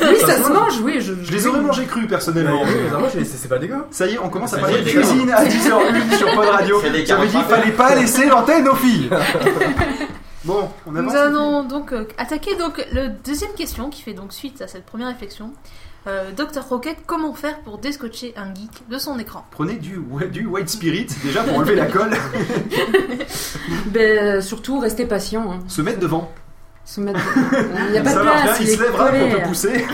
Oui, 0.00 0.16
ça 0.20 0.42
se 0.42 0.50
mange, 0.52 0.80
oui. 0.80 0.94
Je, 1.00 1.12
Je 1.22 1.32
les 1.32 1.46
aurais 1.46 1.60
mangés 1.60 1.84
crus 1.84 2.08
personnellement. 2.08 2.62
Oui, 2.62 2.70
mais 2.90 2.98
moi, 2.98 3.08
je- 3.14 3.18
c'est 3.24 3.36
c'est 3.36 3.48
pas 3.48 3.58
dégueu. 3.58 3.84
Ça 3.90 4.06
y 4.06 4.14
est, 4.14 4.18
on 4.18 4.30
commence 4.30 4.52
à 4.54 4.56
Ça 4.56 4.62
parler 4.62 4.80
de 4.82 4.88
cuisine 4.88 5.30
à 5.30 5.44
10h01 5.44 6.16
sur 6.18 6.34
Pod 6.34 6.46
Radio. 6.46 6.80
Ça 6.80 6.88
qu'il 6.88 7.04
carottes 7.04 7.28
fallait 7.48 7.72
pas 7.72 7.94
laisser 7.94 8.26
l'antenne 8.26 8.68
aux 8.68 8.74
filles. 8.76 9.10
Bon, 10.44 10.68
on 10.88 10.96
avance. 10.96 11.12
Nous 11.12 11.16
allons 11.18 11.62
donc 11.62 11.92
euh, 11.92 12.04
attaquer 12.18 12.56
donc 12.56 12.84
le 12.92 13.10
deuxième 13.24 13.52
question 13.52 13.90
qui 13.90 14.02
fait 14.02 14.12
donc 14.12 14.32
suite 14.32 14.60
à 14.60 14.66
cette 14.66 14.84
première 14.84 15.06
réflexion. 15.06 15.52
Euh, 16.08 16.32
Dr 16.36 16.62
Rocket, 16.68 16.96
comment 17.06 17.32
faire 17.32 17.60
pour 17.60 17.78
déscotcher 17.78 18.34
un 18.36 18.52
geek 18.52 18.88
de 18.90 18.98
son 18.98 19.20
écran? 19.20 19.44
Prenez 19.52 19.74
du, 19.74 20.00
du 20.32 20.46
white 20.46 20.68
spirit 20.68 21.06
déjà 21.22 21.44
pour 21.44 21.58
enlever 21.58 21.76
la 21.76 21.86
colle, 21.86 22.10
Ben, 23.86 24.40
surtout, 24.40 24.80
restez 24.80 25.06
patient. 25.06 25.52
hein. 25.52 25.58
se 25.68 25.80
mettre 25.80 26.00
devant. 26.00 26.28
Se 26.84 27.00
mettre... 27.00 27.20
Il 27.86 27.92
n'y 27.92 27.98
a 27.98 28.02
pas 28.02 28.10
Ça 28.10 28.18
de 28.18 28.22
bien, 28.24 28.32
place, 28.32 28.58
il 28.60 28.68
se 28.68 28.82
lèvera 28.82 29.08
pour 29.08 29.18
collé. 29.18 29.30
te 29.42 29.46
pousser. 29.48 29.86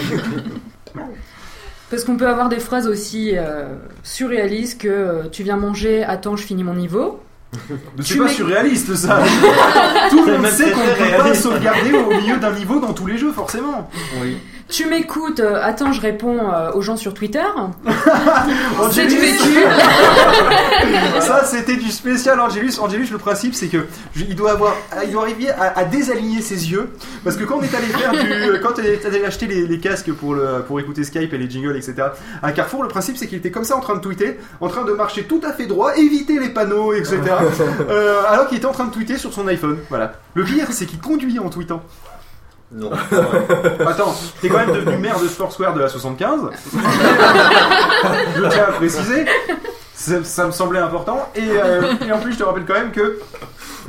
Parce 1.91 2.05
qu'on 2.05 2.17
peut 2.17 2.29
avoir 2.29 2.49
des 2.49 2.59
phrases 2.61 2.87
aussi 2.87 3.33
euh, 3.35 3.65
surréalistes 4.03 4.81
que 4.81 4.89
euh, 4.89 5.23
tu 5.31 5.43
viens 5.43 5.57
manger, 5.57 6.05
attends, 6.05 6.37
je 6.37 6.45
finis 6.45 6.65
mon 6.65 6.75
niveau. 6.75 7.21
C'est 8.03 8.19
pas 8.19 8.29
surréaliste 8.29 8.95
ça. 8.95 9.23
Tout 10.11 10.23
le 10.27 10.37
monde 10.37 10.47
sait 10.49 10.71
qu'on 10.71 10.81
ne 10.85 11.11
peut 11.17 11.17
pas 11.23 11.35
sauvegarder 11.35 11.93
au 11.95 12.11
milieu 12.11 12.37
d'un 12.37 12.53
niveau 12.53 12.79
dans 12.79 12.93
tous 12.93 13.07
les 13.07 13.17
jeux 13.17 13.33
forcément. 13.33 13.89
Oui. 14.21 14.37
Tu 14.71 14.85
m'écoutes, 14.85 15.41
euh, 15.41 15.59
attends, 15.63 15.93
je 15.93 16.01
réponds 16.03 16.39
euh, 16.53 16.73
aux 16.73 16.83
gens 16.83 16.97
sur 16.99 17.15
Twitter. 17.15 17.41
C'est 17.87 18.83
Angelus, 18.83 19.09
du 19.09 19.17
vécu. 19.17 19.61
Ça 21.21 21.45
c'était 21.45 21.77
du 21.77 21.91
spécial 21.91 22.39
Angelus. 22.39 22.73
Angelus 22.79 23.09
le 23.11 23.19
principe 23.19 23.55
c'est 23.55 23.69
que 23.69 23.87
je- 24.15 24.25
il 24.25 24.37
doit 24.37 24.53
avoir, 24.53 24.75
il 25.05 25.11
doit 25.11 25.23
arriver 25.23 25.51
à, 25.51 25.73
à 25.79 25.85
désaligner 25.85 26.43
ses 26.43 26.71
yeux 26.71 26.91
parce 27.25 27.37
que 27.37 27.45
quand 27.45 27.57
on 27.59 27.63
est 27.63 27.75
allé 27.75 27.87
faire 27.87 28.13
du, 28.13 28.61
quand 28.63 28.79
on 28.79 28.83
est 28.83 29.05
allé 29.07 29.25
acheter 29.25 29.47
les, 29.47 29.67
les 29.67 29.79
casques 29.81 30.13
pour 30.13 30.35
le, 30.35 30.63
pour 30.67 30.79
écouter 30.81 31.03
Skype 31.05 31.33
et 31.33 31.39
les 31.39 31.49
jingles 31.51 31.77
etc. 31.77 31.95
À 32.43 32.53
Carrefour 32.53 32.83
le 32.83 32.89
principe 32.89 33.17
c'est 33.17 33.27
qu'il 33.27 33.39
était 33.39 33.51
comme 33.51 33.65
ça 33.65 33.77
en 33.77 33.81
train 33.81 33.95
de 33.97 34.01
tweeter, 34.01 34.39
en 34.61 34.69
train 34.69 34.85
de 34.85 34.93
marcher 34.93 35.25
tout 35.25 35.41
à 35.45 35.53
fait 35.53 35.67
droit, 35.67 35.97
éviter 35.97 36.39
les 36.39 36.51
panneaux 36.51 36.93
etc. 36.93 37.19
Euh, 37.91 38.23
alors 38.29 38.47
qu'il 38.49 38.59
était 38.59 38.67
en 38.67 38.73
train 38.73 38.85
de 38.87 38.93
tweeter 38.93 39.17
sur 39.17 39.33
son 39.33 39.47
iPhone. 39.49 39.79
Voilà. 39.89 40.13
Le 40.35 40.45
pire 40.45 40.67
c'est 40.71 40.87
qu'il 40.87 41.01
conduit 41.01 41.39
en 41.39 41.49
tweetant. 41.49 41.83
Non. 42.71 42.91
Attends, 43.87 44.15
t'es 44.43 44.49
quand 44.49 44.59
même 44.59 44.73
devenu 44.73 44.99
maire 44.99 45.19
de 45.19 45.27
Foursquare 45.27 45.73
de 45.75 45.81
la 45.81 45.89
75. 45.89 46.51
je 48.37 48.49
tiens 48.51 48.65
à 48.65 48.73
préciser. 48.73 49.25
Ça, 49.95 50.23
ça 50.23 50.47
me 50.47 50.53
semblait 50.53 50.79
important. 50.79 51.29
Et, 51.35 51.49
euh, 51.49 51.95
et 52.07 52.13
en 52.13 52.19
plus, 52.21 52.35
je 52.35 52.39
te 52.39 52.45
rappelle 52.45 52.65
quand 52.67 52.75
même 52.75 52.93
que 52.93 53.21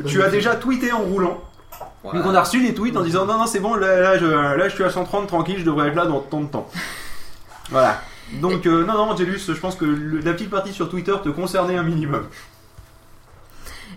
tu 0.06 0.24
as 0.24 0.30
déjà 0.30 0.56
tweeté 0.56 0.92
en 0.94 1.00
roulant. 1.00 1.42
Donc 2.04 2.26
on 2.26 2.34
a 2.34 2.42
reçu 2.42 2.62
les 2.62 2.74
tweets 2.74 2.96
en 2.96 3.02
disant 3.04 3.26
non, 3.26 3.38
non, 3.38 3.46
c'est 3.46 3.60
bon, 3.60 3.76
là, 3.76 4.00
là, 4.00 4.18
je, 4.18 4.26
là, 4.26 4.70
je 4.70 4.74
suis 4.74 4.84
à 4.86 4.90
130 4.90 5.28
tranquille, 5.28 5.58
je 5.60 5.66
devrais 5.66 5.90
être 5.90 5.96
là 5.96 6.06
dans 6.06 6.22
tant 6.22 6.40
de 6.40 6.48
temps. 6.48 6.70
Voilà. 7.70 8.00
Donc, 8.42 8.66
euh, 8.66 8.86
non, 8.86 8.94
non, 8.94 9.12
Angelus, 9.12 9.42
je 9.48 9.52
pense 9.54 9.76
que 9.76 9.86
le- 9.86 10.20
la 10.20 10.32
petite 10.34 10.50
partie 10.50 10.72
sur 10.72 10.88
Twitter 10.90 11.14
te 11.24 11.30
concernait 11.30 11.76
un 11.78 11.84
minimum. 11.84 12.26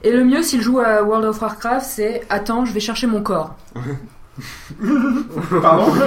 Et 0.02 0.10
le 0.10 0.24
mieux, 0.24 0.42
s'il 0.42 0.60
joue 0.62 0.80
à 0.80 1.02
World 1.02 1.24
of 1.26 1.40
Warcraft, 1.40 1.86
c'est 1.86 2.22
attends, 2.28 2.64
je 2.64 2.72
vais 2.72 2.80
chercher 2.80 3.06
mon 3.06 3.22
corps. 3.22 3.54
Pardon 5.60 5.92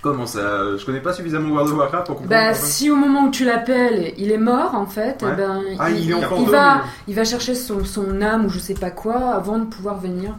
Comment 0.00 0.26
ça 0.26 0.76
Je 0.76 0.84
connais 0.86 1.00
pas 1.00 1.12
suffisamment 1.12 1.50
World 1.50 1.72
of 1.72 1.76
Warcraft 1.78 2.06
pour 2.06 2.16
comprendre. 2.18 2.30
Bah, 2.30 2.54
si 2.54 2.88
au 2.88 2.94
moment 2.94 3.24
où 3.24 3.30
tu 3.32 3.44
l'appelles, 3.44 4.14
il 4.16 4.30
est 4.30 4.38
mort 4.38 4.74
en 4.76 4.86
fait, 4.86 5.20
Ouais. 5.22 5.30
eh 5.32 5.36
ben, 5.36 5.62
Ah, 5.80 5.90
il 5.90 6.04
il 6.08 6.48
va, 6.48 6.82
il 7.08 7.14
va 7.16 7.24
chercher 7.24 7.56
son, 7.56 7.84
son 7.84 8.22
âme 8.22 8.46
ou 8.46 8.48
je 8.48 8.60
sais 8.60 8.74
pas 8.74 8.90
quoi 8.92 9.32
avant 9.34 9.58
de 9.58 9.64
pouvoir 9.64 9.98
venir. 9.98 10.36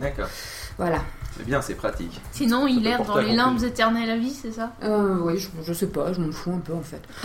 D'accord. 0.00 0.28
Voilà. 0.78 0.98
C'est 1.40 1.46
bien, 1.46 1.62
c'est 1.62 1.74
pratique. 1.74 2.20
Sinon, 2.32 2.66
il 2.66 2.86
erre 2.86 3.02
dans 3.04 3.16
les 3.18 3.32
limbes 3.34 3.62
éternelles 3.64 4.10
à 4.10 4.16
vie, 4.16 4.32
c'est 4.32 4.52
ça? 4.52 4.72
Euh, 4.84 5.16
oui, 5.22 5.38
je, 5.38 5.48
je 5.66 5.72
sais 5.72 5.86
pas, 5.86 6.12
je 6.12 6.20
m'en 6.20 6.30
fous 6.32 6.52
un 6.54 6.58
peu 6.60 6.74
en 6.74 6.82
fait. 6.82 7.00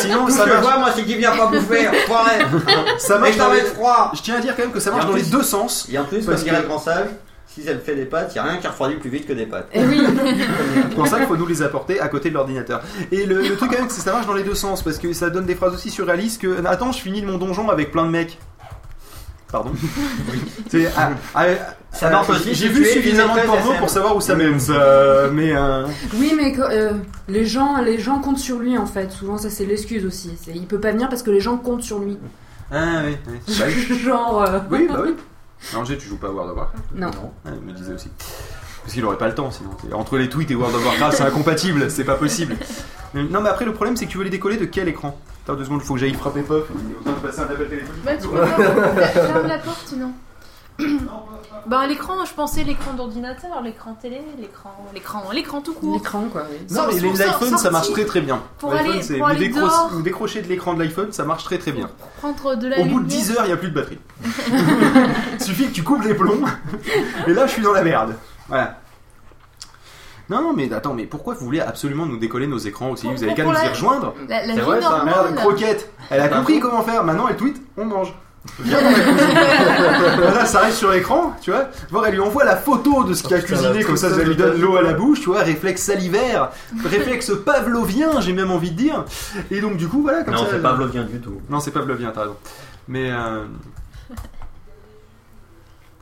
sinon, 0.00 0.28
ça 0.28 0.44
je 0.44 0.48
marche. 0.50 0.62
vois, 0.62 0.78
moi, 0.78 0.88
c'est 0.94 1.04
qu'il 1.04 1.16
vient 1.18 1.36
pas 1.36 1.46
bouffer. 1.46 1.84
Foiré. 2.06 2.38
Ça 2.98 3.14
Mais 3.14 3.20
marche 3.20 3.36
dans 3.36 3.44
t'en 3.46 3.52
les... 3.52 3.62
mets 3.62 3.66
froid. 3.68 4.10
Je 4.14 4.22
tiens 4.22 4.36
à 4.36 4.40
dire 4.40 4.54
quand 4.56 4.62
même 4.62 4.72
que 4.72 4.80
ça 4.80 4.90
marche 4.90 5.06
dans 5.06 5.14
les 5.14 5.22
deux 5.22 5.42
sens. 5.42 5.88
Et 5.90 5.98
en 5.98 6.04
plus, 6.04 6.24
Parce 6.26 6.42
dirait 6.44 6.56
que- 6.56 6.62
le 6.62 6.68
grand 6.68 6.78
sage, 6.78 7.06
si 7.46 7.62
elle 7.66 7.80
fait 7.80 7.94
des 7.96 8.04
pâtes, 8.04 8.30
il 8.34 8.40
n'y 8.42 8.46
a 8.46 8.50
rien 8.50 8.60
qui 8.60 8.66
refroidit 8.66 8.96
plus 8.96 9.10
vite 9.10 9.26
que 9.26 9.32
des 9.32 9.46
pâtes. 9.46 9.68
Et 9.72 9.82
oui, 9.84 10.00
C'est 10.74 10.90
pour 10.94 11.06
ça 11.06 11.18
qu'il 11.18 11.26
faut 11.26 11.36
nous 11.36 11.46
les 11.46 11.62
apporter 11.62 12.00
à 12.00 12.08
côté 12.08 12.28
de 12.30 12.34
l'ordinateur. 12.34 12.82
Et 13.10 13.24
le, 13.24 13.40
le 13.40 13.56
truc 13.56 13.70
quand 13.72 13.78
même, 13.78 13.88
c'est 13.88 13.98
que 13.98 14.02
ça 14.04 14.12
marche 14.12 14.26
dans 14.26 14.34
les 14.34 14.44
deux 14.44 14.54
sens 14.54 14.82
parce 14.82 14.98
que 14.98 15.12
ça 15.12 15.30
donne 15.30 15.46
des 15.46 15.54
phrases 15.54 15.74
aussi 15.74 15.90
surréalistes 15.90 16.40
que 16.42 16.64
attends, 16.66 16.92
je 16.92 16.98
finis 17.00 17.22
mon 17.22 17.38
donjon 17.38 17.68
avec 17.70 17.90
plein 17.90 18.04
de 18.04 18.10
mecs. 18.10 18.38
Pardon. 19.50 19.72
C'est- 20.68 20.90
ah, 20.96 21.10
ah, 21.34 21.44
Ça 21.90 22.08
ah, 22.08 22.10
marche 22.10 22.28
aussi 22.30 22.54
J'ai 22.54 22.68
vu 22.68 22.84
suffisamment 22.84 23.34
de 23.34 23.40
porno 23.40 23.72
pour 23.78 23.88
savoir 23.88 24.14
où 24.14 24.20
ça 24.20 24.34
mène. 24.34 24.60
ça, 24.60 25.28
mais 25.32 25.54
euh, 25.56 25.86
oui, 26.16 26.34
mais 26.36 26.52
que- 26.52 26.60
euh, 26.60 26.92
les 27.28 27.46
gens, 27.46 27.80
les 27.80 27.98
gens 27.98 28.18
comptent 28.20 28.38
sur 28.38 28.58
lui 28.58 28.76
en 28.76 28.86
fait. 28.86 29.10
Souvent, 29.10 29.38
ça 29.38 29.48
c'est 29.50 29.64
l'excuse 29.64 30.04
aussi. 30.04 30.30
Il 30.54 30.66
peut 30.66 30.80
pas 30.80 30.92
venir 30.92 31.08
parce 31.08 31.22
que 31.22 31.30
les 31.30 31.40
gens 31.40 31.56
comptent 31.56 31.82
sur 31.82 31.98
lui. 32.00 32.18
ah 32.70 33.02
oui, 33.06 33.16
oui. 33.26 33.38
Oui. 33.90 33.98
Genre, 34.04 34.42
euh, 34.42 34.58
Oui, 34.70 34.86
bah 34.88 35.00
oui. 35.02 35.14
Angers, 35.76 35.96
tu 35.98 36.08
joues 36.08 36.18
pas 36.18 36.28
à 36.28 36.30
World 36.30 36.50
of 36.52 36.56
Warcraft 36.56 36.84
non. 36.94 37.10
Ah, 37.44 37.50
il 37.54 37.66
me 37.66 37.72
disait 37.72 37.92
aussi. 37.94 38.08
Parce 38.88 38.94
qu'il 38.94 39.04
aurait 39.04 39.18
pas 39.18 39.28
le 39.28 39.34
temps 39.34 39.50
sinon. 39.50 39.68
Entre 39.92 40.16
les 40.16 40.30
tweets 40.30 40.50
et 40.50 40.54
World 40.54 40.74
of 40.74 40.82
Warcraft, 40.82 41.18
c'est 41.18 41.22
incompatible, 41.24 41.90
c'est 41.90 42.04
pas 42.04 42.14
possible. 42.14 42.56
Mais- 43.12 43.22
non, 43.24 43.42
mais 43.42 43.50
après, 43.50 43.66
le 43.66 43.74
problème, 43.74 43.98
c'est 43.98 44.06
que 44.06 44.10
tu 44.10 44.16
veux 44.16 44.24
les 44.24 44.30
décoller 44.30 44.56
de 44.56 44.64
quel 44.64 44.88
écran? 44.88 45.20
Attends 45.44 45.56
deux 45.56 45.64
secondes, 45.64 45.80
il 45.82 45.86
faut 45.86 45.92
que 45.92 46.00
j'aille 46.00 46.14
frapper 46.14 46.40
Pop. 46.40 46.66
Il 46.74 46.92
est 46.92 46.96
autant 46.98 47.10
de 47.20 47.26
passer 47.26 47.40
un 47.40 47.44
appel 47.44 47.68
téléphonique. 47.68 48.02
Bah, 48.02 48.12
tu 48.18 48.28
peux 48.28 48.38
pas. 48.38 48.46
Ferme 49.08 49.46
la 49.46 49.58
porte 49.58 49.82
sinon. 49.86 50.12
Bah, 51.66 51.86
l'écran, 51.86 52.24
je 52.24 52.32
pensais 52.32 52.62
l'écran 52.64 52.94
d'ordinateur, 52.94 53.60
l'écran 53.62 53.92
télé, 54.00 54.22
l'écran. 54.40 54.74
L'écran, 54.94 55.22
l'écran 55.34 55.60
tout 55.60 55.74
court. 55.74 55.94
L'écran 55.94 56.24
quoi. 56.32 56.44
Oui. 56.50 56.56
Non, 56.70 56.84
mais 56.86 56.92
Sans- 56.98 57.02
les- 57.02 57.14
sans- 57.16 57.24
l'iPhone, 57.26 57.58
ça 57.58 57.70
marche 57.70 57.90
très 57.90 58.06
très 58.06 58.20
bien. 58.22 58.40
Pour 58.58 58.72
L'iPhone, 58.72 58.90
aller- 58.92 59.02
c'est 59.02 59.18
pour 59.18 59.26
vous, 59.26 59.32
aller 59.32 59.48
décro- 59.48 59.60
dehors. 59.66 59.88
vous 59.92 60.02
décrochez 60.02 60.40
de 60.40 60.48
l'écran 60.48 60.72
de 60.74 60.82
l'iPhone, 60.82 61.12
ça 61.12 61.24
marche 61.24 61.44
très 61.44 61.58
très 61.58 61.72
bien. 61.72 61.90
Prendre 62.20 62.54
de 62.54 62.68
la 62.68 62.78
Au 62.78 62.84
bout 62.84 63.00
de 63.00 63.04
lumière. 63.04 63.18
10 63.18 63.32
heures, 63.32 63.42
il 63.44 63.48
n'y 63.48 63.52
a 63.52 63.56
plus 63.58 63.68
de 63.70 63.74
batterie. 63.74 63.98
Il 65.40 65.44
suffit 65.44 65.66
que 65.66 65.72
tu 65.74 65.82
coupes 65.82 66.04
les 66.04 66.14
plombs. 66.14 66.40
Et 67.26 67.34
là, 67.34 67.46
je 67.46 67.52
suis 67.52 67.62
dans 67.62 67.72
la 67.72 67.82
merde. 67.82 68.14
Voilà. 68.48 68.78
Non, 70.30 70.42
non, 70.42 70.52
mais 70.52 70.70
attends, 70.72 70.92
mais 70.92 71.06
pourquoi 71.06 71.34
vous 71.34 71.44
voulez 71.46 71.60
absolument 71.60 72.04
nous 72.04 72.18
décoller 72.18 72.46
nos 72.46 72.58
écrans 72.58 72.90
aussi? 72.90 73.06
Vous 73.06 73.22
avez 73.22 73.34
qu'à 73.34 73.44
nous 73.44 73.52
y 73.52 73.68
rejoindre 73.68 74.14
La, 74.28 74.44
la 74.46 74.54
C'est 74.54 74.60
vie 74.60 74.66
vrai, 74.66 74.82
ça, 74.82 74.90
Merde, 75.04 75.06
normale. 75.06 75.34
croquette 75.36 75.90
Elle 76.10 76.20
a 76.20 76.28
compris 76.28 76.60
comment 76.60 76.82
faire, 76.82 77.02
maintenant 77.04 77.28
elle 77.28 77.36
tweet, 77.36 77.60
on 77.78 77.86
mange. 77.86 78.14
Viens 78.60 78.80
dans 78.80 78.90
la 78.90 78.94
cuisine. 78.94 79.38
voilà, 80.18 80.44
ça 80.46 80.60
reste 80.60 80.78
sur 80.78 80.90
l'écran, 80.90 81.34
tu 81.40 81.50
vois. 81.50 81.68
Voir, 81.90 82.06
elle 82.06 82.14
lui 82.14 82.20
envoie 82.20 82.44
la 82.44 82.56
photo 82.56 83.04
de 83.04 83.12
ce 83.14 83.22
qu'il 83.22 83.34
a 83.34 83.38
Oh, 83.38 83.42
cuisiné, 83.42 83.82
comme 83.82 83.96
ça, 83.96 84.10
ça 84.10 84.22
lui 84.22 84.36
de 84.36 84.42
donne 84.42 84.52
ta 84.52 84.58
l'eau 84.58 84.76
à 84.76 84.82
la 84.82 84.92
bouche, 84.92 85.20
tu 85.20 85.26
vois. 85.30 85.42
Réflexe 85.42 85.82
salivaire, 85.82 86.50
réflexe 86.84 87.32
pavlovien, 87.44 88.20
j'ai 88.20 88.32
même 88.32 88.50
envie 88.50 88.70
de 88.70 88.76
dire. 88.76 89.04
Et 89.50 89.60
donc, 89.60 89.76
du 89.76 89.88
coup, 89.88 90.02
voilà, 90.02 90.24
comme 90.24 90.34
Non, 90.34 90.40
ça. 90.44 90.46
c'est 90.50 90.56
elle- 90.56 90.62
pas 90.62 90.76
du 90.76 91.20
tout. 91.20 91.40
Non, 91.48 91.60
c'est 91.60 91.70
pavlovien, 91.72 92.10
t'as 92.14 92.22
raison. 92.22 92.36
Mais. 92.86 93.10
Euh... 93.10 93.44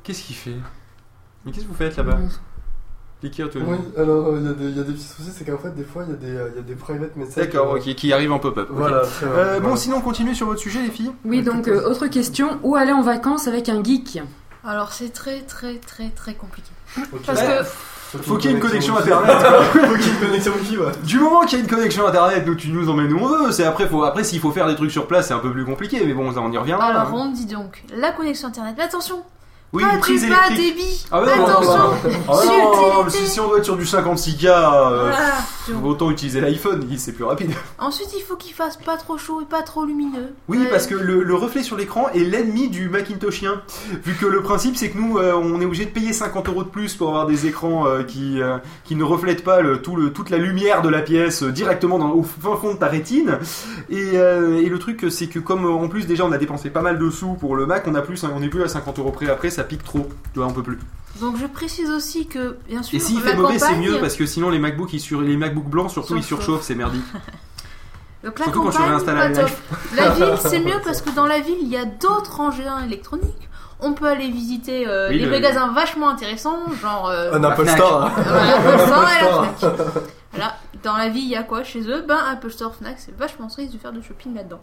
Qu'est-ce 0.03 0.23
qu'il 0.23 0.37
fait? 0.37 0.57
Mais 1.47 1.53
qu'est-ce 1.53 1.65
que 1.65 1.71
vous 1.71 1.75
faites 1.77 1.97
là-bas 1.97 2.19
Kiki, 3.23 3.43
tu- 3.51 3.59
Oui, 3.59 3.77
alors 3.97 4.27
euh, 4.27 4.39
il 4.41 4.47
y, 4.47 4.51
a 4.51 4.53
des- 4.53 4.65
il 4.69 4.77
y 4.77 4.81
a 4.81 4.83
des 4.83 4.93
petits 4.93 5.03
soucis, 5.05 5.31
c'est 5.35 5.45
qu'en 5.51 5.57
fait, 5.57 5.75
des 5.75 5.85
fois, 5.85 6.05
il 6.07 6.11
y, 6.11 6.13
a 6.13 6.17
des, 6.17 6.37
euh, 6.37 6.49
il 6.53 6.57
y 6.57 6.59
a 6.59 6.63
des 6.63 6.75
private 6.75 7.17
messages. 7.17 7.47
D'accord, 7.47 7.73
euh, 7.73 7.79
ok, 7.79 7.95
qui 7.95 8.13
arrive 8.13 8.31
en 8.31 8.39
pop-up. 8.39 8.69
Voilà. 8.71 8.97
Euh, 8.99 9.05
Voilà. 9.33 9.61
Bon, 9.61 9.75
sinon, 9.75 10.03
continuez 10.03 10.35
sur 10.35 10.47
votre 10.47 10.61
sujet, 10.61 10.83
les 10.83 10.91
filles. 10.91 11.13
Oui, 11.25 11.43
donc 11.43 11.67
euh, 11.67 11.89
autre 11.89 12.09
question, 12.09 12.59
où 12.63 12.77
aller 12.77 12.93
en 12.93 13.01
vacances 13.01 13.49
avec 13.49 13.71
un 13.71 13.83
geek? 13.83 14.21
Alors 14.65 14.93
c'est 14.93 15.11
très 15.13 15.41
très 15.43 15.77
très 15.77 16.09
très 16.11 16.35
compliqué. 16.35 16.69
Ok. 16.99 17.21
Parce 17.25 17.41
Ouais. 17.41 17.61
que 18.13 18.19
Faut 18.19 18.37
qu'il 18.37 18.51
y 18.51 18.53
ait 18.53 18.57
une 18.57 18.63
connexion 18.63 18.97
internet. 18.99 19.37
quoi. 19.39 19.63
Faut 19.63 19.95
qu'il 19.95 20.07
y 20.07 20.09
ait 20.09 20.13
une 20.13 20.27
connexion 20.27 20.53
wifi, 20.55 20.77
ouais. 20.79 20.93
Du 21.05 21.19
moment 21.21 21.41
qu'il 21.47 21.59
y 21.59 21.61
a 21.63 21.65
une 21.65 21.71
connexion 21.71 22.07
internet, 22.07 22.45
nous 22.47 22.55
tu 22.57 22.69
nous 22.71 22.89
emmènes 22.91 23.13
où 23.13 23.19
on 23.21 23.29
veut. 23.29 23.53
C'est 23.53 23.65
après, 23.65 23.87
faut, 23.87 24.03
après 24.05 24.25
s'il 24.25 24.41
faut 24.41 24.51
faire 24.51 24.67
des 24.67 24.75
trucs 24.75 24.91
sur 24.91 25.07
place, 25.07 25.29
c'est 25.29 25.35
un 25.35 25.39
peu 25.39 25.53
plus 25.53 25.65
compliqué, 25.65 26.05
mais 26.05 26.13
bon, 26.15 26.33
on 26.37 26.53
y 26.53 26.59
reviendra. 26.59 26.87
alors 26.87 27.03
hein. 27.09 27.13
on 27.15 27.31
dit 27.33 27.47
donc 27.47 27.83
la 27.97 28.11
connexion 28.13 28.49
internet. 28.49 28.75
Mais 28.77 28.85
attention, 28.85 29.23
oui, 29.77 29.83
pas 29.85 29.93
les 29.95 29.99
prises 30.01 30.23
du 30.25 30.29
bas 30.31 30.37
électriques. 30.51 30.77
débit. 30.77 31.05
Ah 31.11 31.21
ouais, 31.23 31.37
non, 31.37 31.47
attention, 31.47 31.73
non, 31.77 31.93
Ah 32.29 32.33
non, 32.47 33.05
subtilité. 33.11 33.27
si, 33.27 33.31
si 33.33 33.41
on 33.41 33.49
doit 33.49 33.59
être 33.59 33.65
sur 33.65 33.77
du 33.77 33.85
56K, 33.85 34.47
euh, 34.47 35.11
Voilà. 35.11 35.81
autant 35.85 36.11
utiliser 36.11 36.41
l'iPhone, 36.41 36.87
c'est 36.97 37.13
plus 37.13 37.25
rapide. 37.25 37.53
Ensuite, 37.79 38.09
il 38.17 38.23
faut 38.23 38.37
qu'il 38.37 38.55
fasse 38.55 38.77
pas 38.77 38.97
trop 38.97 39.19
chaud 39.19 39.41
et 39.41 39.45
pas 39.45 39.63
trop 39.63 39.85
lumineux. 39.85 40.35
Oui, 40.49 40.59
Ouais. 40.59 40.67
parce 40.71 40.87
que 40.87 40.95
le, 40.95 41.23
le 41.23 41.35
reflet 41.35 41.63
sur 41.63 41.77
l'écran 41.77 42.09
est 42.15 42.21
l'ennemi 42.21 42.69
du 42.69 42.89
Macintoshien. 42.89 43.61
Vu 44.05 44.15
que 44.15 44.27
le 44.27 44.43
principe, 44.43 44.77
c'est 44.77 44.91
que 44.91 44.99
nous, 44.99 45.19
euh, 45.19 45.33
on 45.35 45.61
est 45.61 45.65
obligé 45.65 45.85
de 45.85 45.91
payer 45.91 46.13
50 46.13 46.49
euros 46.49 46.63
de 46.65 46.69
plus 46.69 46.95
pour 46.95 47.09
avoir 47.09 47.27
des 47.27 47.47
écrans 47.47 47.87
euh, 47.87 48.03
qui, 48.03 48.41
euh, 48.41 48.59
qui 48.85 48.97
ne 48.97 49.05
reflètent 49.05 49.45
pas 49.45 49.61
le, 49.61 49.83
tout 49.83 49.97
le, 49.97 50.13
toute 50.13 50.31
la 50.31 50.39
lumière 50.39 50.83
de 50.83 50.89
la 50.89 51.03
pièce 51.03 51.43
euh, 51.43 51.53
directement 51.53 51.99
dans, 51.99 52.11
au 52.11 52.23
fin 52.23 52.57
fond 52.57 52.75
de 52.75 52.79
ta 52.79 52.87
rétine. 52.87 53.39
Et, 53.91 54.13
euh, 54.15 54.61
et 54.61 54.69
le 54.69 54.79
truc, 54.79 55.07
c'est 55.11 55.27
que 55.27 55.39
comme 55.39 55.65
euh, 55.67 55.71
en 55.71 55.89
plus 55.89 56.07
déjà 56.07 56.25
on 56.25 56.33
a 56.33 56.39
dépensé 56.39 56.71
pas 56.71 56.81
mal 56.83 56.99
de 56.99 57.11
sous 57.11 57.35
pour 57.35 57.57
le 57.57 57.67
Mac, 57.67 57.85
on 57.87 57.95
a 57.95 58.01
plus, 58.03 58.25
on 58.25 58.43
est 58.43 58.49
plus 58.49 58.63
à 58.63 58.69
50 58.69 58.99
euros 58.99 59.11
près. 59.11 59.29
Après, 59.29 59.51
ça 59.51 59.65
pique 59.67 59.85
trop. 59.85 60.09
Tu 60.33 60.39
vois, 60.39 60.47
on 60.49 60.53
peut 60.53 60.63
plus. 60.63 60.79
Donc 61.21 61.37
je 61.39 61.47
précise 61.47 61.91
aussi 61.91 62.27
que 62.27 62.57
bien 62.69 62.83
sûr 62.83 62.97
Et 62.97 63.01
s'il 63.01 63.17
la 63.23 63.31
fait 63.31 63.37
mauvais, 63.37 63.59
c'est 63.59 63.67
campagne- 63.67 63.81
mieux 63.91 63.99
parce 64.01 64.17
que 64.17 64.27
sinon 64.27 64.51
les 64.51 64.59
MacBooks, 64.59 64.93
ils 64.93 65.01
sur, 65.01 65.21
les 65.23 65.37
MacBooks 65.37 65.69
blancs, 65.69 65.91
surtout, 65.91 66.17
ils 66.17 66.23
Surchauffe. 66.23 66.45
surchauffent, 66.47 66.65
c'est 66.67 66.75
merdique. 66.75 67.05
Donc 68.25 68.39
la 68.39 68.45
Surtout 68.47 68.63
quand 68.63 68.71
tu 68.71 68.77
campagne, 68.79 68.91
réinstalles 68.91 69.17
pas 69.17 69.25
un 69.25 69.33
top. 69.33 69.45
iPhone. 69.45 69.97
La 69.97 70.09
ville, 70.27 70.35
c'est 70.41 70.61
mieux 70.61 70.81
parce 70.85 71.01
que 71.01 71.11
dans 71.11 71.27
la 71.27 71.41
ville, 71.41 71.59
il 71.63 71.69
y 71.69 71.77
a 71.77 71.85
d'autres 71.85 72.41
engins 72.41 72.83
électroniques. 72.85 73.49
On 73.79 73.93
peut 73.93 74.07
aller 74.09 74.31
visiter 74.31 74.87
euh, 74.89 75.11
Oui, 75.11 75.19
des 75.19 75.27
le- 75.27 75.31
magasins 75.31 75.69
vachement 75.73 76.09
intéressants, 76.09 76.59
genre 76.81 77.09
euh, 77.09 77.35
Un 77.35 77.45
Apple 77.45 77.63
Fnac. 77.65 77.77
Store. 77.77 78.11
voilà, 78.11 78.57
Apple 78.57 78.79
Store 78.87 79.03
et 79.03 79.05
la 79.05 79.21
Store. 79.21 79.45
Fnac. 79.59 80.05
Voilà, 80.33 80.57
dans 80.83 80.97
la 80.97 81.09
vie, 81.09 81.21
il 81.21 81.29
y 81.29 81.37
a 81.37 81.43
quoi 81.45 81.63
chez 81.63 81.81
eux? 81.83 82.05
Ben 82.09 82.19
Apple 82.31 82.51
Store, 82.51 82.75
Fnac, 82.75 82.97
c'est 82.99 83.17
vachement 83.17 83.47
triste 83.49 83.73
de 83.73 83.79
faire 83.79 83.93
du 83.93 84.03
shopping 84.03 84.35
là-dedans. 84.35 84.61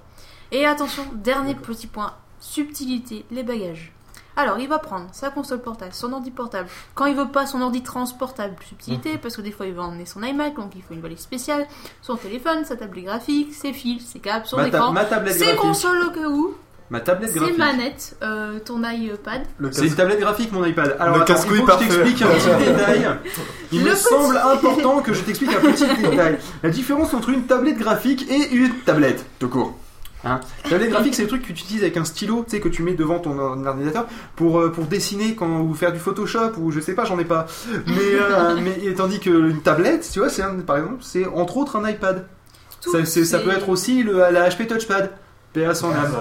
Et 0.52 0.66
attention, 0.66 1.04
dernier 1.16 1.56
petit 1.56 1.88
point, 1.88 2.14
subtilité, 2.40 3.26
les 3.32 3.44
bagages. 3.44 3.94
Alors, 4.36 4.58
il 4.60 4.68
va 4.68 4.80
prendre 4.80 5.08
sa 5.12 5.30
console 5.30 5.62
portable, 5.62 5.94
son 5.94 6.12
ordi 6.14 6.32
portable. 6.32 6.68
Quand 6.96 7.06
il 7.06 7.16
veut 7.16 7.28
pas 7.30 7.46
son 7.46 7.62
ordi 7.62 7.84
transportable, 7.84 8.56
subtilité, 8.68 9.18
parce 9.18 9.36
que 9.36 9.42
des 9.42 9.52
fois 9.52 9.66
il 9.68 9.74
va 9.74 9.84
emmener 9.84 10.06
son 10.06 10.24
iMac, 10.24 10.56
donc 10.56 10.72
il 10.76 10.82
faut 10.82 10.94
une 10.94 11.02
valise 11.02 11.20
spéciale, 11.20 11.68
son 12.02 12.16
téléphone, 12.16 12.66
sa 12.66 12.76
tablette 12.76 13.06
graphique, 13.06 13.54
ses 13.54 13.74
fils, 13.74 14.06
ses 14.08 14.20
câbles, 14.20 14.46
son 14.46 14.58
Ma, 14.58 14.68
écran, 14.68 14.92
ma 14.92 15.06
tablette 15.06 15.36
ses 15.36 15.44
graphique. 15.46 15.60
consoles 15.62 16.04
au 16.08 16.12
cas 16.12 16.28
où, 16.28 16.56
Ma 16.90 17.00
tablette 17.00 17.32
ses 17.32 17.40
graphique. 17.40 17.58
manettes, 17.58 18.18
euh, 18.24 18.60
ton 18.60 18.82
iPad. 18.84 19.44
C'est 19.72 19.88
une 19.88 19.96
tablette 19.96 20.20
graphique 20.20 20.52
mon 20.52 20.64
iPad. 20.66 20.96
Alors 21.00 21.16
Le 21.18 21.22
attends, 21.24 21.34
il 21.36 21.56
faut 21.58 21.66
que 21.66 21.72
je 21.72 21.78
t'explique 21.78 22.22
un 22.22 22.28
petit 22.28 22.66
détail. 22.66 23.08
Il 23.72 23.80
Le 23.80 23.86
me 23.86 23.92
petit- 23.96 24.04
semble 24.04 24.38
important 24.38 25.02
que 25.02 25.14
je 25.14 25.22
t'explique 25.22 25.54
un 25.56 25.62
petit 25.72 25.86
détail. 26.10 26.38
La 26.62 26.70
différence 26.70 27.14
entre 27.14 27.30
une 27.30 27.44
tablette 27.44 27.78
graphique 27.78 28.26
et 28.30 28.52
une 28.54 28.74
tablette, 28.80 29.26
tout 29.40 29.48
court. 29.50 29.76
Hein 30.26 30.40
tablette 30.70 30.90
graphique, 30.92 31.16
c'est 31.16 31.24
le 31.24 31.28
truc 31.28 31.42
que 31.42 31.48
tu 31.48 31.54
utilises 31.64 31.82
avec 31.84 31.98
un 31.98 32.06
stylo, 32.06 32.44
tu 32.46 32.52
sais, 32.52 32.60
que 32.62 32.70
tu 32.70 32.82
mets 32.82 32.94
devant 32.94 33.20
ton 33.20 33.38
or- 33.38 33.58
ordinateur 33.66 34.06
pour, 34.38 34.60
euh, 34.60 34.72
pour 34.72 34.86
dessiner 34.86 35.36
quand, 35.36 35.60
ou 35.62 35.74
faire 35.74 35.92
du 35.92 36.00
Photoshop 36.00 36.52
ou 36.60 36.72
je 36.72 36.80
sais 36.80 36.94
pas, 36.94 37.04
j'en 37.06 37.20
ai 37.20 37.26
pas. 37.26 37.46
Mais, 37.88 37.94
euh, 38.16 38.56
mais 38.86 38.94
tandis 38.94 39.20
qu'une 39.20 39.62
tablette, 39.62 40.10
tu 40.12 40.20
vois, 40.20 40.30
c'est 40.30 40.42
un- 40.42 40.56
par 40.60 40.78
exemple, 40.78 40.98
c'est 41.02 41.26
entre 41.28 41.58
autres 41.58 41.76
un 41.76 41.90
iPad. 41.90 42.26
Ça, 43.26 43.40
peut 43.40 43.52
être 43.52 43.70
aussi 43.70 44.04
le, 44.04 44.14
la 44.18 44.50
HP 44.50 44.68
Touchpad. 44.68 45.12
Paix 45.54 45.66
à 45.66 45.76
son 45.76 45.92
âme. 45.92 46.16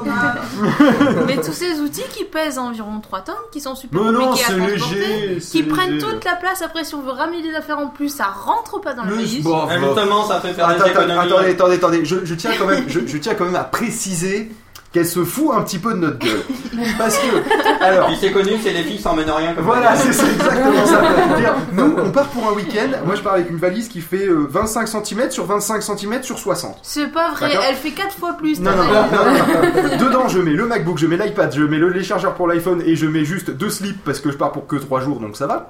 Mais 1.26 1.37
tous 1.37 1.53
ces 1.53 1.80
outils 1.80 2.05
qui 2.12 2.24
pèsent 2.24 2.59
environ 2.59 3.01
3 3.01 3.20
tonnes, 3.20 3.35
qui 3.51 3.61
sont 3.61 3.74
super 3.74 4.03
Mais 4.03 4.12
non, 4.12 4.26
compliqués 4.28 4.45
à 4.45 4.49
c'est 4.49 4.59
transporter, 4.59 4.97
léger. 5.28 5.41
qui 5.41 5.62
prennent 5.62 5.91
léger. 5.95 6.07
toute 6.07 6.24
la 6.24 6.35
place. 6.37 6.61
Après, 6.62 6.85
si 6.85 6.95
on 6.95 7.01
veut 7.03 7.12
ramener 7.12 7.41
des 7.43 7.55
affaires 7.55 7.78
en 7.78 7.87
plus, 7.89 8.11
ça 8.11 8.26
rentre 8.26 8.80
pas 8.80 8.93
dans 8.95 9.05
Et 9.05 9.41
bon. 9.41 9.66
Justement, 9.70 10.26
ça 10.28 10.41
fait 10.41 10.53
faire 10.53 10.68
Attends, 10.68 10.85
des 10.85 10.91
attends, 10.91 11.01
économies. 11.03 11.18
attendez, 11.33 11.51
attendez, 11.53 11.74
attendez. 11.76 12.05
Je, 12.05 12.24
je 12.24 12.35
tiens 12.35 12.53
quand 12.59 12.66
même, 12.66 12.85
je, 12.89 13.01
je 13.07 13.16
tiens 13.16 13.35
quand 13.35 13.47
même 13.47 13.57
à 13.57 13.64
préciser 13.64 14.51
qu'elle 14.93 15.07
se 15.07 15.24
fout 15.24 15.51
un 15.55 15.62
petit 15.62 15.78
peu 15.78 15.93
de 15.95 15.99
notre 15.99 16.18
gueule. 16.18 16.43
Parce 16.99 17.16
que, 17.18 17.82
alors, 17.84 18.07
Puis 18.09 18.16
c'est 18.20 18.30
connu, 18.32 18.53
c'est 18.62 18.72
les 18.72 18.82
filles 18.82 18.97
qui 18.97 19.03
s'emmènent 19.03 19.30
rien 19.30 19.55
comme 19.55 19.64
voilà, 19.64 19.97
c'est 19.97 20.09
exactement 20.11 20.86
ça. 20.86 21.03
Nous, 21.72 21.95
on 21.99 22.11
part 22.11 22.28
pour 22.28 22.49
un 22.49 22.53
week-end. 22.53 22.88
Moi, 23.07 23.14
je 23.14 23.22
pars 23.22 23.34
avec 23.34 23.51
une 23.51 23.57
valise 23.57 23.88
qui 23.88 24.01
fait 24.01 24.26
euh, 24.26 24.47
25 24.49 24.86
cm 24.88 25.30
sur 25.30 25.47
25 25.47 25.82
cm 25.82 26.22
sur 26.22 26.38
60. 26.38 26.76
C'est 26.82 27.09
pas 27.12 27.30
vrai, 27.30 27.53
elle 27.68 27.76
fait 27.76 27.90
4 27.93 28.12
fois 28.16 28.34
plus. 28.34 28.61
Non, 28.61 28.70
non, 28.72 28.84
non, 28.84 28.93
non, 28.93 29.82
non. 29.90 29.97
Dedans, 29.99 30.28
je 30.28 30.38
mets 30.40 30.53
le 30.53 30.66
MacBook, 30.66 30.99
je 30.99 31.07
mets 31.07 31.16
l'iPad, 31.16 31.55
je 31.55 31.62
mets 31.62 31.78
le, 31.78 31.88
les 31.88 32.05
chargeurs 32.05 32.34
pour 32.34 32.47
l'iPhone 32.47 32.82
et 32.84 32.95
je 32.97 33.07
mets 33.07 33.24
juste 33.24 33.51
deux 33.51 33.70
slips 33.70 34.03
parce 34.05 34.20
que 34.20 34.30
je 34.30 34.36
pars 34.36 34.53
pour 34.53 34.66
que 34.66 34.76
3 34.76 35.01
jours, 35.01 35.20
donc 35.20 35.36
ça 35.36 35.47
va. 35.47 35.68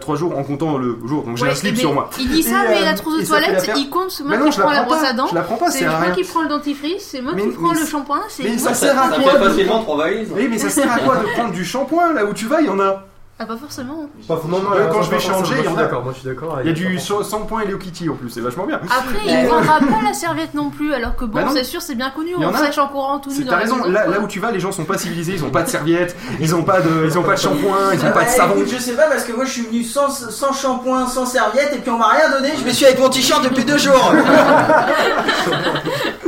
3 0.00 0.16
jours 0.16 0.36
en 0.36 0.42
comptant 0.42 0.76
le 0.78 0.98
jour, 1.06 1.22
donc 1.24 1.36
j'ai 1.36 1.44
Ouais, 1.44 1.50
un 1.52 1.54
slip 1.54 1.76
sur 1.76 1.92
moi. 1.92 2.10
Il 2.18 2.28
dit 2.28 2.42
ça, 2.42 2.64
Et, 2.64 2.68
mais 2.68 2.82
euh, 2.82 2.84
la 2.86 2.94
trousse 2.94 3.20
de 3.20 3.26
toilette, 3.26 3.70
il 3.76 3.88
compte, 3.90 4.10
c'est 4.10 4.24
moi 4.24 4.36
qui 4.38 4.58
prends 4.58 4.70
la 4.72 4.82
brosse 4.82 5.04
à 5.04 5.12
dents. 5.12 5.26
je 5.30 5.34
la 5.34 5.42
prends 5.42 5.56
pas, 5.56 5.70
C'est 5.70 5.84
moi 5.86 6.10
qui 6.14 6.24
prends 6.24 6.42
le 6.42 6.48
dentifrice, 6.48 7.06
c'est 7.10 7.20
moi 7.20 7.32
qui 7.34 7.46
prends 7.48 7.72
le 7.72 7.86
shampoing. 7.86 8.20
c'est 8.28 8.55
mais 8.56 8.62
ça 8.62 8.74
sert 8.74 8.98
à 8.98 9.10
Ça 9.10 9.16
quoi 9.20 9.32
fait 9.32 9.38
de- 9.38 9.44
facilement 9.48 9.82
trois 9.82 9.96
valises. 9.98 10.28
Oui, 10.34 10.48
mais 10.50 10.58
ça 10.58 10.70
sert 10.70 10.90
à 10.92 10.98
quoi 10.98 11.16
de 11.16 11.26
prendre 11.34 11.52
du 11.52 11.64
shampoing 11.64 12.12
là 12.14 12.24
où 12.24 12.32
tu 12.32 12.46
vas 12.46 12.60
Il 12.60 12.66
y 12.66 12.70
en 12.70 12.80
a. 12.80 13.02
Ah, 13.38 13.44
pas 13.44 13.58
forcément. 13.58 14.06
Pas 14.26 14.38
faux, 14.38 14.48
non, 14.48 14.60
non, 14.62 14.70
Euh, 14.72 14.78
là, 14.78 14.86
quand 14.86 15.02
ça, 15.02 15.02
je 15.02 15.10
vais 15.10 15.16
forcément. 15.20 15.44
changer, 15.44 15.56
il 15.58 15.64
y 15.66 15.68
en 15.68 15.76
a. 15.76 15.82
d'accord, 15.82 16.02
moi 16.02 16.14
je 16.14 16.20
suis 16.20 16.26
d'accord. 16.30 16.58
Il 16.64 16.68
y 16.68 16.70
a 16.70 16.72
du 16.72 16.98
forcément. 16.98 17.22
shampoing 17.22 17.60
Hello 17.60 17.76
Kitty 17.76 18.08
en 18.08 18.14
plus, 18.14 18.30
c'est 18.30 18.40
vachement 18.40 18.64
bien. 18.64 18.80
Après, 18.84 19.18
il 19.26 19.46
vendra 19.46 19.78
pas 19.78 20.02
la 20.02 20.14
serviette 20.14 20.54
non 20.54 20.70
plus, 20.70 20.94
alors 20.94 21.14
que 21.16 21.26
bon, 21.26 21.42
Bah 21.42 21.48
c'est 21.52 21.64
sûr, 21.64 21.82
c'est 21.82 21.96
bien 21.96 22.08
connu, 22.08 22.30
on 22.34 22.56
sèche 22.56 22.78
en 22.78 22.88
courant 22.88 23.18
tout 23.18 23.28
nu 23.28 23.44
T'as 23.44 23.56
raison, 23.58 23.84
là, 23.84 24.06
où 24.22 24.26
tu 24.26 24.40
vas, 24.40 24.52
les 24.52 24.58
gens 24.58 24.72
sont 24.72 24.86
pas 24.86 24.96
civilisés, 24.96 25.34
ils 25.34 25.44
ont 25.44 25.50
pas 25.50 25.64
de 25.64 25.68
serviettes, 25.68 26.16
ils 26.40 26.54
ont 26.54 26.62
pas 26.62 26.80
de, 26.80 27.04
ils 27.04 27.18
ont 27.18 27.22
pas 27.22 27.34
de 27.34 27.40
shampoing, 27.40 27.92
ils 27.92 28.00
ont 28.00 28.04
pas 28.04 28.08
de 28.20 28.24
bah, 28.24 28.26
savon. 28.26 28.54
écoute, 28.54 28.72
je 28.74 28.80
sais 28.80 28.94
pas 28.94 29.06
parce 29.10 29.24
que 29.24 29.32
moi 29.34 29.44
je 29.44 29.50
suis 29.50 29.62
venu 29.66 29.82
sans, 29.84 30.08
sans 30.08 30.54
shampoing, 30.54 31.06
sans 31.06 31.26
serviette 31.26 31.74
et 31.74 31.78
puis 31.80 31.90
on 31.90 31.98
m'a 31.98 32.08
rien 32.08 32.30
donné. 32.30 32.52
Je 32.58 32.64
me 32.64 32.70
suis 32.70 32.86
avec 32.86 32.98
mon 32.98 33.10
t-shirt 33.10 33.44
depuis 33.44 33.66
deux 33.66 33.76
jours. 33.76 34.14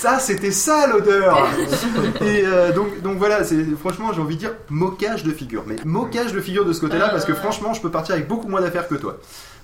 Ça, 0.00 0.18
c'était 0.18 0.50
ça 0.50 0.86
l'odeur. 0.86 1.46
Et 2.22 2.42
euh, 2.46 2.72
donc, 2.72 3.02
donc 3.02 3.18
voilà, 3.18 3.44
c'est 3.44 3.64
franchement, 3.78 4.12
j'ai 4.14 4.20
envie 4.22 4.36
de 4.36 4.40
dire 4.40 4.54
moquage 4.70 5.24
de 5.24 5.30
figure, 5.32 5.64
mais 5.66 5.76
moquage 5.84 6.32
de 6.32 6.40
figure 6.40 6.64
de 6.64 6.72
ce 6.72 6.80
côté-là, 6.80 7.10
parce 7.10 7.24
que 7.26 7.34
franchement, 7.34 7.74
je 7.74 7.82
peux 7.82 7.90
partir 7.90 8.14
avec 8.14 8.26
beaucoup 8.26 8.48
moins 8.48 8.62
d'affaires 8.62 8.88
que 8.88 8.94
toi. 8.94 9.18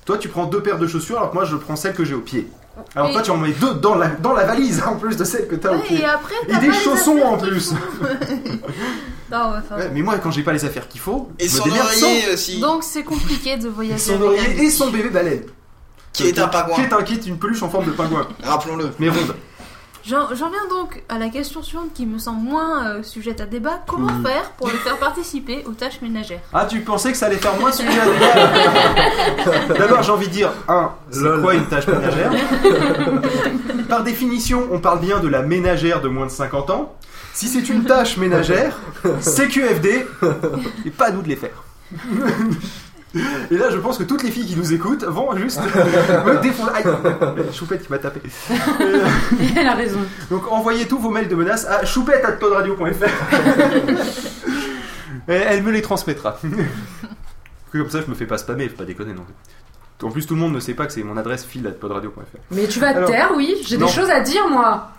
Toi, 0.05 0.18
tu 0.18 0.28
prends 0.28 0.45
deux 0.45 0.62
paires 0.62 0.78
de 0.78 0.87
chaussures, 0.87 1.16
alors 1.16 1.30
que 1.30 1.34
moi, 1.34 1.45
je 1.47 1.57
prends 1.57 1.74
celles 1.74 1.95
que 1.95 2.05
j'ai 2.05 2.14
au 2.14 2.20
pied. 2.20 2.47
Alors 2.95 3.09
Et- 3.09 3.12
toi, 3.14 3.22
tu 3.22 3.30
en 3.30 3.39
mets 3.39 3.53
deux 3.53 3.74
dans 3.74 3.95
la, 3.95 4.09
dans 4.09 4.34
la 4.34 4.45
valise, 4.45 4.82
en 4.87 4.97
plus 4.97 5.16
de 5.16 5.24
celles 5.24 5.49
que 5.49 5.55
t'as 5.55 5.74
au 5.74 5.78
pied. 5.78 6.01
et 6.03 6.05
après, 6.05 6.34
Et 6.49 6.57
des 6.59 6.72
chaussons 6.72 7.18
en 7.24 7.39
plus. 7.39 7.70
faut. 7.72 8.05
non, 9.32 9.55
enfin, 9.57 9.76
Ouais, 9.78 9.91
mais 9.95 10.03
moi, 10.03 10.18
quand 10.18 10.30
j'ai 10.30 10.43
pas 10.43 10.53
les 10.53 10.64
affaires 10.66 10.87
qu'il 10.87 11.01
faut, 11.01 11.30
Et 11.39 11.49
son 11.49 11.64
sans. 11.64 11.70
oreiller 11.70 12.32
aussi, 12.34 12.61
Donc 12.61 12.82
c'est 12.84 13.03
compliqué 13.05 13.57
de 13.57 13.68
voyager. 13.68 13.99
Son 13.99 14.20
oreiller 14.20 14.64
et 14.64 14.70
son 14.70 14.91
bébé 14.91 15.09
baleine. 15.09 15.45
qui 16.12 16.24
est 16.28 16.39
un 16.39 16.45
Qui 16.45 16.51
pingouin. 16.51 16.76
est 16.84 16.93
un 16.93 17.03
kit, 17.03 17.20
une 17.26 17.39
peluche 17.39 17.62
en 17.62 17.68
forme 17.70 17.87
de 17.87 17.91
pingouin, 17.93 18.28
Rappelons-le. 18.45 18.91
mais 18.99 19.09
ronde. 19.09 19.34
J'en 20.09 20.28
viens 20.28 20.68
donc 20.70 21.02
à 21.09 21.18
la 21.18 21.28
question 21.28 21.62
suivante 21.64 21.92
qui 21.92 22.07
me 22.07 22.18
semble 22.18 22.42
moins 22.48 22.86
euh, 22.86 23.02
sujette 23.02 23.40
à 23.40 23.46
débat. 23.46 23.82
Comment 23.88 24.07
Hmm. 24.12 24.24
faire 24.24 24.50
pour 24.52 24.68
le 24.68 24.74
faire 24.74 24.96
participer 24.98 25.64
aux 25.66 25.72
tâches 25.72 26.00
ménagères? 26.00 26.40
Ah, 26.52 26.64
tu 26.64 26.80
pensais 26.80 27.11
que 27.11 27.18
ça 27.18 27.26
allait 27.26 27.36
faire 27.38 27.59
moins 27.59 27.72
sujet 27.72 27.98
à 27.98 28.04
débat 28.04 29.74
D'abord, 29.78 30.02
j'ai 30.04 30.12
envie 30.12 30.28
de 30.28 30.32
dire, 30.32 30.52
un, 30.68 30.92
c'est 31.11 31.40
quoi 31.42 31.54
une 31.54 31.66
tâche 31.66 31.88
ménagère? 31.88 32.30
Par 33.88 34.04
définition, 34.04 34.68
on 34.70 34.78
parle 34.78 35.00
bien 35.00 35.18
de 35.18 35.26
la 35.28 35.42
ménagère 35.42 36.00
de 36.00 36.09
moins 36.09 36.26
de 36.26 36.30
50 36.30 36.70
ans. 36.70 36.94
Si 37.34 37.48
c'est 37.48 37.68
une 37.68 37.84
tâche 37.84 38.16
ménagère, 38.16 38.78
c'est 39.20 39.48
QFD, 39.48 40.07
et 40.84 40.90
pas 40.90 41.07
à 41.07 41.11
nous 41.11 41.22
de 41.22 41.28
les 41.28 41.36
faire. 41.36 41.62
Et 43.50 43.56
là, 43.56 43.70
je 43.70 43.78
pense 43.78 43.98
que 43.98 44.04
toutes 44.04 44.22
les 44.22 44.30
filles 44.30 44.46
qui 44.46 44.56
nous 44.56 44.72
écoutent 44.72 45.04
vont 45.04 45.34
juste 45.36 45.60
me 45.64 46.40
défendre. 46.42 46.72
Aïe, 46.74 46.84
Choupette 47.52 47.84
qui 47.84 47.90
m'a 47.92 47.98
tapé. 47.98 48.20
Elle 49.56 49.66
a 49.68 49.74
raison. 49.74 50.00
donc 50.30 50.50
envoyez 50.50 50.86
tous 50.86 50.98
vos 50.98 51.10
mails 51.10 51.28
de 51.28 51.34
menaces 51.36 51.64
à 51.66 51.84
choupette.podradio.fr 51.84 53.06
Et 55.28 55.32
Elle 55.34 55.62
me 55.62 55.70
les 55.72 55.82
transmettra. 55.82 56.38
Comme 57.72 57.90
ça, 57.90 58.00
je 58.00 58.10
me 58.10 58.14
fais 58.14 58.26
pas 58.26 58.38
spammer, 58.38 58.68
faut 58.68 58.76
pas 58.76 58.84
déconner 58.84 59.12
non 59.12 59.22
plus. 59.24 60.06
En 60.06 60.10
plus, 60.10 60.26
tout 60.26 60.34
le 60.34 60.40
monde 60.40 60.52
ne 60.52 60.60
sait 60.60 60.74
pas 60.74 60.86
que 60.86 60.92
c'est 60.92 61.02
mon 61.02 61.16
adresse 61.16 61.44
file.podradio.fr. 61.44 62.20
Mais 62.50 62.66
tu 62.68 62.78
vas 62.80 62.92
te 62.92 62.98
Alors- 62.98 63.10
taire, 63.10 63.30
oui. 63.34 63.54
J'ai 63.66 63.78
Non. 63.78 63.86
des 63.86 63.92
choses 63.92 64.10
à 64.10 64.20
dire, 64.20 64.46
moi. 64.48 64.90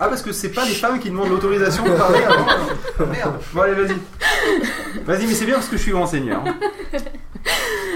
Ah, 0.00 0.08
parce 0.08 0.22
que 0.22 0.32
c'est 0.32 0.50
pas 0.50 0.64
les 0.64 0.74
femmes 0.74 0.98
qui 0.98 1.10
demandent 1.10 1.30
l'autorisation 1.30 1.84
de 1.84 1.90
parler 1.92 2.18
avant. 2.24 3.06
Merde. 3.12 3.34
Bon, 3.52 3.60
allez, 3.62 3.74
vas-y. 3.74 3.96
Vas-y, 5.06 5.26
mais 5.26 5.34
c'est 5.34 5.44
bien 5.46 5.54
parce 5.54 5.68
que 5.68 5.76
je 5.76 5.82
suis 5.82 5.92
renseigneur. 5.92 6.42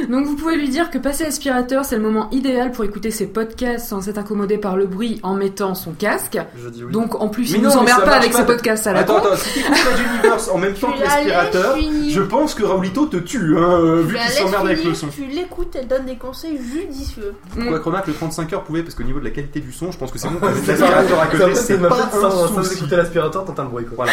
Donc 0.09 0.26
vous 0.26 0.36
pouvez 0.36 0.57
lui 0.57 0.68
dire 0.68 0.90
que 0.90 0.99
passer 0.99 1.24
l'aspirateur, 1.24 1.84
c'est 1.84 1.96
le 1.96 2.03
moment 2.03 2.28
idéal 2.30 2.70
pour 2.70 2.84
écouter 2.84 3.11
ses 3.11 3.26
podcasts 3.26 3.88
sans 3.88 4.09
être 4.09 4.18
incommodé 4.18 4.57
par 4.57 4.76
le 4.76 4.86
bruit 4.86 5.18
en 5.22 5.34
mettant 5.34 5.74
son 5.74 5.92
casque. 5.92 6.38
Je 6.57 6.68
dis 6.68 6.84
oui. 6.84 6.92
Donc 6.92 7.20
en 7.20 7.28
plus, 7.28 7.51
Mais 7.53 7.59
il 7.59 7.64
non, 7.64 7.70
nous 7.70 7.76
emmerde 7.78 8.05
pas 8.05 8.16
avec 8.16 8.30
pas. 8.32 8.38
ses 8.38 8.46
podcasts 8.46 8.86
à 8.86 8.92
la 8.92 9.01
Attends, 9.01 9.16
attends, 9.18 9.36
si 9.36 9.55
t'écoutes 9.55 9.72
pas 9.84 9.96
d'Universe 9.96 10.49
en 10.53 10.59
même 10.59 10.74
temps 10.74 10.92
que 10.92 11.01
l'aspirateur, 11.01 11.76
je 12.09 12.20
pense 12.22 12.55
que 12.55 12.62
Raoulito 12.62 13.07
te 13.07 13.16
tue, 13.16 13.57
hein, 13.59 13.96
vu 14.03 14.16
qu'il 14.16 14.30
s'emmerde 14.30 14.66
avec 14.66 14.84
le 14.84 14.94
son. 14.94 15.09
Tu 15.09 15.24
l'écoutes, 15.26 15.74
elle 15.78 15.88
donne 15.88 16.07
des 16.07 16.16
conseils 16.16 16.59
judicieux. 16.59 17.34
Quoi 17.55 17.80
Chromac, 17.80 18.07
le 18.07 18.12
35 18.14 18.53
heures 18.53 18.64
pouvait, 18.64 18.82
parce 18.82 18.94
qu'au 18.94 19.03
niveau 19.05 19.18
de 19.18 19.24
la 19.24 19.30
qualité 19.30 19.61
du 19.61 19.72
son, 19.72 19.90
je 19.90 19.99
pense 19.99 20.12
que 20.12 20.18
c'est 20.18 20.28
bon. 20.28 20.38
L'aspirateur 20.66 21.20
à 21.20 21.26
côté, 21.26 21.55
c'est 21.57 21.76
pas 21.89 22.05
un 22.05 22.30
sans 22.30 22.62
souci. 22.62 22.74
écouter 22.78 22.97
l'aspirateur, 22.97 23.45
t'entends 23.45 23.64
le 23.64 23.68
bruit 23.70 23.84
quoi. 23.86 23.95
Voilà, 24.07 24.12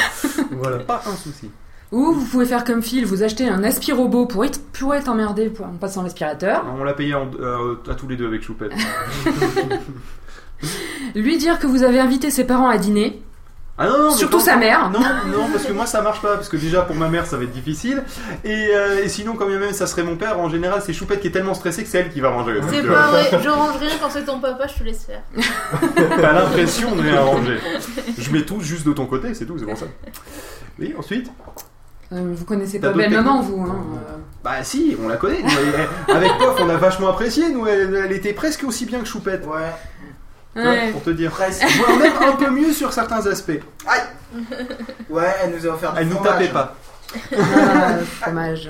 Voilà. 0.51 0.77
pas 0.83 1.01
un 1.05 1.15
souci. 1.15 1.49
Ou 1.91 2.11
vous 2.13 2.25
pouvez 2.25 2.45
faire 2.45 2.63
comme 2.63 2.81
Phil, 2.81 3.05
vous 3.05 3.21
achetez 3.23 3.47
un 3.47 3.63
aspirobot 3.63 4.25
pour 4.25 4.43
être, 4.43 4.59
pour 4.73 4.95
être 4.95 5.07
emmerdé 5.07 5.49
pour- 5.49 5.67
en 5.67 5.73
passant 5.79 6.01
l'aspirateur. 6.01 6.65
On 6.79 6.83
l'a 6.83 6.93
payé 6.93 7.13
en- 7.13 7.29
euh, 7.39 7.75
à 7.89 7.93
tous 7.93 8.07
les 8.07 8.17
deux 8.17 8.25
avec 8.27 8.41
Choupette. 8.43 8.71
Lui 11.15 11.37
dire 11.37 11.59
que 11.59 11.67
vous 11.67 11.83
avez 11.83 11.99
invité 11.99 12.31
ses 12.31 12.43
parents 12.45 12.69
à 12.69 12.77
dîner. 12.77 13.21
Ah 13.77 13.87
non, 13.89 14.09
Surtout 14.11 14.37
pas- 14.37 14.43
sa 14.43 14.55
mère. 14.55 14.89
Non, 14.89 14.99
non, 15.01 15.49
parce 15.51 15.65
que 15.65 15.73
moi 15.73 15.85
ça 15.85 16.01
marche 16.01 16.21
pas, 16.21 16.35
parce 16.35 16.47
que 16.47 16.55
déjà 16.55 16.81
pour 16.83 16.95
ma 16.95 17.09
mère 17.09 17.25
ça 17.25 17.35
va 17.35 17.43
être 17.43 17.51
difficile, 17.51 18.03
et, 18.45 18.69
euh, 18.73 19.03
et 19.03 19.09
sinon 19.09 19.33
quand 19.35 19.47
même 19.47 19.73
ça 19.73 19.85
serait 19.85 20.03
mon 20.03 20.15
père, 20.15 20.39
en 20.39 20.49
général 20.49 20.81
c'est 20.85 20.93
Choupette 20.93 21.19
qui 21.19 21.27
est 21.27 21.31
tellement 21.31 21.53
stressé 21.53 21.83
que 21.83 21.89
c'est 21.89 21.97
elle 21.99 22.09
qui 22.09 22.21
va 22.21 22.29
manger. 22.31 22.61
C'est 22.69 22.83
pas 22.83 22.93
euh, 22.93 23.07
vrai, 23.07 23.29
je 23.43 23.49
range 23.49 23.75
rien 23.77 23.89
quand 24.01 24.09
c'est 24.09 24.23
ton 24.23 24.39
papa, 24.39 24.65
je 24.67 24.79
te 24.79 24.83
laisse 24.85 25.03
faire. 25.05 25.23
T'as 26.21 26.31
l'impression 26.31 26.95
de 26.95 27.01
rien 27.01 27.19
ranger. 27.19 27.59
Je 28.17 28.31
mets 28.31 28.43
tout 28.43 28.61
juste 28.61 28.87
de 28.87 28.93
ton 28.93 29.07
côté, 29.07 29.33
c'est 29.33 29.45
tout, 29.45 29.57
c'est 29.59 29.65
pour 29.65 29.77
ça. 29.77 29.87
Oui, 30.79 30.93
ensuite 30.97 31.29
Euh, 32.13 32.33
vous 32.33 32.45
connaissez 32.45 32.79
pas 32.79 32.91
belle 32.93 33.11
maman, 33.11 33.41
vous. 33.41 33.61
Hein. 33.61 33.75
euh. 33.95 34.15
Bah 34.43 34.63
si, 34.63 34.95
on 35.03 35.07
la 35.09 35.17
connaît. 35.17 35.41
nous, 35.43 35.49
elle- 35.49 36.15
avec 36.15 36.31
Pof, 36.37 36.55
on 36.61 36.69
a 36.69 36.77
vachement 36.77 37.09
apprécié. 37.09 37.49
Nous, 37.49 37.65
elle, 37.67 37.93
elle 38.05 38.11
était 38.13 38.31
presque 38.33 38.63
aussi 38.63 38.85
bien 38.85 38.99
que 38.99 39.05
Choupette. 39.07 39.45
Ouais. 39.47 39.71
Tu 40.55 40.61
vois, 40.61 40.71
Ouais. 40.71 40.91
Pour 40.91 41.03
te 41.03 41.09
dire. 41.09 41.31
Presque. 41.31 41.65
Voire 41.77 41.97
même 41.97 42.13
un 42.21 42.31
peu 42.33 42.49
mieux 42.49 42.71
sur 42.71 42.93
certains 42.93 43.25
aspects. 43.27 43.51
Ouais, 45.09 45.23
elle 45.43 45.51
nous 45.51 45.67
a 45.67 45.69
offert 45.73 45.93
du 45.93 45.99
Elle 45.99 46.07
nous 46.07 46.23
tapait 46.23 46.47
pas. 46.49 46.75
Ah, 47.37 47.95
fromage. 48.21 48.69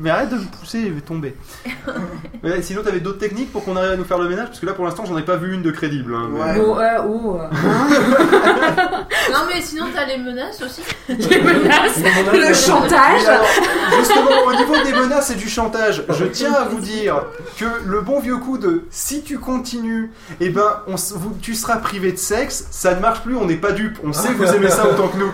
Mais 0.00 0.10
arrête 0.10 0.28
de 0.30 0.36
me 0.36 0.44
pousser, 0.44 0.82
je 0.88 0.92
vais 0.92 1.00
tomber. 1.00 1.34
Sinon, 2.62 2.82
t'avais 2.84 3.00
d'autres 3.00 3.18
techniques 3.18 3.50
pour 3.52 3.64
qu'on 3.64 3.74
arrive 3.76 3.90
à 3.92 3.96
nous 3.96 4.04
faire 4.04 4.18
le 4.18 4.28
ménage? 4.28 4.46
Parce 4.46 4.60
que 4.60 4.66
là, 4.66 4.72
pour 4.72 4.84
l'instant, 4.84 5.04
j'en 5.04 5.18
ai 5.18 5.22
pas 5.22 5.36
vu 5.36 5.52
une 5.52 5.62
de 5.62 5.70
crédible. 5.72 6.14
hein, 6.14 6.28
mais- 6.32 6.40
Ouais. 6.40 6.54
Bon, 6.58 6.78
euh, 6.78 6.98
oh, 7.08 7.38
euh, 7.40 7.46
hein. 7.50 9.06
Non 9.32 9.40
mais 9.52 9.60
sinon 9.60 9.86
t'as 9.94 10.06
les 10.06 10.16
menaces 10.18 10.62
aussi. 10.62 10.80
les 11.08 11.40
menaces, 11.42 11.98
le 12.32 12.54
chantage. 12.54 13.26
alors, 13.26 13.44
justement, 13.98 14.30
au 14.46 14.54
niveau 14.54 14.74
des 14.84 14.92
menaces 14.92 15.30
et 15.30 15.34
du 15.34 15.48
chantage, 15.48 16.04
je 16.08 16.24
tiens 16.24 16.52
à 16.54 16.64
vous 16.64 16.80
dire 16.80 17.22
que 17.58 17.66
le 17.84 18.00
bon 18.00 18.20
vieux 18.20 18.38
coup 18.38 18.56
de 18.58 18.84
si 18.90 19.22
tu 19.22 19.38
continues, 19.38 20.10
eh 20.40 20.48
ben, 20.48 20.80
on, 20.86 20.94
s- 20.94 21.12
vous- 21.14 21.36
tu 21.42 21.54
seras 21.54 21.76
privé 21.76 22.12
de 22.12 22.16
sexe, 22.18 22.66
ça 22.70 22.94
ne 22.94 23.00
marche 23.00 23.20
plus, 23.22 23.36
on 23.36 23.44
n'est 23.46 23.56
pas 23.56 23.72
dupe. 23.72 23.98
On 24.04 24.12
sait 24.12 24.28
que 24.28 24.34
vous 24.38 24.54
aimez 24.54 24.70
ça 24.70 24.86
autant 24.88 25.08
que 25.08 25.18
nous. 25.18 25.32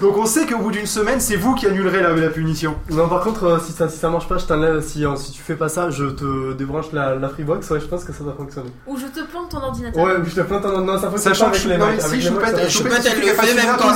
Donc 0.00 0.16
on 0.18 0.26
sait 0.26 0.44
qu'au 0.46 0.58
bout 0.58 0.70
d'une 0.70 0.86
semaine, 0.86 1.20
c'est 1.24 1.36
vous 1.36 1.54
qui 1.54 1.66
annulerez 1.66 2.02
la, 2.02 2.12
la 2.12 2.28
punition. 2.28 2.74
Non, 2.90 3.08
par 3.08 3.22
contre, 3.22 3.44
euh, 3.44 3.58
si 3.58 3.72
ça, 3.72 3.88
si 3.88 3.96
ça 3.98 4.10
marche 4.10 4.28
pas, 4.28 4.36
je 4.38 4.44
t'enlève. 4.44 4.80
Si, 4.82 5.04
euh, 5.04 5.16
si 5.16 5.32
tu 5.32 5.42
fais 5.42 5.56
pas 5.56 5.68
ça, 5.68 5.90
je 5.90 6.04
te 6.04 6.52
débranche 6.52 6.92
la, 6.92 7.16
la 7.16 7.28
Freebox. 7.28 7.68
Ouais, 7.70 7.80
je 7.80 7.86
pense 7.86 8.04
que 8.04 8.12
ça 8.12 8.22
doit 8.22 8.34
fonctionner. 8.34 8.70
Ou 8.86 8.96
je 8.98 9.06
te 9.06 9.24
plante 9.26 9.48
ton 9.50 9.60
ordinateur. 9.62 10.04
Ouais, 10.04 10.12
je 10.24 10.34
te 10.34 10.40
plainte 10.42 10.64
en. 10.66 10.82
Non, 10.82 10.98
ça 10.98 11.10
fonctionne 11.10 11.34
Sachant 11.34 11.50
pas 11.50 11.58
que 11.58 11.68
avec 11.68 11.96
les 11.96 12.00
si 12.02 12.10
mecs, 12.16 12.22
Choupette, 12.22 12.56
ça 13.02 13.10
elle, 13.10 13.18
elle 13.18 13.28
le 13.28 13.34
fait 13.34 13.54
même 13.54 13.76
quand, 13.78 13.90
euh. 13.90 13.94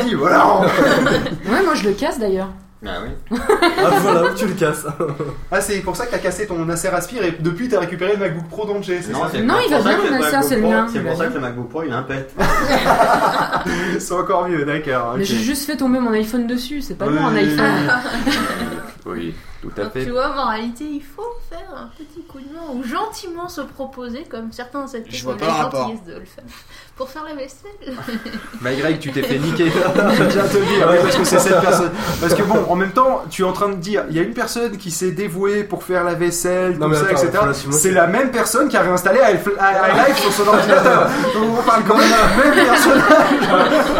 Et 0.00 0.04
dit 0.04 0.14
voilà. 0.14 0.60
Ouais, 0.60 1.62
moi 1.64 1.74
je 1.74 1.84
le 1.88 1.94
casse 1.94 2.18
d'ailleurs. 2.18 2.48
Ah 2.86 2.98
oui. 3.04 3.38
Ah, 3.60 3.90
voilà, 4.00 4.30
tu 4.34 4.46
le 4.46 4.54
casses. 4.54 4.86
Ah, 5.50 5.60
c'est 5.60 5.78
pour 5.80 5.94
ça 5.96 6.06
que 6.06 6.10
t'as 6.10 6.18
cassé 6.18 6.46
ton 6.46 6.68
Acer 6.68 6.88
Aspire 6.88 7.24
et 7.24 7.32
depuis 7.40 7.68
t'as 7.68 7.80
récupéré 7.80 8.12
le 8.14 8.18
MacBook 8.18 8.48
Pro 8.48 8.66
d'Angers, 8.66 9.00
c'est 9.02 9.12
ça 9.12 9.28
c'est 9.30 9.42
Non, 9.42 9.54
pour 9.54 9.62
il 9.66 9.70
va 9.70 9.76
ça 9.82 9.88
bien, 9.88 9.98
que 9.98 10.04
le 10.04 10.10
mon 10.18 10.22
Acer, 10.22 10.42
c'est 10.42 10.54
le 10.56 10.60
Pro- 10.62 10.70
mien, 10.70 10.86
C'est 10.90 10.98
il 10.98 11.04
pour 11.04 11.16
ça 11.16 11.26
que 11.26 11.34
le 11.34 11.40
MacBook 11.40 11.68
Pro 11.68 11.82
il 11.84 11.92
a 11.92 11.98
un 11.98 12.02
pet. 12.02 12.30
C'est 13.98 14.14
encore 14.14 14.48
mieux, 14.48 14.64
d'accord. 14.64 15.14
Mais 15.16 15.24
j'ai 15.24 15.38
juste 15.38 15.64
fait 15.66 15.76
tomber 15.76 15.98
mon 16.00 16.12
iPhone 16.12 16.46
dessus, 16.46 16.80
c'est 16.82 16.94
pas 16.98 17.06
Oui. 17.06 17.14
bon 17.16 17.26
un 17.26 17.36
iPhone. 17.36 17.92
Oui, 19.06 19.34
tout 19.70 19.80
à 19.80 19.84
Donc 19.84 19.92
fait. 19.92 20.04
tu 20.04 20.10
vois, 20.10 20.34
en 20.36 20.48
réalité, 20.50 20.84
il 20.84 21.02
faut 21.02 21.22
faire 21.50 21.68
un 21.76 21.90
petit 21.96 22.22
coup 22.24 22.38
de 22.38 22.52
main 22.54 22.66
ou 22.74 22.82
gentiment 22.84 23.48
se 23.48 23.60
proposer, 23.62 24.24
comme 24.30 24.52
certains 24.52 24.86
cette 24.86 25.06
Je 25.10 25.24
vois 25.24 25.34
ont 25.34 25.36
pas 25.36 25.46
la 25.46 25.52
le 25.52 25.58
rapport. 25.58 25.80
gentillesse 25.88 26.04
de 26.06 26.12
le 26.20 26.24
faire, 26.26 26.44
pour 26.96 27.08
faire 27.08 27.24
la 27.24 27.34
vaisselle. 27.34 27.70
Bah 28.60 28.70
Greg, 28.74 28.98
tu 28.98 29.12
t'es 29.12 29.22
fait 29.22 29.38
niquer. 29.38 29.70
Je 30.16 30.22
viens 30.24 30.42
te 30.44 30.56
le 30.58 30.64
dire, 30.64 30.88
oui, 30.90 30.96
parce 31.02 31.16
que 31.16 31.24
c'est 31.24 31.38
cette 31.38 31.60
personne. 31.60 31.90
Parce 32.20 32.34
que 32.34 32.42
bon, 32.42 32.64
en 32.68 32.76
même 32.76 32.92
temps, 32.92 33.22
tu 33.30 33.42
es 33.42 33.44
en 33.44 33.52
train 33.52 33.68
de 33.68 33.76
dire, 33.76 34.04
il 34.10 34.16
y 34.16 34.18
a 34.18 34.22
une 34.22 34.34
personne 34.34 34.76
qui 34.76 34.90
s'est 34.90 35.10
dévouée 35.12 35.64
pour 35.64 35.82
faire 35.82 36.04
la 36.04 36.14
vaisselle, 36.14 36.78
Non, 36.78 36.86
tout 36.86 36.92
mais 36.92 36.96
ça, 36.96 37.26
attends, 37.26 37.50
etc. 37.50 37.68
C'est 37.72 37.90
la 37.92 38.06
même 38.06 38.30
personne 38.30 38.68
qui 38.68 38.76
a 38.76 38.82
réinstallé 38.82 39.20
iLife 39.20 40.18
sur 40.18 40.32
son 40.32 40.46
ordinateur. 40.48 41.08
Donc 41.34 41.58
on 41.58 41.62
parle 41.62 41.82
quand 41.84 41.96
même 41.96 42.06
de 42.08 42.12
la 42.12 42.44
même 42.56 42.66
personne. 42.66 43.02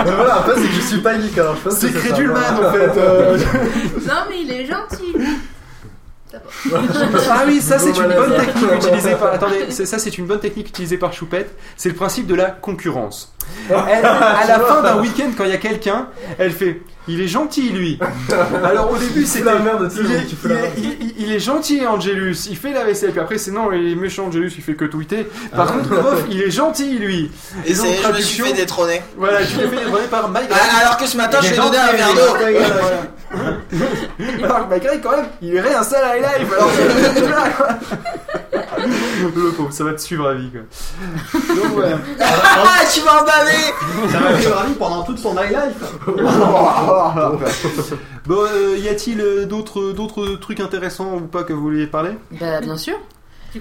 Mais 0.04 0.10
voilà, 0.12 0.34
après, 0.36 0.54
c'est 0.56 0.68
que 0.68 0.74
je 0.74 0.80
suis 0.80 1.00
pas 1.00 1.18
geek 1.20 1.36
alors 1.38 1.56
C'est 1.70 1.88
ça. 1.88 1.98
Crédulman 1.98 2.40
en 2.40 2.72
fait. 2.72 2.90
euh. 2.98 3.38
non 4.06 4.14
mais 4.28 4.40
il 4.42 4.50
est 4.52 4.66
gentil. 4.66 4.93
D'abord. 6.66 7.20
Ah 7.30 7.44
oui, 7.46 7.60
ça 7.60 7.78
c'est 7.78 7.90
une 7.90 8.08
bonne 8.14 8.36
technique 8.36 8.72
utilisée 8.76 9.14
par. 9.14 9.32
Attendez, 9.34 9.66
c'est- 9.70 9.86
ça 9.86 9.98
c'est 9.98 10.16
une 10.18 10.26
bonne 10.26 10.40
technique 10.40 10.68
utilisée 10.68 10.96
par 10.98 11.12
Choupette. 11.12 11.56
C'est 11.76 11.88
le 11.88 11.94
principe 11.94 12.26
de 12.26 12.34
la 12.34 12.46
concurrence. 12.50 13.32
Elle, 13.68 14.04
à 14.04 14.44
la 14.46 14.60
fin 14.60 14.82
d'un 14.82 15.00
week-end, 15.00 15.30
quand 15.36 15.44
il 15.44 15.50
y 15.50 15.54
a 15.54 15.58
quelqu'un, 15.58 16.08
elle 16.38 16.52
fait. 16.52 16.80
Il 17.06 17.20
est 17.20 17.28
gentil 17.28 17.68
lui. 17.68 17.98
Alors 18.64 18.90
au 18.90 18.96
début 18.96 19.26
c'était. 19.26 19.44
la 19.44 19.58
merde, 19.58 19.92
Il 19.94 20.10
est, 20.10 20.20
il 20.42 20.48
la 20.48 20.54
est- 20.64 20.72
il- 20.78 20.96
il- 21.00 21.14
il 21.18 21.32
est 21.32 21.38
gentil 21.38 21.86
Angelus, 21.86 22.46
il 22.48 22.56
fait 22.56 22.72
la 22.72 22.84
vaisselle, 22.84 23.10
puis 23.10 23.20
après 23.20 23.36
c'est 23.36 23.50
non, 23.50 23.70
il 23.72 23.92
est 23.92 23.94
méchant 23.94 24.26
Angelus, 24.28 24.50
il 24.56 24.62
fait 24.62 24.74
que 24.74 24.86
tweeter. 24.86 25.26
Par 25.54 25.70
contre, 25.70 25.90
bof, 25.90 26.24
il 26.30 26.40
est 26.40 26.50
gentil 26.50 26.96
lui. 26.98 27.30
Et 27.66 27.74
donc, 27.74 27.86
c'est, 27.86 28.02
je 28.02 28.08
me 28.16 28.20
suis 28.20 28.42
fait 28.42 28.52
détrôner. 28.54 29.02
Voilà, 29.18 29.44
tu 29.44 29.52
t'es 29.54 29.68
fait 29.68 29.76
détrôner 29.84 30.06
par 30.10 30.28
Mike. 30.30 30.48
Ah, 30.50 30.78
Alors 30.80 30.96
que 30.96 31.06
ce 31.06 31.16
matin, 31.18 31.38
je 31.42 31.48
Il 31.48 31.52
est 31.52 31.56
lui 31.56 31.60
ai 31.60 31.64
donné 31.64 31.76
un 31.78 31.96
gentil, 31.96 32.20
Mike 34.70 34.84
Ray, 34.84 35.00
quand 35.00 35.10
même, 35.16 35.26
il 35.42 35.58
réinstalle 35.58 36.18
iLife. 36.18 36.52
Alors 36.52 36.70
que 36.70 37.20
voilà, 37.20 37.50
quoi. 37.50 37.68
Le 39.24 39.50
pauvre, 39.52 39.72
ça 39.72 39.84
va 39.84 39.92
te 39.92 40.00
suivre 40.00 40.28
à 40.28 40.34
vie 40.34 40.50
quoi. 40.50 40.60
Donc 41.54 41.72
voilà. 41.72 41.98
Ah, 42.20 42.80
tu 42.92 43.00
m'as 43.02 43.22
emballer 43.22 44.12
Ça 44.12 44.18
va 44.18 44.38
suivre 44.38 44.58
Ali 44.58 44.74
pendant 44.74 45.02
toute 45.02 45.18
son 45.18 45.36
highlife. 45.36 45.80
Bon, 48.26 48.36
euh, 48.40 48.78
y 48.78 48.88
a-t-il 48.88 49.20
euh, 49.20 49.44
d'autres 49.44 49.92
d'autres 49.92 50.36
trucs 50.36 50.60
intéressants 50.60 51.16
ou 51.16 51.20
pas 51.20 51.42
que 51.44 51.52
vous 51.52 51.60
vouliez 51.60 51.86
parler? 51.86 52.12
Bah 52.40 52.60
bien 52.62 52.78
sûr. 52.78 52.94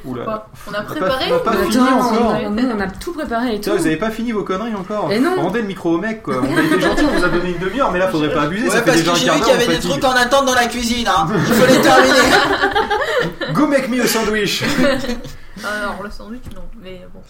Oula. 0.06 0.24
pas 0.26 0.50
On 0.68 0.74
a 0.74 0.78
On 0.78 0.80
a 0.80 0.84
préparé 0.84 1.30
pas- 1.30 1.36
on 1.36 1.38
a 1.38 1.39
pas 1.39 1.52
ou- 1.52 1.72
fini 1.72 1.78
Attends, 1.84 2.00
encore. 2.00 2.36
on 2.41 2.46
a- 2.46 2.50
nous 2.50 2.70
on 2.76 2.80
a 2.80 2.88
tout 2.88 3.14
préparé 3.14 3.50
et 3.50 3.56
tout. 3.56 3.62
Tiens, 3.64 3.76
vous 3.76 3.86
avez 3.88 3.98
pas 3.98 4.10
fini 4.12 4.32
vos 4.32 4.44
conneries 4.44 4.76
encore 4.76 5.12
Et 5.12 5.20
non. 5.20 5.36
Rendez 5.41 5.62
le 5.62 5.68
micro 5.68 5.96
au 5.96 5.98
mec 5.98 6.24
quoi. 6.24 6.36
On 6.41 6.58
a 6.58 6.62
été 6.62 6.80
gentil, 6.82 7.06
on 7.06 7.18
vous 7.18 7.24
a 7.26 7.30
donné 7.30 7.52
une 7.52 7.60
demi-heure, 7.60 7.91
mais 7.91 8.00
là 8.00 8.08
faudrait 8.08 8.34
pas 8.34 8.44
abuser. 8.44 8.66
Ouais, 8.66 8.70
ça 8.72 8.78
fait 8.82 8.86
parce 8.86 8.98
déjà 9.00 9.12
que 9.12 9.18
j'ai 9.18 9.30
vu 9.30 9.39
qu'il 9.39 9.48
y 9.48 9.52
avait 9.52 9.68
des 9.68 9.80
trucs 9.80 10.04
en 10.04 10.12
attente 10.12 10.46
dans 10.46 10.56
la 10.56 10.66
cuisine, 10.68 11.08
hein. 11.08 11.28
Il 11.48 11.54
faut 11.54 11.66
les 11.66 11.82
terminer. 11.82 13.54
Go 13.54 13.68
make 13.68 13.88
me 13.89 14.02
a 14.04 14.08
sandwich 14.08 14.64
Alors 15.64 16.02
le 16.04 16.10
sandwich 16.12 16.44
non, 16.56 16.64
mais 16.82 17.02
bon. 17.14 17.22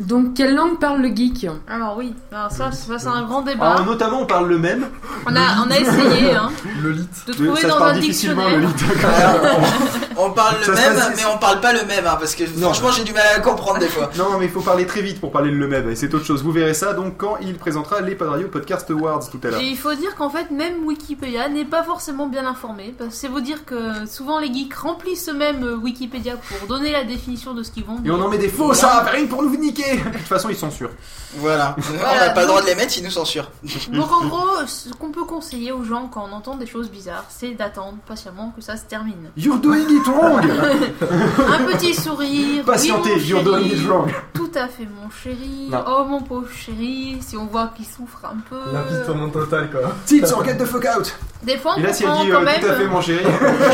Donc 0.00 0.34
quelle 0.34 0.54
langue 0.54 0.78
parle 0.78 1.00
le 1.02 1.08
geek 1.14 1.46
Alors 1.68 1.96
oui, 1.96 2.14
alors 2.32 2.50
ça, 2.50 2.72
ça 2.72 2.98
c'est 2.98 3.06
un 3.08 3.22
grand 3.24 3.42
débat. 3.42 3.80
Notamment, 3.84 4.22
on 4.22 4.26
parle 4.26 4.48
le 4.48 4.58
même. 4.58 4.86
On 5.26 5.34
a, 5.36 5.64
on 5.66 5.70
a 5.70 5.78
essayé 5.78 6.34
hein, 6.34 6.50
Le 6.82 6.92
lit. 6.92 7.08
de 7.26 7.32
trouver 7.32 7.54
ça 7.56 7.60
se 7.62 7.66
dans 7.68 7.78
parle 7.78 7.90
un 7.90 7.94
difficilement 7.98 8.44
dictionnaire. 8.48 8.70
le 8.70 8.76
lit. 8.76 9.00
d'accord. 9.02 9.60
On 10.16 10.30
parle 10.30 10.56
le 10.64 10.72
même, 10.74 11.12
mais 11.16 11.22
on 11.34 11.38
parle 11.38 11.60
pas 11.60 11.72
le 11.72 11.84
même, 11.86 12.06
hein, 12.06 12.16
parce 12.20 12.36
que 12.36 12.46
franchement, 12.46 12.92
j'ai 12.92 13.02
du 13.02 13.12
mal 13.12 13.24
à 13.36 13.40
comprendre 13.40 13.80
des 13.80 13.88
fois. 13.88 14.10
Non, 14.16 14.38
mais 14.38 14.44
il 14.44 14.50
faut 14.50 14.60
parler 14.60 14.86
très 14.86 15.02
vite 15.02 15.20
pour 15.20 15.32
parler 15.32 15.50
le 15.50 15.66
même, 15.66 15.90
et 15.90 15.96
c'est 15.96 16.14
autre 16.14 16.24
chose. 16.24 16.44
Vous 16.44 16.52
verrez 16.52 16.72
ça 16.72 16.92
donc 16.92 17.16
quand 17.16 17.36
il 17.42 17.54
présentera 17.56 18.00
les 18.00 18.14
Pod 18.14 18.28
Radio 18.28 18.46
Podcast 18.46 18.88
Awards 18.92 19.28
tout 19.28 19.40
à 19.42 19.48
l'heure. 19.50 19.60
Et 19.60 19.64
il 19.66 19.76
faut 19.76 19.92
dire 19.94 20.14
qu'en 20.14 20.30
fait, 20.30 20.52
même 20.52 20.84
Wikipédia 20.84 21.48
n'est 21.48 21.64
pas 21.64 21.82
forcément 21.82 22.28
bien 22.28 22.46
informé. 22.46 22.94
Parce 22.96 23.10
que 23.10 23.16
c'est 23.16 23.26
vous 23.28 23.40
dire 23.40 23.64
que 23.64 24.06
souvent 24.06 24.38
les 24.38 24.54
geeks 24.54 24.74
remplissent 24.74 25.28
eux-mêmes 25.28 25.64
euh, 25.64 25.74
Wikipédia 25.76 26.34
pour 26.36 26.68
donner 26.68 26.92
la 26.92 27.02
définition 27.02 27.52
de 27.52 27.64
ce 27.64 27.72
qu'ils 27.72 27.84
vont 27.84 27.98
Et 27.98 28.02
dire. 28.02 28.14
on 28.14 28.22
en 28.22 28.28
met 28.28 28.38
des 28.38 28.48
faux, 28.48 28.72
ça 28.72 29.02
va 29.04 29.10
rien 29.10 29.26
pour 29.26 29.42
nous 29.42 29.50
niquer 29.78 29.96
De 29.98 30.02
toute 30.18 30.20
façon, 30.28 30.48
ils 30.48 30.56
censurent. 30.56 30.90
Voilà. 31.36 31.74
Voilà, 31.84 32.12
on 32.12 32.26
n'a 32.26 32.30
pas 32.30 32.40
le 32.42 32.46
donc- 32.46 32.56
droit 32.56 32.62
de 32.62 32.66
les 32.66 32.74
mettre, 32.74 32.96
ils 32.98 33.04
nous 33.04 33.10
censurent. 33.10 33.50
Donc 33.88 34.10
en 34.12 34.26
gros, 34.26 34.46
ce 34.66 34.90
qu'on 34.90 35.10
peut 35.10 35.24
conseiller 35.24 35.72
aux 35.72 35.84
gens 35.84 36.08
quand 36.12 36.26
on 36.30 36.34
entend 36.34 36.56
des 36.56 36.66
choses 36.66 36.90
bizarres, 36.90 37.24
c'est 37.28 37.50
d'attendre 37.52 37.98
patiemment 38.06 38.52
que 38.56 38.62
ça 38.62 38.76
se 38.76 38.84
termine. 38.84 39.30
You're 39.36 39.58
doing 39.58 39.84
it 39.88 40.06
wrong 40.06 40.40
Un 40.40 41.64
petit 41.72 41.94
sourire. 41.94 42.64
Patientez, 42.64 43.14
oui, 43.14 43.20
mon 43.20 43.26
you're 43.28 43.42
doing 43.42 43.68
chéri. 43.68 43.80
it 43.82 43.88
wrong 43.88 44.12
Tout 44.32 44.50
à 44.54 44.68
fait, 44.68 44.84
mon 44.86 45.10
chéri. 45.10 45.68
Non. 45.70 45.84
Oh 45.88 46.04
mon 46.04 46.20
pauvre 46.22 46.48
chéri, 46.50 47.18
si 47.20 47.36
on 47.36 47.46
voit 47.46 47.72
qu'il 47.76 47.86
souffre 47.86 48.20
un 48.24 48.36
peu. 48.48 48.60
L'apitoiement 48.72 49.28
total, 49.30 49.70
quoi. 49.70 49.80
Tits 50.06 50.22
or 50.32 50.44
get 50.44 50.56
the 50.56 50.64
fuck 50.66 50.84
out 50.96 51.14
Des 51.42 51.56
fois, 51.58 51.74
on 51.76 51.80
Et 51.80 51.82
là, 51.82 51.92
si 51.92 52.04
elle 52.04 52.08
comprend 52.10 52.24
dit 52.24 52.30
quand 52.30 52.40
euh, 52.40 52.44
même. 52.44 52.60
tout 52.60 52.66
à 52.66 52.74
fait 52.74 52.86
mon 52.86 53.00
chéri, 53.00 53.24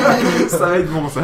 ça 0.49 0.57
va 0.59 0.79
être 0.79 0.91
bon 0.91 1.09
ça. 1.09 1.21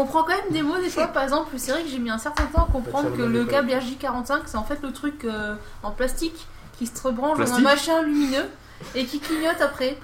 On 0.00 0.04
comprend 0.04 0.22
quand 0.22 0.34
même 0.34 0.50
des 0.50 0.62
mots 0.62 0.78
des 0.78 0.88
fois. 0.88 1.08
Par 1.08 1.24
exemple, 1.24 1.50
c'est 1.58 1.72
vrai 1.72 1.82
que 1.82 1.88
j'ai 1.90 1.98
mis 1.98 2.08
un 2.08 2.16
certain 2.16 2.46
temps 2.46 2.62
à 2.62 2.72
comprendre 2.72 3.14
que 3.14 3.22
le 3.22 3.44
câble 3.44 3.70
RJ45, 3.70 4.40
c'est 4.46 4.56
en 4.56 4.64
fait 4.64 4.78
le 4.82 4.92
truc 4.92 5.26
euh, 5.26 5.54
en 5.82 5.90
plastique 5.90 6.46
qui 6.78 6.86
se 6.86 7.02
rebranche 7.02 7.36
dans 7.36 7.44
un 7.44 7.60
Plastique 7.60 7.64
machin 7.64 8.02
lumineux. 8.02 8.46
Et 8.94 9.04
qui 9.04 9.20
clignote 9.20 9.60
après. 9.60 9.96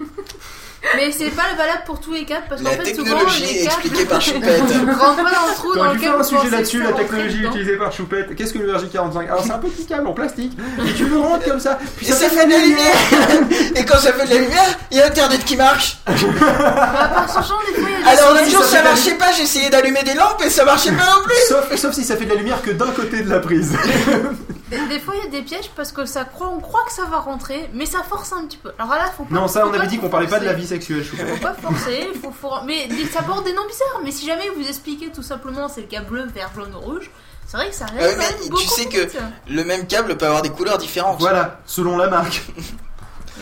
Mais 0.94 1.10
c'est 1.10 1.30
pas 1.30 1.42
valable 1.56 1.82
pour 1.84 1.98
tous 1.98 2.12
les 2.12 2.24
câbles 2.24 2.44
parce 2.48 2.62
qu'en 2.62 2.68
La 2.70 2.76
fait 2.76 2.94
souvent 2.94 3.16
technologie 3.16 3.42
les 3.44 3.50
est 3.50 3.66
câbles 3.66 3.80
expliquée 3.80 4.04
par 4.04 4.20
Choupette. 4.22 4.60
rentrent 4.60 5.16
pas 5.16 5.30
dans 5.30 5.46
le 5.48 5.54
trou 5.54 5.68
dans 5.68 5.74
T'aurais 5.74 5.88
dû 5.90 5.96
lequel 5.96 6.10
faire 6.10 6.18
un 6.20 6.22
sujet 6.22 6.50
là-dessus, 6.50 6.78
que 6.78 6.82
la 6.84 6.90
ça 6.90 6.96
technologie 6.96 7.38
dedans. 7.38 7.50
utilisée 7.50 7.76
par 7.76 7.92
Choupette. 7.92 8.36
Qu'est-ce 8.36 8.52
que 8.52 8.58
le 8.60 8.72
RJ45 8.72 9.24
Alors 9.24 9.42
c'est 9.44 9.50
un 9.50 9.58
petit 9.58 9.86
câble 9.86 10.06
en 10.06 10.12
plastique, 10.12 10.56
et 10.86 10.92
tu 10.92 11.06
le 11.06 11.18
rentres 11.18 11.44
comme 11.44 11.58
ça, 11.58 11.78
puis 11.96 12.06
Et 12.06 12.12
ça 12.12 12.28
fait 12.28 12.46
de 12.46 12.50
la 12.52 12.58
lumière 12.58 12.94
Et 13.74 13.84
quand 13.84 13.98
ça 13.98 14.12
fait 14.12 14.26
de 14.26 14.30
la 14.34 14.40
lumière, 14.40 14.78
il 14.92 14.98
y 14.98 15.00
a 15.00 15.06
Internet 15.06 15.44
qui 15.44 15.56
marche 15.56 15.98
Bah, 16.06 16.12
par 16.12 17.30
son 17.30 17.42
champ, 17.42 17.58
des 17.66 17.80
fois, 17.80 17.88
il 17.90 17.92
y 17.92 18.08
a 18.08 18.12
des 18.14 18.18
Alors 18.20 18.32
l'autre 18.34 18.44
si, 18.44 18.50
jour 18.52 18.62
ça 18.62 18.68
ça 18.68 18.76
fait 18.76 18.82
de 18.82 18.84
la 18.84 18.90
marchait 18.94 19.14
pas, 19.14 19.32
j'ai 19.32 19.42
essayé 19.42 19.70
d'allumer 19.70 20.02
des 20.04 20.14
lampes 20.14 20.42
et 20.44 20.50
ça 20.50 20.64
marchait 20.64 20.92
pas 20.92 21.06
non 21.06 21.22
plus 21.24 21.34
Sauf, 21.48 21.74
sauf 21.74 21.94
si 21.94 22.04
ça 22.04 22.16
fait 22.16 22.26
de 22.26 22.30
la 22.30 22.36
lumière 22.36 22.62
que 22.62 22.70
d'un 22.70 22.90
côté 22.92 23.22
de 23.22 23.30
la 23.30 23.40
prise. 23.40 23.72
Des, 24.68 24.78
des 24.88 24.98
fois, 24.98 25.14
il 25.16 25.24
y 25.24 25.26
a 25.26 25.30
des 25.30 25.42
pièges 25.42 25.70
parce 25.76 25.92
que 25.92 26.06
ça 26.06 26.24
croit, 26.24 26.48
on 26.48 26.58
croit 26.60 26.82
que 26.86 26.92
ça 26.92 27.04
va 27.04 27.18
rentrer, 27.20 27.70
mais 27.72 27.86
ça 27.86 28.02
force 28.02 28.32
un 28.32 28.44
petit 28.46 28.56
peu. 28.56 28.72
Alors 28.78 28.92
là, 28.94 29.06
faut 29.16 29.24
pas. 29.24 29.34
Non, 29.34 29.46
ça 29.46 29.66
on 29.66 29.72
avait 29.72 29.86
dit 29.86 29.98
qu'on 29.98 30.08
parlait 30.08 30.26
pas 30.26 30.40
de 30.40 30.44
la 30.44 30.54
vie 30.54 30.66
sexuelle, 30.66 31.04
Choupette. 31.04 31.28
Faut 31.36 31.40
pas 31.42 31.54
forcer, 31.54 32.08
faut, 32.20 32.32
faut... 32.32 32.50
mais 32.66 32.88
ça 33.12 33.22
porte 33.22 33.44
des 33.44 33.52
noms 33.52 33.66
bizarres. 33.66 34.00
Mais 34.02 34.10
si 34.10 34.26
jamais 34.26 34.48
vous 34.56 34.66
expliquez 34.66 35.10
tout 35.10 35.22
simplement 35.22 35.68
c'est 35.68 35.82
le 35.82 35.86
câble 35.86 36.06
bleu, 36.06 36.24
vert, 36.34 36.50
jaune, 36.56 36.74
rouge, 36.74 37.10
c'est 37.46 37.56
vrai 37.58 37.68
que 37.70 37.76
ça 37.76 37.86
reste 37.86 38.16
mais 38.18 38.24
même 38.48 38.56
tu 38.58 38.66
sais 38.66 38.86
que- 38.86 39.02
vite. 39.02 39.18
Le 39.48 39.62
même 39.64 39.86
câble 39.86 40.16
peut 40.16 40.26
avoir 40.26 40.42
des 40.42 40.50
couleurs 40.50 40.78
différentes. 40.78 41.20
Voilà, 41.20 41.60
selon 41.64 41.96
la 41.96 42.08
marque. 42.08 42.42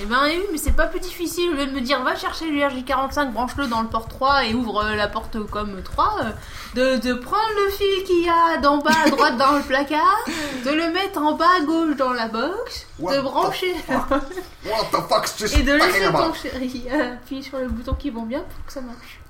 Eh 0.02 0.06
ben 0.06 0.18
oui, 0.24 0.42
mais 0.50 0.58
c'est 0.58 0.72
pas 0.74 0.86
plus 0.86 0.98
difficile. 0.98 1.50
Au 1.50 1.54
lieu 1.54 1.66
de 1.66 1.70
me 1.70 1.80
dire 1.80 2.02
va 2.02 2.16
chercher 2.16 2.46
l'URJ45, 2.50 3.30
branche-le 3.30 3.68
dans 3.68 3.80
le 3.80 3.88
port 3.88 4.08
3 4.08 4.46
et 4.46 4.54
ouvre 4.54 4.84
euh, 4.84 4.96
la 4.96 5.06
porte 5.06 5.38
comme 5.46 5.80
3, 5.82 6.16
euh, 6.20 6.96
de, 6.98 7.00
de 7.00 7.14
prendre 7.14 7.42
le 7.64 7.70
fil 7.70 8.04
qu'il 8.04 8.24
y 8.24 8.28
a 8.28 8.58
d'en 8.58 8.78
bas 8.78 8.90
à 9.06 9.10
droite 9.10 9.36
dans 9.36 9.52
le 9.52 9.62
placard, 9.68 10.18
de 10.64 10.70
le 10.70 10.90
mettre 10.90 11.20
en 11.22 11.34
bas 11.34 11.46
à 11.60 11.64
gauche 11.64 11.94
dans 11.96 12.12
la 12.12 12.26
box, 12.26 12.86
de 12.98 13.20
brancher 13.20 13.74
What 13.88 14.86
the 14.90 15.08
fuck's 15.08 15.34
just 15.38 15.56
et 15.56 15.62
de 15.62 15.72
laisser 15.74 16.10
ton 16.10 16.34
chéri 16.34 16.86
euh, 16.90 17.12
appuyer 17.14 17.42
sur 17.42 17.58
le 17.58 17.68
bouton 17.68 17.94
qui 17.94 18.10
vont 18.10 18.22
bien 18.24 18.40
pour 18.40 18.66
que 18.66 18.72
ça 18.72 18.80
marche. 18.80 19.20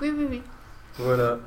Oui, 0.00 0.12
oui, 0.16 0.26
oui. 0.30 0.42
Voilà. 0.98 1.38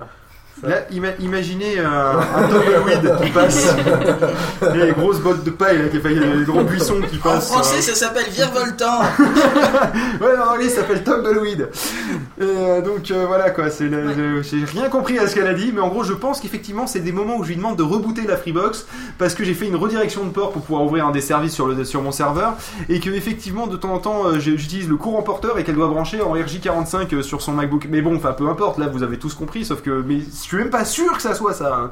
Là, 0.63 0.77
ima- 0.91 1.13
imaginez 1.19 1.79
un, 1.79 2.17
un 2.17 2.47
tumbleweed 2.47 3.15
qui 3.23 3.29
passe. 3.31 3.75
les 4.73 4.91
grosses 4.93 5.19
bottes 5.19 5.43
de 5.43 5.49
paille, 5.51 5.77
là, 5.79 5.89
qui 5.89 5.99
fait 5.99 6.13
les 6.13 6.43
gros 6.45 6.63
buissons 6.63 7.01
qui 7.09 7.17
En 7.19 7.21
passent. 7.33 7.49
français 7.51 7.77
euh, 7.77 7.81
ça 7.81 7.93
s'appelle 7.93 8.29
virevoltant 8.31 9.01
Ouais, 10.21 10.37
en 10.37 10.53
anglais, 10.53 10.69
ça 10.69 10.77
s'appelle 10.77 11.03
tumbleweed. 11.03 11.69
Et 12.39 12.43
euh, 12.43 12.81
donc 12.81 13.11
euh, 13.11 13.25
voilà 13.27 13.49
quoi, 13.49 13.69
c'est 13.69 13.85
le- 13.87 14.41
j'ai 14.43 14.63
rien 14.65 14.89
compris 14.89 15.19
à 15.19 15.27
ce 15.27 15.35
qu'elle 15.35 15.47
a 15.47 15.53
dit, 15.53 15.71
mais 15.73 15.81
en 15.81 15.89
gros, 15.89 16.03
je 16.03 16.13
pense 16.13 16.39
qu'effectivement, 16.39 16.87
c'est 16.87 16.99
des 17.01 17.11
moments 17.11 17.37
où 17.37 17.43
je 17.43 17.49
lui 17.49 17.57
demande 17.57 17.75
de 17.77 17.83
rebooter 17.83 18.23
la 18.25 18.37
Freebox 18.37 18.85
parce 19.17 19.35
que 19.35 19.43
j'ai 19.43 19.53
fait 19.53 19.67
une 19.67 19.75
redirection 19.75 20.23
de 20.23 20.29
port 20.29 20.51
pour 20.51 20.61
pouvoir 20.63 20.83
ouvrir 20.85 21.05
un 21.05 21.11
des 21.11 21.21
services 21.21 21.53
sur, 21.53 21.67
le, 21.67 21.83
sur 21.83 22.01
mon 22.01 22.11
serveur 22.11 22.53
et 22.89 22.99
que 22.99 23.09
effectivement, 23.09 23.67
de 23.67 23.77
temps 23.77 23.93
en 23.93 23.99
temps, 23.99 24.25
euh, 24.27 24.39
j'utilise 24.39 24.89
le 24.89 24.95
courant 24.95 25.21
porteur 25.21 25.57
et 25.59 25.63
qu'elle 25.63 25.75
doit 25.75 25.87
brancher 25.89 26.21
en 26.21 26.33
RJ45 26.35 27.13
euh, 27.15 27.21
sur 27.21 27.41
son 27.41 27.51
MacBook. 27.51 27.87
Mais 27.89 28.01
bon, 28.01 28.15
enfin, 28.15 28.31
peu 28.31 28.47
importe, 28.47 28.77
là, 28.79 28.87
vous 28.87 29.03
avez 29.03 29.17
tous 29.17 29.33
compris, 29.33 29.65
sauf 29.65 29.81
que 29.81 30.03
mais 30.07 30.19
suis 30.47 30.57
même 30.57 30.69
pas 30.69 30.85
sûr 30.85 31.13
que 31.15 31.21
ça 31.21 31.33
soit 31.35 31.53
ça. 31.53 31.75
hein. 31.75 31.91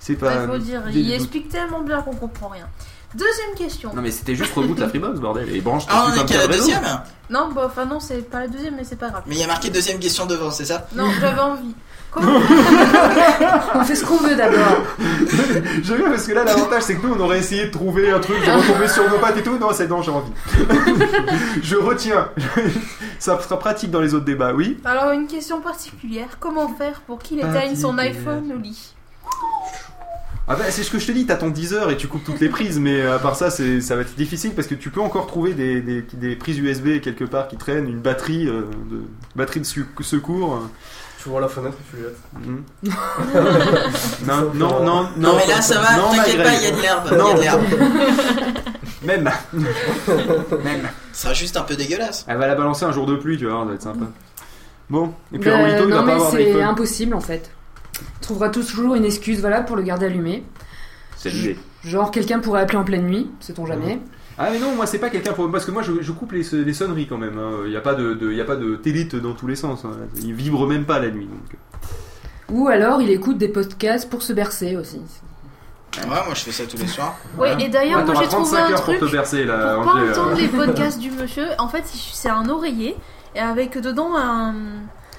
C'est 0.00 0.16
pas. 0.16 0.42
Il 0.42 0.48
faut 0.48 0.58
dire, 0.58 0.82
des- 0.82 1.00
il 1.00 1.12
explique 1.12 1.48
tellement 1.48 1.80
bien 1.80 2.02
qu'on 2.02 2.14
comprend 2.14 2.48
rien. 2.48 2.66
Deuxième 3.14 3.54
question. 3.56 3.94
Non 3.94 4.02
mais 4.02 4.10
c'était 4.10 4.34
juste 4.34 4.52
reboot 4.54 4.78
la 4.80 4.88
Freebox, 4.88 5.20
bordel, 5.20 5.48
et 5.54 5.60
branche 5.60 5.84
Ah 5.88 6.06
on 6.06 6.10
putain 6.10 6.20
est 6.20 6.24
de 6.24 6.28
qu'à 6.32 6.38
la 6.38 6.48
deuxième 6.48 6.82
Non, 7.30 7.52
bah, 7.54 7.62
enfin 7.66 7.84
non, 7.86 8.00
c'est 8.00 8.28
pas 8.28 8.40
la 8.40 8.48
deuxième, 8.48 8.74
mais 8.76 8.82
c'est 8.84 8.96
pas 8.96 9.08
grave. 9.08 9.22
Mais 9.26 9.36
il 9.36 9.40
y 9.40 9.44
a 9.44 9.46
marqué 9.46 9.70
deuxième 9.70 10.00
question 10.00 10.26
devant, 10.26 10.50
c'est 10.50 10.64
ça? 10.64 10.88
Non, 10.96 11.08
j'avais 11.20 11.40
envie. 11.40 11.74
On 13.74 13.84
fait 13.84 13.94
ce 13.94 14.04
qu'on 14.04 14.16
veut 14.18 14.36
d'abord. 14.36 14.84
J'aime 15.82 15.98
bien 15.98 16.10
parce 16.10 16.26
que 16.26 16.32
là 16.32 16.44
l'avantage 16.44 16.82
c'est 16.82 16.96
que 16.96 17.06
nous 17.06 17.14
on 17.14 17.20
aurait 17.20 17.38
essayé 17.38 17.66
de 17.66 17.70
trouver 17.70 18.10
un 18.10 18.20
truc, 18.20 18.36
de 18.44 18.50
retomber 18.50 18.88
sur 18.88 19.08
nos 19.10 19.18
pattes 19.18 19.38
et 19.38 19.42
tout. 19.42 19.58
Non, 19.58 19.68
c'est 19.72 19.88
non, 19.88 20.02
j'ai 20.02 20.10
envie. 20.10 20.32
je 21.62 21.76
retiens. 21.76 22.28
Ça 23.18 23.40
sera 23.40 23.58
pratique 23.58 23.90
dans 23.90 24.00
les 24.00 24.14
autres 24.14 24.24
débats, 24.24 24.52
oui. 24.52 24.78
Alors, 24.84 25.12
une 25.12 25.26
question 25.26 25.60
particulière. 25.60 26.38
Comment 26.40 26.68
faire 26.68 27.00
pour 27.02 27.18
qu'il 27.18 27.38
éteigne 27.38 27.76
son 27.76 27.98
iPhone 27.98 28.52
au 28.54 28.58
lit? 28.58 28.94
Ah 30.46 30.56
bah 30.56 30.64
c'est 30.68 30.82
ce 30.82 30.90
que 30.90 30.98
je 30.98 31.06
te 31.06 31.12
dis, 31.12 31.24
t'as 31.24 31.36
ton 31.36 31.48
10 31.48 31.72
heures 31.72 31.90
et 31.90 31.96
tu 31.96 32.06
coupes 32.06 32.22
toutes 32.22 32.40
les 32.40 32.50
prises, 32.50 32.78
mais 32.78 33.00
à 33.00 33.18
part 33.18 33.34
ça 33.34 33.48
c'est 33.48 33.80
ça 33.80 33.96
va 33.96 34.02
être 34.02 34.14
difficile 34.14 34.52
parce 34.54 34.68
que 34.68 34.74
tu 34.74 34.90
peux 34.90 35.00
encore 35.00 35.26
trouver 35.26 35.54
des, 35.54 35.80
des, 35.80 36.02
des 36.02 36.36
prises 36.36 36.58
USB 36.58 37.00
quelque 37.00 37.24
part 37.24 37.48
qui 37.48 37.56
traînent, 37.56 37.88
une 37.88 38.00
batterie 38.00 38.46
euh, 38.46 38.60
de 38.90 39.04
batterie 39.36 39.60
de 39.60 39.64
secours. 40.02 40.60
Tu 41.24 41.30
vois 41.30 41.40
la 41.40 41.48
fenêtre 41.48 41.76
et 41.80 41.90
tu 41.90 41.96
lui. 41.96 42.46
Mhm. 42.46 42.64
non, 44.26 44.50
non, 44.52 44.52
non, 44.54 44.84
non. 44.84 45.08
Non, 45.16 45.36
mais 45.36 45.46
là 45.52 45.60
ça 45.62 45.80
va, 45.80 45.88
t'inquiète 46.16 46.42
pas, 46.42 46.52
il 46.54 46.62
y 46.62 46.66
a 46.66 46.70
de 46.70 46.82
l'herbe. 46.82 47.08
Il 47.10 47.14
y 47.14 47.18
Non. 47.18 47.30
a 47.30 47.34
de 47.34 47.40
l'herbe. 47.40 47.62
Même. 49.04 49.30
Même. 50.64 50.88
Ça 51.12 51.22
sera 51.22 51.34
juste 51.34 51.56
un 51.56 51.62
peu 51.62 51.76
dégueulasse. 51.76 52.24
Elle 52.28 52.36
va 52.38 52.46
la 52.46 52.54
balancer 52.54 52.84
un 52.84 52.92
jour 52.92 53.06
de 53.06 53.16
pluie, 53.16 53.36
tu 53.38 53.46
vois, 53.46 53.60
ça 53.60 53.64
va 53.64 53.74
être 53.74 53.82
sympa. 53.82 54.06
Bon, 54.90 55.12
et 55.32 55.38
puis 55.38 55.50
Orlito, 55.50 55.84
il 55.84 55.88
non 55.88 55.96
va 55.96 56.00
pas 56.02 56.06
mais 56.06 56.12
avoir 56.12 56.30
c'est 56.30 56.44
d'iPhone. 56.44 56.62
impossible 56.62 57.14
en 57.14 57.20
fait. 57.20 57.50
Tu 57.94 58.00
trouveras 58.20 58.50
toujours 58.50 58.94
une 58.94 59.04
excuse 59.06 59.40
voilà 59.40 59.62
pour 59.62 59.76
le 59.76 59.82
garder 59.82 60.06
allumé. 60.06 60.44
C'est 61.16 61.30
l'idée. 61.30 61.58
Genre 61.84 62.10
quelqu'un 62.10 62.38
pourrait 62.40 62.60
appeler 62.60 62.78
en 62.78 62.84
pleine 62.84 63.06
nuit, 63.06 63.30
sait-on 63.40 63.64
jamais. 63.66 63.98
Ah 64.38 64.48
mais 64.50 64.58
non, 64.58 64.74
moi 64.74 64.86
c'est 64.86 64.98
pas 64.98 65.10
quelqu'un 65.10 65.32
pour 65.32 65.50
parce 65.50 65.64
que 65.64 65.70
moi 65.70 65.82
je, 65.82 65.92
je 66.00 66.12
coupe 66.12 66.32
les, 66.32 66.42
les 66.52 66.74
sonneries 66.74 67.06
quand 67.06 67.18
même. 67.18 67.40
Il 67.64 67.70
n'y 67.70 67.76
a 67.76 67.80
pas 67.80 67.94
de, 67.94 68.14
de 68.14 68.32
y 68.32 68.40
a 68.40 68.44
pas 68.44 68.56
de 68.56 68.74
télite 68.76 69.14
dans 69.16 69.32
tous 69.32 69.46
les 69.46 69.56
sens. 69.56 69.84
hein. 69.84 69.92
Il 70.22 70.34
vibre 70.34 70.66
même 70.66 70.84
pas 70.84 70.98
la 70.98 71.10
nuit. 71.10 71.26
Donc. 71.26 71.58
Ou 72.50 72.68
alors 72.68 73.00
il 73.00 73.10
écoute 73.10 73.38
des 73.38 73.48
podcasts 73.48 74.10
pour 74.10 74.22
se 74.22 74.32
bercer 74.32 74.76
aussi. 74.76 75.00
Ouais, 75.98 76.06
moi 76.08 76.34
je 76.34 76.40
fais 76.42 76.50
ça 76.50 76.64
tous 76.66 76.76
les 76.76 76.88
soirs. 76.88 77.14
Oui, 77.38 77.48
et 77.60 77.68
d'ailleurs, 77.68 78.00
Ouais, 78.00 78.04
moi 78.12 78.14
j'ai 78.20 78.26
trouvé 78.28 78.50
35 78.50 78.72
un 78.72 78.74
truc 78.74 78.98
pour 78.98 79.08
te 79.08 79.12
bercer 79.12 79.44
là. 79.44 79.76
pour 79.76 79.84
pas 79.84 79.90
Angers, 80.00 80.10
entendre 80.10 80.36
les 80.36 80.48
podcasts 80.48 80.98
du 80.98 81.10
monsieur. 81.12 81.46
En 81.58 81.68
fait, 81.68 81.84
c'est 81.86 82.28
un 82.28 82.48
oreiller 82.48 82.96
et 83.36 83.38
avec 83.40 83.78
dedans 83.80 84.16
un, 84.16 84.54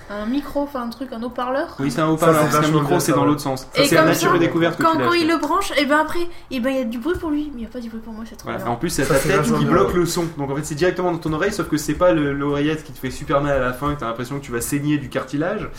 un 0.10 0.26
micro, 0.28 0.62
enfin 0.62 0.84
un 0.84 0.89
truc, 0.89 1.12
un 1.14 1.22
haut-parleur. 1.24 1.76
Oui, 1.80 1.89
c'est 1.89 2.01
un 2.01 2.08
haut-parleur, 2.08 2.41
c'est 2.41 2.45
parce 2.45 2.56
qu'un 2.58 2.62
vachement 2.64 2.82
micro 2.82 2.99
c'est 2.99 3.12
dans 3.14 3.26
l'autre 3.26 3.41
sens. 3.41 3.62
Ça 3.74 3.84
c'est 3.86 3.95
la 3.95 4.06
nature 4.06 4.36
et 4.36 4.39
découverte 4.39 4.78
que 4.78 4.84
Quand, 4.84 4.97
tu 5.10 5.20
il 5.20 5.28
le 5.28 5.38
branche, 5.38 5.72
et 5.78 5.86
ben 5.86 5.97
après, 5.99 6.28
et 6.51 6.60
ben 6.60 6.70
il 6.70 6.78
y 6.78 6.82
a 6.82 6.84
du 6.84 6.99
bruit 6.99 7.18
pour 7.20 7.32
lui, 7.32 7.45
mais 7.53 7.62
il 7.62 7.62
n'y 7.62 7.66
a 7.66 7.70
pas 7.70 7.80
du 7.80 7.89
bruit 7.89 8.01
pour 8.01 8.14
moi, 8.14 8.24
c'est 8.30 8.36
trop 8.36 8.49
Voilà. 8.49 8.64
bien. 8.64 8.72
En 8.74 8.76
plus, 8.76 8.89
c'est 8.89 9.06
ta 9.06 9.16
tête 9.16 9.41
qui 9.43 9.66
bloque 9.66 9.93
le 9.93 10.06
son. 10.06 10.26
Donc 10.38 10.51
en 10.51 10.56
fait, 10.56 10.64
c'est 10.66 10.76
directement 10.76 11.12
dans 11.12 11.18
ton 11.18 11.34
oreille, 11.34 11.51
sauf 11.53 11.68
que 11.68 11.78
c'est 11.78 11.95
pas 11.95 12.12
le- 12.12 12.34
l'oreillette 12.34 12.84
qui 12.84 12.91
te 12.91 12.99
fait 12.99 13.10
super 13.12 13.41
mal 13.41 13.53
à 13.58 13.60
la 13.60 13.74
fin, 13.74 13.91
et 13.91 13.95
t'as 13.95 14.06
l'impression 14.08 14.38
que 14.39 14.43
tu 14.45 14.51
vas 14.51 14.62
saigner 14.62 14.97
du 14.97 15.10
cartilage. 15.10 15.70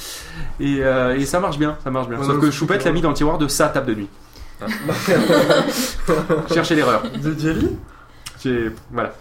Et, 0.61 0.79
euh, 0.81 1.17
et 1.17 1.25
ça 1.25 1.39
marche 1.41 1.59
bien, 1.59 1.77
ça 1.85 1.91
marche 1.91 2.09
bien. 2.09 2.19
Ouais, 2.19 2.25
sauf 2.27 2.41
que 2.41 2.51
Choupette 2.51 2.85
l'a 2.85 2.93
mis 2.93 3.01
dans 3.03 3.11
le 3.11 3.15
tiroir 3.15 3.39
de 3.39 3.47
sa 3.49 3.69
table 3.69 3.87
de 3.87 3.95
nuit. 3.95 4.09
Cherchez 6.53 6.75
l'erreur. 6.75 7.03
De 7.23 7.39
Jelly? 7.39 7.77
J'ai- 8.43 8.71
Voilà. 8.91 9.13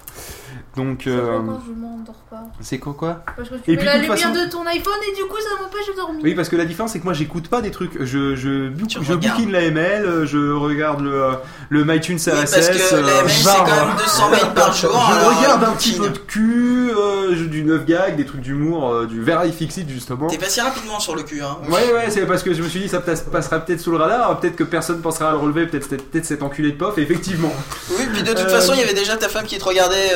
Donc, 0.75 1.01
C'est 1.05 1.09
euh, 1.11 1.37
pourquoi 1.39 1.61
je 1.67 1.71
m'endors 1.73 2.15
pas. 2.29 2.43
c'est 2.61 2.79
quoi 2.79 2.93
quoi? 2.93 3.21
Parce 3.37 3.49
que 3.49 3.55
tu 3.55 3.71
Et 3.71 3.71
mets 3.73 3.77
puis, 3.77 3.85
la 3.85 3.93
de 3.93 4.05
toute 4.05 4.09
lumière 4.11 4.29
façon- 4.33 4.45
de 4.45 4.49
ton 4.51 4.65
iPhone 4.67 4.93
et 5.11 5.15
du 5.15 5.23
coup 5.23 5.37
ça 5.39 5.61
m'empêche 5.61 5.87
de 5.87 5.95
dormir. 5.95 6.19
Oui, 6.23 6.35
parce 6.35 6.49
que 6.49 6.55
la 6.55 6.65
différence, 6.65 6.91
c'est 6.91 6.99
que 6.99 7.03
moi, 7.05 7.13
j'écoute 7.13 7.47
pas 7.47 7.61
des 7.61 7.71
trucs. 7.71 7.93
Je, 8.03 8.35
je, 8.35 8.69
Tu 8.87 9.03
je 9.03 9.13
bouquine 9.13 9.51
l'AML, 9.51 10.25
je 10.25 10.51
regarde 10.51 11.01
le, 11.01 11.13
euh, 11.23 11.31
le 11.69 11.85
MyTunes 11.85 12.17
Oui, 12.25 12.31
RSS. 12.31 12.51
parce 12.51 12.69
que 12.69 12.93
euh, 12.95 13.01
l'AML 13.01 13.29
c'est 13.29 13.43
genre, 13.43 13.63
quand 13.65 13.85
même 13.87 13.95
200 13.97 14.29
mails 14.29 14.53
par 14.53 14.73
jour. 14.73 14.91
Je 14.91 15.15
alors, 15.17 15.37
regarde 15.39 15.63
euh, 15.63 15.67
un 15.67 15.71
petit 15.71 15.93
peu 15.93 16.09
de 16.09 16.17
cul, 16.17 16.91
euh, 16.91 17.35
je- 17.35 17.45
du 17.45 17.63
9 17.63 17.85
gag, 17.85 18.15
des 18.17 18.25
trucs 18.25 18.41
d'humour, 18.41 18.89
euh, 18.91 19.05
du 19.05 19.21
Very 19.21 19.51
Fixit 19.51 19.87
justement. 19.89 20.27
T'es 20.27 20.37
passé 20.37 20.61
rapidement 20.61 20.99
sur 20.99 21.15
le 21.15 21.23
cul, 21.23 21.41
hein. 21.41 21.57
Ouais, 21.69 21.93
ouais, 21.93 22.09
c'est 22.09 22.25
parce 22.25 22.43
que 22.43 22.53
je 22.53 22.61
me 22.61 22.67
suis 22.67 22.79
dit 22.81 22.89
ça 22.89 22.99
passe- 22.99 23.21
passera 23.21 23.59
peut-être 23.59 23.79
sous 23.79 23.91
le 23.91 23.97
radar, 23.97 24.39
peut-être 24.39 24.55
que 24.55 24.63
personne 24.65 25.01
pensera 25.01 25.29
à 25.29 25.31
le 25.31 25.37
relever, 25.37 25.67
peut-être 25.67 25.87
peut 25.87 25.97
peut 25.97 26.21
cet 26.23 26.43
enculé 26.43 26.71
de 26.71 26.77
pof, 26.77 26.97
et 26.97 27.01
effectivement. 27.01 27.51
Oui, 27.91 28.05
puis 28.11 28.23
de 28.23 28.29
toute 28.29 28.39
Euh, 28.39 28.49
façon, 28.49 28.73
il 28.73 28.79
y 28.79 28.83
avait 28.83 28.93
déjà 28.93 29.15
ta 29.17 29.29
femme 29.29 29.45
qui 29.45 29.57
te 29.57 29.63
regardait. 29.63 30.11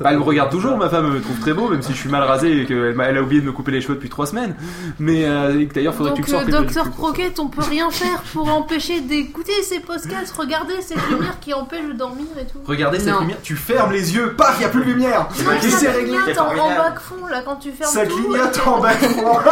Bah, 0.00 0.10
elle 0.10 0.18
me 0.18 0.22
regarde 0.22 0.50
toujours, 0.50 0.76
ma 0.76 0.88
femme 0.88 1.12
me 1.12 1.20
trouve 1.20 1.38
très 1.40 1.52
beau, 1.52 1.68
même 1.68 1.82
si 1.82 1.92
je 1.92 1.98
suis 1.98 2.08
mal 2.08 2.22
rasé 2.22 2.60
et 2.62 2.66
qu'elle 2.66 2.94
elle 3.00 3.16
a 3.18 3.22
oublié 3.22 3.40
de 3.40 3.46
me 3.46 3.52
couper 3.52 3.70
les 3.72 3.80
cheveux 3.80 3.94
depuis 3.94 4.08
3 4.08 4.26
semaines. 4.26 4.54
Mais 4.98 5.24
euh, 5.24 5.64
d'ailleurs, 5.74 5.94
faudrait 5.94 6.12
que 6.12 6.16
tu 6.16 6.22
le 6.22 6.28
sortes. 6.28 6.44
euh, 6.44 6.46
les 6.46 6.52
Docteur 6.52 6.84
ça. 6.84 6.90
Croquette, 6.90 7.38
on 7.38 7.48
peut 7.48 7.62
rien 7.62 7.90
faire 7.90 8.22
pour 8.32 8.52
empêcher 8.52 9.00
d'écouter 9.00 9.62
ces 9.62 9.80
podcasts. 9.80 10.34
Regardez 10.36 10.80
cette 10.80 11.06
lumière 11.10 11.38
qui 11.40 11.52
empêche 11.54 11.86
de 11.86 11.92
dormir 11.92 12.26
et 12.40 12.44
tout. 12.46 12.58
Regardez 12.66 12.98
cette 12.98 13.08
Non. 13.12 13.20
lumière, 13.20 13.38
tu 13.42 13.56
fermes 13.56 13.92
les 13.92 14.14
yeux, 14.14 14.34
paf, 14.36 14.60
y 14.60 14.64
a 14.64 14.68
plus 14.68 14.80
de 14.84 14.86
lumière 14.90 15.28
Non, 15.44 15.52
Et 15.52 15.60
c'est 15.60 15.70
ça 15.70 15.92
réglé 15.92 16.16
clignote 16.16 16.38
en, 16.38 16.44
en 16.46 16.90
de 16.94 16.98
fond 16.98 17.26
là 17.30 17.42
quand 17.44 17.56
tu 17.56 17.70
fermes 17.72 17.90
Ça 17.92 18.06
tout. 18.06 18.16
clignote 18.16 18.60
en 18.66 18.80
bas 18.82 18.94
de 18.94 19.06
fond 19.06 19.22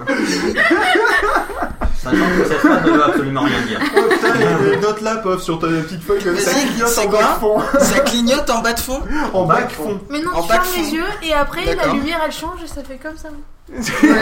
Sachant 2.02 2.16
que 2.16 2.48
cette 2.48 2.58
phrase 2.58 2.84
ne 2.86 2.90
veut 2.92 3.04
absolument 3.04 3.42
rien 3.42 3.60
dire. 3.66 3.80
Oh 3.94 4.00
putain, 4.08 4.72
et 4.72 4.76
note 4.78 5.00
là, 5.02 5.16
pof, 5.16 5.42
sur 5.42 5.58
ta 5.58 5.66
petite 5.66 6.02
feuille 6.02 6.22
comme 6.22 6.38
ça 6.38 6.50
clignote 6.52 6.98
en 6.98 7.08
bas 7.10 7.18
de 7.18 7.40
fond 7.40 7.60
Ça 7.78 8.00
clignote 8.00 8.50
en 8.50 8.62
bas 8.62 8.72
de 8.72 8.80
fond 8.80 9.02
En 9.34 9.44
bas 9.44 9.62
de 9.62 9.70
fond 9.72 10.00
Mais 10.08 10.20
non, 10.22 10.30
En 10.34 10.42
tu 10.42 10.48
fermes 10.48 10.64
les 10.76 10.94
yeux 10.94 11.04
et 11.22 11.34
après 11.34 11.74
la 11.74 11.92
lumière 11.92 12.20
elle 12.24 12.32
change 12.32 12.62
et 12.64 12.66
ça 12.66 12.82
fait 12.82 12.96
comme 12.96 13.16
ça. 13.18 13.28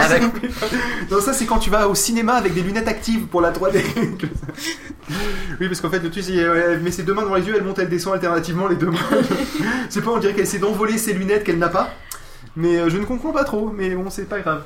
Avec- 0.05 0.23
Non, 1.11 1.21
ça 1.21 1.33
c'est 1.33 1.47
quand 1.47 1.59
tu 1.59 1.71
vas 1.71 1.89
au 1.89 1.95
cinéma 1.95 2.35
avec 2.35 2.53
des 2.53 2.63
lunettes 2.63 2.89
actives 2.89 3.27
pour 3.27 3.41
la 3.41 3.53
3D. 3.53 3.83
oui, 5.61 5.69
parce 5.69 5.81
qu'en 5.81 5.89
fait, 5.91 6.01
le 6.01 6.11
truc, 6.11 6.25
c'est 6.25 6.35
elle 6.35 6.81
met 6.81 6.91
ses 6.91 7.03
deux 7.05 7.15
mains 7.15 7.23
devant 7.23 7.37
les 7.37 7.47
yeux, 7.47 7.55
elle 7.57 7.65
monte, 7.65 7.79
elle 7.79 7.89
descend 7.89 8.15
alternativement 8.15 8.67
les 8.69 8.77
deux 8.77 8.91
mains. 8.91 8.99
c'est 9.89 10.03
pas, 10.03 10.11
on 10.11 10.19
dirait 10.19 10.35
qu'elle 10.35 10.43
essaie 10.45 10.59
d'envoler 10.59 10.99
ses 10.99 11.13
lunettes 11.15 11.45
qu'elle 11.45 11.59
n'a 11.59 11.69
pas. 11.69 11.91
Mais 12.57 12.77
euh, 12.77 12.89
je 12.91 12.99
ne 12.99 13.05
comprends 13.05 13.31
pas 13.33 13.45
trop, 13.45 13.71
mais 13.75 13.91
bon, 13.91 14.11
c'est 14.11 14.29
pas 14.29 14.41
grave. 14.41 14.63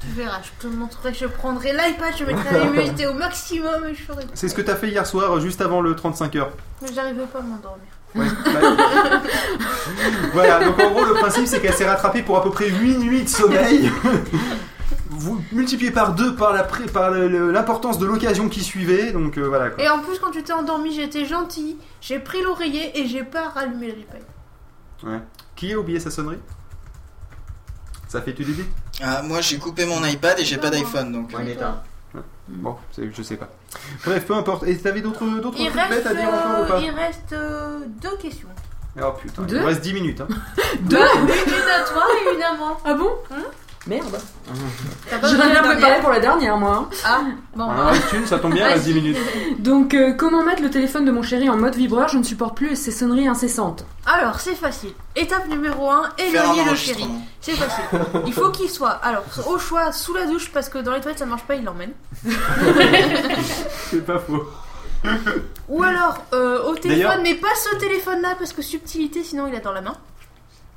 Tu 0.00 0.06
verras, 0.08 0.40
je 0.42 0.50
te 0.62 0.66
montrerai, 0.72 1.12
je 1.12 1.26
prendrai 1.26 1.72
l'iPad, 1.72 2.14
je 2.18 2.24
mettrai 2.24 2.52
la 2.58 2.64
luminosité 2.64 3.06
au 3.06 3.14
maximum 3.14 3.86
et 3.86 3.94
je 3.94 4.02
ferai. 4.02 4.24
C'est 4.34 4.48
ce 4.48 4.54
que 4.54 4.62
t'as 4.62 4.76
fait 4.76 4.88
hier 4.88 5.06
soir, 5.06 5.32
euh, 5.36 5.40
juste 5.40 5.60
avant 5.60 5.80
le 5.82 5.94
35 5.94 6.36
heures. 6.36 6.50
Mais 6.82 6.88
j'arrivais 6.94 7.26
pas 7.26 7.40
à 7.40 7.42
m'endormir. 7.42 7.84
Ouais, 8.14 8.26
bah, 8.44 9.20
voilà, 10.32 10.64
donc 10.64 10.80
en 10.80 10.90
gros, 10.90 11.04
le 11.04 11.14
principe, 11.14 11.46
c'est 11.46 11.60
qu'elle 11.60 11.74
s'est 11.74 11.88
rattrapée 11.88 12.22
pour 12.22 12.36
à 12.38 12.42
peu 12.42 12.50
près 12.50 12.68
8 12.70 12.98
nuits 12.98 13.22
de 13.22 13.28
sommeil. 13.28 13.90
Vous 15.10 15.42
multipliez 15.52 15.90
par 15.90 16.14
deux 16.14 16.34
par 16.34 16.66
pré- 16.66 16.86
par 16.86 17.10
l'importance 17.10 17.98
de 17.98 18.06
l'occasion 18.06 18.48
qui 18.48 18.62
suivait, 18.64 19.12
donc 19.12 19.36
euh, 19.36 19.42
voilà 19.48 19.68
quoi. 19.68 19.84
Et 19.84 19.88
en 19.88 19.98
plus, 19.98 20.18
quand 20.18 20.30
tu 20.30 20.42
t'es 20.42 20.52
endormi, 20.52 20.94
j'étais 20.94 21.26
gentille, 21.26 21.76
j'ai 22.00 22.18
pris 22.20 22.42
l'oreiller 22.42 22.98
et 22.98 23.06
j'ai 23.06 23.22
pas 23.22 23.48
rallumé 23.50 23.88
le 23.88 23.92
replay. 24.00 24.22
Ouais. 25.02 25.20
Qui 25.56 25.74
a 25.74 25.78
oublié 25.78 26.00
sa 26.00 26.10
sonnerie? 26.10 26.38
Ça 28.08 28.22
fait 28.22 28.32
tu 28.32 28.44
l'idée 28.44 28.64
Ah, 29.02 29.22
moi 29.22 29.40
j'ai 29.40 29.58
coupé 29.58 29.86
mon 29.86 30.04
iPad 30.04 30.38
et 30.38 30.44
j'ai 30.44 30.58
pas 30.58 30.70
d'iPhone 30.70 31.12
donc. 31.12 31.30
Il 31.40 31.48
est. 31.50 31.58
Bon, 32.48 32.76
c'est- 32.90 33.08
je 33.14 33.22
sais 33.22 33.36
pas. 33.36 33.48
Bref, 34.04 34.26
peu 34.26 34.34
importe. 34.34 34.64
Et 34.66 34.76
t'avais 34.76 35.00
d'autres 35.02 35.24
d'autres 35.40 35.56
Il 35.60 35.66
trucs 35.70 35.80
reste, 35.80 35.90
bêtes 35.92 36.06
à 36.06 36.14
dire 36.14 36.28
encore 36.28 36.60
ou 36.60 36.62
euh, 36.64 36.66
pas 36.66 36.80
il 36.80 36.90
reste 36.90 37.32
euh, 37.32 37.78
deux 38.02 38.16
questions. 38.16 38.48
Oh 39.00 39.12
putain, 39.12 39.42
il 39.42 39.46
Deux? 39.46 39.60
nous 39.60 39.66
reste 39.66 39.82
10 39.82 39.92
minutes. 39.94 40.20
Hein. 40.20 40.26
Deux? 40.80 40.96
Bah, 40.98 41.04
une 41.46 41.70
à 41.70 41.84
toi 41.84 42.02
et 42.12 42.34
une 42.34 42.42
à 42.42 42.54
moi. 42.54 42.76
Ah 42.84 42.94
bon? 42.94 43.10
Merde. 43.86 44.18
J'aurais 45.22 45.50
bien 45.50 45.62
préparé 45.62 46.00
pour 46.00 46.10
la 46.10 46.20
dernière, 46.20 46.56
moi. 46.58 46.90
Ah, 47.02 47.22
bon. 47.56 47.66
Ah, 47.70 47.92
Thune, 48.10 48.26
ça 48.26 48.38
tombe 48.38 48.52
bien, 48.52 48.68
il 48.68 48.72
reste 48.74 48.84
10 48.84 48.94
minutes. 48.94 49.16
Donc, 49.58 49.94
euh, 49.94 50.12
comment 50.12 50.42
mettre 50.44 50.62
le 50.62 50.68
téléphone 50.68 51.06
de 51.06 51.10
mon 51.10 51.22
chéri 51.22 51.48
en 51.48 51.56
mode 51.56 51.74
vibreur? 51.76 52.08
Je 52.08 52.18
ne 52.18 52.22
supporte 52.22 52.54
plus 52.54 52.76
ces 52.76 52.90
sonneries 52.90 53.26
incessantes. 53.26 53.86
Alors, 54.04 54.38
c'est 54.38 54.54
facile. 54.54 54.92
Étape 55.16 55.48
numéro 55.48 55.90
1, 55.90 56.10
Faire 56.18 56.44
éloigner 56.44 56.70
le 56.70 56.76
chéri. 56.76 57.06
C'est 57.40 57.52
facile. 57.52 57.84
Il 58.26 58.34
faut 58.34 58.50
qu'il 58.50 58.68
soit, 58.68 58.90
alors, 58.90 59.24
au 59.46 59.58
choix, 59.58 59.92
sous 59.92 60.12
la 60.12 60.26
douche, 60.26 60.50
parce 60.52 60.68
que 60.68 60.76
dans 60.78 60.92
les 60.92 61.00
toilettes 61.00 61.20
ça 61.20 61.26
marche 61.26 61.44
pas, 61.44 61.54
il 61.54 61.64
l'emmène. 61.64 61.92
C'est 63.90 64.04
pas 64.04 64.18
faux. 64.18 64.44
Ou 65.70 65.82
alors, 65.82 66.18
euh, 66.34 66.64
au 66.64 66.74
téléphone, 66.74 67.20
mais 67.22 67.34
pas 67.34 67.54
ce 67.54 67.76
téléphone-là, 67.76 68.34
parce 68.38 68.52
que 68.52 68.60
subtilité, 68.60 69.24
sinon 69.24 69.46
il 69.46 69.54
a 69.54 69.60
dans 69.60 69.72
la 69.72 69.80
main. 69.80 69.94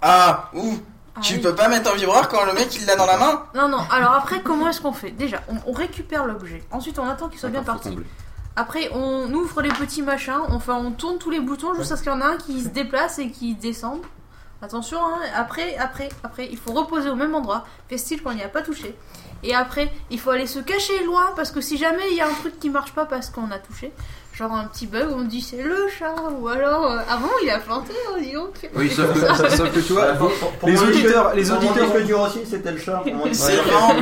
Ah, 0.01 0.49
ouh, 0.53 0.77
Ah 1.15 1.19
tu 1.22 1.35
oui. 1.35 1.41
peux 1.41 1.53
pas 1.56 1.68
mettre 1.69 1.91
en 1.91 1.95
vibreur 1.95 2.27
quand 2.27 2.44
le 2.45 2.53
mec 2.53 2.76
il 2.76 2.85
l'a 2.85 2.95
dans 2.95 3.06
la 3.06 3.18
main 3.18 3.44
Non, 3.53 3.68
non, 3.69 3.80
alors 3.91 4.14
après, 4.14 4.41
comment 4.41 4.68
est-ce 4.68 4.81
qu'on 4.81 4.94
fait? 4.94 5.11
Déjà, 5.11 5.41
on, 5.48 5.56
on 5.69 5.73
récupère 5.73 6.26
l'objet. 6.26 6.64
Ensuite, 6.72 6.98
on 6.99 7.07
attend 7.07 7.30
qu'il 7.30 7.40
soit 7.40 7.49
bien 7.49 7.64
parti. 7.64 7.90
combler. 7.90 8.06
Après, 8.56 8.90
on 8.94 9.31
ouvre 9.34 9.61
les 9.61 9.69
petits 9.69 10.02
machins, 10.03 10.40
enfin, 10.49 10.76
on 10.76 10.91
tourne 10.91 11.18
tous 11.18 11.30
les 11.30 11.40
boutons 11.40 11.73
jusqu'à 11.76 11.95
ce 11.98 12.03
qu'il 12.03 12.11
y 12.11 12.15
en 12.15 12.22
a 12.22 12.26
un 12.26 12.38
qui 12.38 12.61
se 12.64 12.69
déplace 12.69 13.19
et 13.19 13.30
qui 13.31 13.56
descende. 13.56 14.02
Attention, 14.61 14.99
hein, 15.03 15.19
après, 15.35 15.76
après, 15.77 16.10
après, 16.23 16.48
il 16.49 16.57
faut 16.57 16.72
reposer 16.72 17.10
au 17.10 17.15
même 17.15 17.35
endroit, 17.35 17.65
fait 17.90 17.98
style 17.98 18.22
qu'on 18.23 18.34
n'y 18.34 18.44
a 18.44 18.48
pas 18.49 18.61
touché. 18.61 18.95
Et 19.44 19.53
après, 19.53 19.91
il 20.10 20.19
faut 20.19 20.30
aller 20.30 20.48
se 20.48 20.60
cacher 20.60 21.03
loin 21.03 21.34
parce 21.35 21.52
que 21.52 21.60
si 21.61 21.77
jamais 21.77 22.10
il 22.11 22.15
y 22.18 22.22
a 22.22 22.27
un 22.27 22.34
truc 22.34 22.60
qui 22.60 22.69
marche 22.69 22.94
pas 22.94 23.06
parce 23.06 23.30
qu'on 23.30 23.52
a 23.52 23.60
touché, 23.60 23.91
genre 24.38 24.51
un 24.53 24.64
petit 24.65 24.88
bug, 24.88 25.07
on 25.15 25.22
dit 25.23 25.41
c'est 25.41 25.61
le 25.61 25.76
chat, 25.99 26.15
ou 26.39 26.47
alors 26.47 26.85
euh, 26.91 26.97
avant 27.07 27.30
il 27.43 27.49
a 27.51 27.60
planté, 27.60 27.93
on 28.15 28.19
dit 28.22 28.31
donc. 28.34 28.49
Oui, 28.76 28.89
sauf 28.89 29.14
que, 29.14 29.49
sauf 29.55 29.72
que 29.72 29.80
tu 29.80 29.93
vois, 29.93 30.05
Pour- 30.14 30.31
pour- 30.34 30.51
pour 30.53 30.69
les 30.69 30.81
auditeurs, 30.81 31.34
les 31.35 31.51
auditeurs. 31.51 31.85
disque 31.91 32.05
dur 32.07 32.19
aussi, 32.22 32.39
c'était 32.49 32.72
le 32.72 32.80
chat. 32.80 33.03
C'est 33.31 33.55
vraiment- 33.57 33.93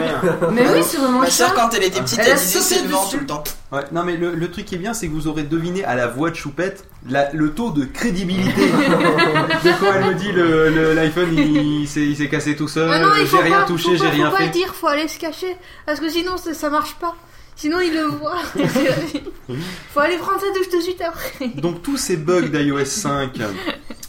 Mais 0.54 0.64
oui, 0.74 0.82
c'est 0.84 0.98
vraiment 0.98 1.20
Ma 1.20 1.26
ça. 1.30 1.48
soeur 1.48 1.54
quand 1.54 1.70
elle 1.76 1.84
était 1.84 2.00
petite 2.02 2.20
Elle 2.20 2.36
disait 2.36 2.60
sauté 2.60 2.76
c'est 2.76 2.82
le 2.84 2.90
vent 2.90 3.06
tout 3.12 3.18
le 3.20 3.26
temps. 3.26 3.44
Ouais, 3.74 3.82
non 3.92 4.04
mais 4.04 4.16
le, 4.18 4.34
le 4.36 4.52
truc 4.52 4.66
qui 4.66 4.76
est 4.76 4.78
bien, 4.78 4.94
c'est 4.94 5.08
que 5.08 5.14
vous 5.14 5.28
aurez 5.28 5.44
deviné 5.44 5.84
à 5.86 5.96
la 5.96 6.08
voix 6.08 6.30
de 6.30 6.36
Choupette 6.36 6.86
la- 7.10 7.32
le 7.34 7.52
taux 7.54 7.72
de 7.72 7.84
crédibilité 7.86 8.68
de 9.64 9.80
quand 9.80 9.94
elle 9.96 10.06
me 10.06 10.14
dit 10.14 10.32
le- 10.32 10.70
le- 10.70 10.94
l'iPhone 10.94 11.30
il, 11.38 11.88
s'est- 11.88 12.02
il 12.02 12.16
s'est 12.16 12.30
cassé 12.30 12.56
tout 12.56 12.68
seul, 12.68 12.90
Ah 12.92 13.02
faut 13.26 13.26
j'ai 13.38 13.44
rien 13.44 13.60
pas- 13.62 13.66
touché, 13.66 13.84
faut 13.84 13.92
j'ai 13.96 14.04
pas- 14.06 14.10
rien 14.10 14.26
faut 14.26 14.32
pas 14.32 14.38
fait. 14.40 14.46
le 14.46 14.52
dire, 14.52 14.74
faut 14.76 14.88
aller 14.88 15.08
se 15.08 15.18
cacher 15.20 15.56
parce 15.86 16.00
que 16.00 16.10
sinon 16.10 16.38
ça, 16.38 16.54
ça 16.54 16.70
marche 16.70 16.96
pas. 16.96 17.16
Sinon 17.62 17.80
il 17.80 17.94
le 17.94 18.06
voit. 18.06 18.40
faut 19.94 20.00
aller 20.00 20.18
prendre 20.18 20.42
sa 20.42 20.48
douche 20.48 20.68
tout 20.72 20.78
de 20.78 20.82
suite 20.82 21.00
après. 21.00 21.50
Donc 21.50 21.84
tous 21.84 21.96
ces 21.96 22.18
bugs 22.18 22.48
d'iOS 22.48 22.86
5, 22.86 23.38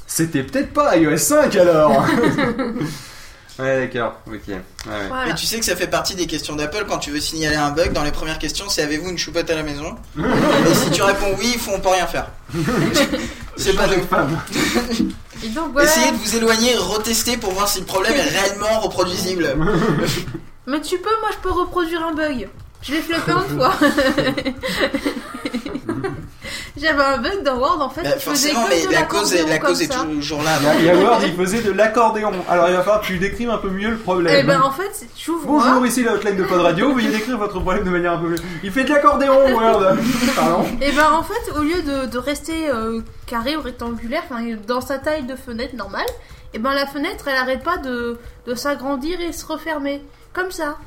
c'était 0.07 0.43
peut-être 0.43 0.73
pas 0.73 0.97
iOS 0.97 1.19
5 1.19 1.55
alors 1.57 1.91
Ouais 3.59 3.87
d'accord, 3.87 4.15
ok. 4.27 4.33
Ouais, 4.49 4.55
ouais. 4.55 4.62
Voilà. 4.87 5.27
Mais 5.27 5.35
tu 5.35 5.45
sais 5.45 5.59
que 5.59 5.66
ça 5.66 5.77
fait 5.77 5.87
partie 5.87 6.15
des 6.15 6.27
questions 6.27 6.57
d'Apple 6.57 6.87
quand 6.89 6.97
tu 6.97 7.11
veux 7.11 7.20
signaler 7.20 7.57
un 7.57 7.73
bug. 7.73 7.93
Dans 7.93 8.05
les 8.05 8.11
premières 8.11 8.39
questions, 8.39 8.70
c'est 8.70 8.81
avez-vous 8.81 9.11
une 9.11 9.19
choupette 9.19 9.51
à 9.51 9.55
la 9.55 9.62
maison? 9.62 9.97
Et 10.16 10.74
si 10.74 10.91
tu 10.91 11.03
réponds 11.03 11.37
oui, 11.39 11.51
il 11.53 11.61
faut 11.61 11.73
on 11.74 11.81
peut 11.81 11.91
rien 11.91 12.07
faire. 12.07 12.31
c'est 13.59 13.77
pas 13.77 13.87
de 13.87 14.01
femme. 14.01 14.41
Et 15.45 15.49
donc 15.51 15.73
voilà. 15.73 15.91
Essayez 15.91 16.11
de 16.11 16.16
vous 16.16 16.37
éloigner, 16.37 16.74
retester 16.77 17.37
pour 17.37 17.53
voir 17.53 17.69
si 17.69 17.81
le 17.81 17.85
problème 17.85 18.15
est 18.15 18.23
réellement 18.23 18.81
reproduisible. 18.81 19.55
Mais 20.66 20.81
tu 20.81 20.97
peux, 20.97 21.20
moi 21.20 21.29
je 21.33 21.39
peux 21.43 21.53
reproduire 21.53 22.03
un 22.03 22.15
bug. 22.15 22.49
Je 22.82 22.92
l'ai 22.92 23.00
plein 23.00 23.18
de 23.18 23.22
fois. 23.60 23.72
J'avais 26.76 27.02
un 27.04 27.18
bug 27.18 27.42
dans 27.44 27.59
Word 27.59 27.80
en 27.80 27.90
fait. 27.90 28.02
Bah, 28.02 28.18
forcément, 28.18 28.64
que 28.64 28.70
mais 28.70 28.86
de 28.86 28.92
la 28.92 29.02
cause, 29.02 29.32
est, 29.34 29.46
la 29.48 29.59
cause 29.59 29.86
toujours 29.88 30.42
là. 30.42 30.59
Il 30.80 30.84
y 30.84 30.90
a- 30.90 30.96
Word, 30.96 31.20
il 31.24 31.34
faisait 31.36 31.60
de 31.62 31.70
l'accordéon. 31.70 32.32
Alors 32.48 32.68
il 32.68 32.72
va 32.74 32.80
falloir 32.82 33.00
que 33.02 33.06
tu 33.06 33.18
décrives 33.18 33.50
un 33.50 33.59
peu 33.59 33.68
mieux 33.70 33.90
le 33.90 33.98
problème. 33.98 34.34
Et 34.34 34.42
ben 34.42 34.60
en 34.62 34.72
fait, 34.72 35.06
j'ouvre 35.16 35.46
Bonjour, 35.46 35.74
Word. 35.74 35.86
ici 35.86 36.02
la 36.02 36.14
hotline 36.14 36.36
de 36.36 36.42
Pod 36.44 36.60
Radio, 36.60 36.92
veuillez 36.92 37.10
décrire 37.10 37.38
votre 37.38 37.60
problème 37.60 37.84
de 37.84 37.90
manière 37.90 38.14
un 38.14 38.18
peu 38.18 38.28
mieux. 38.30 38.36
Il 38.64 38.72
fait 38.72 38.82
de 38.84 38.90
l'accordéon, 38.90 39.54
Word 39.54 39.96
Pardon 40.34 40.64
Et 40.80 40.90
ben 40.92 41.12
en 41.12 41.22
fait, 41.22 41.52
au 41.56 41.62
lieu 41.62 41.82
de, 41.82 42.06
de 42.06 42.18
rester 42.18 42.68
euh, 42.70 43.00
carré 43.26 43.56
ou 43.56 43.60
rectangulaire, 43.62 44.22
enfin, 44.28 44.42
dans 44.66 44.80
sa 44.80 44.98
taille 44.98 45.24
de 45.24 45.36
fenêtre 45.36 45.76
normale, 45.76 46.06
et 46.54 46.59
ben 46.59 46.72
la 46.74 46.86
fenêtre 46.86 47.28
elle 47.28 47.36
arrête 47.36 47.62
pas 47.62 47.76
de, 47.76 48.18
de 48.46 48.54
s'agrandir 48.56 49.20
et 49.20 49.32
se 49.32 49.46
refermer. 49.46 50.02
Comme 50.32 50.50
ça. 50.50 50.78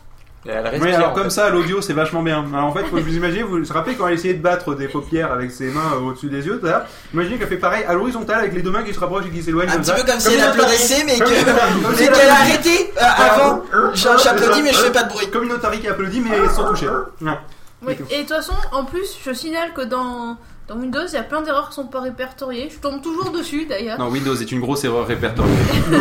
Oui, 0.46 0.94
alors 0.94 1.14
comme 1.14 1.24
fait. 1.26 1.30
ça, 1.32 1.50
l'audio 1.50 1.82
c'est 1.82 1.94
vachement 1.94 2.22
bien. 2.22 2.46
Alors, 2.54 2.66
en 2.68 2.72
fait, 2.72 2.84
faut 2.86 2.98
que 2.98 3.02
vous 3.02 3.16
imaginez, 3.16 3.42
vous 3.44 3.58
vous 3.64 3.74
rappelez 3.74 3.96
quand 3.96 4.08
elle 4.08 4.14
essayait 4.14 4.36
de 4.36 4.42
battre 4.44 4.76
des 4.76 4.88
paupières 4.88 5.32
avec 5.32 5.50
ses 5.52 5.72
mains 5.72 5.94
euh, 5.96 6.02
au-dessus 6.10 6.28
des 6.30 6.46
yeux, 6.46 6.60
tout 6.60 6.68
ça 6.68 6.86
Imaginez 7.14 7.38
qu'elle 7.38 7.48
fait 7.48 7.58
pareil 7.58 7.84
à 7.88 7.94
l'horizontale 7.94 8.40
avec 8.42 8.54
les 8.54 8.62
deux 8.62 8.70
mains 8.70 8.84
qui 8.84 8.94
se 8.94 9.00
rapprochent 9.00 9.26
et 9.26 9.30
qui 9.32 9.42
s'éloignent. 9.42 9.70
Un 9.72 9.78
petit 9.78 9.86
ça. 9.90 9.94
peu 9.96 10.04
comme 10.04 10.20
si 10.20 10.34
elle 10.34 10.42
applaudissait, 10.42 11.04
mais 11.06 11.16
qu'elle 11.18 11.50
a 11.50 11.64
applaudissait. 11.66 12.30
arrêté 12.30 12.94
euh, 12.98 13.02
avant. 13.32 13.64
J'a- 13.96 14.18
J'applaudis, 14.18 14.62
mais 14.62 14.72
je 14.74 14.78
fais 14.78 14.92
pas 14.92 15.04
de 15.04 15.10
bruit. 15.10 15.28
Comme 15.32 15.46
une 15.46 15.52
otarie 15.54 15.80
qui 15.80 15.88
applaudit, 15.88 16.22
mais 16.22 16.48
sans 16.50 16.70
toucher. 16.70 16.88
Non. 17.22 17.38
Oui. 17.86 17.94
Et 18.12 18.18
de 18.18 18.22
toute 18.22 18.30
façon, 18.30 18.54
en 18.72 18.84
plus, 18.86 19.18
je 19.26 19.32
signale 19.34 19.74
que 19.76 19.82
dans, 19.82 20.38
dans 20.68 20.76
Windows, 20.76 21.06
il 21.08 21.14
y 21.14 21.18
a 21.18 21.24
plein 21.24 21.42
d'erreurs 21.42 21.70
qui 21.70 21.76
sont 21.76 21.86
pas 21.88 22.02
répertoriées. 22.02 22.70
Je 22.72 22.80
tombe 22.80 23.02
toujours 23.02 23.32
dessus 23.32 23.66
d'ailleurs. 23.66 24.00
Non, 24.00 24.10
Windows 24.10 24.36
est 24.36 24.52
une 24.52 24.60
grosse 24.62 24.84
erreur 24.84 25.06
répertoriée. 25.08 25.52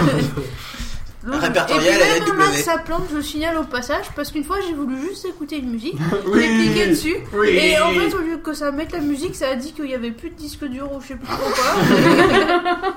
Donc, 1.25 1.41
Répertoriée, 1.41 1.89
et 1.91 2.21
puis 2.21 2.33
même 2.33 2.53
ça 2.53 2.77
plante, 2.79 3.05
je 3.11 3.17
le 3.17 3.23
signale 3.23 3.57
au 3.57 3.65
passage 3.65 4.05
parce 4.15 4.31
qu'une 4.31 4.45
fois 4.45 4.57
j'ai 4.67 4.75
voulu 4.75 5.01
juste 5.01 5.25
écouter 5.25 5.59
une 5.59 5.71
musique, 5.71 5.97
Oui, 6.27 6.43
j'ai 6.43 6.49
cliqué 6.49 6.87
dessus 6.89 7.17
oui. 7.33 7.49
et 7.49 7.81
en 7.81 7.93
fait 7.93 8.15
au 8.15 8.21
lieu 8.21 8.37
que 8.37 8.53
ça 8.53 8.71
mette 8.71 8.93
la 8.93 9.01
musique, 9.01 9.35
ça 9.35 9.49
a 9.49 9.55
dit 9.55 9.73
qu'il 9.73 9.87
y 9.87 9.95
avait 9.95 10.11
plus 10.11 10.29
de 10.29 10.35
disque 10.35 10.65
dur 10.67 10.93
ou 10.93 11.01
je 11.01 11.09
sais 11.09 11.17
plus 11.17 11.27
trop 11.27 11.51
quoi. 11.51 12.95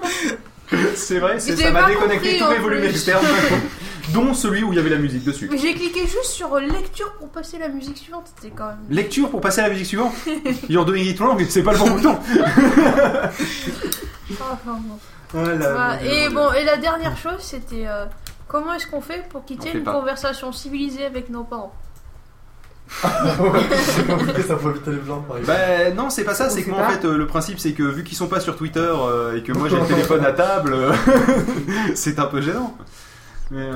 C'est 0.96 1.20
vrai, 1.20 1.40
ça 1.40 1.72
m'a 1.72 1.88
déconnecté 1.88 2.38
tous 2.38 2.50
mes 2.50 2.58
volumes 2.58 2.84
externes, 2.84 3.26
dont 4.14 4.34
celui 4.34 4.64
où 4.64 4.74
il 4.74 4.76
y 4.76 4.80
avait 4.80 4.90
la 4.90 4.98
musique 4.98 5.24
dessus. 5.24 5.50
J'ai 5.54 5.74
cliqué 5.74 6.02
juste 6.02 6.26
sur 6.26 6.60
lecture 6.60 7.14
pour 7.14 7.30
passer 7.30 7.58
la 7.58 7.70
musique 7.70 7.98
suivante, 7.98 8.30
c'était 8.36 8.54
quand 8.54 8.68
même. 8.68 8.80
Lecture 8.90 9.30
pour 9.30 9.40
passer 9.40 9.62
à 9.62 9.68
la 9.68 9.70
musique 9.70 9.86
suivante? 9.86 10.12
You're 10.68 10.84
doing 10.84 11.06
it 11.06 11.18
wrong, 11.20 11.42
c'est 11.48 11.64
pas 11.64 11.72
le 11.72 11.80
bon 11.80 11.92
bouton 11.92 12.18
Enfin, 14.30 14.58
bon. 14.66 15.00
Voilà, 15.34 16.02
Et 16.04 16.30
bon, 16.30 16.52
et 16.54 16.64
la 16.64 16.78
dernière 16.78 17.18
chose 17.18 17.40
c'était 17.40 17.86
euh, 17.88 18.06
comment 18.48 18.74
est-ce 18.74 18.88
qu'on 18.88 19.02
fait 19.02 19.28
pour 19.30 19.44
quitter 19.46 19.70
On 19.70 19.72
fait 19.74 19.78
une 19.80 19.84
pas. 19.84 19.92
conversation 19.94 20.52
civilisée 20.52 21.06
avec 21.06 21.30
nos 21.30 21.44
parents 21.44 21.74
C'est 23.02 24.08
compliqué, 24.08 24.42
ça 24.44 24.56
faut 24.58 24.70
éviter 24.70 24.92
les 24.92 24.98
blancs 24.98 25.26
par 25.28 25.38
exemple. 25.38 25.58
Bah 25.60 25.92
non, 25.94 26.10
c'est 26.10 26.24
pas 26.24 26.34
ça, 26.34 26.50
c'est 26.50 26.64
que 26.64 26.70
moi 26.70 26.80
en 26.86 26.90
fait 26.90 27.04
euh, 27.06 27.18
le 27.18 27.28
principe 27.28 27.60
c'est 27.60 27.74
que 27.74 27.84
vu 27.84 28.04
qu'ils 28.06 28.16
sont 28.18 28.28
pas 28.28 28.40
sur 28.40 28.56
Twitter 28.56 28.80
euh, 28.80 29.36
et 29.36 29.44
que 29.44 29.52
moi 29.52 29.68
j'ai 29.68 29.78
le 29.78 29.86
téléphone 29.86 30.24
à 30.26 30.32
table, 30.32 30.74
euh, 30.74 30.94
c'est 31.96 32.18
un 32.20 32.26
peu 32.28 32.40
gênant. 32.42 32.78
Mais 33.52 33.64
euh, 33.64 33.74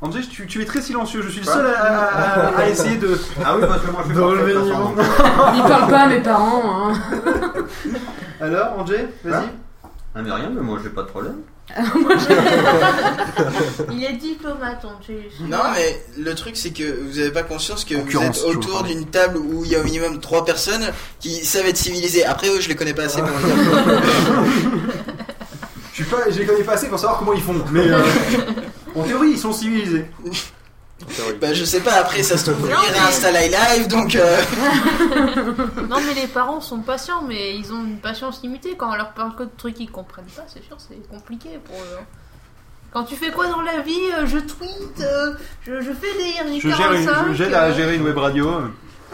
André, 0.00 0.22
tu, 0.22 0.46
tu 0.48 0.60
es 0.62 0.64
très 0.64 0.80
silencieux, 0.82 1.22
je 1.22 1.28
suis 1.28 1.40
le 1.40 1.46
seul 1.46 1.66
à, 1.66 1.80
à- 1.80 2.58
à 2.58 2.68
essayer 2.68 2.96
de. 2.96 3.20
Ah 3.44 3.54
oui, 3.56 3.62
parce 3.68 3.82
que 3.82 3.90
moi 3.92 4.00
je 4.02 4.08
fais 4.08 4.14
De 4.14 4.20
pas 4.20 4.26
relever 4.26 4.54
le 4.54 4.60
niveau. 4.62 4.94
Ils 5.54 5.62
parlent 5.62 5.90
pas 5.90 5.98
à 6.00 6.06
mes 6.08 6.20
parents. 6.20 6.62
Hein. 6.64 6.92
Alors, 8.40 8.78
André, 8.80 9.06
vas-y. 9.24 9.48
Ah 10.14 10.22
mais 10.22 10.32
rien, 10.32 10.50
mais 10.50 10.60
moi 10.60 10.78
j'ai 10.82 10.90
pas 10.90 11.02
de 11.02 11.08
problème. 11.08 11.36
Il 13.92 14.02
est 14.04 14.14
diplomate, 14.14 14.84
on 14.84 15.00
sait- 15.06 15.28
Non, 15.42 15.58
mais 15.74 16.02
le 16.18 16.34
truc, 16.34 16.56
c'est 16.56 16.70
que 16.70 16.82
vous 17.08 17.18
avez 17.20 17.30
pas 17.30 17.44
conscience 17.44 17.84
que 17.84 17.94
vous 17.94 18.00
Concurrence, 18.02 18.38
êtes 18.38 18.42
toujours, 18.44 18.50
autour 18.58 18.72
pardon. 18.80 18.88
d'une 18.88 19.06
table 19.06 19.36
où 19.38 19.64
il 19.64 19.70
y 19.70 19.76
a 19.76 19.80
au 19.80 19.84
minimum 19.84 20.18
trois 20.20 20.44
personnes 20.44 20.90
qui 21.20 21.44
savent 21.44 21.66
être 21.66 21.76
civilisées. 21.76 22.24
Après, 22.24 22.48
eux, 22.48 22.60
je 22.60 22.68
les 22.68 22.74
connais 22.74 22.94
pas 22.94 23.04
assez 23.04 23.20
pour 23.20 23.28
dire. 23.30 23.54
Je 25.92 26.04
suis 26.06 26.14
pas, 26.14 26.30
je 26.30 26.38
les 26.38 26.46
connais 26.46 26.64
pas 26.64 26.72
assez 26.72 26.88
pour 26.88 26.98
savoir 26.98 27.18
comment 27.18 27.34
ils 27.34 27.42
font, 27.42 27.62
mais 27.72 27.86
euh, 27.86 28.00
en 28.94 29.02
théorie 29.02 29.32
ils 29.32 29.38
sont 29.38 29.52
civilisés. 29.52 30.06
Bah, 31.40 31.52
je 31.54 31.64
sais 31.64 31.80
pas, 31.80 31.94
après, 31.94 32.22
ça 32.22 32.36
se 32.38 32.50
trouve, 32.50 32.68
il 32.68 32.68
mais- 32.92 32.98
réinstalle 32.98 33.36
iLive, 33.44 33.88
donc. 33.88 34.14
euh, 34.16 34.40
Non 35.88 35.96
mais 36.06 36.14
les 36.14 36.26
parents 36.26 36.60
sont 36.60 36.80
patients, 36.80 37.22
mais 37.26 37.56
ils 37.56 37.72
ont 37.72 37.84
une 37.84 37.98
patience 37.98 38.42
limitée 38.42 38.74
quand 38.76 38.90
on 38.92 38.96
leur 38.96 39.12
parle 39.12 39.34
que 39.36 39.42
de 39.44 39.50
trucs 39.56 39.74
qu'ils 39.74 39.90
comprennent 39.90 40.24
pas, 40.36 40.44
c'est 40.46 40.64
sûr, 40.64 40.76
c'est 40.78 41.08
compliqué 41.08 41.58
pour 41.64 41.76
eux. 41.76 41.96
hein. 42.00 42.04
Quand 42.92 43.04
tu 43.04 43.14
fais 43.14 43.30
quoi 43.30 43.46
dans 43.46 43.60
la 43.62 43.80
vie 43.80 43.92
euh, 44.18 44.26
Je 44.26 44.38
tweet, 44.38 45.00
euh, 45.00 45.34
je, 45.62 45.80
je 45.80 45.92
fais 45.92 46.12
des 46.52 46.58
Je 46.60 46.68
gère 46.68 46.92
une, 46.92 47.08
je- 47.28 47.34
j'aide 47.34 47.54
à 47.54 47.64
euh, 47.66 47.74
gérer 47.74 47.94
une 47.96 48.02
web 48.02 48.18
radio. 48.18 48.50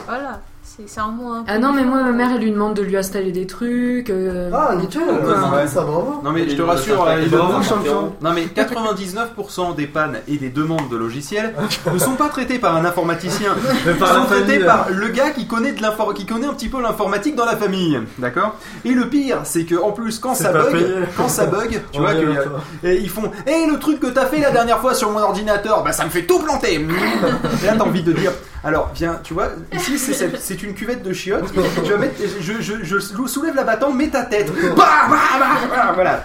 Voilà, 0.06 0.40
c'est 0.76 0.84
peu 1.00 1.44
Ah 1.48 1.58
non, 1.58 1.72
mais 1.72 1.84
moi, 1.84 2.02
ma 2.02 2.12
mère, 2.12 2.30
elle 2.34 2.42
lui 2.42 2.50
demande 2.50 2.74
de 2.74 2.82
lui 2.82 2.96
installer 2.98 3.32
des 3.32 3.46
trucs. 3.46 4.10
euh, 4.10 4.50
Ah, 4.52 4.74
nickel, 4.76 5.02
tout, 5.08 5.24
quoi. 5.24 5.54
euh, 5.54 5.66
ça, 5.66 5.80
bravo. 5.82 6.20
Non 6.22 6.32
mais 6.32 6.48
je 6.48 6.54
te 6.56 6.62
rassure, 6.62 7.04
ça 7.04 7.10
euh, 7.12 7.16
fait 7.16 7.22
il 7.24 7.30
bravo, 7.30 7.62
champion. 7.62 8.12
Non 8.20 8.32
mais 8.34 8.44
99% 8.46 9.74
des 9.74 9.86
pannes 9.86 10.18
et 10.28 10.36
des 10.36 10.50
demandes 10.50 10.88
de 10.90 10.96
logiciels 10.96 11.54
ne 11.92 11.98
sont 11.98 12.12
pas 12.14 12.28
traités 12.28 12.58
par 12.58 12.76
un 12.76 12.84
informaticien, 12.84 13.54
par 13.98 14.08
sont 14.08 14.24
famille. 14.24 14.64
par 14.66 14.88
le 14.90 15.08
gars 15.08 15.30
qui 15.30 15.46
connaît 15.46 15.72
de 15.72 15.80
l'infor- 15.82 16.12
qui 16.14 16.26
connaît 16.26 16.46
un 16.46 16.52
petit 16.54 16.68
peu 16.68 16.80
l'informatique 16.82 17.36
dans 17.36 17.46
la 17.46 17.56
famille, 17.56 17.98
d'accord? 18.18 18.56
Et 18.84 18.90
le 18.92 19.08
pire, 19.08 19.40
c'est 19.44 19.64
que 19.64 19.76
en 19.76 19.92
plus 19.92 20.18
quand 20.18 20.34
ça 20.34 20.52
bug, 20.52 20.72
payé. 20.72 20.86
quand 21.16 21.28
ça 21.28 21.46
bug, 21.46 21.70
tu 21.92 21.98
On 21.98 22.02
vois 22.02 22.12
que 22.14 22.86
et 22.86 22.96
ils 22.98 23.08
font 23.10 23.30
"Eh 23.46 23.66
le 23.70 23.78
truc 23.78 24.00
que 24.00 24.08
t'as 24.08 24.26
fait 24.26 24.40
la 24.40 24.50
dernière 24.50 24.80
fois 24.80 24.94
sur 24.94 25.10
mon 25.10 25.20
ordinateur, 25.20 25.82
bah 25.84 25.92
ça 25.92 26.04
me 26.04 26.10
fait 26.10 26.22
tout 26.26 26.38
planter." 26.40 26.74
Et 26.74 27.66
là 27.66 27.74
t'as 27.78 27.84
envie 27.84 28.02
de 28.02 28.12
dire 28.12 28.32
"Alors, 28.64 28.90
viens, 28.94 29.20
tu 29.22 29.32
vois, 29.34 29.48
ici 29.72 29.98
c'est 29.98 30.12
c'est- 30.12 30.36
c'est 30.38 30.56
une 30.66 30.74
cuvette 30.74 31.02
de 31.02 31.12
chiottes, 31.12 31.44
je 31.84 31.92
vais 31.92 31.98
mettre 31.98 32.14
je, 32.40 32.60
je, 32.60 32.84
je 32.84 32.98
soulève 33.26 33.54
la 33.54 33.64
battante, 33.64 33.94
mets 33.94 34.08
ta 34.08 34.22
tête. 34.24 34.52
Bah, 34.76 34.84
bah, 35.08 35.16
bah, 35.38 35.46
bah, 35.70 35.92
voilà. 35.94 36.24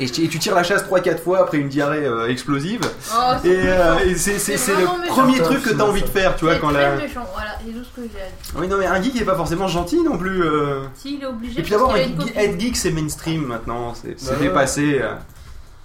Et, 0.00 0.08
tu- 0.08 0.22
et 0.22 0.28
tu 0.28 0.38
tires 0.38 0.54
la 0.54 0.62
chasse 0.62 0.84
3-4 0.84 1.18
fois 1.18 1.40
après 1.40 1.58
une 1.58 1.68
diarrhée 1.68 2.04
euh, 2.06 2.28
explosive. 2.28 2.80
Oh, 3.12 3.32
Et, 3.44 3.48
euh, 3.66 3.96
et 4.06 4.14
c'est 4.14 4.34
le 4.68 4.76
méchant. 4.76 4.96
premier 5.08 5.38
truc 5.40 5.60
que 5.62 5.70
t'as 5.70 5.82
envie 5.82 6.02
de 6.02 6.06
faire, 6.08 6.36
tu 6.36 6.44
vois, 6.44 6.54
C'est 6.54 6.60
quand 6.60 6.68
très 6.70 6.82
la. 6.82 6.94
méchant, 6.96 7.26
voilà, 7.34 7.50
c'est 7.58 7.72
tout 7.72 7.82
ce 7.84 7.96
que 7.96 8.02
j'ai 8.02 8.08
dire. 8.08 8.20
Oui, 8.56 8.68
non, 8.68 8.76
mais 8.78 8.86
un 8.86 9.02
geek 9.02 9.20
est 9.20 9.24
pas 9.24 9.34
forcément 9.34 9.66
gentil 9.66 10.00
non 10.02 10.16
plus. 10.16 10.44
euh. 10.44 10.82
Si, 10.94 11.14
il 11.16 11.22
est 11.22 11.26
obligé 11.26 11.58
Et 11.58 11.62
puis 11.62 11.72
d'abord, 11.72 11.96
être 11.96 12.56
geek- 12.58 12.76
c'est 12.76 12.92
mainstream 12.92 13.44
maintenant, 13.46 13.92
c'est 13.94 14.10
Bah 14.24 14.32
ouais. 14.38 14.46
dépassé. 14.46 15.00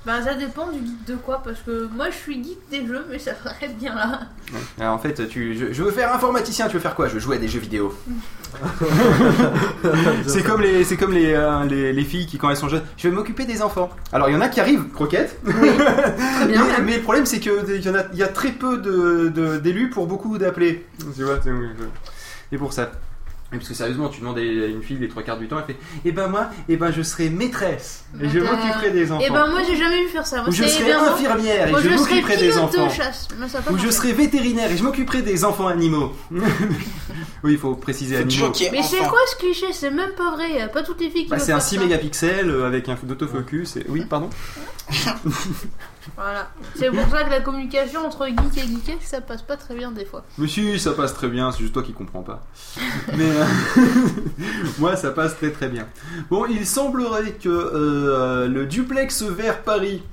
Ben 0.06 0.22
ça 0.22 0.34
dépend 0.34 0.68
du 0.70 0.80
geek 0.80 1.06
de 1.08 1.16
quoi, 1.16 1.42
parce 1.44 1.60
que 1.62 1.88
moi 1.96 2.10
je 2.10 2.16
suis 2.18 2.44
geek 2.44 2.58
des 2.70 2.86
jeux, 2.86 3.06
mais 3.10 3.18
ça 3.20 3.32
s'arrête 3.42 3.78
bien 3.78 3.96
là. 3.96 4.20
Ouais. 4.52 4.60
Alors, 4.82 4.96
en 4.96 5.00
fait, 5.00 5.28
tu, 5.30 5.56
je, 5.58 5.72
je 5.72 5.82
veux 5.84 5.92
faire 5.92 6.14
informaticien, 6.14 6.68
tu 6.68 6.74
veux 6.74 6.80
faire 6.82 6.94
quoi? 6.96 7.08
Je 7.08 7.14
veux 7.14 7.20
jouer 7.22 7.38
à 7.38 7.40
des 7.40 7.48
jeux 7.48 7.60
vidéo. 7.62 7.94
c'est 10.28 10.44
comme 10.44 10.62
les, 10.62 10.84
c'est 10.84 10.98
comme 10.98 11.14
les, 11.14 11.34
euh, 11.34 11.64
les, 11.66 11.94
les 11.94 12.04
filles 12.04 12.28
qui 12.28 12.38
quand 12.38 12.50
elles 12.50 12.58
sont 12.58 12.70
jeunes, 12.70 12.84
je 12.98 13.08
vais 13.08 13.16
m'occuper 13.16 13.46
des 13.46 13.62
enfants. 13.62 13.90
Alors 14.12 14.30
il 14.30 14.34
y 14.34 14.36
en 14.36 14.42
a 14.42 14.50
qui 14.50 14.60
arrivent, 14.60 14.90
croquettes. 14.94 15.40
Très 15.44 16.48
bien. 16.48 16.66
mais, 16.78 16.82
mais 16.84 16.96
le 16.98 17.04
problème 17.04 17.26
c'est 17.26 17.40
que 17.40 17.66
il 17.76 17.82
y 17.86 17.90
en 17.90 17.96
a, 17.96 18.04
il 18.12 18.20
y 18.20 18.24
a 18.24 18.28
très 18.28 18.52
peu 18.52 18.78
de, 18.78 19.30
de- 19.30 19.58
d'élus 19.58 19.90
pour 19.90 20.08
beaucoup 20.08 20.38
d'appelés. 20.38 20.86
Tu 21.16 21.24
vois, 21.24 21.40
c'est 21.44 21.52
et 22.52 22.58
pour 22.58 22.74
ça. 22.74 22.92
Et 23.54 23.58
parce 23.58 23.70
que 23.70 23.76
sérieusement, 23.76 24.10
tu 24.10 24.20
demandes 24.22 24.38
à 24.40 24.42
une 24.42 24.82
fille 24.82 24.98
les 24.98 25.08
trois 25.08 25.22
quarts 25.24 25.38
du 25.38 25.48
temps, 25.48 25.58
elle 25.60 25.76
fait 25.76 25.80
Eh 26.06 26.12
ben 26.12 26.28
moi, 26.28 26.50
eh 26.68 26.76
ben 26.76 26.92
je 26.92 27.02
serai 27.04 27.30
maîtresse 27.30 28.04
et 28.22 28.28
je 28.30 28.40
m'occuperai 28.40 28.92
des 28.92 29.12
enfants. 29.12 29.24
Et 29.24 29.30
ben 29.30 29.48
moi 29.48 29.60
j'ai 29.68 29.76
jamais 29.78 30.02
vu 30.02 30.08
faire 30.10 30.26
ça. 30.26 30.38
Moi, 30.38 30.50
Ou 30.50 30.52
je 30.52 30.64
serai 30.64 30.94
moi- 30.94 31.12
infirmière 31.14 31.68
et 31.68 31.72
moi, 31.72 31.82
je 31.82 31.90
m'occuperai 31.90 32.38
des 32.38 32.58
enfants. 32.58 32.88
de 32.88 32.92
chasse. 32.92 33.28
Mais 33.40 33.48
ça 33.48 33.60
a 33.60 33.62
pas 33.62 33.72
Ou 33.72 33.78
je 33.78 33.90
serai 33.90 34.12
vétérinaire 34.14 34.72
et 34.72 34.78
je 34.78 34.84
m'occuperai 34.84 35.22
des 35.22 35.46
enfants 35.46 35.68
animaux. 35.68 36.14
oui, 36.32 37.54
il 37.54 37.58
faut 37.58 37.76
préciser 37.76 38.16
Faut 38.16 38.22
animaux. 38.24 38.52
Mais 38.72 38.82
c'est 38.84 38.98
quoi 38.98 39.20
ce 39.28 39.36
cliché? 39.38 39.68
C'est 39.72 39.92
même 39.92 40.12
pas 40.18 40.32
vrai. 40.32 40.52
y 40.58 40.62
a 40.62 40.68
Pas 40.68 40.84
toutes 40.84 41.02
les 41.02 41.10
filles 41.10 41.26
qui 41.26 41.30
Bah, 41.30 41.40
c'est 41.40 41.52
un 41.52 41.60
faire 41.60 41.68
6 41.68 41.76
ça. 41.76 41.82
mégapixels 41.82 42.50
euh, 42.50 42.66
avec 42.68 42.90
un 42.90 42.98
d'autofocus. 43.04 43.78
Et... 43.78 43.86
Oui, 43.90 44.06
pardon 44.10 44.30
Voilà. 46.16 46.52
C'est 46.76 46.90
pour 46.90 47.08
ça 47.10 47.24
que 47.24 47.30
la 47.30 47.42
communication 47.42 48.06
entre 48.06 48.28
geek 48.28 48.58
et 48.58 48.68
geekette, 48.68 49.02
ça 49.02 49.22
passe 49.22 49.42
pas 49.42 49.58
très 49.58 49.74
bien 49.76 49.92
des 49.92 50.06
fois. 50.06 50.26
Mais 50.38 50.48
si, 50.48 50.80
ça 50.80 50.92
passe 50.92 51.14
très 51.14 51.30
bien, 51.30 51.52
c'est 51.52 51.60
juste 51.60 51.74
toi 51.74 51.84
qui 51.84 51.94
comprends 51.94 52.24
pas. 52.24 52.44
Mais 53.18 53.30
euh, 53.30 53.46
moi, 54.80 54.96
ça 54.96 55.12
passe 55.12 55.38
très 55.38 55.52
très 55.52 55.70
bien. 55.70 55.88
Bon, 56.30 56.46
il 56.46 56.66
semblerait 56.66 57.34
que 57.34 57.50
euh, 57.50 58.48
le 58.48 58.66
duplex 58.66 59.24
vers 59.24 59.62
Paris 59.62 60.04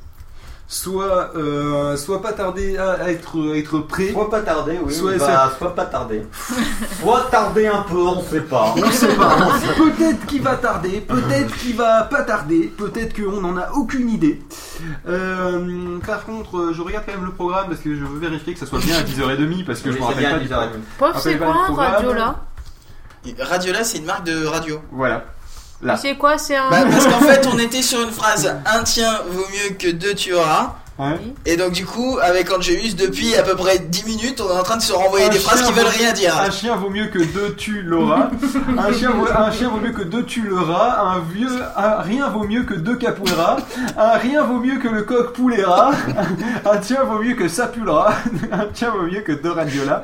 soit, 0.72 1.32
euh, 1.34 1.96
soit 1.96 2.22
pas 2.22 2.32
tardé 2.32 2.78
à 2.78 2.92
à 2.92 3.08
être, 3.10 3.36
à 3.52 3.56
être 3.58 3.80
prêt. 3.80 4.12
Soit 4.12 4.30
pas 4.30 4.40
tarder, 4.40 4.78
oui. 4.82 4.94
Soit- 4.94 5.18
bah, 5.18 5.50
soit 5.58 5.74
pas 5.74 5.84
tarder. 5.84 6.22
soit 7.00 7.22
tarder 7.30 7.66
un 7.66 7.82
peu, 7.82 7.96
on 7.98 8.22
sait 8.22 8.40
pas. 8.42 8.72
On 8.76 8.90
sait 8.92 9.14
pas. 9.16 9.36
peut-être 9.76 10.24
qu'il 10.26 10.42
va 10.42 10.54
tarder, 10.54 11.00
peut-être 11.00 11.56
qu'il 11.56 11.74
va 11.76 12.04
pas 12.04 12.22
tarder, 12.22 12.72
peut-être 12.78 13.14
qu'on 13.20 13.40
n'en 13.40 13.56
a 13.56 13.72
aucune 13.72 14.08
idée. 14.08 14.40
Euh, 15.08 15.98
par 16.06 16.24
contre, 16.24 16.56
euh, 16.58 16.72
je 16.72 16.82
regarde 16.82 17.04
quand 17.04 17.14
même 17.16 17.24
le 17.26 17.32
programme 17.32 17.66
parce 17.68 17.80
que 17.80 17.94
je 17.96 18.04
veux 18.04 18.20
vérifier 18.20 18.54
que 18.54 18.60
ça 18.60 18.66
soit 18.66 18.78
bien 18.78 18.96
à 18.98 19.02
10h30 19.02 19.64
parce 19.64 19.80
que 19.80 19.88
Oui, 19.88 19.96
je 19.96 20.00
me 20.00 20.04
rappelle 20.04 20.18
bien 20.20 20.30
pas 20.30 20.36
à 20.36 20.38
du 20.38 20.46
10h30. 20.46 20.68
Prof, 20.98 21.12
Rappelez 21.14 21.32
c'est 21.32 21.38
pas 21.38 21.44
quoi 21.46 21.54
un 21.62 21.64
programme. 21.66 21.92
radio 21.94 22.12
là 22.12 22.36
Radiola, 23.40 23.82
c'est 23.84 23.98
une 23.98 24.06
marque 24.06 24.24
de 24.24 24.46
radio. 24.46 24.80
Voilà. 24.92 25.24
Là. 25.82 25.96
C'est 25.96 26.16
quoi 26.16 26.36
C'est 26.36 26.56
un. 26.56 26.70
Bah, 26.70 26.82
parce 26.90 27.06
qu'en 27.06 27.20
fait, 27.26 27.46
on 27.46 27.58
était 27.58 27.82
sur 27.82 28.02
une 28.02 28.10
phrase 28.10 28.54
un 28.66 28.82
tien 28.82 29.20
vaut 29.28 29.46
mieux 29.50 29.74
que 29.76 29.90
deux 29.90 30.14
tu 30.14 30.34
auras. 30.34 30.74
Ouais. 31.00 31.18
Et 31.46 31.56
donc, 31.56 31.72
du 31.72 31.86
coup, 31.86 32.18
avec 32.20 32.52
Angélus, 32.52 32.94
depuis 32.94 33.34
à 33.34 33.42
peu 33.42 33.56
près 33.56 33.78
10 33.78 34.04
minutes, 34.04 34.42
on 34.42 34.54
est 34.54 34.58
en 34.58 34.62
train 34.62 34.76
de 34.76 34.82
se 34.82 34.92
renvoyer 34.92 35.28
Un 35.28 35.30
des 35.30 35.38
phrases 35.38 35.62
qui 35.62 35.72
veulent 35.72 35.86
rien 35.86 36.12
dire. 36.12 36.38
Un 36.38 36.50
chien 36.50 36.76
vaut 36.76 36.90
mieux 36.90 37.06
que 37.06 37.20
deux 37.20 37.54
tu 37.56 37.80
l'auras. 37.80 38.28
un, 38.78 38.92
chien 38.92 39.10
vaut, 39.10 39.26
un 39.34 39.50
chien 39.50 39.70
vaut 39.70 39.78
mieux 39.78 39.92
que 39.92 40.02
deux 40.02 40.26
tu 40.26 40.42
l'auras. 40.42 41.00
Un 41.00 41.20
vieux, 41.20 41.48
un 41.74 42.02
rien 42.02 42.28
vaut 42.28 42.44
mieux 42.44 42.64
que 42.64 42.74
deux 42.74 42.96
capoeiras. 42.96 43.56
Un 43.96 44.18
rien 44.18 44.42
vaut 44.42 44.58
mieux 44.58 44.76
que 44.76 44.88
le 44.88 45.00
coq 45.00 45.32
poulera. 45.32 45.92
Un 46.70 46.76
tien 46.76 47.02
vaut 47.04 47.18
mieux 47.18 47.34
que 47.34 47.48
ça 47.48 47.66
pulera. 47.68 48.12
Un 48.52 48.66
tien 48.66 48.90
vaut 48.90 49.06
mieux 49.06 49.22
que 49.22 49.32
deux 49.32 49.52
radiola. 49.52 50.02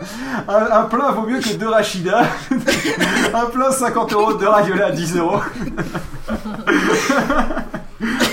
Un, 0.48 0.80
un 0.80 0.84
plein 0.84 1.10
vaut 1.12 1.26
mieux 1.26 1.40
que 1.40 1.52
deux 1.56 1.68
rachida. 1.68 2.22
Un 3.34 3.46
plein 3.46 3.70
50 3.70 4.12
euros, 4.14 4.32
deux 4.32 4.48
radiola 4.48 4.92
10 4.92 5.16
euros. 5.16 5.42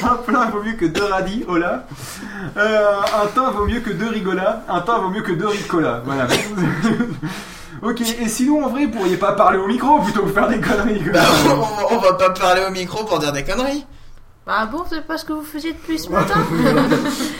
Un 0.03 0.15
plein 0.15 0.45
vaut 0.49 0.61
mieux 0.63 0.73
que 0.73 0.85
deux 0.85 1.03
radis, 1.05 1.45
hola. 1.47 1.85
Euh, 2.57 2.95
un 3.23 3.27
teint 3.27 3.51
vaut 3.51 3.65
mieux 3.65 3.80
que 3.80 3.91
deux 3.91 4.09
rigolas. 4.09 4.61
Un 4.67 4.81
teint 4.81 4.99
vaut 4.99 5.09
mieux 5.09 5.21
que 5.21 5.31
deux 5.31 5.47
ricolas. 5.47 6.01
Voilà. 6.05 6.27
ok, 7.81 8.01
et 8.01 8.27
sinon 8.27 8.65
en 8.65 8.69
vrai, 8.69 8.85
vous 8.85 8.91
pourriez 8.91 9.17
pas 9.17 9.34
parler 9.34 9.57
au 9.59 9.67
micro 9.67 9.99
plutôt 10.01 10.23
que 10.23 10.31
faire 10.31 10.47
des 10.49 10.59
conneries. 10.59 11.03
quoi. 11.03 11.13
Bah, 11.13 11.21
on, 11.91 11.95
on 11.95 11.99
va 11.99 12.13
pas 12.13 12.31
parler 12.31 12.63
au 12.67 12.71
micro 12.71 13.05
pour 13.05 13.19
dire 13.19 13.31
des 13.31 13.43
conneries. 13.43 13.85
Bah 14.45 14.65
bon, 14.65 14.84
c'est 14.89 15.05
pas 15.07 15.17
ce 15.17 15.23
que 15.23 15.31
vous 15.31 15.43
faisiez 15.43 15.71
depuis 15.71 15.97
ce 15.97 16.09
matin 16.09 16.34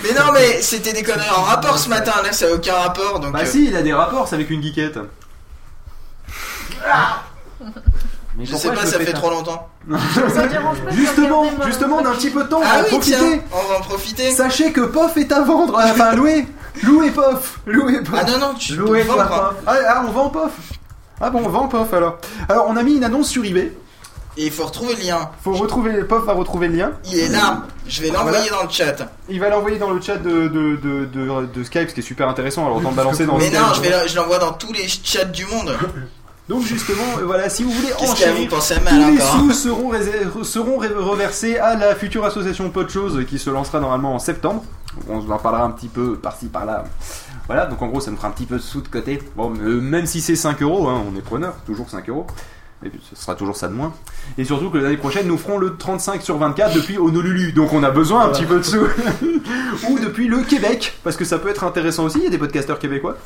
Mais 0.04 0.14
non, 0.18 0.32
mais 0.34 0.62
c'était 0.62 0.94
des 0.94 1.04
conneries 1.04 1.30
en 1.36 1.42
rapport 1.42 1.78
ce 1.78 1.90
matin. 1.90 2.14
Là, 2.24 2.32
ça 2.32 2.46
a 2.46 2.54
aucun 2.54 2.76
rapport. 2.76 3.20
Donc, 3.20 3.34
Bah 3.34 3.40
euh, 3.42 3.46
si, 3.46 3.66
il 3.66 3.76
a 3.76 3.82
des 3.82 3.94
rapports, 3.94 4.26
c'est 4.28 4.36
avec 4.36 4.50
une 4.50 4.64
geekette. 4.64 4.98
Mais 8.38 8.46
je 8.46 8.56
sais 8.56 8.70
pas, 8.70 8.82
me 8.82 8.88
ça 8.88 9.00
fait 9.00 9.14
trop 9.14 9.30
longtemps. 9.30 9.68
Ça 10.34 10.48
dérange 10.48 10.78
pas 10.80 10.92
de 10.92 10.96
Justement, 10.96 11.46
justement, 11.66 12.02
d'un 12.02 12.12
petit 12.14 12.30
peu 12.32 12.44
de 12.44 12.50
temps, 12.50 12.62
on 12.62 12.66
Ah 12.66 12.80
en 12.80 12.84
profiter. 12.86 13.18
tiens, 13.18 13.40
on 13.52 13.72
va 13.74 13.78
en 13.80 13.82
profiter. 13.82 14.32
Sachez 14.32 14.72
que 14.72 14.82
POF 14.82 15.18
est 15.18 15.32
à 15.32 15.42
vendre, 15.42 15.78
euh, 15.78 15.84
enfin 15.92 16.16
louer. 16.16 16.46
Louer 16.84 17.12
POF. 17.12 17.60
Louer 17.68 18.02
POF. 18.02 18.20
Ah 18.20 18.24
non, 18.32 18.40
non, 18.40 18.54
tu 18.56 18.76
vendre. 18.76 18.92
POF. 19.28 19.56
Ah, 19.68 19.76
ah, 19.88 20.04
on 20.08 20.12
vend 20.12 20.30
POF. 20.30 20.52
Ah 21.22 21.30
bon, 21.30 21.42
on 21.46 21.50
vend 21.50 21.68
POF 21.68 21.94
alors. 21.94 22.18
Alors, 22.50 22.66
on 22.70 22.76
a 22.76 22.82
mis 22.84 22.96
une 22.96 23.04
annonce 23.04 23.30
sur 23.30 23.46
eBay. 23.46 23.72
Et 24.36 24.46
il 24.48 24.52
faut 24.52 24.66
retrouver 24.66 24.96
le 24.96 25.04
lien. 25.04 25.30
Faut 25.44 25.54
retrouver, 25.54 26.04
POF 26.04 26.26
va 26.26 26.34
retrouver 26.34 26.68
le 26.68 26.76
lien. 26.78 26.92
Il 27.06 27.20
est 27.20 27.30
là. 27.30 27.62
Je 27.88 28.02
vais 28.02 28.10
l'envoyer 28.10 28.50
dans 28.50 28.64
le 28.64 28.70
chat. 28.70 28.96
Il 29.30 29.40
va 29.40 29.50
l'envoyer 29.50 29.78
dans 29.78 29.92
le 29.92 30.02
chat 30.02 30.18
de, 30.18 30.48
de, 30.48 30.76
de, 30.78 31.06
de, 31.06 31.46
de 31.54 31.64
Skype, 31.64 31.90
ce 31.90 31.94
qui 31.94 32.00
est 32.00 32.04
super 32.04 32.28
intéressant. 32.28 32.66
Alors, 32.66 32.78
autant 32.78 32.90
le 32.90 32.96
balancer 32.96 33.28
dans 33.28 33.38
Mais 33.38 33.50
Skype. 33.50 33.60
non, 33.60 33.74
je, 33.76 33.82
vais 33.82 33.90
le- 33.92 34.08
je 34.08 34.16
l'envoie 34.16 34.40
dans 34.40 34.54
tous 34.54 34.74
les 34.74 34.88
chats 34.88 35.26
du 35.26 35.46
monde. 35.46 35.78
Donc, 36.50 36.64
justement, 36.64 37.04
euh, 37.20 37.24
voilà, 37.26 37.50
si 37.50 37.64
vous 37.64 37.72
voulez 37.72 37.94
enchérir, 38.12 38.50
tous 38.90 38.96
les 38.96 39.22
encore 39.22 39.40
sous 39.40 39.52
seront, 39.54 39.90
rés- 39.90 40.44
seront 40.44 40.78
ré- 40.78 40.90
reversés 40.90 41.58
à 41.58 41.76
la 41.76 41.96
future 41.96 42.26
association 42.26 42.68
de 42.70 42.90
Choses 42.90 43.26
qui 43.28 43.40
se 43.40 43.50
lancera 43.50 43.80
normalement 43.80 44.14
en 44.16 44.20
septembre. 44.20 44.64
On 45.10 45.20
en 45.32 45.38
parlera 45.38 45.64
un 45.64 45.72
petit 45.72 45.88
peu 45.88 46.16
par-ci 46.16 46.48
par-là. 46.48 46.84
Voilà, 47.48 47.66
donc 47.66 47.82
en 47.82 47.88
gros, 47.88 48.00
ça 48.02 48.12
nous 48.12 48.18
fera 48.18 48.28
un 48.28 48.32
petit 48.32 48.46
peu 48.46 48.58
de 48.58 48.62
sous 48.62 48.82
de 48.82 48.88
côté. 48.90 49.22
Bon, 49.36 49.54
euh, 49.62 49.80
même 49.82 50.06
si 50.06 50.20
c'est 50.22 50.36
5 50.36 50.62
euros, 50.62 50.88
hein, 50.88 51.02
on 51.12 51.18
est 51.18 51.22
preneur, 51.22 51.56
toujours 51.66 51.90
5 51.90 52.08
euros. 52.10 52.28
Et 52.86 52.90
puis, 52.90 53.00
ce 53.10 53.16
sera 53.22 53.36
toujours 53.36 53.56
ça 53.56 53.70
de 53.70 53.74
moins. 53.74 53.94
Et 54.38 54.44
surtout 54.44 54.70
que 54.70 54.78
l'année 54.78 54.98
prochaine, 54.98 55.26
nous 55.28 55.38
ferons 55.38 55.58
le 55.58 55.78
35 55.78 56.22
sur 56.22 56.38
24 56.38 56.76
depuis 56.76 56.98
Honolulu. 56.98 57.54
Donc 57.54 57.72
on 57.72 57.82
a 57.82 57.90
besoin 57.92 58.26
un 58.26 58.30
petit 58.30 58.44
peu 58.46 58.58
de 58.58 58.64
sous. 58.64 58.78
Ou 59.90 60.00
depuis 60.00 60.28
le 60.28 60.40
Québec, 60.44 61.00
parce 61.04 61.16
que 61.16 61.24
ça 61.24 61.38
peut 61.40 61.48
être 61.50 61.64
intéressant 61.64 62.04
aussi. 62.04 62.18
Il 62.18 62.26
y 62.26 62.28
a 62.28 62.30
des 62.30 62.38
podcasteurs 62.38 62.80
québécois. 62.80 63.18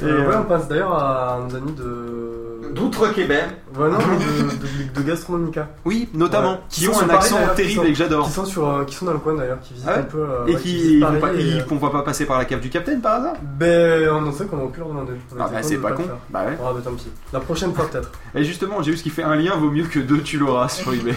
Et, 0.00 0.04
Euh, 0.04 0.28
ouais, 0.28 0.34
on 0.38 0.44
passe 0.44 0.68
d'ailleurs 0.68 0.92
à 0.92 1.38
nos 1.48 1.56
amis 1.56 1.72
de. 1.72 2.72
D'outre-Québec. 2.74 3.44
Ouais, 3.78 3.88
non, 3.88 3.96
de, 3.96 4.42
de, 4.50 5.00
de 5.00 5.06
Gastronomica. 5.08 5.68
oui, 5.86 6.08
notamment, 6.12 6.52
Ouais. 6.54 6.58
qui 6.68 6.86
ont 6.88 7.00
un 7.00 7.06
Paris, 7.06 7.18
accent 7.18 7.38
terrible 7.54 7.74
sont- 7.80 7.84
et 7.84 7.92
que 7.92 7.94
j'adore. 7.98 8.26
Qui 8.26 8.32
sont, 8.32 8.44
sur, 8.44 8.68
euh, 8.68 8.84
qui 8.84 8.94
sont 8.94 9.06
dans 9.06 9.12
le 9.14 9.18
coin 9.18 9.34
d'ailleurs, 9.34 9.60
qui 9.60 9.72
visitent 9.72 9.88
Ah 9.90 9.94
ouais 9.94 10.00
un 10.00 10.04
peu. 10.04 10.18
euh, 10.18 10.46
Et 10.46 10.54
ouais, 10.54 10.60
qui 10.60 10.94
ils 10.94 11.00
Paris 11.00 11.60
vont 11.68 11.78
pas, 11.78 12.02
passer 12.02 12.26
par 12.26 12.36
la 12.36 12.44
cave 12.44 12.60
du 12.60 12.68
capitaine 12.68 13.00
par 13.00 13.14
hasard? 13.20 13.34
Ben, 13.42 14.10
on 14.10 14.30
sait 14.32 14.44
qu'on 14.44 14.58
aurait 14.58 14.68
pu 14.72 14.80
leur 14.80 14.88
demander. 14.88 15.12
Ah 15.38 15.48
bah 15.50 15.62
c'est 15.62 15.78
pas 15.78 15.92
con. 15.92 16.02
Bah 16.28 16.44
ouais. 16.46 16.58
Ah 16.60 16.72
bah 16.74 16.80
tant 16.84 16.92
pis. 16.92 17.08
La 17.32 17.40
prochaine 17.40 17.72
fois 17.72 17.86
peut-être. 17.88 18.10
Et 18.34 18.44
justement, 18.44 18.82
j'ai 18.82 18.90
vu 18.90 18.96
ce 18.98 19.02
qui 19.02 19.10
fait 19.10 19.22
un 19.22 19.36
lien 19.36 19.56
vaut 19.56 19.70
mieux 19.70 19.84
que 19.84 20.00
deux 20.00 20.20
tu 20.20 20.36
l'auras 20.36 20.68
sur 20.68 20.92
eBay. 20.92 21.14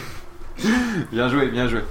bien 1.11 1.27
joué, 1.27 1.47
bien 1.49 1.68
joué. 1.68 1.81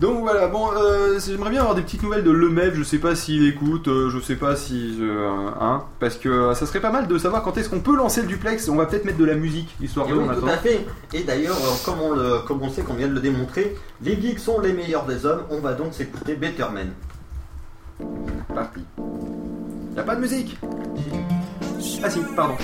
Donc 0.00 0.20
voilà, 0.20 0.48
bon, 0.48 0.70
euh, 0.72 1.18
j'aimerais 1.20 1.50
bien 1.50 1.60
avoir 1.60 1.74
des 1.74 1.82
petites 1.82 2.02
nouvelles 2.02 2.24
de 2.24 2.30
Lemaitre, 2.30 2.74
je 2.74 2.82
sais 2.82 2.96
pas 2.96 3.14
s'il 3.14 3.46
écoute, 3.46 3.86
euh, 3.86 4.08
je 4.08 4.18
sais 4.18 4.34
pas 4.34 4.56
si... 4.56 4.96
Euh, 4.98 5.50
hein, 5.60 5.84
parce 5.98 6.16
que 6.16 6.30
euh, 6.30 6.54
ça 6.54 6.64
serait 6.64 6.80
pas 6.80 6.90
mal 6.90 7.06
de 7.06 7.18
savoir 7.18 7.42
quand 7.42 7.58
est-ce 7.58 7.68
qu'on 7.68 7.80
peut 7.80 7.94
lancer 7.94 8.22
le 8.22 8.26
duplex, 8.26 8.66
on 8.70 8.76
va 8.76 8.86
peut-être 8.86 9.04
mettre 9.04 9.18
de 9.18 9.26
la 9.26 9.34
musique, 9.34 9.76
histoire 9.78 10.06
eh 10.08 10.12
de... 10.12 10.40
Tout 10.40 10.46
à 10.46 10.56
fait, 10.56 10.86
et 11.12 11.22
d'ailleurs, 11.22 11.58
comme, 11.84 12.00
on 12.00 12.12
le, 12.12 12.38
comme 12.46 12.62
on 12.62 12.70
sait 12.70 12.80
qu'on 12.80 12.94
vient 12.94 13.08
de 13.08 13.12
le 13.12 13.20
démontrer, 13.20 13.76
les 14.02 14.18
geeks 14.18 14.38
sont 14.38 14.58
les 14.58 14.72
meilleurs 14.72 15.04
des 15.04 15.26
hommes, 15.26 15.42
on 15.50 15.60
va 15.60 15.74
donc 15.74 15.92
s'écouter 15.92 16.34
Better 16.34 16.66
Men. 16.72 16.92
Parti. 18.54 18.80
Y'a 19.96 20.02
pas 20.02 20.16
de 20.16 20.22
musique 20.22 20.56
Ah 22.02 22.08
si, 22.08 22.20
pardon. 22.34 22.54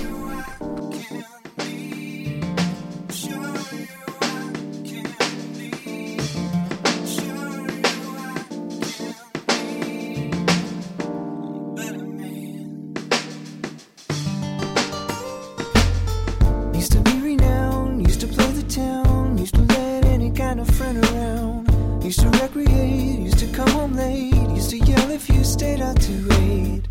Used 22.06 22.20
to 22.20 22.28
recreate, 22.28 23.18
used 23.18 23.38
to 23.40 23.46
come 23.48 23.68
home 23.70 23.94
late, 23.94 24.32
used 24.54 24.70
to 24.70 24.78
yell 24.78 25.10
if 25.10 25.28
you 25.28 25.42
stayed 25.42 25.80
out 25.80 26.00
too 26.00 26.20
late. 26.28 26.86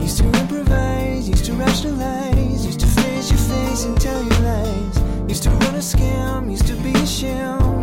Used 0.00 0.18
to 0.18 0.24
improvise, 0.40 1.28
used 1.28 1.44
to 1.44 1.52
rationalize, 1.52 2.64
used 2.64 2.80
to 2.80 2.86
face 2.86 3.30
your 3.30 3.40
face 3.40 3.84
and 3.84 4.00
tell 4.00 4.22
your 4.22 4.40
lies. 4.40 4.98
Used 5.28 5.42
to 5.42 5.50
run 5.50 5.74
a 5.74 5.78
scam, 5.78 6.50
used 6.50 6.66
to 6.66 6.74
be 6.76 6.92
a 6.92 7.06
sham. 7.06 7.73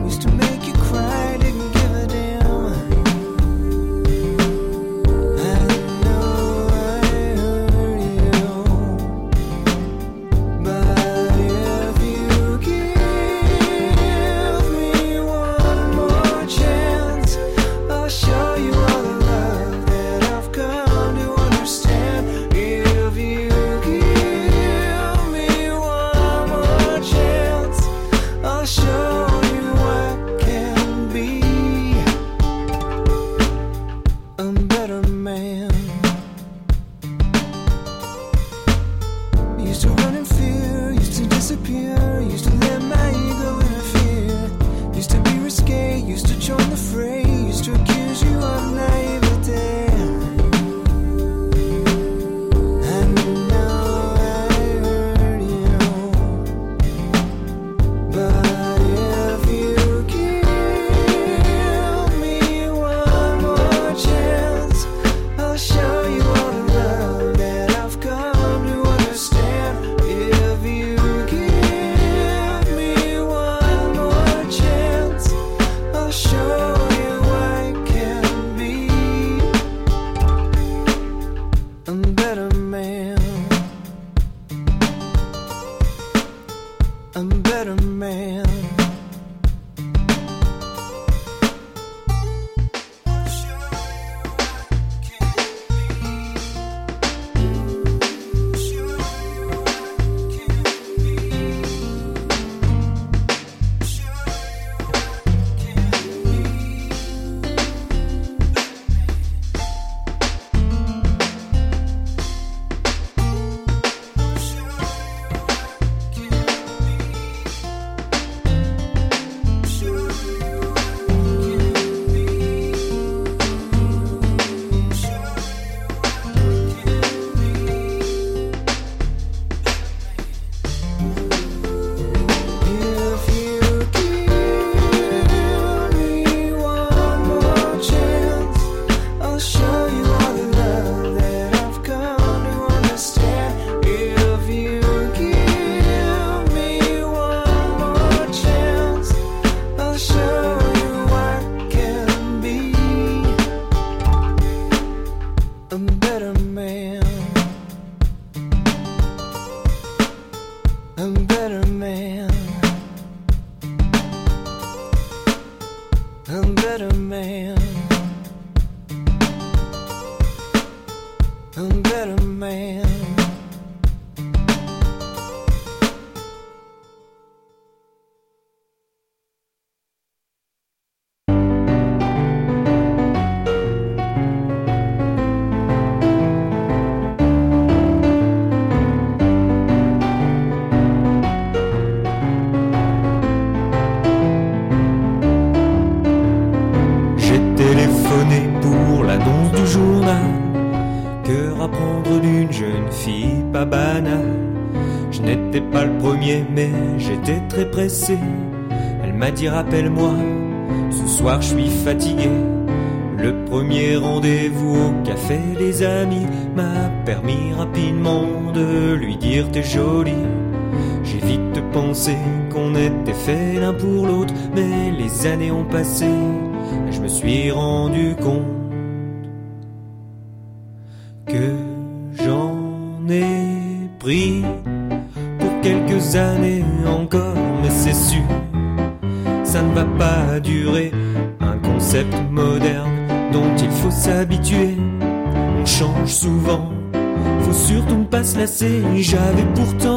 j'avais 248.64 249.46
pourtant 249.56 249.91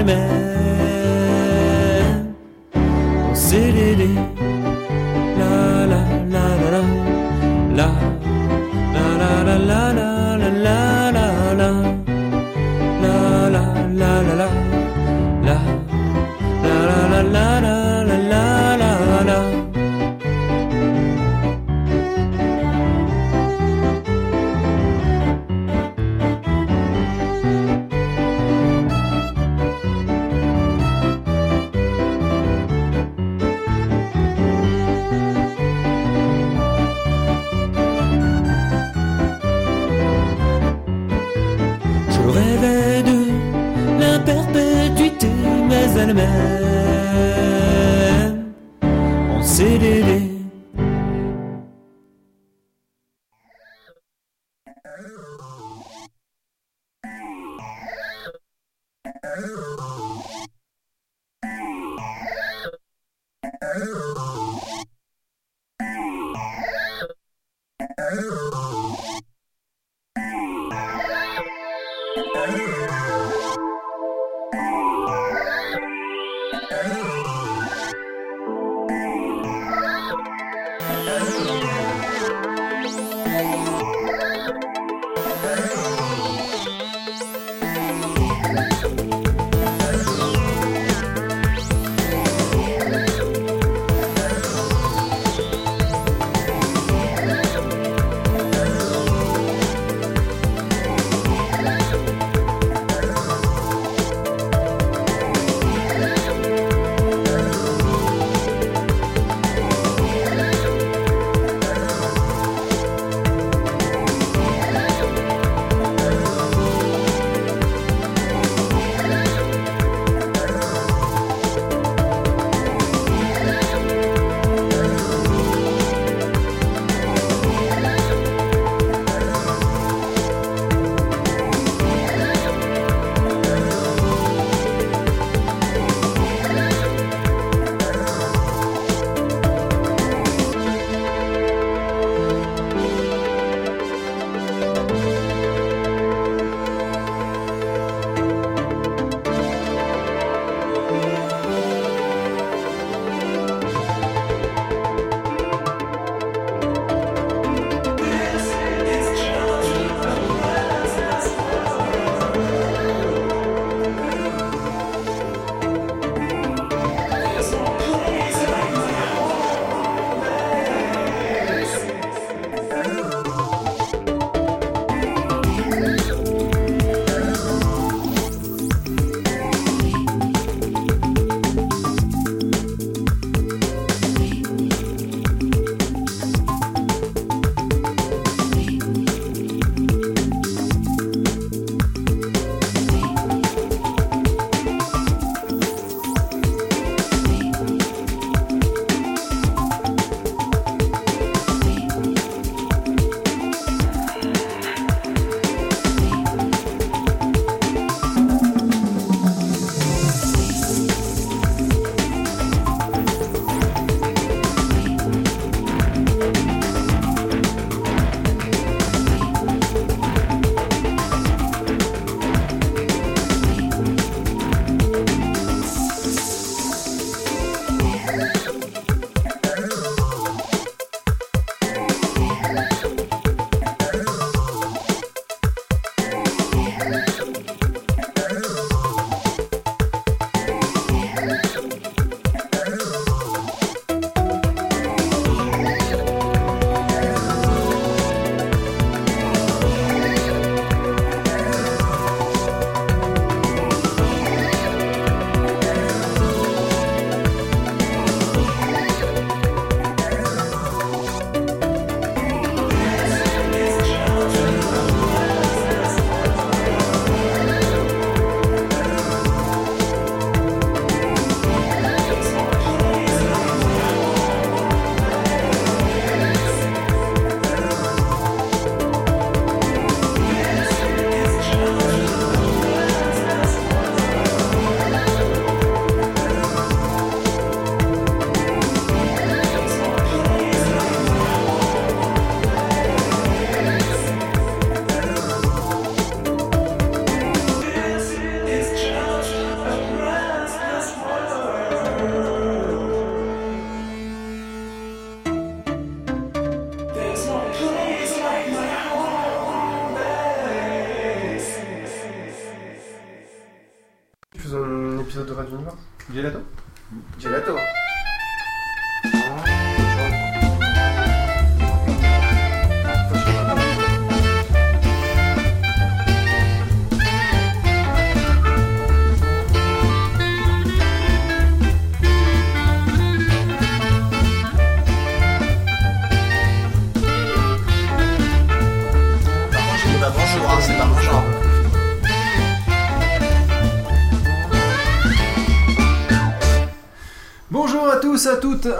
enemy. 0.00 0.65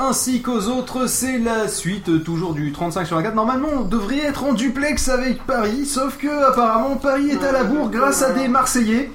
Ainsi 0.08 0.42
qu'aux 0.42 0.68
autres, 0.68 1.06
c'est 1.06 1.38
la 1.38 1.68
suite 1.68 2.22
toujours 2.22 2.54
du 2.54 2.72
35 2.72 3.06
sur 3.06 3.16
24. 3.16 3.34
Normalement, 3.34 3.68
on 3.78 3.80
devrait 3.82 4.18
être 4.18 4.44
en 4.44 4.52
duplex 4.52 5.08
avec 5.08 5.44
Paris, 5.44 5.84
sauf 5.86 6.16
que 6.16 6.28
apparemment 6.48 6.96
Paris 6.96 7.30
est 7.30 7.44
à 7.44 7.52
la 7.52 7.64
bourre 7.64 7.90
grâce 7.90 8.22
à 8.22 8.30
des 8.30 8.48
Marseillais. 8.48 9.10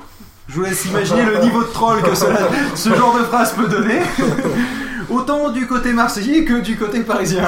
Je 0.48 0.56
vous 0.56 0.64
laisse 0.64 0.86
imaginer 0.86 1.24
le 1.24 1.42
niveau 1.42 1.64
de 1.64 1.70
troll 1.70 2.02
que 2.02 2.14
ce 2.14 2.90
genre 2.94 3.18
de 3.18 3.24
phrase 3.24 3.54
peut 3.54 3.68
donner. 3.68 4.02
Autant 5.10 5.50
du 5.50 5.66
côté 5.68 5.94
marseillais 5.94 6.46
que 6.46 6.60
du 6.62 6.78
côté 6.78 7.02
parisien. 7.02 7.44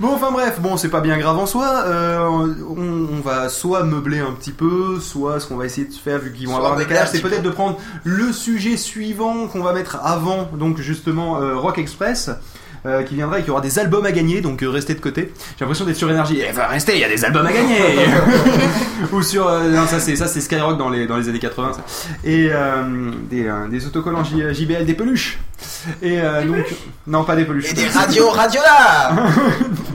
Bon, 0.00 0.14
enfin 0.14 0.30
bref, 0.30 0.60
bon, 0.60 0.76
c'est 0.76 0.88
pas 0.90 1.00
bien 1.00 1.18
grave 1.18 1.36
en 1.38 1.46
soi. 1.46 1.82
euh, 1.86 2.18
on, 2.68 3.08
on 3.16 3.20
va 3.20 3.48
soit 3.48 3.82
meubler 3.82 4.20
un 4.20 4.32
petit 4.32 4.52
peu, 4.52 5.00
soit 5.00 5.40
ce 5.40 5.46
qu'on 5.46 5.56
va 5.56 5.66
essayer 5.66 5.86
de 5.88 5.92
faire, 5.94 6.18
vu 6.20 6.32
qu'ils 6.32 6.46
vont 6.46 6.52
Soit 6.54 6.60
avoir 6.64 6.78
un 6.78 6.82
décalage, 6.82 7.08
c'est 7.12 7.20
peut-être 7.20 7.42
de 7.42 7.50
prendre 7.50 7.78
le 8.04 8.32
sujet 8.32 8.76
suivant 8.76 9.48
qu'on 9.48 9.62
va 9.62 9.72
mettre 9.72 9.98
avant, 10.04 10.48
donc 10.56 10.78
justement 10.78 11.40
euh, 11.40 11.56
Rock 11.56 11.78
Express. 11.78 12.30
euh, 12.86 13.02
qui 13.02 13.16
viendra 13.16 13.40
et 13.40 13.42
qui 13.42 13.50
aura 13.50 13.60
des 13.60 13.80
albums 13.80 14.06
à 14.06 14.12
gagner, 14.12 14.40
donc 14.40 14.62
euh, 14.62 14.70
restez 14.70 14.94
de 14.94 15.00
côté. 15.00 15.32
J'ai 15.58 15.64
l'impression 15.64 15.84
d'être 15.84 15.96
sur 15.96 16.08
énergie. 16.12 16.40
Eh, 16.48 16.52
va 16.52 16.68
rester, 16.68 16.92
il 16.94 17.00
y 17.00 17.04
a 17.04 17.08
des 17.08 17.24
albums 17.24 17.44
à 17.44 17.52
gagner. 17.52 17.76
Ou 19.12 19.20
sur, 19.20 19.48
euh, 19.48 19.68
non, 19.70 19.84
ça 19.88 19.98
c'est 19.98 20.14
ça 20.14 20.28
c'est 20.28 20.40
Skyrock 20.40 20.78
dans 20.78 20.88
les 20.88 21.08
dans 21.08 21.16
les 21.16 21.28
années 21.28 21.40
80. 21.40 21.72
ça. 21.72 21.80
Et 22.22 22.48
euh, 22.52 23.10
des, 23.28 23.48
euh, 23.48 23.66
des 23.68 23.84
autocollants 23.84 24.22
J- 24.22 24.54
JBL, 24.54 24.86
des 24.86 24.94
peluches. 24.94 25.38
Et 26.02 26.20
euh, 26.20 26.44
donc, 26.46 26.64
non 27.08 27.24
pas 27.24 27.34
des 27.34 27.44
peluches. 27.44 27.72
Et 27.72 27.74
des 27.74 27.88
radios, 27.88 28.30
radio 28.30 28.60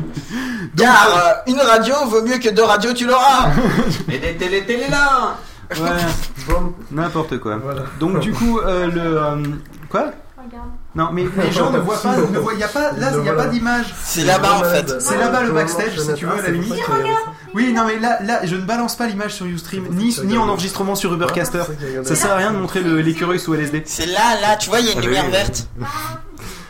là 0.77 0.83
Car 0.85 1.07
euh, 1.47 1.51
une 1.51 1.59
radio 1.59 1.95
vaut 2.07 2.21
mieux 2.21 2.37
que 2.37 2.49
deux 2.49 2.63
radios, 2.63 2.93
tu 2.93 3.05
l'auras 3.05 3.49
Et 4.09 4.17
des 4.19 4.35
télé 4.35 4.65
télé 4.65 4.87
là 4.89 5.37
Ouais, 5.79 6.55
n'importe 6.91 7.39
quoi. 7.39 7.57
Donc 7.99 8.19
du 8.19 8.31
coup, 8.31 8.59
euh, 8.59 8.87
le 8.87 9.01
euh, 9.01 9.35
quoi 9.89 10.11
Non, 10.93 11.09
mais 11.11 11.25
les 11.43 11.51
gens 11.51 11.71
ne 11.71 11.79
voient 11.79 11.99
pas, 11.99 12.17
ne 12.17 12.37
voient, 12.37 12.53
y 12.53 12.63
a 12.63 12.67
pas, 12.67 12.91
là, 12.91 13.11
il 13.17 13.25
y 13.25 13.29
a 13.29 13.33
pas 13.33 13.47
d'image. 13.47 13.93
C'est 14.03 14.23
là-bas, 14.23 14.59
en 14.59 14.63
fait. 14.63 15.01
C'est 15.01 15.17
là-bas 15.17 15.41
le 15.41 15.51
backstage, 15.51 15.97
si 15.97 16.13
tu 16.13 16.25
veux, 16.25 16.37
à 16.37 16.41
la 16.41 16.49
limite. 16.49 16.73
Oui, 17.55 17.71
non, 17.73 17.85
mais 17.87 17.97
là, 17.97 18.19
là, 18.21 18.41
je 18.43 18.55
ne 18.55 18.61
balance 18.61 18.95
pas 18.95 19.07
l'image 19.07 19.33
sur 19.33 19.45
Ustream, 19.45 19.87
ni, 19.91 20.15
ni 20.25 20.37
en 20.37 20.47
enregistrement 20.49 20.95
sur 20.95 21.13
Ubercaster. 21.13 21.63
Ça 22.03 22.15
sert 22.15 22.31
à 22.31 22.35
rien 22.35 22.51
de 22.51 22.57
montrer 22.57 22.81
l'écureuil 22.81 23.39
sous 23.39 23.53
LSD. 23.53 23.83
C'est 23.85 24.05
là, 24.05 24.39
là, 24.41 24.55
tu 24.57 24.69
vois, 24.69 24.79
il 24.79 24.87
y 24.87 24.89
a 24.89 24.93
une 24.93 24.99
Ah 24.99 25.01
bah 25.01 25.07
lumière 25.07 25.25
oui. 25.25 25.31
verte. 25.31 25.67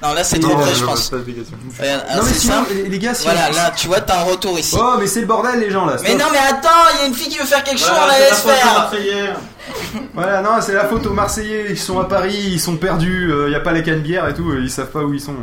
Non, 0.03 0.13
là 0.13 0.23
c'est 0.23 0.39
trop 0.39 0.55
près, 0.57 0.75
je 0.75 0.83
pense. 0.83 1.11
Non, 1.11 1.19
mais 1.21 2.21
c'est 2.25 2.33
sinon, 2.39 2.65
les, 2.89 2.99
gars, 2.99 3.13
si 3.13 3.23
Voilà, 3.23 3.49
là, 3.51 3.71
tu 3.75 3.87
vois, 3.87 4.01
t'as 4.01 4.19
un 4.19 4.23
retour 4.23 4.59
ici. 4.59 4.75
Oh, 4.79 4.95
mais 4.99 5.07
c'est 5.07 5.21
le 5.21 5.27
bordel, 5.27 5.59
les 5.59 5.71
gens 5.71 5.85
là. 5.85 5.95
Mais 6.03 6.15
non, 6.15 6.25
mais 6.31 6.37
attends, 6.39 6.69
il 6.95 6.99
y 6.99 7.03
a 7.03 7.07
une 7.07 7.13
fille 7.13 7.29
qui 7.29 7.37
veut 7.37 7.45
faire 7.45 7.63
quelque 7.63 7.79
chose, 7.79 7.89
on 7.91 8.05
la 8.07 8.13
c'est 8.13 8.19
la 8.19 8.29
laisse 8.29 8.41
faute 8.41 8.51
faire. 8.51 8.71
aux 8.71 8.79
Marseillais. 8.79 9.33
Voilà, 10.13 10.41
non, 10.41 10.49
c'est 10.61 10.73
la 10.73 10.85
faute 10.85 11.05
aux 11.05 11.13
Marseillais. 11.13 11.67
Ils 11.69 11.79
sont 11.79 11.99
à 11.99 12.05
Paris, 12.05 12.35
ils 12.35 12.59
sont 12.59 12.75
perdus. 12.75 13.31
Il 13.47 13.51
y 13.51 13.55
a 13.55 13.59
pas 13.61 13.71
la 13.71 13.81
canne 13.81 14.01
bière 14.01 14.27
et 14.27 14.33
tout. 14.33 14.49
euh, 14.51 14.59
Ils 14.61 14.69
savent 14.69 14.89
pas 14.91 14.99
où 15.03 15.13
ils 15.13 15.21
sont. 15.21 15.35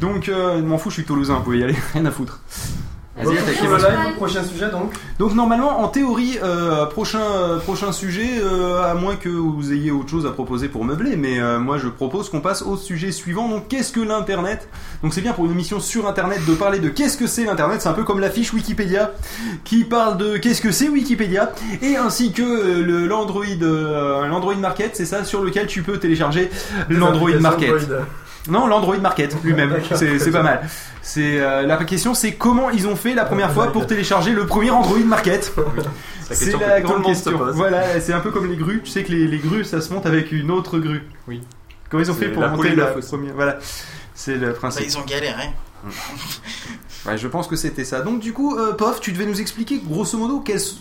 Donc, 0.00 0.28
euh, 0.28 0.56
je 0.58 0.62
m'en 0.62 0.78
fous. 0.78 0.88
Je 0.90 0.94
suis 0.94 1.04
toulousain. 1.04 1.34
Vous 1.34 1.42
pouvez 1.42 1.58
y 1.58 1.64
aller. 1.64 1.76
Rien 1.92 2.06
à 2.06 2.10
foutre. 2.10 2.40
Voilà, 3.22 4.08
le 4.08 4.14
prochain 4.16 4.44
sujet 4.44 4.70
donc. 4.70 4.92
Donc 5.18 5.34
normalement, 5.34 5.80
en 5.80 5.88
théorie, 5.88 6.38
euh, 6.42 6.86
prochain 6.86 7.20
euh, 7.20 7.58
prochain 7.58 7.92
sujet, 7.92 8.40
euh, 8.42 8.82
à 8.82 8.94
moins 8.94 9.16
que 9.16 9.28
vous 9.28 9.72
ayez 9.72 9.90
autre 9.90 10.08
chose 10.08 10.26
à 10.26 10.30
proposer 10.30 10.68
pour 10.68 10.84
meubler, 10.84 11.16
mais 11.16 11.40
euh, 11.40 11.58
moi 11.58 11.78
je 11.78 11.88
propose 11.88 12.30
qu'on 12.30 12.40
passe 12.40 12.62
au 12.62 12.76
sujet 12.76 13.12
suivant. 13.12 13.48
Donc 13.48 13.68
qu'est-ce 13.68 13.92
que 13.92 14.00
l'internet? 14.00 14.68
Donc 15.02 15.14
c'est 15.14 15.20
bien 15.20 15.32
pour 15.32 15.44
une 15.46 15.52
émission 15.52 15.80
sur 15.80 16.08
internet 16.08 16.40
de 16.46 16.54
parler 16.54 16.78
de 16.78 16.88
qu'est-ce 16.88 17.16
que 17.16 17.26
c'est 17.26 17.44
l'internet. 17.44 17.82
C'est 17.82 17.88
un 17.88 17.94
peu 17.94 18.04
comme 18.04 18.20
la 18.20 18.30
fiche 18.30 18.52
Wikipédia 18.52 19.12
qui 19.64 19.84
parle 19.84 20.16
de 20.16 20.36
qu'est-ce 20.36 20.62
que 20.62 20.72
c'est 20.72 20.88
Wikipédia 20.88 21.52
et 21.82 21.96
ainsi 21.96 22.32
que 22.32 22.42
euh, 22.42 22.82
le 22.82 23.06
l'Android 23.06 23.44
euh, 23.62 24.26
l'Android 24.26 24.54
Market, 24.54 24.92
c'est 24.94 25.04
ça 25.04 25.24
sur 25.24 25.42
lequel 25.42 25.66
tu 25.66 25.82
peux 25.82 25.98
télécharger 25.98 26.50
l'Android 26.88 27.30
Market. 27.40 27.90
Non, 28.48 28.66
l'Android 28.66 28.96
Market 28.98 29.36
lui-même. 29.44 29.78
C'est 29.94 30.30
pas 30.30 30.42
mal. 30.42 30.62
C'est 31.02 31.40
euh, 31.40 31.62
la 31.66 31.76
question, 31.84 32.14
c'est 32.14 32.32
comment 32.34 32.70
ils 32.70 32.86
ont 32.86 32.96
fait 32.96 33.14
la 33.14 33.24
première 33.24 33.52
fois 33.52 33.72
pour 33.72 33.86
télécharger 33.86 34.32
le 34.32 34.46
premier 34.46 34.70
Android 34.70 34.98
Market? 35.00 35.52
C'est 36.32 36.56
la 36.60 36.80
grande 36.80 37.04
question. 37.04 37.36
Voilà, 37.54 38.00
c'est 38.00 38.12
un 38.12 38.20
peu 38.20 38.30
comme 38.30 38.48
les 38.48 38.56
grues. 38.56 38.82
Tu 38.84 38.90
sais 38.92 39.02
que 39.02 39.10
les, 39.10 39.26
les 39.26 39.38
grues, 39.38 39.64
ça 39.64 39.80
se 39.80 39.92
monte 39.92 40.06
avec 40.06 40.30
une 40.30 40.52
autre 40.52 40.78
grue. 40.78 41.02
Oui. 41.26 41.40
Comment 41.88 42.04
ils 42.04 42.10
ont 42.10 42.14
fait 42.14 42.28
pour 42.28 42.46
monter 42.46 42.76
la 42.76 42.86
première? 42.86 43.34
Voilà, 43.34 43.58
c'est 44.14 44.36
le 44.36 44.48
Bah, 44.50 44.52
principe. 44.52 44.84
ils 44.86 44.96
ont 44.96 45.04
galéré. 45.04 45.50
Ouais, 47.04 47.18
je 47.18 47.26
pense 47.26 47.48
que 47.48 47.56
c'était 47.56 47.84
ça. 47.84 48.02
Donc 48.02 48.20
du 48.20 48.32
coup, 48.32 48.56
euh, 48.56 48.74
Pof, 48.74 49.00
tu 49.00 49.10
devais 49.10 49.26
nous 49.26 49.40
expliquer 49.40 49.80
grosso 49.84 50.16
modo 50.18 50.38
qu'est-ce 50.38 50.74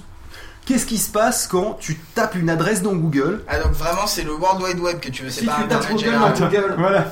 qu'est-ce 0.70 0.86
qui 0.86 1.00
se 1.00 1.10
passe 1.12 1.48
quand 1.48 1.78
tu 1.80 1.96
tapes 2.16 2.36
une 2.36 2.50
adresse 2.50 2.82
dans 2.84 2.94
Google. 2.94 3.44
Ah, 3.48 3.60
donc 3.60 3.72
vraiment, 3.74 4.06
c'est 4.08 4.22
le 4.24 4.34
World 4.34 4.62
Wide 4.62 4.80
Web 4.80 5.00
que 5.00 5.10
tu 5.10 5.24
veux, 5.24 5.30
c'est 5.30 5.42
Si 5.42 5.46
pas 5.48 5.56
tu 5.62 5.68
tapes 5.68 5.80
Internet 5.82 5.92
Google 5.92 6.06
général. 6.06 6.34
dans 6.34 6.46
Google. 6.46 6.76
Voilà. 6.78 7.06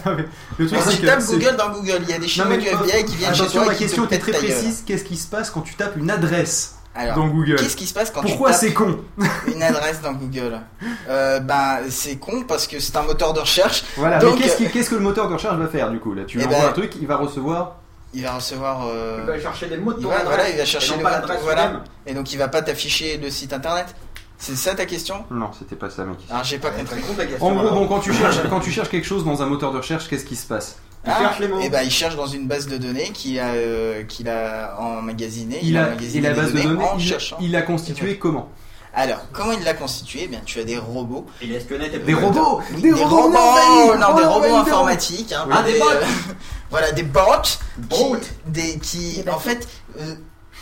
Le 0.59 0.67
truc, 0.67 0.79
si 0.88 0.97
tu 0.99 1.05
tapes 1.07 1.21
c'est- 1.21 1.34
Google 1.34 1.55
dans 1.57 1.69
Google, 1.71 1.99
il 2.03 2.09
y 2.09 2.13
a 2.13 2.19
des 2.19 2.27
mais 2.47 2.57
du 2.57 2.67
FBI 2.67 3.05
qui 3.05 3.15
viennent 3.15 3.34
chez 3.34 3.41
attention, 3.41 3.61
toi 3.63 3.71
ma 3.71 3.75
question 3.75 4.05
était 4.05 4.19
très 4.19 4.31
précise. 4.31 4.84
Qu'est-ce 4.85 5.03
qui 5.03 5.17
se 5.17 5.27
passe 5.27 5.49
quand 5.49 5.61
tu 5.61 5.73
tapes 5.75 5.95
une 5.97 6.09
adresse 6.11 6.75
Alors, 6.95 7.15
dans 7.15 7.27
Google 7.27 7.55
Qu'est-ce 7.55 7.75
qui 7.75 7.88
se 7.88 7.93
passe 7.93 8.11
quand 8.11 8.21
Pourquoi 8.21 8.49
tu 8.51 8.53
tapes 8.53 8.61
c'est 8.61 8.73
con 8.73 8.99
une 9.47 9.63
adresse 9.63 10.01
dans 10.01 10.13
Google? 10.13 10.61
Euh, 11.09 11.39
Bah, 11.39 11.79
c'est 11.89 12.17
con 12.17 12.43
parce 12.47 12.67
que 12.67 12.79
c'est 12.79 12.95
un 12.95 13.03
moteur 13.03 13.34
de 13.34 13.39
recherche. 13.39 13.84
Voilà. 13.97 14.19
Donc, 14.19 14.35
mais 14.35 14.41
qu'est-ce 14.43 14.53
euh, 14.61 14.65
qui- 14.67 14.71
qu'est-ce 14.71 14.89
que 14.91 14.95
le 14.95 15.01
moteur 15.01 15.27
de 15.29 15.34
recherche 15.34 15.57
va 15.57 15.67
faire 15.67 15.89
du 15.91 15.99
coup? 15.99 16.13
Là, 16.13 16.23
tu 16.27 16.38
lui 16.38 16.43
Eh 16.43 16.47
envoies 16.47 16.59
ben, 16.61 16.69
un 16.69 16.73
truc, 16.73 16.93
il 17.01 17.07
va 17.07 17.17
recevoir. 17.17 17.77
Il 18.13 18.23
va 18.23 18.35
recevoir. 18.35 18.88
euh, 18.88 19.19
Il 19.21 19.25
va 19.27 19.39
chercher 19.39 19.67
des 19.67 19.77
mots 19.77 19.93
de 19.93 19.99
il 19.99 20.03
ton 20.03 20.09
va, 20.09 20.15
adresse, 20.19 20.35
voilà, 20.35 20.49
il 20.49 20.57
va 20.57 20.63
et 20.63 20.65
chercher 20.65 20.91
non 20.91 20.97
le 20.97 21.03
pas 21.03 21.11
l'adresse 21.11 21.39
voilà. 21.43 21.84
Et 22.05 22.13
donc 22.13 22.31
il 22.34 22.38
va 22.38 22.47
pas 22.47 22.61
t'afficher 22.61 23.17
le 23.17 23.29
site 23.29 23.53
internet. 23.53 23.88
C'est 24.39 24.55
ça 24.55 24.75
ta 24.75 24.85
question? 24.85 25.25
Non, 25.31 25.49
c'était 25.57 25.75
pas 25.75 25.89
ça, 25.89 26.03
mec. 26.03 26.17
Alors 26.29 26.43
j'ai 26.43 26.59
pas 26.59 26.69
compris. 26.69 27.01
En 27.39 27.51
gros, 27.53 27.69
bon, 27.71 27.88
quand 27.88 27.99
tu 27.99 28.13
cherches, 28.19 28.38
quand 28.49 28.59
tu 28.59 28.71
cherches 28.71 28.89
quelque 28.89 29.07
chose 29.07 29.25
dans 29.25 29.41
un 29.41 29.47
moteur 29.47 29.71
de 29.71 29.77
recherche, 29.77 30.07
qu'est-ce 30.07 30.25
qui 30.25 30.35
se 30.35 30.45
passe? 30.47 30.77
Ah, 31.05 31.34
et 31.61 31.69
ben 31.69 31.84
il 31.84 31.91
cherche 31.91 32.15
dans 32.17 32.27
une 32.27 32.47
base 32.47 32.67
de 32.67 32.77
données 32.77 33.11
qu'il 33.13 33.39
a, 33.39 33.49
euh, 33.53 34.03
qu'il 34.03 34.27
a 34.29 34.75
emmagasinée. 34.79 35.59
Il 35.63 35.77
a, 35.77 35.88
emmagasiné 35.88 36.17
et 36.27 36.29
la 36.29 36.35
base 36.35 36.53
de 36.53 36.61
données, 36.61 36.84
en 36.84 36.97
il, 36.97 37.05
cherchant. 37.05 37.38
il 37.39 37.55
a 37.55 37.61
constitué 37.61 38.17
comment? 38.17 38.49
Alors, 38.93 39.19
comment 39.31 39.51
il 39.51 39.63
l'a 39.63 39.75
constitué 39.75 40.21
Eh 40.23 40.27
bien, 40.27 40.41
tu 40.43 40.59
as 40.59 40.63
des 40.63 40.77
robots. 40.77 41.27
Il 41.41 41.49
tes 41.49 41.99
Des 41.99 42.13
robots 42.15 42.61
Oui, 42.73 42.81
Des 42.81 42.93
des, 42.93 42.93
robots 43.03 43.15
robots, 43.21 43.95
non, 43.95 44.15
des 44.15 44.23
Oh, 44.25 44.29
robots 44.34 44.47
des 44.47 44.51
informatiques. 44.53 45.34
hein, 45.34 45.47
Ah, 45.51 45.61
des 45.61 45.75
euh, 45.75 45.79
bots 45.79 46.34
Voilà, 46.69 46.91
des 46.91 47.03
bots 47.03 47.22
qui, 47.89 47.95
des, 48.48 48.80
qui 48.80 49.23
en 49.31 49.39
fait, 49.39 49.68
euh, 49.99 50.15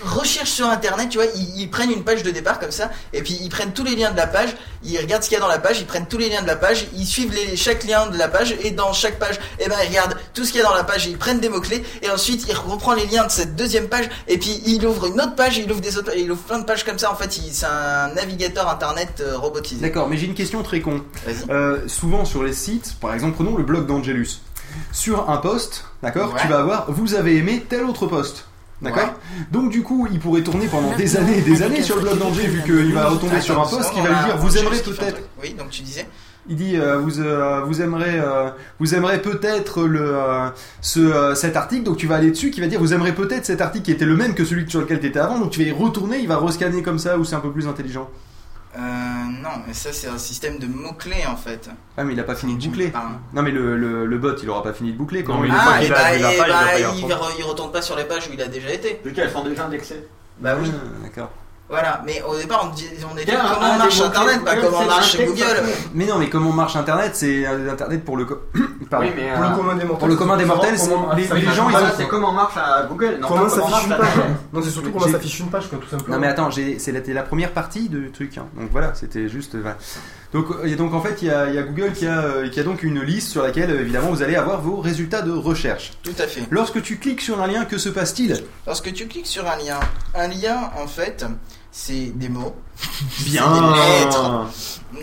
recherchent 0.04 0.50
sur 0.52 0.68
Internet, 0.68 1.08
tu 1.10 1.18
vois, 1.18 1.28
ils, 1.36 1.62
ils 1.62 1.70
prennent 1.70 1.90
une 1.90 2.04
page 2.04 2.22
de 2.22 2.30
départ 2.30 2.60
comme 2.60 2.72
ça, 2.72 2.92
et 3.14 3.22
puis 3.24 3.40
ils 3.42 3.48
prennent 3.50 3.72
tous 3.72 3.86
les 3.86 3.96
liens 3.96 4.12
de 4.12 4.18
la 4.18 4.28
page, 4.28 4.50
ils 4.84 4.98
regardent 5.00 5.24
ce 5.24 5.30
qu'il 5.30 5.36
y 5.38 5.40
a 5.40 5.42
dans 5.42 5.48
la 5.48 5.58
page, 5.58 5.80
ils 5.80 5.86
prennent 5.86 6.06
tous 6.06 6.18
les 6.18 6.28
liens 6.30 6.42
de 6.42 6.48
la 6.48 6.58
page, 6.58 6.86
ils 6.98 7.06
suivent 7.06 7.34
les, 7.34 7.56
chaque 7.56 7.86
lien 7.86 8.08
de 8.08 8.18
la 8.18 8.28
page, 8.28 8.56
et 8.62 8.72
dans 8.72 8.92
chaque 8.92 9.18
page, 9.20 9.40
eh 9.60 9.70
ben, 9.70 9.76
ils 9.84 9.88
regardent 9.88 10.18
tout 10.34 10.44
ce 10.44 10.52
qu'il 10.52 10.60
y 10.60 10.64
a 10.64 10.68
dans 10.68 10.76
la 10.76 10.84
page, 10.84 11.08
et 11.08 11.12
ils 11.12 11.18
prennent 11.18 11.40
des 11.40 11.48
mots-clés, 11.48 11.82
et 12.02 12.10
ensuite, 12.10 12.46
ils 12.50 12.54
reprennent 12.54 12.98
les 12.98 13.08
liens 13.08 13.26
de 13.26 13.32
cette 13.32 13.56
deuxième 13.56 13.88
page, 13.88 14.10
et 14.28 14.38
puis 14.38 14.62
il 14.66 14.86
ouvre 14.86 15.06
une 15.06 15.22
autre 15.22 15.36
page, 15.36 15.58
il 15.58 15.72
ouvre 15.72 15.80
des 15.82 15.98
autres, 15.98 16.12
il 16.18 16.30
ouvre 16.30 16.42
plein 16.44 16.60
de 16.60 16.66
pages 16.66 16.84
comme 16.84 17.00
ça, 17.00 17.10
en 17.10 17.16
fait, 17.16 17.38
il- 17.38 17.54
c'est 17.54 17.66
un 17.66 18.10
navigateur 18.16 18.68
Internet 18.70 19.22
euh, 19.22 19.38
robotisé. 19.38 19.80
D'accord, 19.82 20.10
mais 20.10 20.18
j'ai 20.18 20.26
une 20.26 20.36
question 20.36 20.62
très 20.62 20.82
con. 20.82 21.04
Vas-y. 21.26 21.50
Euh, 21.50 21.88
souvent 21.88 22.26
sur 22.26 22.44
les 22.44 22.54
sites, 22.54 22.96
par 23.00 23.14
exemple, 23.14 23.36
prenons 23.36 23.56
le 23.56 23.64
blog 23.64 23.88
d'Angelus. 23.88 24.42
Sur 24.92 25.30
un 25.30 25.38
post, 25.38 25.86
d'accord, 26.04 26.34
Ouais. 26.34 26.40
tu 26.42 26.48
vas 26.48 26.60
avoir 26.60 26.92
vous 26.92 27.16
avez 27.16 27.38
aimé 27.38 27.66
tel 27.68 27.84
autre 27.86 28.08
post. 28.08 28.46
D'accord 28.82 29.14
Donc 29.52 29.72
du 29.72 29.82
coup, 29.84 30.08
il 30.12 30.20
pourrait 30.20 30.42
tourner 30.42 30.68
pendant 30.68 30.94
des 30.96 31.16
années 31.16 31.38
et 31.38 31.42
des 31.42 31.62
années 31.64 31.82
sur 31.82 31.96
le 31.96 32.02
blog 32.02 32.20
d'Angers 32.20 32.48
vu 32.48 32.62
qu'il 32.64 32.94
va 32.94 33.08
retomber 33.08 33.40
sur 33.42 33.58
un 33.60 33.64
Attends, 33.64 33.78
post 33.78 33.94
qui 33.94 34.02
va 34.02 34.10
lui 34.10 34.26
dire 34.26 34.38
vous 34.38 34.58
aimerez 34.58 34.80
peut-être. 34.80 35.22
Oui, 35.42 35.54
donc 35.58 35.70
tu 35.70 35.82
disais 35.82 36.06
Il 36.50 36.58
dit 36.58 36.76
euh, 36.76 36.98
vous 37.00 37.20
euh, 37.22 37.62
vous 37.66 37.82
aimerez 37.82 38.20
euh, 38.20 38.50
vous 38.80 38.94
aimerez 38.94 39.22
peut-être 39.22 39.84
le 39.84 40.02
euh, 40.04 40.50
ce 40.82 41.00
euh, 41.00 41.36
cet 41.36 41.56
article 41.56 41.84
donc 41.84 41.96
tu 41.98 42.06
vas 42.06 42.16
aller 42.18 42.32
dessus 42.32 42.52
qui 42.52 42.60
va 42.60 42.68
dire 42.68 42.80
vous 42.82 42.94
aimerez 42.94 43.14
peut-être 43.16 43.46
cet 43.46 43.62
article 43.62 43.86
qui 43.86 43.92
était 43.94 44.06
le 44.06 44.16
même 44.18 44.36
que 44.36 44.44
celui 44.44 44.70
sur 44.70 44.82
lequel 44.82 45.00
tu 45.00 45.08
étais 45.08 45.20
avant 45.20 45.40
donc 45.40 45.52
tu 45.52 45.62
vas 45.64 45.68
y 45.70 45.72
retourner 45.72 46.20
il 46.20 46.28
va 46.28 46.38
rescanner 46.38 46.82
comme 46.84 47.00
ça 47.00 47.18
ou 47.18 47.24
c'est 47.24 47.36
un 47.36 47.40
peu 47.40 47.52
plus 47.52 47.68
intelligent. 47.68 48.10
Euh, 48.78 48.80
non, 49.42 49.62
mais 49.66 49.74
ça 49.74 49.94
c'est 49.94 50.08
un 50.08 50.18
système 50.18 50.58
de 50.60 50.68
mots-clés 50.68 51.26
en 51.28 51.38
fait. 51.38 51.70
Ah 51.98 52.04
mais 52.04 52.14
il 52.14 52.20
a 52.20 52.24
pas 52.24 52.36
fini 52.36 52.58
de 52.58 52.68
boucler. 52.68 52.90
parles. 52.90 53.14
Non 53.34 53.42
mais 53.42 53.52
le, 53.52 53.78
le, 53.78 54.06
le 54.06 54.18
bot 54.18 54.36
il 54.44 54.50
aura 54.50 54.64
pas 54.64 54.74
fini 54.74 54.92
de 54.92 54.98
boucler 54.98 55.24
Non, 55.24 55.40
mais 55.40 55.48
il 55.48 55.54
Ah, 55.58 55.82
et 55.84 55.88
bah, 55.90 55.96
et 56.16 56.20
page, 56.20 56.20
il 56.20 56.22
bah, 56.22 56.30
va 56.48 56.66
pas 56.66 56.78
y 56.78 56.82
il, 56.82 56.86
retourner. 56.88 57.14
re- 57.16 57.36
il 57.40 57.44
retourne 57.46 57.72
pas 57.72 57.82
sur 57.82 57.96
les 57.96 58.04
pages 58.04 58.28
où 58.30 58.34
il 58.34 58.42
a 58.42 58.48
déjà 58.48 58.72
été. 58.74 58.98
Qu'elles 59.16 59.32
sont 59.32 59.44
déjà 59.44 59.66
indexées. 59.68 60.06
Bah 60.40 60.56
oui. 60.62 60.70
Ah, 60.74 61.04
D'accord. 61.04 61.32
Voilà, 61.68 62.04
mais 62.06 62.22
au 62.22 62.38
départ 62.38 62.70
on, 62.72 62.76
dit, 62.76 62.88
on 63.12 63.18
était 63.18 63.32
Tiens, 63.32 63.42
comment 63.52 63.66
un 63.74 63.78
marche 63.80 64.00
Internet, 64.00 64.46
pas 64.46 64.56
comment 64.56 64.86
marche 64.86 65.18
Google. 65.18 65.64
Mais 65.96 66.06
non, 66.06 66.20
mais 66.20 66.30
comment 66.30 66.52
marche 66.52 66.76
Internet 66.76 67.12
C'est 67.16 67.44
euh, 67.48 67.72
Internet 67.72 68.06
pour 68.06 68.18
le, 68.18 68.26
co- 68.26 68.38
Pardon. 68.90 69.08
Oui, 69.08 69.14
mais, 69.16 69.32
Pour 69.34 69.42
le 69.42 69.50
euh, 69.50 69.56
commun 69.56 69.76
des 69.76 69.84
mortels. 69.86 69.98
pour 69.98 70.08
le 70.08 70.16
commun 70.16 70.38
des 70.38 70.46
mortels, 70.46 70.78
c'est- 70.78 70.90
Comment- 70.92 71.14
les, 71.14 71.26
ça 71.26 71.36
gens 71.40 71.70
ils 71.72 71.76
ont. 71.76 71.80
c'est 71.98 72.08
comment 72.08 72.32
marche 72.34 72.56
à 72.58 72.84
Google, 72.84 73.18
non 73.20 73.28
Comment 73.28 73.40
comment 73.48 73.50
s'affiche 73.50 73.72
marche 73.72 73.86
une 73.86 73.98
page 73.98 74.26
Non, 74.54 74.62
c'est 74.62 74.70
surtout 74.70 74.92
comment 74.92 75.06
J'ai- 75.08 75.12
s'affiche 75.14 75.40
une 75.40 75.50
page, 75.50 75.68
quoi, 75.70 75.80
tout 75.80 75.90
simplement. 75.90 76.16
Non 76.16 76.22
mais 76.22 76.28
attends, 76.28 76.50
c'est 76.52 76.92
la, 77.08 77.24
première 77.24 77.52
partie 77.52 77.90
du 77.90 78.12
truc. 78.12 78.38
hein. 78.38 78.46
Donc 78.56 78.70
voilà, 78.72 78.94
c'était 78.94 79.28
juste. 79.28 79.56
Donc, 80.36 80.52
euh, 80.52 80.66
et 80.66 80.76
donc 80.76 80.94
en 80.94 81.00
fait, 81.00 81.22
il 81.22 81.30
y 81.30 81.32
a, 81.32 81.48
il 81.48 81.56
y 81.56 81.58
a 81.58 81.64
Google 81.64 81.94
qui 81.94 82.06
a, 82.06 82.20
euh, 82.20 82.50
qui 82.50 82.60
a 82.60 82.64
donc 82.64 82.84
une 82.84 83.02
liste 83.02 83.30
sur 83.30 83.42
laquelle 83.42 83.72
euh, 83.72 83.80
évidemment 83.80 84.10
vous 84.10 84.22
allez 84.22 84.36
avoir 84.36 84.60
vos 84.60 84.82
résultats 84.82 85.22
de 85.22 85.32
recherche. 85.32 85.94
Tout 86.04 86.14
à 86.20 86.28
fait. 86.28 86.42
Lorsque 86.52 86.82
tu 86.82 86.98
cliques 86.98 87.22
sur 87.22 87.42
un 87.42 87.48
lien, 87.48 87.64
que 87.64 87.78
se 87.78 87.88
passe-t-il? 87.88 88.44
Lorsque 88.68 88.92
tu 88.92 89.08
cliques 89.08 89.28
sur 89.28 89.48
un 89.48 89.56
lien, 89.56 89.80
un 90.14 90.28
lien 90.28 90.72
en 90.78 90.88
fait, 90.88 91.26
c'est 91.78 92.18
des 92.18 92.30
mots, 92.30 92.56
Bien. 93.26 93.74
des 93.74 94.06
lettres, 94.06 94.48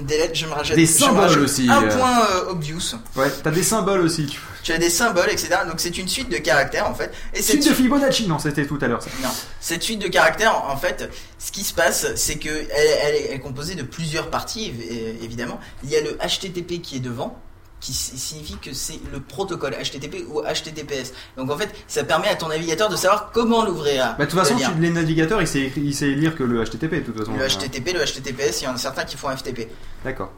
des 0.01 0.17
lettres. 0.17 0.35
Je 0.35 0.47
me 0.47 0.53
rajoute 0.53 0.75
Des 0.77 0.87
symboles 0.87 1.39
aussi, 1.41 1.69
Un 1.69 1.83
euh. 1.85 1.99
point 1.99 2.21
euh, 2.31 2.51
obvious. 2.51 2.95
Ouais, 3.15 3.31
t'as 3.43 3.51
des 3.51 3.63
symboles 3.63 4.01
aussi. 4.01 4.25
Tu... 4.27 4.39
Tu 4.63 4.73
as 4.73 4.79
des 4.79 4.91
symboles, 4.91 5.29
etc. 5.29 5.51
Donc 5.69 5.81
c'est 5.81 5.99
une 5.99 6.07
suite 6.09 6.31
de 6.31 6.37
caractères 6.39 6.89
en 6.89 6.95
fait. 6.95 7.13
Et 7.35 7.43
Suite 7.43 7.63
cette 7.65 7.73
de 7.73 7.77
Fibonacci, 7.77 8.27
non, 8.29 8.39
c'était 8.39 8.65
tout 8.65 8.79
à 8.81 8.87
l'heure 8.87 9.03
ça. 9.03 9.11
Non, 9.23 9.29
cette 9.61 9.83
suite 9.83 10.01
de 10.01 10.07
caractères, 10.09 10.57
en 10.69 10.77
fait, 10.77 11.11
ce 11.39 11.51
qui 11.53 11.65
se 11.65 11.75
passe, 11.75 12.07
c'est 12.15 12.37
que 12.37 12.49
elle, 12.49 12.69
elle 13.03 13.15
est- 13.17 13.27
elle 13.31 13.35
est 13.35 13.41
composée 13.41 13.75
de 13.75 13.83
plusieurs 13.83 14.31
parties, 14.31 14.71
évi- 14.73 15.25
évidemment. 15.25 15.59
Il 15.85 15.91
y 15.91 15.97
a 15.97 16.01
le 16.01 16.17
HTTP 16.25 16.81
qui 16.81 16.97
est 16.97 17.01
devant, 17.01 17.37
qui 17.83 17.93
signifie 17.93 18.57
que 18.59 18.73
c'est 18.73 19.01
le 19.13 19.19
protocole 19.21 19.73
HTTP 19.75 20.25
ou 20.31 20.41
HTTPS. 20.41 21.13
Donc 21.37 21.51
en 21.51 21.59
fait, 21.59 21.69
ça 21.89 22.05
permet 22.05 22.29
à 22.29 22.37
ton 22.37 22.47
navigateur 22.49 22.89
de 22.89 22.95
savoir 22.97 23.31
comment 23.33 23.65
l'ouvrir. 23.65 24.15
Bah, 24.19 24.25
de 24.25 24.31
toute 24.31 24.39
façon, 24.39 24.55
tu- 24.57 24.81
les 24.81 24.91
navigateurs, 24.91 25.43
ils 25.43 25.49
savent, 25.49 25.77
ils 25.77 25.95
savent 25.95 26.09
lire 26.11 26.37
que 26.37 26.45
le 26.45 26.63
HTTP, 26.65 26.95
de 27.01 27.01
toute 27.11 27.19
façon. 27.19 27.33
Le 27.37 27.45
HTTP, 27.47 27.93
le 27.93 28.05
HTTPS, 28.05 28.61
il 28.61 28.65
y 28.65 28.69
en 28.69 28.75
a 28.75 28.79
certains 28.79 29.05
qui 29.05 29.17
font 29.17 29.29
FTP. 29.37 29.69
D'accord. 30.05 30.31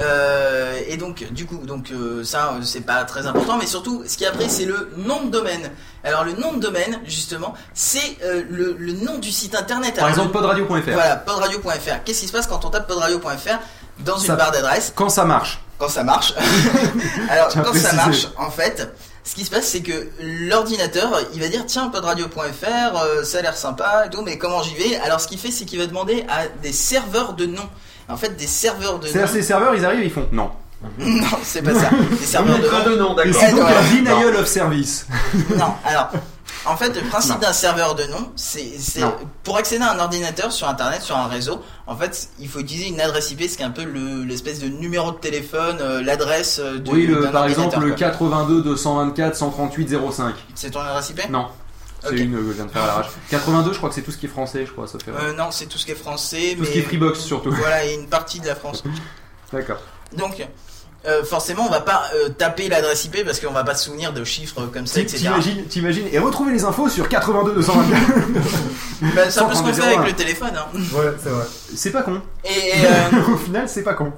Euh, 0.00 0.80
et 0.88 0.96
donc, 0.96 1.24
du 1.32 1.46
coup, 1.46 1.58
donc 1.58 1.90
euh, 1.92 2.24
ça, 2.24 2.54
euh, 2.54 2.62
c'est 2.62 2.80
pas 2.80 3.04
très 3.04 3.26
important, 3.26 3.56
mais 3.58 3.66
surtout, 3.66 4.02
ce 4.06 4.16
qui 4.16 4.26
après, 4.26 4.48
c'est 4.48 4.64
le 4.64 4.90
nom 4.96 5.24
de 5.24 5.30
domaine. 5.30 5.70
Alors, 6.02 6.24
le 6.24 6.32
nom 6.32 6.52
de 6.52 6.60
domaine, 6.60 7.00
justement, 7.06 7.54
c'est 7.74 8.16
euh, 8.24 8.42
le, 8.50 8.74
le 8.78 8.92
nom 8.92 9.18
du 9.18 9.30
site 9.30 9.54
internet. 9.54 9.94
Par 9.96 10.08
exemple, 10.08 10.28
le- 10.28 10.32
podradio.fr. 10.32 10.90
Voilà, 10.92 11.16
podradio.fr. 11.16 12.02
Qu'est-ce 12.04 12.20
qui 12.20 12.26
se 12.26 12.32
passe 12.32 12.46
quand 12.48 12.64
on 12.64 12.70
tape 12.70 12.88
podradio.fr 12.88 13.58
dans 14.00 14.18
une 14.18 14.26
Ça- 14.26 14.36
barre 14.36 14.50
d'adresse 14.50 14.92
Quand 14.96 15.08
ça 15.08 15.24
marche. 15.24 15.60
Quand 15.78 15.88
ça 15.88 16.04
marche. 16.04 16.34
Alors, 17.30 17.48
quand 17.52 17.74
ça 17.74 17.92
marche, 17.94 18.28
en 18.38 18.50
fait, 18.50 18.88
ce 19.24 19.34
qui 19.34 19.44
se 19.44 19.50
passe, 19.50 19.66
c'est 19.66 19.80
que 19.80 20.08
l'ordinateur, 20.20 21.20
il 21.34 21.40
va 21.40 21.48
dire 21.48 21.64
tiens, 21.66 21.88
podradio.fr, 21.88 22.36
euh, 23.02 23.24
ça 23.24 23.38
a 23.38 23.42
l'air 23.42 23.56
sympa 23.56 24.04
et 24.06 24.10
tout, 24.10 24.22
mais 24.22 24.38
comment 24.38 24.62
j'y 24.62 24.74
vais? 24.76 24.96
Alors, 24.96 25.20
ce 25.20 25.26
qu'il 25.28 25.38
fait, 25.38 25.50
c'est 25.50 25.64
qu'il 25.64 25.78
va 25.78 25.86
demander 25.86 26.24
à 26.28 26.46
des 26.62 26.72
serveurs 26.72 27.32
de 27.34 27.46
noms. 27.46 27.68
En 28.08 28.16
fait, 28.16 28.36
des 28.36 28.46
serveurs 28.46 28.98
de 28.98 29.06
C'est-à-dire, 29.06 29.26
noms. 29.28 29.32
ces 29.32 29.42
serveurs, 29.42 29.74
ils 29.74 29.84
arrivent, 29.84 30.04
ils 30.04 30.12
font 30.12 30.28
non. 30.32 30.50
Non, 30.98 31.26
c'est 31.42 31.62
pas 31.62 31.74
ça. 31.74 31.88
Des 32.20 32.26
serveurs 32.26 32.58
de 32.58 32.68
noms. 32.68 32.90
de 32.90 32.96
nom, 32.96 33.14
d'accord. 33.14 33.34
c'est 33.40 33.52
donc 33.52 33.66
ouais. 33.66 34.02
denial 34.02 34.36
of 34.36 34.46
service. 34.46 35.06
Non, 35.56 35.72
alors, 35.84 36.10
en 36.66 36.76
fait, 36.76 36.94
le 37.00 37.06
principe 37.08 37.38
d'un 37.40 37.52
serveur 37.52 37.94
de 37.94 38.04
nom, 38.04 38.32
c'est 38.36 38.72
pour 39.42 39.56
accéder 39.56 39.84
à 39.84 39.92
un 39.92 39.98
ordinateur 39.98 40.50
sur 40.52 40.68
Internet, 40.68 41.02
sur 41.02 41.16
un 41.16 41.26
réseau, 41.28 41.62
en 41.86 41.96
fait, 41.96 42.28
il 42.38 42.48
faut 42.48 42.60
utiliser 42.60 42.88
une 42.88 43.00
adresse 43.00 43.30
IP, 43.30 43.42
ce 43.48 43.56
qui 43.56 43.62
est 43.62 43.66
un 43.66 43.70
peu 43.70 43.84
le- 43.84 44.24
l'espèce 44.24 44.60
de 44.60 44.68
numéro 44.68 45.10
de 45.12 45.16
téléphone, 45.18 45.78
euh, 45.80 46.02
l'adresse 46.02 46.58
euh, 46.58 46.78
de 46.78 46.90
Oui, 46.90 47.06
le, 47.06 47.30
par 47.30 47.46
exemple, 47.46 47.78
le 47.80 47.88
quoi. 47.88 47.96
82 47.96 48.62
224 48.62 49.36
138 49.36 49.88
05. 50.12 50.34
C'est 50.54 50.70
ton 50.70 50.80
adresse 50.80 51.10
IP 51.10 51.28
Non. 51.30 51.46
C'est 52.06 52.16
une 52.16 52.32
que 52.32 52.38
je 52.48 52.52
viens 52.52 52.66
de 52.66 52.70
faire 52.70 52.82
à 52.82 52.86
l'arrache. 52.86 53.06
82, 53.30 53.72
je 53.72 53.78
crois 53.78 53.88
que 53.88 53.94
c'est 53.94 54.02
tout 54.02 54.10
ce 54.12 54.18
qui 54.18 54.26
est 54.26 54.28
français, 54.28 54.66
je 54.66 54.72
crois, 54.72 54.86
ça 54.86 54.98
fait. 54.98 55.10
Euh, 55.10 55.32
Non, 55.32 55.50
c'est 55.50 55.64
tout 55.66 55.78
ce 55.78 55.86
qui 55.86 55.92
est 55.92 55.94
français, 55.94 56.52
tout 56.54 56.60
mais 56.60 56.66
ce 56.66 56.72
qui 56.72 56.78
est 56.80 56.82
Freebox 56.82 57.18
surtout. 57.20 57.50
voilà, 57.50 57.84
et 57.86 57.94
une 57.94 58.08
partie 58.08 58.40
de 58.40 58.46
la 58.46 58.54
France. 58.54 58.82
D'accord. 59.52 59.78
Donc, 60.14 60.46
euh, 61.06 61.24
forcément, 61.24 61.66
on 61.66 61.70
va 61.70 61.80
pas 61.80 62.04
euh, 62.14 62.28
taper 62.30 62.68
l'adresse 62.68 63.04
IP 63.04 63.24
parce 63.24 63.40
qu'on 63.40 63.52
va 63.52 63.64
pas 63.64 63.74
se 63.74 63.84
souvenir 63.84 64.12
de 64.12 64.24
chiffres 64.24 64.62
comme 64.72 64.86
ça, 64.86 65.00
etc. 65.00 65.18
T'imagines, 65.18 65.64
t'imagines, 65.66 66.06
et 66.10 66.18
retrouver 66.18 66.52
les 66.52 66.64
infos 66.64 66.88
sur 66.88 67.08
82 67.08 67.54
224. 67.54 68.02
Bah, 69.14 69.22
c'est 69.28 69.40
un 69.40 69.44
peu 69.46 69.54
ce 69.54 69.60
qu'on 69.60 69.66
fait 69.66 69.74
132, 69.74 69.82
avec 69.82 69.98
01. 69.98 70.04
le 70.06 70.12
téléphone. 70.14 70.52
Hein. 70.56 70.66
Ouais, 70.94 71.12
c'est 71.22 71.28
vrai. 71.28 71.44
C'est 71.74 71.90
pas 71.90 72.02
con. 72.02 72.22
Et, 72.44 72.48
et, 72.48 72.86
euh, 72.86 73.32
Au 73.34 73.36
final, 73.36 73.68
c'est 73.68 73.82
pas 73.82 73.92
con. 73.94 74.12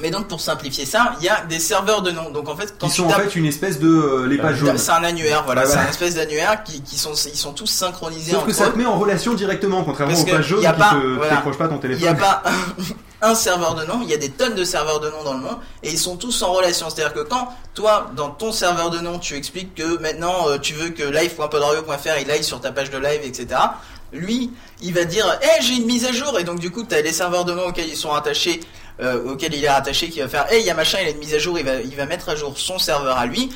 Mais 0.00 0.10
donc, 0.10 0.28
pour 0.28 0.40
simplifier 0.40 0.86
ça, 0.86 1.14
il 1.20 1.24
y 1.26 1.28
a 1.28 1.44
des 1.44 1.58
serveurs 1.58 2.02
de 2.02 2.10
nom. 2.10 2.30
Donc, 2.30 2.48
en 2.48 2.56
fait, 2.56 2.74
quand 2.78 2.86
Qui 2.88 2.94
tu 2.94 3.00
sont 3.02 3.06
en 3.08 3.10
fait 3.10 3.34
une 3.36 3.46
espèce 3.46 3.78
de 3.78 3.88
euh, 3.88 4.26
les 4.26 4.38
pages 4.38 4.56
jaunes. 4.56 4.78
C'est 4.78 4.90
un 4.92 5.04
annuaire, 5.04 5.42
voilà, 5.44 5.62
c'est 5.66 5.72
voilà. 5.72 5.86
un 5.86 5.90
espèce 5.90 6.14
d'annuaire 6.14 6.62
qui, 6.64 6.82
qui 6.82 6.96
sont, 6.98 7.14
ils 7.14 7.36
sont 7.38 7.52
tous 7.52 7.66
synchronisés 7.66 8.32
Sauf 8.32 8.46
que 8.46 8.52
ça 8.52 8.66
eux. 8.68 8.72
te 8.72 8.78
met 8.78 8.86
en 8.86 8.98
relation 8.98 9.34
directement, 9.34 9.84
contrairement 9.84 10.14
Parce 10.14 10.24
aux 10.26 10.30
pages 10.36 10.46
jaunes 10.46 10.60
qui 10.60 10.66
te 10.66 11.16
voilà. 11.16 11.36
décrochent 11.36 11.58
pas 11.58 11.68
ton 11.68 11.80
Il 11.82 11.90
n'y 11.90 11.96
téléphone. 11.96 12.08
a 12.08 12.14
pas 12.14 12.42
un, 13.20 13.34
serveur 13.34 13.74
de 13.74 13.84
nom, 13.84 14.00
il 14.02 14.08
y 14.10 14.14
a 14.14 14.18
des 14.18 14.30
tonnes 14.30 14.54
de 14.54 14.64
serveurs 14.64 15.00
de 15.00 15.10
nom 15.10 15.24
dans 15.24 15.34
le 15.34 15.40
monde 15.40 15.56
et 15.82 15.90
ils 15.90 15.98
sont 15.98 16.16
tous 16.16 16.42
en 16.42 16.52
relation. 16.52 16.88
C'est-à-dire 16.90 17.14
que 17.14 17.28
quand 17.28 17.48
toi, 17.74 18.10
dans 18.16 18.30
ton 18.30 18.52
serveur 18.52 18.90
de 18.90 18.98
nom, 19.00 19.18
tu 19.18 19.34
expliques 19.34 19.74
que 19.74 19.98
maintenant 20.00 20.48
euh, 20.48 20.58
tu 20.58 20.74
veux 20.74 20.90
que 20.90 21.02
live.podradio.fr 21.02 22.18
il 22.22 22.30
aille 22.30 22.44
sur 22.44 22.60
ta 22.60 22.70
page 22.72 22.90
de 22.90 22.98
live, 22.98 23.20
etc. 23.24 23.60
Lui, 24.12 24.50
il 24.80 24.94
va 24.94 25.04
dire, 25.04 25.26
hé, 25.42 25.62
j'ai 25.62 25.74
une 25.76 25.86
mise 25.86 26.06
à 26.06 26.12
jour 26.12 26.38
et 26.38 26.44
donc 26.44 26.60
du 26.60 26.70
coup, 26.70 26.82
tu 26.84 26.94
as 26.94 27.02
les 27.02 27.12
serveurs 27.12 27.44
de 27.44 27.52
nom 27.52 27.66
auxquels 27.68 27.88
ils 27.88 27.96
sont 27.96 28.12
attachés. 28.12 28.60
Euh, 29.00 29.32
auquel 29.32 29.54
il 29.54 29.64
est 29.64 29.70
rattaché 29.70 30.08
qui 30.08 30.20
va 30.20 30.28
faire 30.28 30.50
hey 30.52 30.60
il 30.60 30.66
y 30.66 30.70
a 30.70 30.74
machin 30.74 30.98
il 31.00 31.08
a 31.08 31.10
une 31.10 31.18
mise 31.18 31.34
à 31.34 31.38
jour 31.38 31.58
il 31.58 31.64
va, 31.64 31.76
il 31.80 31.94
va 31.94 32.06
mettre 32.06 32.28
à 32.28 32.36
jour 32.36 32.58
son 32.58 32.78
serveur 32.78 33.16
à 33.16 33.26
lui 33.26 33.50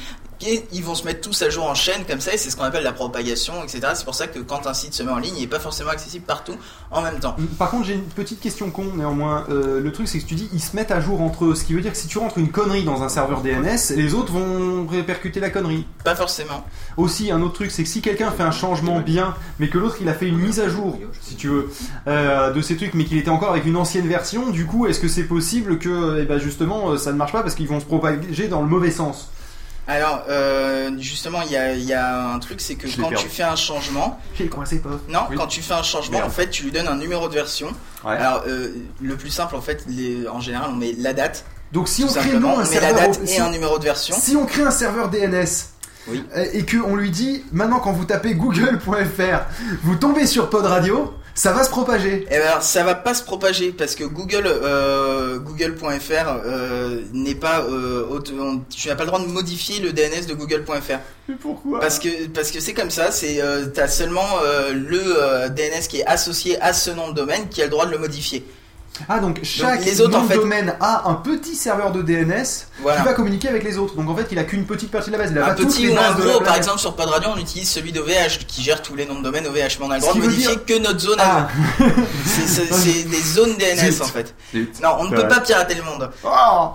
et 0.46 0.66
ils 0.72 0.82
vont 0.82 0.94
se 0.94 1.04
mettre 1.04 1.20
tous 1.20 1.42
à 1.42 1.50
jour 1.50 1.64
en 1.64 1.74
chaîne 1.74 2.04
comme 2.08 2.20
ça 2.20 2.34
et 2.34 2.38
c'est 2.38 2.50
ce 2.50 2.56
qu'on 2.56 2.64
appelle 2.64 2.84
la 2.84 2.92
propagation 2.92 3.62
etc 3.62 3.80
c'est 3.94 4.04
pour 4.04 4.14
ça 4.14 4.26
que 4.26 4.38
quand 4.38 4.66
un 4.66 4.74
site 4.74 4.94
se 4.94 5.02
met 5.02 5.12
en 5.12 5.18
ligne 5.18 5.34
il 5.36 5.40
n'est 5.42 5.46
pas 5.46 5.60
forcément 5.60 5.90
accessible 5.90 6.24
partout 6.24 6.56
en 6.90 7.02
même 7.02 7.18
temps 7.18 7.36
Par 7.58 7.70
contre, 7.70 7.86
j'ai 7.86 7.94
une 7.94 8.02
petite 8.02 8.40
question 8.40 8.70
con 8.70 8.84
néanmoins. 8.96 9.46
Euh, 9.48 9.80
le 9.80 9.92
truc, 9.92 10.08
c'est 10.08 10.18
que 10.18 10.26
tu 10.26 10.34
dis 10.34 10.48
ils 10.52 10.60
se 10.60 10.76
mettent 10.76 10.90
à 10.90 11.00
jour 11.00 11.20
entre 11.22 11.46
eux. 11.46 11.54
Ce 11.54 11.64
qui 11.64 11.72
veut 11.72 11.80
dire 11.80 11.92
que 11.92 11.98
si 11.98 12.06
tu 12.06 12.18
rentres 12.18 12.38
une 12.38 12.50
connerie 12.50 12.84
dans 12.84 13.02
un 13.02 13.08
serveur 13.08 13.40
DNS, 13.40 13.96
les 13.96 14.14
autres 14.14 14.32
vont 14.32 14.86
répercuter 14.86 15.40
la 15.40 15.50
connerie. 15.50 15.86
pas 16.04 16.14
forcément 16.14 16.64
Aussi, 16.96 17.30
un 17.30 17.40
autre 17.42 17.54
truc, 17.54 17.70
c'est 17.70 17.82
que 17.82 17.88
si 17.88 18.02
quelqu'un 18.02 18.30
fait 18.30 18.42
un 18.42 18.50
changement 18.50 19.00
bien, 19.00 19.34
mais 19.58 19.68
que 19.68 19.78
l'autre 19.78 19.96
il 20.00 20.08
a 20.08 20.14
fait 20.14 20.28
une 20.28 20.38
mise 20.38 20.60
à 20.60 20.68
jour, 20.68 20.98
si 21.20 21.36
tu 21.36 21.48
veux, 21.48 21.70
euh, 22.06 22.52
de 22.52 22.60
ces 22.60 22.76
trucs, 22.76 22.94
mais 22.94 23.04
qu'il 23.04 23.18
était 23.18 23.30
encore 23.30 23.50
avec 23.50 23.64
une 23.64 23.76
ancienne 23.76 24.06
version, 24.06 24.50
du 24.50 24.66
coup, 24.66 24.86
est-ce 24.86 25.00
que 25.00 25.08
c'est 25.08 25.24
possible 25.24 25.78
que, 25.78 26.20
eh 26.20 26.24
ben, 26.24 26.38
justement, 26.38 26.90
euh, 26.90 26.98
ça 26.98 27.12
ne 27.12 27.16
marche 27.16 27.32
pas 27.32 27.42
parce 27.42 27.54
qu'ils 27.54 27.68
vont 27.68 27.80
se 27.80 27.86
propager 27.86 28.48
dans 28.48 28.60
le 28.60 28.68
mauvais 28.68 28.90
sens? 28.90 29.30
Alors, 29.88 30.22
euh, 30.28 30.90
justement, 31.00 31.42
il 31.42 31.50
y 31.50 31.56
a, 31.56 31.72
il 31.74 31.82
y 31.84 31.92
a 31.92 32.28
un 32.34 32.38
truc, 32.38 32.60
c'est 32.60 32.76
que 32.76 32.86
quand 33.00 33.10
tu 33.14 33.28
fais 33.28 33.42
un 33.42 33.56
changement, 33.56 34.20
J'ai 34.36 34.46
coincé 34.48 34.78
pas. 34.80 34.90
non, 35.08 35.20
Oui. 35.28 35.36
quand 35.36 35.48
tu 35.48 35.60
fais 35.60 35.74
un 35.74 35.82
changement, 35.82 36.18
Merde. 36.18 36.28
en 36.28 36.32
fait, 36.32 36.50
tu 36.50 36.62
lui 36.62 36.70
donnes 36.70 36.86
un 36.88 36.96
numéro 36.96 37.28
de 37.28 37.34
version. 37.34 37.68
Ouais. 38.04 38.12
Alors, 38.16 38.44
euh, 38.46 38.68
le 39.00 39.16
plus 39.16 39.30
simple, 39.30 39.56
en 39.56 39.60
fait, 39.60 39.84
les- 39.88 40.28
en 40.28 40.40
général, 40.40 40.70
on 40.72 40.76
met 40.76 40.94
la 40.98 41.12
date. 41.12 41.44
Donc 41.72 41.88
si 41.88 42.04
on 42.04 42.08
crée 42.08 42.34
non, 42.34 42.50
un 42.50 42.52
on 42.52 42.56
met 42.58 42.64
la 42.64 42.66
serveur, 42.88 42.94
date 43.08 43.20
si 43.26 43.34
et 43.34 43.40
un 43.40 43.50
numéro 43.50 43.78
de 43.78 43.84
version. 43.84 44.14
Si 44.18 44.36
on 44.36 44.44
crée 44.46 44.62
un 44.62 44.70
serveur 44.70 45.08
DNS 45.08 45.46
Oui. 46.08 46.22
euh, 46.36 46.44
et 46.52 46.64
que 46.64 46.76
on 46.76 46.94
lui 46.96 47.10
dit 47.10 47.44
maintenant 47.50 47.80
quand 47.80 47.92
vous 47.92 48.04
tapez 48.04 48.34
google.fr, 48.34 49.40
vous 49.82 49.96
tombez 49.96 50.26
sur 50.26 50.50
Pod 50.50 50.66
Radio, 50.66 51.14
ça 51.34 51.52
va 51.52 51.64
se 51.64 51.70
propager. 51.70 52.26
Eh 52.30 52.38
ben, 52.38 52.46
alors, 52.46 52.62
ça 52.62 52.84
va 52.84 52.94
pas 52.94 53.14
se 53.14 53.22
propager 53.22 53.72
parce 53.72 53.94
que 53.94 54.04
Google, 54.04 54.44
euh, 54.46 55.38
Google.fr 55.38 56.40
euh, 56.44 57.00
n'est 57.12 57.34
pas, 57.34 57.60
euh, 57.62 58.06
auto- 58.10 58.32
on- 58.38 58.60
tu 58.74 58.88
n'as 58.88 58.94
pas 58.94 59.04
le 59.04 59.08
droit 59.08 59.20
de 59.20 59.26
modifier 59.26 59.80
le 59.80 59.92
DNS 59.92 60.26
de 60.28 60.34
Google.fr. 60.34 60.98
Mais 61.28 61.34
pourquoi? 61.36 61.80
Parce 61.80 61.98
que 61.98 62.26
parce 62.28 62.50
que 62.50 62.60
c'est 62.60 62.74
comme 62.74 62.90
ça, 62.90 63.10
c'est 63.12 63.40
euh, 63.40 63.66
t'as 63.66 63.88
seulement 63.88 64.26
euh, 64.44 64.72
le 64.72 65.00
euh, 65.02 65.48
DNS 65.48 65.86
qui 65.88 66.00
est 66.00 66.06
associé 66.06 66.60
à 66.60 66.72
ce 66.72 66.90
nom 66.90 67.08
de 67.10 67.14
domaine 67.14 67.48
qui 67.48 67.62
a 67.62 67.64
le 67.64 67.70
droit 67.70 67.86
de 67.86 67.92
le 67.92 67.98
modifier. 67.98 68.44
Ah 69.08 69.18
donc 69.20 69.40
chaque 69.42 69.84
les 69.84 70.00
autres, 70.00 70.10
nom 70.10 70.18
en 70.18 70.22
de 70.24 70.28
fait- 70.28 70.34
domaine 70.36 70.74
a 70.80 71.08
un 71.08 71.14
petit 71.14 71.56
serveur 71.56 71.92
de 71.92 72.02
DNS 72.02 72.44
Voilà. 72.82 73.00
qui 73.00 73.06
va 73.06 73.14
communiquer 73.14 73.48
avec 73.48 73.64
les 73.64 73.78
autres. 73.78 73.94
Donc 73.96 74.08
en 74.08 74.14
fait, 74.14 74.26
il 74.30 74.38
a 74.38 74.44
qu'une 74.44 74.64
petite 74.66 74.90
partie 74.90 75.10
de 75.10 75.16
la 75.16 75.22
base. 75.22 75.32
Il 75.32 75.38
a 75.38 75.44
Un 75.44 75.48
pas 75.48 75.54
petit 75.54 75.88
ou 75.88 75.96
un 75.98 76.12
gros, 76.12 76.40
par 76.40 76.56
exemple 76.56 76.78
sur 76.78 76.94
Pod 76.94 77.08
Radio, 77.08 77.30
on 77.34 77.38
utilise 77.38 77.68
celui 77.70 77.90
d'OVH 77.92 78.38
qui 78.46 78.62
gère 78.62 78.82
tous 78.82 78.94
les 78.94 79.06
noms 79.06 79.18
de 79.18 79.24
domaine 79.24 79.46
OVH, 79.46 79.78
mais 79.80 79.86
on 79.86 79.90
a 79.90 79.94
le 79.96 80.00
droit 80.02 80.14
de 80.14 80.18
modifier 80.20 80.46
dire- 80.56 80.64
que 80.66 80.78
notre 80.78 81.00
zone 81.00 81.16
Ah. 81.18 81.48
C'est- 82.26 83.08
des 83.08 83.20
zones 83.22 83.56
DNS 83.56 84.00
en 84.02 84.04
fait. 84.06 84.34
Non, 84.82 84.96
on 84.98 85.04
ne 85.04 85.16
peut 85.16 85.26
pas 85.28 85.40
pirater 85.40 85.74
le 85.74 85.82
monde. 85.82 86.10
Oh 86.24 86.28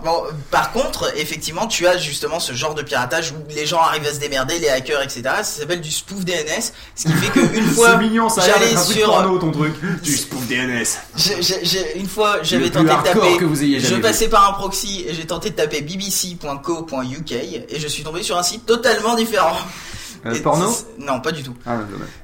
Bon, 0.04 0.24
par 0.52 0.72
contre, 0.72 1.12
effectivement, 1.18 1.68
tu 1.68 1.88
as 1.88 1.98
justement 1.98 2.40
ce 2.40 2.54
genre 2.54 2.74
de 2.74 2.82
piratage 2.82 3.32
où 3.32 3.54
les 3.54 3.66
gens 3.66 3.80
arrivent 3.82 4.08
à 4.08 4.14
se 4.14 4.20
démerder, 4.20 4.60
les 4.60 4.70
hackers, 4.70 5.02
etc. 5.02 5.22
Ça 5.24 5.44
s'appelle 5.44 5.82
du 5.82 5.92
spoof 5.92 6.26
DNS, 6.26 6.72
ce 6.96 7.04
qui 7.08 7.14
fait 7.14 7.30
fois, 7.76 7.90
ça 8.30 8.42
a 8.42 8.46
l'air 8.48 8.56
j'allais 8.60 8.78
sur, 8.78 9.06
porno 9.08 9.38
ton 9.38 9.52
truc. 9.52 9.74
Du 10.02 10.16
spoof 10.18 10.46
DNS. 10.48 10.84
j'ai- 11.16 11.42
j'ai- 11.42 11.64
j'ai- 11.66 11.98
une 12.00 12.07
fois, 12.08 12.38
j'avais 12.44 12.70
tenté 12.70 12.86
de 12.86 13.04
taper, 13.04 13.38
que 13.38 13.46
vous 13.46 13.64
ayez 13.64 13.80
je 13.80 13.96
vu. 13.96 14.02
passais 14.02 14.28
par 14.28 14.50
un 14.50 14.54
proxy 14.54 15.06
et 15.08 15.14
j'ai 15.14 15.26
tenté 15.26 15.50
de 15.52 15.56
taper 15.56 15.82
bbc.co.uk 15.82 17.32
et 17.32 17.80
je 17.80 17.88
suis 17.88 18.04
tombé 18.04 18.24
sur 18.24 18.38
un 18.38 18.44
site 18.44 18.66
totalement 18.66 19.16
différent. 19.16 19.56
Euh, 20.26 20.42
porno 20.42 20.68
Non, 21.00 21.20
pas 21.22 21.32
du 21.32 21.44
tout. 21.44 21.54
Ah. 21.66 21.78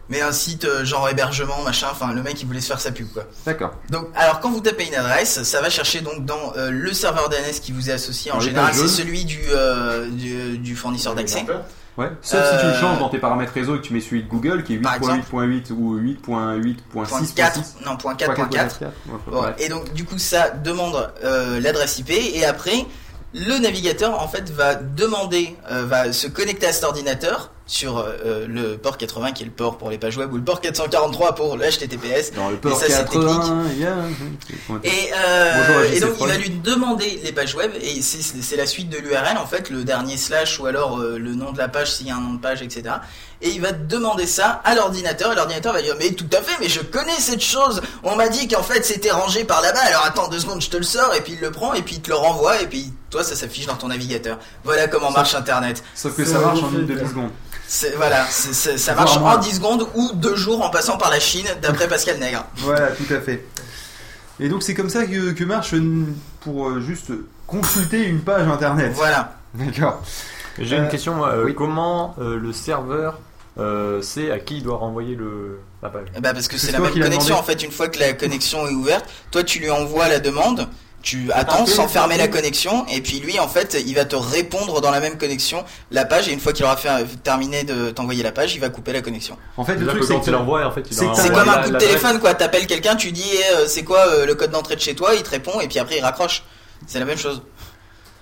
Mais 0.10 0.20
un 0.22 0.32
site 0.32 0.66
euh, 0.66 0.84
genre 0.84 1.08
hébergement, 1.10 1.62
machin, 1.64 1.88
enfin 1.92 2.12
le 2.12 2.22
mec 2.24 2.42
il 2.42 2.48
voulait 2.48 2.60
se 2.60 2.68
faire 2.68 2.80
sa 2.80 2.92
pub 2.92 3.08
quoi. 3.14 3.24
D'accord. 3.46 3.72
Donc, 3.92 4.08
alors 4.16 4.40
quand 4.40 4.50
vous 4.50 4.62
tapez 4.62 4.86
une 4.88 4.96
adresse, 4.96 5.44
ça 5.44 5.62
va 5.62 5.70
chercher 5.70 6.02
donc 6.02 6.26
dans 6.26 6.54
euh, 6.58 6.72
le 6.72 6.92
serveur 6.92 7.30
DNS 7.30 7.60
qui 7.62 7.72
vous 7.72 7.90
est 7.90 7.94
associé. 7.94 8.32
En 8.32 8.40
général, 8.40 8.74
c'est 8.74 8.88
celui 8.88 9.26
du, 9.26 9.40
euh, 9.52 10.10
du, 10.10 10.58
du 10.58 10.76
fournisseur 10.76 11.14
d'accès. 11.16 11.46
Ouais. 11.98 12.12
Sauf 12.22 12.44
si 12.52 12.58
tu 12.60 12.66
le 12.66 12.72
Euh, 12.72 12.80
changes 12.80 13.00
dans 13.00 13.10
tes 13.10 13.20
paramètres 13.20 13.54
réseau 13.54 13.76
et 13.76 13.78
que 13.80 13.84
tu 13.84 13.94
mets 13.94 14.00
celui 14.02 14.24
de 14.24 14.28
Google 14.30 14.64
qui 14.64 14.76
est 14.76 14.78
Par 14.78 14.96
exemple. 14.96 15.20
8.8.8 15.32 15.72
ou 15.72 15.98
8.8.6. 16.00 17.34
4, 17.36 17.60
non, 17.86 17.98
point 17.98 18.16
4, 18.16 18.34
point 18.34 18.48
4. 18.48 18.80
Ouais, 19.32 19.54
Et 19.60 19.70
donc, 19.70 19.94
du 19.94 20.04
coup, 20.06 20.18
ça 20.18 20.50
demande 20.50 21.12
euh, 21.24 21.60
l'adresse 21.60 22.00
IP 22.00 22.10
et 22.10 22.46
après, 22.46 22.86
le 23.34 23.60
navigateur 23.60 24.20
en 24.22 24.28
fait 24.28 24.50
va 24.52 24.76
demander, 24.76 25.56
euh, 25.72 25.86
va 25.86 26.12
se 26.14 26.28
connecter 26.28 26.68
à 26.68 26.74
cet 26.74 26.84
ordinateur 26.84 27.52
sur 27.74 27.98
euh, 27.98 28.46
le 28.48 28.78
port 28.78 28.98
80 28.98 29.32
qui 29.32 29.42
est 29.42 29.46
le 29.48 29.52
port 29.52 29.80
pour 29.80 29.90
les 29.90 29.98
pages 29.98 30.16
web 30.16 30.32
ou 30.32 30.38
le 30.38 30.44
port 30.44 30.62
443 30.62 31.34
pour 31.34 31.58
le 31.58 31.66
HTTPS. 31.66 32.32
Le 32.52 32.58
port 32.58 32.80
ça, 32.80 32.86
c'est 32.88 33.04
technique. 33.06 33.26
80, 33.26 33.64
il 33.74 33.80
y 33.82 33.86
a- 33.86 33.96
Et, 34.84 35.12
euh, 35.16 35.54
Bonjour, 35.68 35.84
et 35.92 36.00
donc 36.00 36.12
il 36.22 36.28
va 36.28 36.38
lui 36.38 36.50
demander 36.52 37.20
les 37.24 37.32
pages 37.32 37.56
web 37.56 37.72
et 37.82 38.02
c'est 38.04 38.22
c'est 38.22 38.58
la 38.58 38.68
suite 38.68 38.90
de 38.90 38.98
l'URL 38.98 39.38
en 39.38 39.48
fait, 39.48 39.72
le 39.72 39.84
dernier 39.84 40.18
slash 40.18 40.60
ou 40.60 40.68
alors 40.68 41.00
euh, 41.00 41.18
le 41.18 41.34
nom 41.34 41.52
de 41.52 41.58
la 41.58 41.68
page 41.68 41.92
s'il 41.92 42.08
y 42.08 42.12
a 42.12 42.16
un 42.16 42.22
nom 42.22 42.34
de 42.36 42.40
page, 42.42 42.62
etc. 42.62 42.84
Et 43.46 43.50
il 43.50 43.62
va 43.62 43.74
demander 43.74 44.26
ça 44.26 44.62
à 44.64 44.74
l'ordinateur 44.74 45.32
et 45.34 45.36
l'ordinateur 45.36 45.74
va 45.74 45.82
dire 45.82 45.96
mais 46.00 46.12
tout 46.12 46.26
à 46.32 46.42
fait, 46.42 46.58
mais 46.62 46.70
je 46.70 46.80
connais 46.80 47.20
cette 47.20 47.42
chose. 47.44 47.82
On 48.04 48.16
m'a 48.16 48.30
dit 48.30 48.48
qu'en 48.48 48.64
fait 48.64 48.84
c'était 48.86 49.12
rangé 49.12 49.44
par 49.44 49.62
là-bas. 49.62 49.82
Alors 49.82 50.06
attends 50.06 50.30
deux 50.30 50.40
secondes, 50.40 50.62
je 50.62 50.70
te 50.70 50.78
le 50.78 50.84
sors 50.84 51.14
et 51.14 51.20
puis 51.22 51.34
il 51.34 51.40
le 51.42 51.52
prend 51.52 51.74
et 51.74 51.82
puis 51.82 51.96
il 51.96 52.02
te 52.02 52.10
le 52.10 52.16
renvoie 52.16 52.62
et 52.62 52.68
puis 52.68 52.94
toi 53.10 53.22
ça 53.24 53.36
s'affiche 53.36 53.66
dans 53.66 53.76
ton 53.76 53.90
navigateur. 53.90 54.40
Voilà 54.64 54.88
comment 54.88 55.08
Sauf- 55.08 55.18
marche 55.18 55.36
Internet. 55.36 55.84
Sauf 55.94 56.16
que 56.16 56.24
ça 56.26 56.40
marche 56.40 56.64
en 56.64 56.72
une 56.72 56.86
demi-seconde. 56.86 57.32
C'est- 57.68 57.96
Voilà, 57.98 58.26
ça 58.28 58.94
marche 58.96 59.18
moins. 59.20 59.36
en 59.36 59.38
10 59.40 59.56
secondes 59.58 59.88
ou 59.96 60.12
deux 60.14 60.36
jours 60.36 60.64
en 60.64 60.70
passant 60.70 60.98
par 60.98 61.10
la 61.12 61.20
Chine, 61.20 61.48
d'après 61.62 61.88
Pascal 61.88 62.20
Nègre. 62.20 62.46
Voilà, 62.58 62.88
tout 62.92 63.12
à 63.14 63.20
fait. 63.20 63.46
Et 64.40 64.48
donc 64.48 64.64
c'est 64.64 64.74
comme 64.74 64.90
ça 64.90 65.06
que, 65.06 65.32
que 65.32 65.44
marche 65.44 65.74
euh, 65.74 66.06
pour 66.42 66.70
euh, 66.70 66.80
juste 66.82 67.12
consulter 67.46 68.04
une 68.06 68.22
page 68.22 68.48
internet. 68.48 68.94
Voilà. 68.96 69.36
D'accord. 69.54 70.02
J'ai 70.60 70.78
Euh, 70.78 70.84
une 70.84 70.90
question, 70.90 71.16
moi, 71.16 71.30
euh, 71.30 71.44
oui. 71.46 71.56
comment 71.56 72.16
euh, 72.20 72.38
le 72.38 72.54
serveur 72.54 73.20
euh, 73.60 74.02
sait 74.02 74.32
à 74.32 74.40
qui 74.40 74.58
il 74.58 74.64
doit 74.64 74.78
renvoyer 74.78 75.16
le, 75.16 75.60
la 75.82 75.90
page 75.90 76.08
ben, 76.20 76.34
parce 76.34 76.48
que 76.48 76.58
C'est 76.58 76.68
c'est 76.68 76.72
la 76.74 76.80
même 76.80 76.92
connexion 76.94 77.20
demandé. 77.20 77.34
en 77.34 77.44
fait. 77.44 77.64
Une 77.64 77.72
fois 77.72 77.88
que 77.88 78.00
la 78.00 78.14
connexion 78.14 78.68
est 78.68 78.74
ouverte, 78.74 79.06
toi 79.32 79.44
tu 79.44 79.60
lui 79.60 79.70
envoies 79.70 80.08
la 80.10 80.20
demande, 80.20 80.68
tu 81.04 81.30
attends 81.34 81.66
sans 81.66 81.88
fermer 81.88 82.18
la 82.18 82.28
connexion, 82.30 82.86
et 82.88 83.02
puis 83.02 83.20
lui 83.20 83.38
en 83.40 83.48
fait 83.48 83.78
il 83.86 83.94
va 83.94 84.06
te 84.06 84.16
répondre 84.16 84.80
dans 84.82 84.90
la 84.90 85.00
même 85.02 85.18
connexion 85.18 85.64
la 85.92 86.06
page, 86.06 86.30
et 86.30 86.34
une 86.34 86.40
fois 86.40 86.54
qu'il 86.54 86.64
aura 86.66 86.78
fait, 86.78 86.90
terminé 87.24 87.64
de 87.64 87.92
t'envoyer 87.92 88.24
la 88.24 88.32
page, 88.32 88.56
il 88.56 88.60
va 88.62 88.70
couper 88.70 88.94
la 88.94 89.02
connexion. 89.02 89.38
En 89.58 89.66
fait, 89.66 89.76
le 89.76 89.86
truc 89.86 90.04
c'est 90.04 90.14
en 90.14 90.72
fait, 90.72 90.86
c'est- 90.90 91.06
C'est 91.16 91.30
comme 91.32 91.50
un 91.50 91.62
coup 91.64 91.70
de 91.70 91.78
téléphone 91.78 92.20
quoi. 92.20 92.34
T'appelles 92.34 92.66
quelqu'un, 92.68 92.96
tu 92.96 93.12
dis 93.12 93.30
eh, 93.34 93.56
euh, 93.56 93.68
c'est 93.68 93.84
quoi 93.84 94.00
euh, 94.08 94.26
le 94.26 94.34
code 94.36 94.52
d'entrée 94.52 94.76
de 94.78 94.82
chez 94.82 94.96
toi, 94.96 95.14
il 95.14 95.22
te 95.24 95.30
répond, 95.30 95.60
et 95.60 95.68
puis 95.68 95.78
après 95.78 95.98
il 95.98 96.02
raccroche. 96.02 96.44
C'est 96.88 97.00
la 97.00 97.06
même 97.06 97.18
chose. 97.20 97.42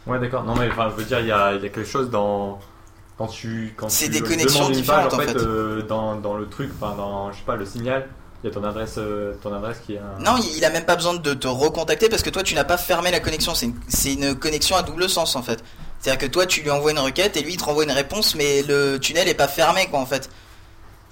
Ouais, 0.07 0.19
d'accord. 0.19 0.43
Non, 0.43 0.55
mais 0.55 0.67
enfin, 0.71 0.89
je 0.91 0.95
veux 1.01 1.07
dire, 1.07 1.19
il 1.19 1.27
y 1.27 1.31
a, 1.31 1.53
il 1.53 1.61
y 1.61 1.65
a 1.65 1.69
quelque 1.69 1.83
chose 1.87 2.09
dans. 2.09 2.59
Quand 3.17 3.27
tu. 3.27 3.73
quand 3.77 3.89
C'est 3.89 4.09
des 4.09 4.21
connexions 4.21 4.67
une 4.69 4.73
différentes, 4.75 5.11
page, 5.11 5.19
en 5.19 5.23
fait. 5.33 5.37
euh, 5.37 5.81
dans, 5.83 6.15
dans 6.15 6.35
le 6.35 6.47
truc, 6.47 6.71
enfin, 6.79 6.95
dans, 6.95 7.31
je 7.31 7.37
sais 7.37 7.43
pas, 7.45 7.55
le 7.55 7.65
signal, 7.65 8.07
il 8.43 8.47
y 8.47 8.49
a 8.49 8.53
ton 8.53 8.63
adresse, 8.63 8.95
euh, 8.97 9.33
ton 9.43 9.53
adresse 9.53 9.77
qui 9.85 9.93
est 9.93 9.99
un. 9.99 10.19
Non, 10.23 10.35
il 10.55 10.65
a 10.65 10.69
même 10.71 10.85
pas 10.85 10.95
besoin 10.95 11.13
de 11.13 11.33
te 11.33 11.47
recontacter 11.47 12.09
parce 12.09 12.23
que 12.23 12.29
toi 12.31 12.41
tu 12.43 12.55
n'as 12.55 12.63
pas 12.63 12.77
fermé 12.77 13.11
la 13.11 13.19
connexion. 13.19 13.53
C'est 13.53 13.67
une, 13.67 13.75
c'est 13.87 14.13
une 14.13 14.35
connexion 14.35 14.75
à 14.75 14.81
double 14.81 15.07
sens 15.07 15.35
en 15.35 15.43
fait. 15.43 15.63
C'est-à-dire 15.99 16.27
que 16.27 16.31
toi 16.31 16.47
tu 16.47 16.61
lui 16.61 16.71
envoies 16.71 16.91
une 16.91 16.99
requête 16.99 17.37
et 17.37 17.43
lui 17.43 17.53
il 17.53 17.57
te 17.57 17.63
renvoie 17.63 17.83
une 17.83 17.91
réponse, 17.91 18.33
mais 18.33 18.63
le 18.63 18.97
tunnel 18.97 19.27
est 19.27 19.35
pas 19.35 19.47
fermé 19.47 19.85
quoi 19.91 19.99
en 19.99 20.07
fait. 20.07 20.29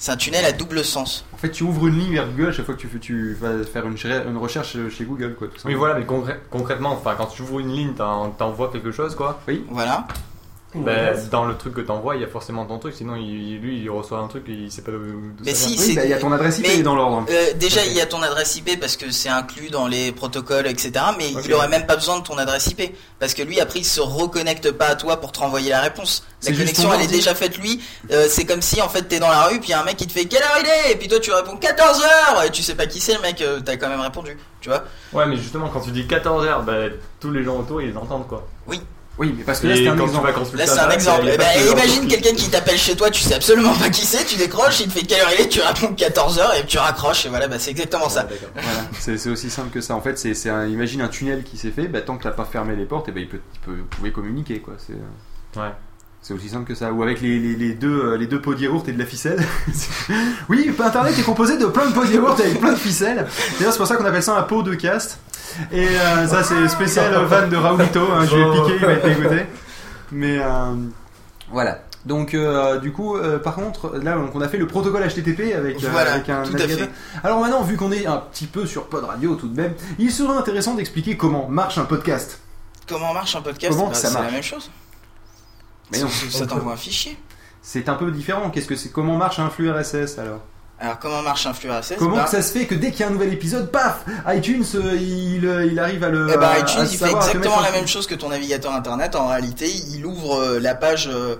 C'est 0.01 0.11
un 0.13 0.17
tunnel 0.17 0.45
à 0.45 0.53
double 0.53 0.83
sens. 0.85 1.25
En 1.33 1.37
fait, 1.37 1.51
tu 1.51 1.63
ouvres 1.63 1.87
une 1.87 1.99
ligne 1.99 2.13
vers 2.13 2.27
Google 2.29 2.47
à 2.47 2.51
chaque 2.53 2.65
fois 2.65 2.73
que 2.73 2.79
tu, 2.79 2.87
fais- 2.87 2.99
tu 2.99 3.33
vas 3.33 3.61
faire 3.65 3.85
une, 3.85 3.97
cher- 3.97 4.25
une 4.29 4.37
recherche 4.37 4.77
chez 4.89 5.03
Google, 5.03 5.35
quoi. 5.37 5.49
Tout 5.49 5.55
Oui, 5.65 5.73
voilà, 5.73 5.95
mais 5.95 6.05
concrè- 6.05 6.37
concrètement, 6.49 6.93
enfin, 6.93 7.15
quand 7.17 7.25
tu 7.25 7.41
ouvres 7.41 7.59
une 7.59 7.73
ligne, 7.73 7.93
t'en- 7.95 8.29
t'envoies 8.31 8.71
quelque 8.71 8.93
chose, 8.93 9.13
quoi. 9.13 9.41
Oui. 9.45 9.65
Voilà. 9.69 10.07
Ben, 10.75 11.17
dans 11.31 11.45
le 11.45 11.57
truc 11.57 11.73
que 11.73 11.81
t'envoies, 11.81 12.15
il 12.15 12.21
y 12.21 12.23
a 12.23 12.27
forcément 12.27 12.63
ton 12.65 12.77
truc, 12.77 12.93
sinon 12.93 13.15
il, 13.15 13.57
lui 13.57 13.81
il 13.81 13.89
reçoit 13.89 14.19
un 14.19 14.27
truc 14.27 14.47
et 14.49 14.51
il 14.51 14.71
sait 14.71 14.83
pas 14.83 14.91
d'où 14.91 15.19
Mais 15.43 15.55
ça 15.55 15.67
si, 15.67 15.75
vient. 15.75 15.85
Oui, 15.85 15.95
bah, 15.95 16.05
il 16.05 16.11
y 16.11 16.13
a 16.13 16.19
ton 16.19 16.31
adresse 16.31 16.59
IP 16.59 16.67
mais, 16.67 16.83
dans 16.83 16.95
l'ordre. 16.95 17.25
Euh, 17.27 17.53
déjà, 17.55 17.83
il 17.85 17.93
y 17.93 18.01
a 18.01 18.05
ton 18.05 18.21
adresse 18.21 18.55
IP 18.55 18.79
parce 18.79 18.95
que 18.95 19.09
c'est 19.09 19.29
inclus 19.29 19.69
dans 19.69 19.87
les 19.87 20.11
protocoles, 20.11 20.67
etc. 20.67 20.91
Mais 21.17 21.31
il 21.43 21.53
aurait 21.55 21.69
même 21.69 21.87
pas 21.87 21.95
besoin 21.95 22.19
de 22.19 22.23
ton 22.23 22.37
adresse 22.37 22.67
IP 22.67 22.95
parce 23.19 23.33
que 23.33 23.41
lui, 23.41 23.59
après, 23.59 23.79
il 23.79 23.85
se 23.85 23.99
reconnecte 23.99 24.71
pas 24.71 24.87
à 24.87 24.95
toi 24.95 25.19
pour 25.19 25.31
te 25.31 25.39
renvoyer 25.39 25.71
la 25.71 25.81
réponse. 25.81 26.23
La 26.43 26.51
connexion, 26.51 26.93
elle 26.93 27.01
est 27.01 27.07
déjà 27.07 27.33
faite 27.33 27.57
lui. 27.57 27.81
Euh, 28.11 28.27
c'est 28.29 28.45
comme 28.45 28.61
si 28.61 28.81
en 28.81 28.89
fait 28.89 29.03
t'es 29.03 29.19
dans 29.19 29.29
la 29.29 29.45
rue, 29.45 29.59
puis 29.59 29.69
y 29.69 29.73
a 29.73 29.81
un 29.81 29.83
mec 29.83 29.97
qui 29.97 30.07
te 30.07 30.13
fait 30.13 30.25
quelle 30.25 30.41
heure 30.41 30.57
il 30.61 30.67
est, 30.67 30.93
et 30.93 30.95
puis 30.95 31.07
toi 31.07 31.19
tu 31.19 31.31
réponds 31.31 31.57
14 31.57 32.01
heures, 32.01 32.43
et 32.43 32.49
tu 32.51 32.63
sais 32.63 32.75
pas 32.75 32.85
qui 32.85 32.99
c'est 33.01 33.15
le 33.15 33.21
mec, 33.21 33.41
euh, 33.41 33.59
t'as 33.59 33.75
quand 33.75 33.89
même 33.89 33.99
répondu, 33.99 34.37
tu 34.61 34.69
vois. 34.69 34.83
Ouais, 35.11 35.25
mais 35.25 35.35
justement, 35.35 35.67
quand 35.67 35.81
tu 35.81 35.91
dis 35.91 36.03
14h, 36.03 36.63
ben, 36.63 36.93
tous 37.19 37.31
les 37.31 37.43
gens 37.43 37.57
autour 37.57 37.81
ils 37.81 37.97
entendent 37.97 38.27
quoi. 38.27 38.47
Oui. 38.67 38.79
Oui, 39.19 39.35
mais 39.37 39.43
parce 39.43 39.59
que 39.59 39.67
là, 39.67 39.75
c'est 39.75 39.87
un 39.87 39.99
exemple. 39.99 40.57
Là, 40.57 40.65
c'est 40.65 40.79
un 40.79 40.89
exemple. 40.89 41.29
Eh 41.31 41.37
ben, 41.37 41.45
imagine 41.73 42.07
quelqu'un 42.07 42.33
qui 42.33 42.49
t'appelle 42.49 42.77
chez 42.77 42.95
toi, 42.95 43.09
tu 43.11 43.21
sais 43.21 43.35
absolument 43.35 43.73
pas 43.73 43.89
qui 43.89 44.05
c'est, 44.05 44.23
tu 44.25 44.37
décroches, 44.37 44.79
il 44.79 44.87
te 44.87 44.93
fait 44.97 45.05
quelle 45.05 45.19
heure 45.21 45.31
il 45.37 45.41
est, 45.41 45.49
tu 45.49 45.59
réponds 45.59 45.93
14 45.93 46.39
heures, 46.39 46.55
et 46.55 46.65
tu 46.65 46.77
raccroches, 46.77 47.25
et 47.25 47.29
voilà, 47.29 47.49
bah, 47.49 47.59
c'est 47.59 47.71
exactement 47.71 48.07
ça. 48.07 48.23
Ouais. 48.25 48.39
Voilà, 48.53 48.87
c'est 48.97 49.29
aussi 49.29 49.49
simple 49.49 49.71
que 49.71 49.81
ça. 49.81 49.93
En 49.93 50.01
fait, 50.01 50.17
c'est 50.17 50.33
c'est 50.33 50.49
un, 50.49 50.65
imagine 50.67 51.01
un 51.01 51.09
tunnel 51.09 51.43
qui 51.43 51.57
s'est 51.57 51.71
fait, 51.71 51.87
bah, 51.89 52.01
tant 52.01 52.17
que 52.17 52.23
t'as 52.23 52.31
pas 52.31 52.45
fermé 52.45 52.77
les 52.77 52.85
portes, 52.85 53.09
et 53.09 53.11
ben 53.11 53.19
il 53.21 53.27
peut, 53.27 53.41
il 53.53 53.59
peut, 53.59 53.77
vous 53.79 53.85
pouvez 53.85 54.11
communiquer 54.13 54.59
quoi. 54.59 54.75
C'est 54.77 54.93
euh, 54.93 55.61
Ouais. 55.61 55.71
C'est 56.21 56.33
aussi 56.33 56.49
simple 56.49 56.65
que 56.65 56.75
ça. 56.75 56.91
Ou 56.91 57.01
avec 57.03 57.21
les, 57.21 57.39
les, 57.39 57.55
les 57.55 57.73
deux 57.73 58.15
les 58.15 58.27
deux 58.27 58.41
pots 58.41 58.53
de 58.55 58.61
yaourt 58.61 58.87
et 58.87 58.91
de 58.91 58.99
la 58.99 59.05
ficelle. 59.05 59.39
oui, 60.49 60.71
Internet 60.79 61.17
est 61.17 61.23
composé 61.23 61.57
de 61.57 61.65
plein 61.65 61.87
de 61.87 61.93
pots 61.93 62.05
de 62.05 62.11
yaourt 62.13 62.39
avec 62.39 62.59
plein 62.59 62.71
de 62.73 62.77
ficelles. 62.77 63.25
D'ailleurs, 63.57 63.73
c'est 63.73 63.77
pour 63.79 63.87
ça 63.87 63.95
qu'on 63.95 64.05
appelle 64.05 64.23
ça 64.23 64.37
un 64.37 64.43
pot 64.43 64.61
de 64.63 64.75
cast. 64.75 65.19
Et 65.71 65.87
euh, 65.87 66.27
ça, 66.27 66.43
c'est 66.43 66.67
spécial 66.67 67.13
van 67.25 67.47
de 67.47 67.55
Raoulito. 67.55 68.01
Hein, 68.11 68.25
je 68.29 68.35
vais 68.35 68.51
piquer, 68.61 68.75
il 68.79 68.85
va 68.85 68.91
être 68.93 69.05
dégoûté. 69.07 69.45
Mais 70.11 70.39
euh, 70.39 70.75
voilà. 71.51 71.79
Donc 72.05 72.33
euh, 72.33 72.79
du 72.79 72.91
coup, 72.93 73.17
euh, 73.17 73.39
par 73.39 73.55
contre, 73.55 73.97
là 74.01 74.15
donc, 74.15 74.33
on 74.33 74.41
a 74.41 74.47
fait 74.47 74.57
le 74.57 74.67
protocole 74.67 75.03
HTTP 75.07 75.53
avec, 75.55 75.83
euh, 75.83 75.87
Voilà, 75.91 76.13
avec 76.13 76.29
un 76.29 76.43
tout 76.43 76.55
à 76.55 76.59
navigateur. 76.59 76.87
fait. 76.87 77.27
Alors 77.27 77.41
maintenant, 77.41 77.61
vu 77.61 77.75
qu'on 77.75 77.91
est 77.91 78.05
un 78.05 78.17
petit 78.17 78.45
peu 78.47 78.65
sur 78.65 78.85
Pod 78.87 79.03
Radio 79.03 79.35
tout 79.35 79.47
de 79.49 79.55
même, 79.61 79.73
il 79.99 80.09
serait 80.11 80.37
intéressant 80.37 80.75
d'expliquer 80.75 81.17
comment 81.17 81.47
marche 81.49 81.77
un 81.77 81.83
podcast. 81.83 82.39
Comment 82.87 83.13
marche 83.13 83.35
un 83.35 83.41
podcast? 83.41 83.73
Comment 83.75 83.89
Bah, 83.89 83.93
ça 83.95 84.07
C'est 84.07 84.13
la 84.13 84.21
marche? 84.21 84.33
même 84.33 84.43
chose. 84.43 84.71
Mais 85.91 85.99
non, 85.99 86.07
Ça 86.29 86.45
t'envoie 86.45 86.73
un 86.73 86.77
fichier. 86.77 87.17
c'est 87.61 87.89
un 87.89 87.95
peu 87.95 88.11
différent. 88.11 88.49
Qu'est-ce 88.49 88.67
que 88.67 88.75
c'est 88.75 88.89
Comment 88.89 89.17
marche 89.17 89.39
un 89.39 89.49
flux 89.49 89.69
RSS 89.71 90.17
alors 90.19 90.39
Alors, 90.79 90.99
comment 90.99 91.21
marche 91.21 91.45
un 91.45 91.53
flux 91.53 91.69
RSS 91.69 91.95
Comment 91.97 92.17
Bah, 92.17 92.23
que 92.25 92.29
ça 92.29 92.41
se 92.41 92.51
fait 92.57 92.65
que 92.65 92.75
dès 92.75 92.91
qu'il 92.91 93.01
y 93.01 93.03
a 93.03 93.07
un 93.07 93.11
nouvel 93.11 93.33
épisode, 93.33 93.71
paf, 93.71 94.05
iTunes, 94.27 94.63
euh, 94.75 94.95
il, 94.95 95.45
euh, 95.45 95.65
il 95.65 95.79
arrive 95.79 96.03
à 96.03 96.09
le. 96.09 96.27
Eh 96.29 96.37
à- 96.37 96.59
iTunes, 96.59 96.81
à 96.81 96.83
il 96.85 96.97
fait 96.97 97.11
exactement 97.11 97.59
la 97.61 97.71
même 97.71 97.87
chose 97.87 98.07
que 98.07 98.15
ton 98.15 98.29
navigateur 98.29 98.73
internet. 98.73 99.15
En 99.15 99.27
réalité, 99.27 99.69
il 99.93 100.05
ouvre 100.05 100.35
euh, 100.39 100.59
la 100.59 100.75
page 100.75 101.09
euh, 101.09 101.35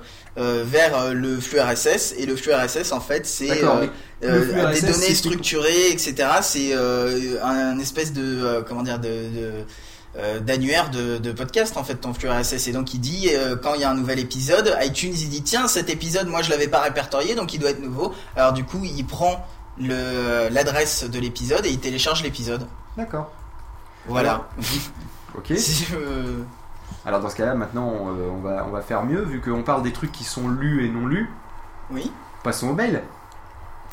vers 0.65 1.13
le 1.13 1.39
flux 1.39 1.59
RSS 1.59 2.13
et 2.17 2.26
le 2.26 2.35
flux 2.35 2.53
RSS, 2.53 2.91
en 2.91 2.99
fait, 3.01 3.26
c'est 3.26 3.63
euh, 3.63 3.88
euh, 4.23 4.73
des 4.73 4.81
données 4.81 5.13
structurées, 5.15 5.91
etc. 5.91 6.15
C'est 6.41 6.69
euh, 6.73 7.38
un, 7.43 7.77
espèce 7.80 8.13
de 8.13 8.21
euh, 8.23 8.61
comment 8.67 8.84
dire 8.84 8.99
de, 8.99 9.07
de 9.07 9.51
euh, 10.19 10.39
d'annuaire 10.39 10.89
de, 10.91 11.17
de 11.17 11.31
podcast 11.31 11.77
en 11.77 11.83
fait 11.83 11.95
ton 11.95 12.13
flux 12.13 12.29
RSS 12.29 12.67
et 12.67 12.71
donc 12.71 12.93
il 12.93 12.99
dit 12.99 13.29
euh, 13.33 13.55
quand 13.55 13.73
il 13.75 13.81
y 13.81 13.83
a 13.83 13.89
un 13.89 13.95
nouvel 13.95 14.19
épisode 14.19 14.75
iTunes 14.81 15.13
il 15.17 15.29
dit 15.29 15.41
tiens 15.43 15.67
cet 15.67 15.89
épisode 15.89 16.27
moi 16.27 16.41
je 16.41 16.49
l'avais 16.49 16.67
pas 16.67 16.81
répertorié 16.81 17.35
donc 17.35 17.53
il 17.53 17.59
doit 17.59 17.69
être 17.69 17.81
nouveau 17.81 18.13
alors 18.35 18.53
du 18.53 18.63
coup 18.63 18.81
il 18.83 19.05
prend 19.05 19.45
le 19.79 20.49
l'adresse 20.49 21.03
de 21.09 21.19
l'épisode 21.19 21.65
et 21.65 21.69
il 21.69 21.79
télécharge 21.79 22.21
l'épisode 22.23 22.67
D'accord. 22.97 23.31
voilà 24.07 24.47
Ok. 25.35 25.53
Si, 25.57 25.85
euh, 25.93 26.39
Alors 27.05 27.21
dans 27.21 27.29
ce 27.29 27.35
cas-là, 27.35 27.53
maintenant, 27.53 28.09
euh, 28.09 28.29
on 28.31 28.39
va 28.39 28.65
on 28.67 28.71
va 28.71 28.81
faire 28.81 29.03
mieux 29.03 29.21
vu 29.21 29.39
qu'on 29.41 29.63
parle 29.63 29.83
des 29.83 29.93
trucs 29.93 30.11
qui 30.11 30.23
sont 30.23 30.49
lus 30.49 30.85
et 30.85 30.89
non 30.89 31.05
lus. 31.07 31.29
oui 31.91 32.11
Passons 32.43 32.69
au 32.69 32.73
mail. 32.73 33.03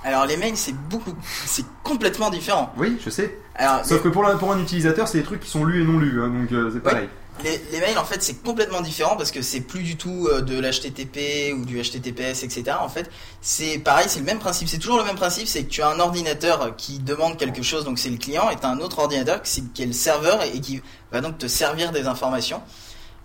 Alors 0.07 0.25
les 0.27 0.37
mails 0.37 0.57
c'est 0.57 0.75
beaucoup 0.89 1.15
c'est 1.47 1.65
complètement 1.83 2.31
différent 2.31 2.73
Oui, 2.77 2.97
je 3.05 3.11
sais. 3.11 3.37
alors 3.57 3.85
Sauf 3.85 4.03
que 4.03 4.09
pour, 4.09 4.23
la- 4.23 4.37
pour 4.37 4.53
un 4.53 4.61
utilisateur, 4.61 5.09
c'est 5.09 5.19
des 5.19 5.25
trucs 5.25 5.41
qui 5.41 5.51
sont 5.51 5.65
lus 5.65 5.83
et 5.83 5.85
non 5.85 5.99
lus, 5.99 6.23
hein, 6.23 6.29
donc 6.29 6.53
euh, 6.53 6.71
c'est 6.73 6.81
pareil. 6.81 7.09
Les, 7.45 7.61
les 7.71 7.81
mails 7.81 7.99
en 7.99 8.05
fait 8.07 8.23
c'est 8.23 8.43
complètement 8.43 8.81
différent 8.81 9.15
parce 9.15 9.31
que 9.31 9.43
c'est 9.43 9.61
plus 9.61 9.83
du 9.83 9.97
tout 9.97 10.27
euh, 10.33 10.41
de 10.41 10.59
l'HTTP 10.59 11.53
ou 11.55 11.67
du 11.67 11.77
HTTPS 11.83 12.43
etc. 12.45 12.65
En 12.81 12.89
fait 12.89 13.11
c'est 13.43 13.79
pareil 13.79 14.07
c'est 14.09 14.21
le 14.21 14.25
même 14.25 14.39
principe 14.39 14.69
c'est 14.69 14.79
toujours 14.79 14.97
le 14.97 15.05
même 15.05 15.17
principe 15.17 15.47
c'est 15.47 15.65
que 15.65 15.69
tu 15.69 15.83
as 15.83 15.89
un 15.91 16.01
ordinateur 16.01 16.75
qui 16.77 16.99
demande 16.99 17.37
quelque 17.37 17.63
chose 17.63 17.85
donc 17.85 17.99
c'est 17.99 18.09
le 18.09 18.17
client 18.17 18.49
et 18.49 18.57
tu 18.57 18.65
as 18.65 18.71
un 18.71 18.79
autre 18.81 19.01
ordinateur 19.01 19.43
qui, 19.43 19.63
qui 19.75 19.83
est 19.83 19.87
le 19.87 19.93
serveur 19.93 20.43
et 20.45 20.61
qui 20.63 20.81
va 21.13 21.21
donc 21.21 21.37
te 21.37 21.47
servir 21.47 21.93
des 21.93 22.07
informations. 22.07 22.63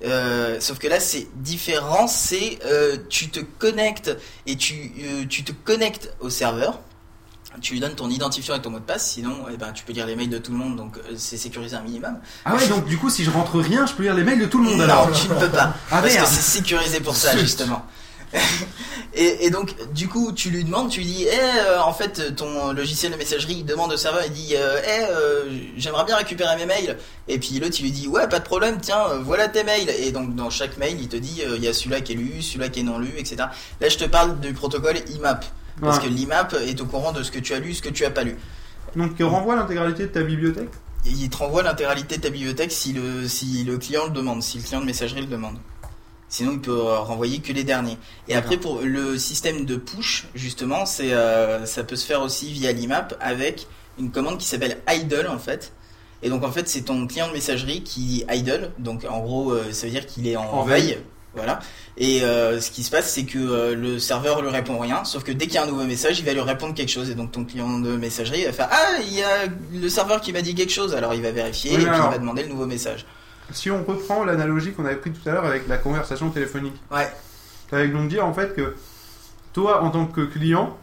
Euh, 0.03 0.57
sauf 0.59 0.79
que 0.79 0.87
là 0.87 0.99
c'est 0.99 1.27
différent 1.35 2.07
c'est 2.07 2.57
euh, 2.65 2.97
tu 3.09 3.29
te 3.29 3.39
connectes 3.39 4.17
et 4.47 4.55
tu, 4.55 4.91
euh, 5.03 5.25
tu 5.29 5.43
te 5.43 5.51
connectes 5.51 6.11
au 6.21 6.29
serveur 6.31 6.79
tu 7.61 7.73
lui 7.73 7.81
donnes 7.81 7.93
ton 7.93 8.09
identifiant 8.09 8.55
et 8.55 8.61
ton 8.61 8.71
mot 8.71 8.79
de 8.79 8.83
passe 8.83 9.11
sinon 9.11 9.45
eh 9.53 9.57
ben, 9.57 9.71
tu 9.73 9.83
peux 9.83 9.93
lire 9.93 10.07
les 10.07 10.15
mails 10.15 10.29
de 10.29 10.39
tout 10.39 10.53
le 10.53 10.57
monde 10.57 10.75
donc 10.75 10.97
c'est 11.15 11.37
sécurisé 11.37 11.75
un 11.75 11.81
minimum 11.81 12.17
Ah 12.45 12.55
ouais, 12.55 12.67
donc 12.67 12.85
du 12.85 12.97
coup, 12.97 13.09
si 13.11 13.23
je 13.23 13.29
rentre 13.29 13.59
rien, 13.59 13.85
je 13.85 13.93
peux 13.93 14.01
lire 14.03 14.15
les 14.15 14.23
mails 14.23 14.39
de 14.39 14.45
tout 14.45 14.57
le 14.57 14.71
monde 14.71 14.81
alors. 14.81 15.07
non, 15.07 15.13
tu 15.13 15.27
ne 15.27 15.35
peux 15.35 15.49
pas. 15.49 15.75
Ah 15.91 16.01
parce 16.01 16.13
merde. 16.13 16.25
que 16.25 16.31
c'est 16.33 16.41
sécurisé 16.41 16.99
pour 17.01 17.15
ça, 17.15 17.37
justement. 17.37 17.85
Et, 19.13 19.45
et 19.47 19.49
donc, 19.49 19.75
du 19.93 20.07
coup, 20.07 20.31
tu 20.31 20.49
lui 20.51 20.63
demandes, 20.63 20.89
tu 20.89 20.99
lui 21.01 21.05
dis, 21.05 21.25
eh, 21.25 21.35
euh, 21.35 21.81
en 21.81 21.91
fait, 21.91 22.33
ton 22.37 22.71
logiciel 22.71 23.11
de 23.11 23.17
messagerie 23.17 23.55
il 23.55 23.65
demande 23.65 23.91
au 23.91 23.97
serveur, 23.97 24.21
il 24.25 24.31
dit, 24.31 24.53
euh, 24.55 24.79
eh, 24.85 25.03
euh, 25.11 25.43
j'aimerais 25.75 26.05
bien 26.05 26.15
récupérer 26.15 26.55
mes 26.55 26.65
mails. 26.65 26.97
Et 27.27 27.37
puis 27.37 27.59
l'autre, 27.59 27.75
il 27.79 27.83
lui 27.83 27.91
dit, 27.91 28.07
ouais, 28.07 28.29
pas 28.29 28.39
de 28.39 28.45
problème, 28.45 28.77
tiens, 28.79 29.03
voilà 29.21 29.49
tes 29.49 29.65
mails. 29.65 29.89
Et 29.99 30.13
donc, 30.13 30.33
dans 30.35 30.49
chaque 30.49 30.77
mail, 30.77 30.95
il 30.97 31.09
te 31.09 31.17
dit, 31.17 31.41
il 31.57 31.61
y 31.61 31.67
a 31.67 31.73
celui-là 31.73 31.99
qui 31.99 32.13
est 32.13 32.15
lu, 32.15 32.41
celui-là 32.41 32.69
qui 32.69 32.79
est 32.79 32.83
non 32.83 32.99
lu, 32.99 33.11
etc. 33.17 33.35
Là, 33.81 33.89
je 33.89 33.97
te 33.97 34.05
parle 34.05 34.39
du 34.39 34.53
protocole 34.53 34.95
IMAP. 35.13 35.43
Parce 35.81 35.97
Ouais. 35.97 36.03
que 36.03 36.09
l'IMAP 36.09 36.53
est 36.65 36.79
au 36.79 36.85
courant 36.85 37.11
de 37.11 37.21
ce 37.23 37.31
que 37.31 37.39
tu 37.39 37.53
as 37.53 37.59
lu, 37.59 37.73
ce 37.73 37.81
que 37.81 37.89
tu 37.89 38.05
as 38.05 38.11
pas 38.11 38.23
lu. 38.23 38.37
Donc, 38.95 39.11
il 39.19 39.25
renvoie 39.25 39.57
l'intégralité 39.57 40.03
de 40.03 40.07
ta 40.11 40.21
bibliothèque? 40.23 40.69
Et 41.05 41.09
il 41.09 41.29
te 41.29 41.35
renvoie 41.37 41.63
l'intégralité 41.63 42.15
de 42.15 42.21
ta 42.21 42.29
bibliothèque 42.29 42.71
si 42.71 42.93
le, 42.93 43.27
si 43.27 43.65
le 43.65 43.77
client 43.77 44.05
le 44.05 44.11
demande, 44.11 44.41
si 44.41 44.57
le 44.57 44.63
client 44.63 44.79
de 44.79 44.85
messagerie 44.85 45.21
le 45.21 45.27
demande. 45.27 45.57
Sinon, 46.31 46.53
il 46.53 46.61
peut 46.61 46.71
euh, 46.71 46.99
renvoyer 46.99 47.39
que 47.39 47.51
les 47.51 47.65
derniers. 47.65 47.97
Et 48.29 48.35
après, 48.35 48.55
pour 48.55 48.79
le 48.81 49.19
système 49.19 49.65
de 49.65 49.75
push, 49.75 50.27
justement, 50.33 50.85
c'est, 50.85 51.11
euh, 51.13 51.65
ça 51.65 51.83
peut 51.83 51.97
se 51.97 52.05
faire 52.07 52.21
aussi 52.21 52.51
via 52.53 52.71
l'IMAP 52.71 53.13
avec 53.19 53.67
une 53.99 54.11
commande 54.11 54.37
qui 54.37 54.47
s'appelle 54.47 54.77
idle, 54.89 55.27
en 55.29 55.37
fait. 55.39 55.73
Et 56.23 56.29
donc, 56.29 56.45
en 56.45 56.51
fait, 56.51 56.69
c'est 56.69 56.83
ton 56.83 57.05
client 57.05 57.27
de 57.27 57.33
messagerie 57.33 57.83
qui 57.83 58.23
idle. 58.31 58.71
Donc, 58.79 59.05
en 59.09 59.19
gros, 59.19 59.51
euh, 59.51 59.73
ça 59.73 59.87
veut 59.87 59.91
dire 59.91 60.05
qu'il 60.05 60.25
est 60.25 60.37
en, 60.37 60.43
En 60.45 60.63
veille. 60.63 60.83
veille. 60.83 60.97
Voilà. 61.35 61.59
Et 61.97 62.23
euh, 62.23 62.59
ce 62.59 62.71
qui 62.71 62.83
se 62.83 62.91
passe, 62.91 63.11
c'est 63.11 63.23
que 63.23 63.37
euh, 63.37 63.75
le 63.75 63.99
serveur 63.99 64.41
lui 64.41 64.49
répond 64.49 64.77
rien, 64.79 65.03
sauf 65.05 65.23
que 65.23 65.31
dès 65.31 65.45
qu'il 65.45 65.55
y 65.55 65.57
a 65.57 65.63
un 65.63 65.67
nouveau 65.67 65.83
message, 65.85 66.19
il 66.19 66.25
va 66.25 66.33
lui 66.33 66.41
répondre 66.41 66.73
quelque 66.73 66.89
chose. 66.89 67.09
Et 67.09 67.15
donc 67.15 67.31
ton 67.31 67.45
client 67.45 67.79
de 67.79 67.95
messagerie 67.95 68.45
va 68.45 68.51
faire 68.53 68.67
Ah, 68.71 69.01
il 69.01 69.13
y 69.13 69.21
a 69.21 69.47
le 69.73 69.89
serveur 69.89 70.19
qui 70.21 70.33
m'a 70.33 70.41
dit 70.41 70.55
quelque 70.55 70.73
chose. 70.73 70.93
Alors 70.93 71.13
il 71.13 71.21
va 71.21 71.31
vérifier 71.31 71.71
Oui, 71.75 71.83
et 71.83 71.85
puis 71.85 71.95
il 71.95 72.09
va 72.11 72.17
demander 72.17 72.43
le 72.43 72.49
nouveau 72.49 72.65
message 72.65 73.05
si 73.53 73.71
on 73.71 73.83
reprend 73.83 74.23
l'analogie 74.23 74.73
qu'on 74.73 74.85
avait 74.85 74.95
prise 74.95 75.13
tout 75.21 75.29
à 75.29 75.33
l'heure 75.33 75.45
avec 75.45 75.67
la 75.67 75.77
conversation 75.77 76.29
téléphonique, 76.29 76.75
ouais. 76.91 77.11
tu 77.69 77.75
avais 77.75 77.87
donc 77.87 78.09
dire 78.09 78.25
en 78.25 78.33
fait 78.33 78.55
que 78.55 78.75
toi, 79.53 79.83
en 79.83 79.89
tant 79.89 80.05
que 80.05 80.21
client, 80.21 80.77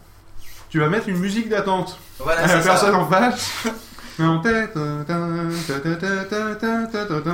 tu 0.69 0.81
vas 0.81 0.89
mettre 0.89 1.09
une 1.09 1.19
musique 1.19 1.49
d'attente 1.49 1.99
voilà, 2.19 2.43
à 2.43 2.47
la 2.47 2.63
personne 2.63 2.93
ça. 2.93 2.99
en 2.99 3.09
face. 3.09 3.51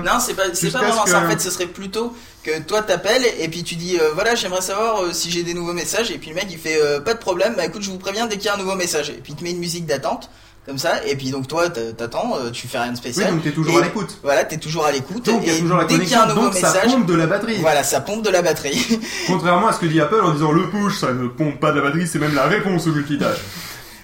non, 0.02 0.20
c'est 0.20 0.34
pas, 0.34 0.42
c'est 0.52 0.70
pas 0.70 0.80
vraiment 0.80 1.06
ça. 1.06 1.24
En 1.24 1.30
fait, 1.30 1.40
ce 1.40 1.50
serait 1.50 1.66
plutôt 1.66 2.14
que 2.42 2.60
toi 2.60 2.82
t'appelles 2.82 3.24
et 3.38 3.48
puis 3.48 3.64
tu 3.64 3.76
dis 3.76 3.98
euh, 3.98 4.12
voilà, 4.12 4.34
j'aimerais 4.34 4.60
savoir 4.60 5.02
euh, 5.02 5.12
si 5.12 5.30
j'ai 5.30 5.42
des 5.42 5.54
nouveaux 5.54 5.72
messages. 5.72 6.10
Et 6.10 6.18
puis 6.18 6.28
le 6.28 6.34
mec 6.34 6.46
il 6.50 6.58
fait 6.58 6.80
euh, 6.80 7.00
pas 7.00 7.14
de 7.14 7.18
problème, 7.18 7.54
bah 7.56 7.64
écoute, 7.64 7.82
je 7.82 7.90
vous 7.90 7.98
préviens 7.98 8.26
dès 8.26 8.36
qu'il 8.36 8.46
y 8.46 8.48
a 8.50 8.54
un 8.54 8.58
nouveau 8.58 8.74
message. 8.74 9.08
Et 9.08 9.14
puis 9.14 9.32
il 9.32 9.36
te 9.36 9.42
met 9.42 9.52
une 9.52 9.60
musique 9.60 9.86
d'attente. 9.86 10.28
Comme 10.66 10.78
ça, 10.78 11.04
et 11.06 11.14
puis 11.14 11.30
donc 11.30 11.46
toi 11.46 11.68
t'a- 11.68 11.92
t'attends, 11.92 12.36
euh, 12.38 12.50
tu 12.50 12.66
fais 12.68 12.78
rien 12.78 12.92
de 12.92 12.96
spécial. 12.96 13.26
Oui, 13.28 13.34
donc 13.34 13.42
t'es 13.44 13.50
toujours 13.50 13.76
à 13.78 13.82
l'écoute. 13.82 14.18
Voilà, 14.22 14.44
t'es 14.44 14.56
toujours 14.56 14.86
à 14.86 14.92
l'écoute. 14.92 15.26
Donc 15.26 15.40
il 15.42 15.48
y 15.48 15.50
a 15.50 15.56
et 15.56 15.60
toujours 15.60 15.76
la 15.76 15.84
dès 15.84 15.98
qu'il 15.98 16.08
y 16.08 16.14
a 16.14 16.22
un 16.22 16.22
connexion, 16.22 16.34
nouveau 16.42 16.54
donc 16.54 16.58
ça 16.58 16.72
message, 16.72 16.90
pompe 16.90 17.06
de 17.06 17.14
la 17.14 17.26
batterie. 17.26 17.56
Voilà, 17.60 17.82
ça 17.84 18.00
pompe 18.00 18.22
de 18.24 18.30
la 18.30 18.40
batterie. 18.40 19.00
Contrairement 19.26 19.68
à 19.68 19.72
ce 19.74 19.80
que 19.80 19.86
dit 19.86 20.00
Apple 20.00 20.20
en 20.22 20.32
disant 20.32 20.52
le 20.52 20.70
push, 20.70 20.98
ça 21.00 21.12
ne 21.12 21.28
pompe 21.28 21.60
pas 21.60 21.70
de 21.72 21.80
la 21.80 21.82
batterie, 21.90 22.06
c'est 22.06 22.18
même 22.18 22.34
la 22.34 22.44
réponse 22.44 22.86
au 22.86 22.92
multitâche. 22.92 23.36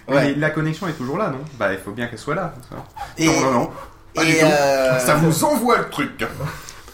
Ouais. 0.07 0.17
Mais 0.23 0.35
la 0.35 0.51
connexion 0.51 0.87
est 0.87 0.93
toujours 0.93 1.17
là, 1.17 1.29
non? 1.31 1.39
Bah, 1.59 1.73
il 1.73 1.79
faut 1.79 1.93
bien 1.93 2.09
qu'elle 2.09 2.19
soit 2.19 2.35
là. 2.35 2.53
Et- 3.17 3.27
non, 3.27 3.41
non, 3.41 3.51
non. 3.53 3.71
Et 4.23 4.43
euh, 4.43 4.99
Ça 4.99 5.15
vous 5.15 5.45
envoie 5.45 5.79
le 5.79 5.89
truc. 5.89 6.27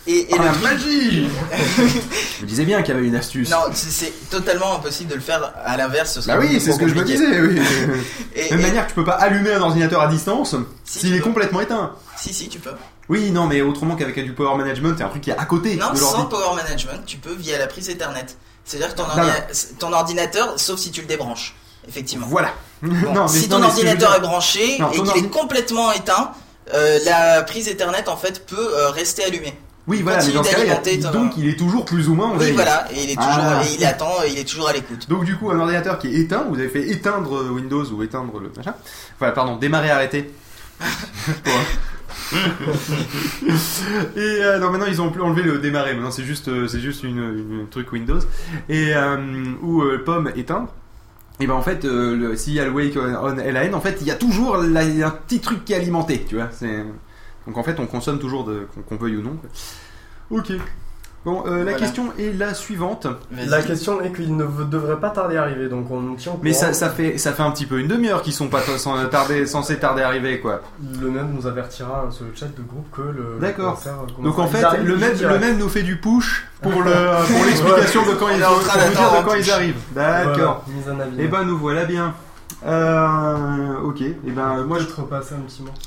Et, 0.08 0.20
et 0.32 0.36
Ah, 0.38 0.44
la 0.44 0.52
magie 0.52 1.28
Je 2.38 2.42
me 2.42 2.46
disais 2.46 2.64
bien 2.64 2.82
qu'il 2.82 2.94
y 2.94 2.98
avait 2.98 3.06
une 3.06 3.16
astuce. 3.16 3.50
Non, 3.50 3.56
c'est- 3.72 4.12
totalement 4.30 4.76
impossible 4.76 5.10
de 5.10 5.14
le 5.16 5.20
faire 5.20 5.52
à 5.64 5.76
l'inverse. 5.76 6.20
ce 6.20 6.26
Bah 6.26 6.36
oui, 6.38 6.60
c'est 6.60 6.72
ce 6.72 6.78
que 6.78 6.86
je 6.88 6.94
me 6.94 7.02
disais, 7.02 7.40
oui. 7.40 7.60
Et- 8.34 8.48
de 8.48 8.50
même 8.54 8.60
et- 8.60 8.62
manière 8.62 8.84
que 8.84 8.90
tu 8.90 8.94
peux 8.94 9.04
pas 9.04 9.14
allumer 9.14 9.52
un 9.54 9.60
ordinateur 9.62 10.00
à 10.00 10.08
distance 10.08 10.54
s'il 10.84 11.14
est 11.14 11.20
complètement 11.20 11.60
éteint. 11.60 11.92
Si, 12.16 12.32
si, 12.32 12.48
tu 12.48 12.58
peux. 12.58 12.70
Oui, 13.08 13.30
non, 13.30 13.46
mais 13.46 13.60
autrement 13.62 13.94
qu'avec 13.96 14.14
du 14.24 14.32
power 14.32 14.56
management, 14.56 14.94
c'est 14.96 15.04
un 15.04 15.08
truc 15.08 15.22
qui 15.22 15.30
est 15.30 15.36
à 15.38 15.44
côté 15.44 15.76
Non, 15.76 15.90
de 15.92 15.96
sans 15.96 16.26
power 16.26 16.54
management, 16.56 17.04
tu 17.06 17.16
peux 17.18 17.34
via 17.34 17.58
la 17.58 17.66
prise 17.66 17.88
Ethernet. 17.88 18.26
C'est-à-dire 18.64 18.94
que 18.94 18.96
ton, 19.00 19.04
Non, 19.04 19.22
ordi- 19.22 19.76
ton 19.78 19.92
ordinateur, 19.92 20.54
sauf 20.58 20.78
si 20.80 20.90
tu 20.90 21.00
le 21.02 21.06
débranches, 21.06 21.54
effectivement. 21.88 22.26
Voilà. 22.28 22.52
Bon, 22.82 23.12
Non, 23.12 23.22
mais- 23.22 23.28
si 23.28 23.48
non, 23.48 23.56
ton 23.56 23.62
mais 23.62 23.66
ordinateur 23.68 24.14
est 24.16 24.20
branché 24.20 24.78
Non, 24.80 24.90
et 24.90 24.96
qu'il 24.96 25.04
ordi- 25.04 25.18
est 25.24 25.28
complètement 25.30 25.92
éteint, 25.92 26.32
euh, 26.74 26.98
la 27.04 27.42
prise 27.44 27.68
Ethernet 27.68 28.08
en 28.08 28.16
fait 28.16 28.44
peut 28.46 28.56
euh, 28.76 28.90
rester 28.90 29.24
allumée. 29.24 29.56
Oui, 29.88 30.02
voilà, 30.02 30.18
mais 30.18 30.24
Continue 30.32 30.36
dans 30.38 30.42
ce 30.44 30.50
cas-là, 30.50 30.64
il 30.64 30.68
y 30.68 30.70
a- 30.70 30.74
d'alimenter 30.80 31.00
ton- 31.12 31.12
donc 31.24 31.36
il 31.36 31.48
est 31.48 31.56
toujours 31.56 31.84
plus 31.84 32.08
ou 32.08 32.14
moins 32.14 32.30
en 32.30 32.38
Oui, 32.38 32.50
voilà, 32.52 32.88
et 32.92 33.04
il 33.04 33.10
est 33.10 33.14
toujours, 33.14 33.30
Ah. 33.38 33.62
et 33.64 33.74
il 33.78 33.84
attend, 33.84 34.12
et 34.26 34.30
il 34.32 34.38
est 34.38 34.44
toujours 34.48 34.68
à 34.68 34.72
l'écoute. 34.72 35.08
Donc 35.08 35.24
du 35.24 35.36
coup, 35.36 35.50
un 35.50 35.58
ordinateur 35.60 35.98
qui 36.00 36.08
est 36.08 36.14
éteint, 36.18 36.44
vous 36.48 36.58
avez 36.58 36.68
fait 36.68 36.88
éteindre 36.90 37.52
Windows 37.52 37.84
ou 37.92 38.02
éteindre 38.02 38.40
le 38.40 38.50
machin. 38.56 38.74
Voilà, 39.20 39.32
pardon, 39.32 39.56
démarrer, 39.56 39.90
arrêter. 39.90 40.30
et 44.16 44.18
euh, 44.18 44.58
non, 44.58 44.70
maintenant 44.70 44.86
ils 44.86 45.00
ont 45.00 45.10
plus 45.10 45.22
enlevé 45.22 45.42
le 45.42 45.58
démarrer. 45.58 45.94
Maintenant 45.94 46.10
c'est 46.10 46.24
juste, 46.24 46.48
euh, 46.48 46.66
c'est 46.66 46.80
juste 46.80 47.02
une, 47.04 47.18
une 47.60 47.68
truc 47.70 47.92
Windows. 47.92 48.18
Et 48.68 48.94
euh, 48.94 49.16
ou 49.62 49.82
euh, 49.82 50.02
pomme 50.04 50.30
éteindre. 50.36 50.68
Et 51.38 51.46
ben 51.46 51.54
en 51.54 51.62
fait, 51.62 51.84
euh, 51.84 52.34
s'il 52.34 52.54
y 52.54 52.60
a 52.60 52.64
le 52.64 52.70
wake 52.70 52.96
on 52.96 53.34
LAN, 53.34 53.74
en 53.74 53.80
fait 53.80 53.98
il 54.00 54.06
y 54.06 54.10
a 54.10 54.14
toujours 54.14 54.56
la- 54.56 54.80
un 54.80 55.10
petit 55.10 55.40
truc 55.40 55.64
qui 55.64 55.72
est 55.74 55.76
alimenté, 55.76 56.24
tu 56.28 56.36
vois. 56.36 56.48
C'est 56.50 56.84
donc 57.46 57.56
en 57.58 57.62
fait 57.62 57.78
on 57.80 57.86
consomme 57.86 58.18
toujours 58.18 58.44
de 58.44 58.66
qu'on 58.74 58.82
qu'on 58.82 58.96
veuille 59.02 59.16
ou 59.16 59.22
non. 59.22 59.36
quoi. 59.36 59.50
Ok. 60.38 60.52
Bon, 61.24 61.42
euh, 61.44 61.56
la 61.56 61.62
Voilà. 61.64 61.78
question 61.78 62.12
est 62.20 62.38
la 62.38 62.54
suivante. 62.54 63.08
La 63.48 63.60
question 63.60 64.00
est 64.00 64.12
qu'il 64.12 64.36
ne 64.36 64.44
v- 64.44 64.64
devrait 64.70 65.00
pas 65.00 65.10
tarder 65.10 65.36
à 65.36 65.42
arriver, 65.42 65.68
donc 65.68 65.90
on 65.90 66.14
tient 66.14 66.30
au 66.34 66.38
Mais 66.40 66.52
courant. 66.52 66.66
ça, 66.66 66.72
ça 66.72 66.88
fait 66.88 67.18
ça 67.18 67.32
fait 67.32 67.42
un 67.42 67.50
petit 67.50 67.66
peu 67.66 67.80
une 67.80 67.88
demi-heure 67.88 68.22
qu'ils 68.22 68.32
sont 68.32 68.46
pas 68.46 68.60
t- 68.60 68.78
sans 68.78 69.04
tarder, 69.08 69.44
censés 69.44 69.76
tarder 69.80 70.02
à 70.02 70.06
arriver 70.06 70.38
quoi. 70.38 70.60
Le 71.00 71.10
même 71.10 71.32
nous 71.34 71.48
avertira 71.48 72.06
sur 72.12 72.26
le 72.26 72.30
chat 72.36 72.46
de 72.46 72.62
groupe 72.62 72.88
que 72.92 73.02
le. 73.02 73.38
D'accord. 73.40 73.70
le 73.70 73.74
concert 73.74 73.94
commencera. 73.96 74.22
Donc 74.22 74.38
en 74.38 74.46
Ils 74.46 74.50
fait, 74.56 74.64
arrivent 74.64 74.84
le 74.86 74.96
même, 74.96 75.10
juste 75.10 75.22
le 75.22 75.28
direct. 75.28 75.40
même 75.44 75.58
nous 75.58 75.68
fait 75.68 75.82
du 75.82 75.96
push 75.96 76.46
pour 76.62 76.80
le 76.80 76.92
pour 77.32 77.44
l'explication 77.44 78.06
de 78.06 78.14
quand 78.14 78.26
On 78.26 78.36
ils 78.36 78.40
est 78.40 78.44
en 78.44 78.52
pour 78.52 78.62
train 78.62 78.78
nous 78.78 78.82
dire 78.84 78.90
d'attendre 79.00 79.12
de 79.12 79.16
un 79.18 79.22
quand 79.24 79.34
ils 79.34 79.40
push. 79.40 79.50
arrivent. 79.52 79.80
D'accord. 79.96 80.62
Voilà, 80.64 80.78
mise 80.78 80.88
en 80.88 81.00
avis. 81.00 81.20
Et 81.22 81.26
ben 81.26 81.42
nous 81.42 81.58
voilà 81.58 81.84
bien. 81.86 82.14
Euh, 82.66 83.78
ok. 83.84 84.00
Et 84.00 84.16
ben 84.24 84.64
moi 84.64 84.78
je 84.80 85.00
repasser 85.00 85.34
un 85.34 85.40
petit 85.40 85.62
morceau 85.62 85.80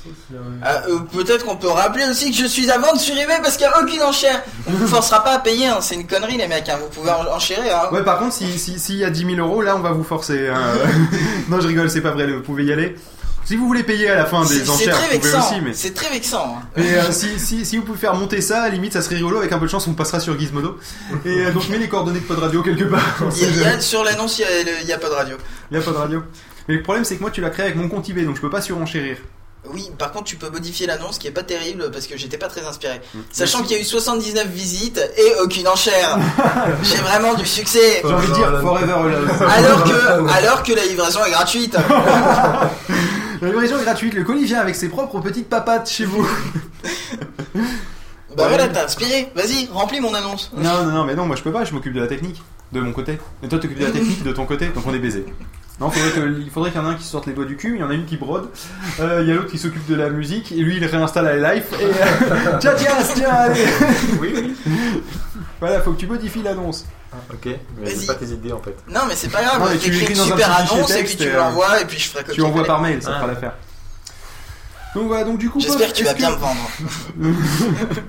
a- 0.62 0.66
Ah, 0.66 0.82
euh, 0.88 0.98
Peut-être 1.12 1.44
qu'on 1.44 1.56
peut 1.56 1.68
rappeler 1.68 2.04
aussi 2.08 2.30
que 2.30 2.36
je 2.36 2.46
suis 2.46 2.70
à 2.70 2.78
vendre 2.78 2.98
sur 2.98 3.14
eBay 3.16 3.38
parce 3.42 3.56
qu'il 3.56 3.66
n'y 3.66 3.72
a 3.72 3.80
aucune 3.82 4.02
enchère. 4.02 4.42
On 4.66 4.72
vous 4.72 4.86
forcera 4.96 5.22
pas 5.22 5.34
à 5.34 5.38
payer, 5.40 5.66
hein, 5.66 5.78
c'est 5.80 5.94
une 5.96 6.06
connerie 6.06 6.38
les 6.38 6.48
mecs, 6.48 6.68
hein, 6.68 6.78
vous 6.80 6.88
pouvez 6.88 7.10
en- 7.10 7.34
enchérir. 7.36 7.76
Hein. 7.76 7.88
Ouais, 7.94 8.02
par 8.02 8.18
contre, 8.18 8.32
si 8.34 8.46
s'il 8.58 8.58
si, 8.58 8.78
s'il 8.78 8.96
y 8.96 9.04
a 9.04 9.10
10 9.10 9.34
000 9.36 9.46
euros, 9.46 9.60
là, 9.62 9.76
on 9.76 9.80
va 9.80 9.92
vous 9.92 10.04
forcer. 10.04 10.48
hein. 10.48 10.58
non, 11.48 11.60
je 11.60 11.68
rigole, 11.68 11.90
c'est 11.90 12.00
pas 12.00 12.12
vrai, 12.12 12.26
vous 12.32 12.40
pouvez 12.42 12.64
y 12.64 12.72
aller. 12.72 12.96
Si 13.44 13.56
vous 13.56 13.66
voulez 13.66 13.82
payer 13.82 14.08
à 14.10 14.14
la 14.14 14.26
fin 14.26 14.42
des 14.44 14.60
c'est 14.60 14.68
enchères, 14.70 14.94
très 14.94 15.16
vous 15.16 15.18
pouvez 15.18 15.30
vexant. 15.32 15.38
aussi, 15.50 15.60
mais. 15.60 15.72
C'est 15.72 15.92
très 15.92 16.08
vexant. 16.10 16.58
Mais 16.76 16.94
euh, 16.98 17.10
si, 17.10 17.38
si, 17.40 17.64
si 17.66 17.78
vous 17.78 17.82
pouvez 17.82 17.98
faire 17.98 18.14
monter 18.14 18.40
ça, 18.42 18.60
à 18.62 18.68
la 18.68 18.74
limite, 18.74 18.92
ça 18.92 19.02
serait 19.02 19.16
rigolo. 19.16 19.38
Avec 19.38 19.50
un 19.50 19.58
peu 19.58 19.64
de 19.64 19.70
chance, 19.70 19.88
on 19.88 19.94
passera 19.94 20.20
sur 20.20 20.38
Gizmodo. 20.38 20.78
Et 21.24 21.46
euh, 21.46 21.50
donc, 21.50 21.62
je 21.64 21.70
mets 21.72 21.78
les 21.78 21.88
coordonnées 21.88 22.20
de 22.20 22.24
Pod 22.26 22.38
Radio 22.38 22.62
quelque 22.62 22.84
part. 22.84 23.02
Il 23.40 23.60
y 23.60 23.64
a- 23.64 23.80
sur 23.80 24.04
l'annonce, 24.04 24.38
il 24.38 24.42
y 24.42 24.44
a 24.44 24.84
n'y 24.84 24.92
a, 24.92 24.98
pas 24.98 25.08
de 25.08 25.14
radio. 25.14 25.36
Il 25.72 25.76
y 25.78 25.80
a 25.80 25.82
pas 25.82 25.90
de 25.90 25.96
radio. 25.96 26.22
Mais 26.68 26.74
le 26.74 26.82
problème, 26.82 27.04
c'est 27.04 27.16
que 27.16 27.20
moi, 27.20 27.30
tu 27.30 27.40
l'as 27.40 27.50
créé 27.50 27.66
avec 27.66 27.76
mon 27.76 27.88
compte 27.88 28.08
eBay, 28.08 28.24
donc 28.24 28.36
je 28.36 28.40
peux 28.40 28.50
pas 28.50 28.60
surenchérir. 28.60 29.18
Oui, 29.68 29.90
par 29.98 30.10
contre, 30.10 30.24
tu 30.24 30.36
peux 30.36 30.48
modifier 30.48 30.86
l'annonce 30.86 31.18
qui 31.18 31.26
est 31.26 31.32
pas 31.32 31.42
terrible 31.42 31.90
parce 31.90 32.06
que 32.06 32.16
j'étais 32.16 32.38
pas 32.38 32.48
très 32.48 32.64
inspiré. 32.64 33.00
Mm. 33.12 33.18
Sachant 33.30 33.62
qu'il 33.62 33.72
y 33.72 33.78
a 33.78 33.82
eu 33.82 33.84
79 33.84 34.46
visites 34.48 34.98
et 35.18 35.40
aucune 35.42 35.68
enchère. 35.68 36.18
J'ai 36.82 36.96
vraiment 36.96 37.34
du 37.34 37.44
succès. 37.44 38.00
J'ai 38.02 38.12
envie 38.12 38.28
de 38.28 38.34
dire 38.34 38.60
Forever 38.60 38.92
Alone. 38.92 39.28
Alors 39.40 39.84
que, 39.84 40.30
alors 40.32 40.62
que 40.62 40.72
la 40.72 40.84
livraison 40.84 41.24
est 41.24 41.30
gratuite. 41.30 41.76
La 43.42 43.48
livraison 43.48 43.78
est 43.78 43.84
gratuite, 43.84 44.12
le 44.12 44.22
colis 44.22 44.44
vient 44.44 44.60
avec 44.60 44.74
ses 44.74 44.90
propres 44.90 45.18
petites 45.20 45.48
papates 45.48 45.88
chez 45.88 46.04
vous. 46.04 46.28
Bah 48.36 48.48
voilà, 48.48 48.68
t'as 48.68 48.84
inspiré. 48.84 49.32
Vas-y, 49.34 49.66
remplis 49.72 50.00
mon 50.00 50.12
annonce. 50.12 50.50
Non, 50.54 50.84
non, 50.84 50.92
non, 50.92 51.04
mais 51.04 51.14
non, 51.14 51.24
moi 51.24 51.36
je 51.36 51.42
peux 51.42 51.50
pas, 51.50 51.64
je 51.64 51.72
m'occupe 51.72 51.94
de 51.94 52.00
la 52.00 52.06
technique, 52.06 52.42
de 52.72 52.80
mon 52.80 52.92
côté. 52.92 53.18
Et 53.42 53.48
toi, 53.48 53.58
t'occupes 53.58 53.78
de 53.78 53.86
la 53.86 53.92
technique 53.92 54.22
de 54.22 54.32
ton 54.32 54.44
côté, 54.44 54.68
donc 54.68 54.86
on 54.86 54.92
est 54.92 54.98
baisé. 54.98 55.24
Non, 55.80 55.90
faudrait 55.90 56.10
que- 56.10 56.40
il 56.40 56.50
faudrait 56.50 56.70
qu'il 56.70 56.80
y 56.80 56.84
en 56.84 56.90
ait 56.90 56.94
un 56.94 56.96
qui 56.96 57.04
sorte 57.04 57.26
les 57.26 57.32
doigts 57.32 57.46
du 57.46 57.56
cul, 57.56 57.74
il 57.76 57.80
y 57.80 57.82
en 57.82 57.90
a 57.90 57.94
une 57.94 58.04
qui 58.04 58.16
brode, 58.18 58.50
euh, 59.00 59.20
il 59.22 59.28
y 59.28 59.32
a 59.32 59.34
l'autre 59.34 59.50
qui 59.50 59.58
s'occupe 59.58 59.86
de 59.88 59.94
la 59.94 60.10
musique, 60.10 60.52
et 60.52 60.56
lui 60.56 60.76
il 60.76 60.84
réinstalle 60.84 61.40
la 61.40 61.54
life, 61.54 61.72
et 61.72 61.84
euh, 61.84 62.56
tiens, 62.60 62.74
tiens, 62.76 62.96
tiens, 63.14 63.30
allez 63.30 63.64
Oui, 64.20 64.32
oui. 64.34 64.54
Voilà, 65.58 65.80
faut 65.80 65.92
que 65.92 65.98
tu 66.00 66.06
modifies 66.06 66.42
l'annonce. 66.42 66.84
Ok, 67.32 67.48
mais 67.78 67.90
j'ai 67.98 68.06
pas 68.06 68.14
tes 68.14 68.26
idées 68.26 68.52
en 68.52 68.60
fait. 68.60 68.76
Non, 68.88 69.00
mais 69.08 69.16
c'est 69.16 69.28
pas 69.30 69.42
grave. 69.42 69.58
Non, 69.58 69.66
mais 69.70 69.78
tu 69.78 69.90
l'écris 69.90 70.12
une 70.12 70.18
dans 70.18 70.24
un 70.24 70.26
super 70.26 70.56
annonce 70.58 70.90
et 70.96 71.02
puis 71.04 71.16
tu 71.16 71.28
euh, 71.28 71.36
l'envoies 71.38 71.80
et 71.80 71.84
puis 71.84 71.98
je 71.98 72.08
ferai 72.08 72.24
Tu 72.24 72.40
envoies 72.42 72.64
par 72.64 72.80
mail, 72.80 73.02
ça 73.02 73.10
Ah. 73.12 73.20
fera 73.20 73.26
l'affaire. 73.32 73.52
Donc 74.94 75.06
voilà, 75.08 75.24
donc 75.24 75.38
du 75.38 75.50
coup, 75.50 75.60
J'espère 75.60 75.88
que 75.92 75.96
tu 75.96 76.04
vas 76.04 76.14
bien 76.14 76.30
me 76.30 76.36
vendre. 76.36 76.70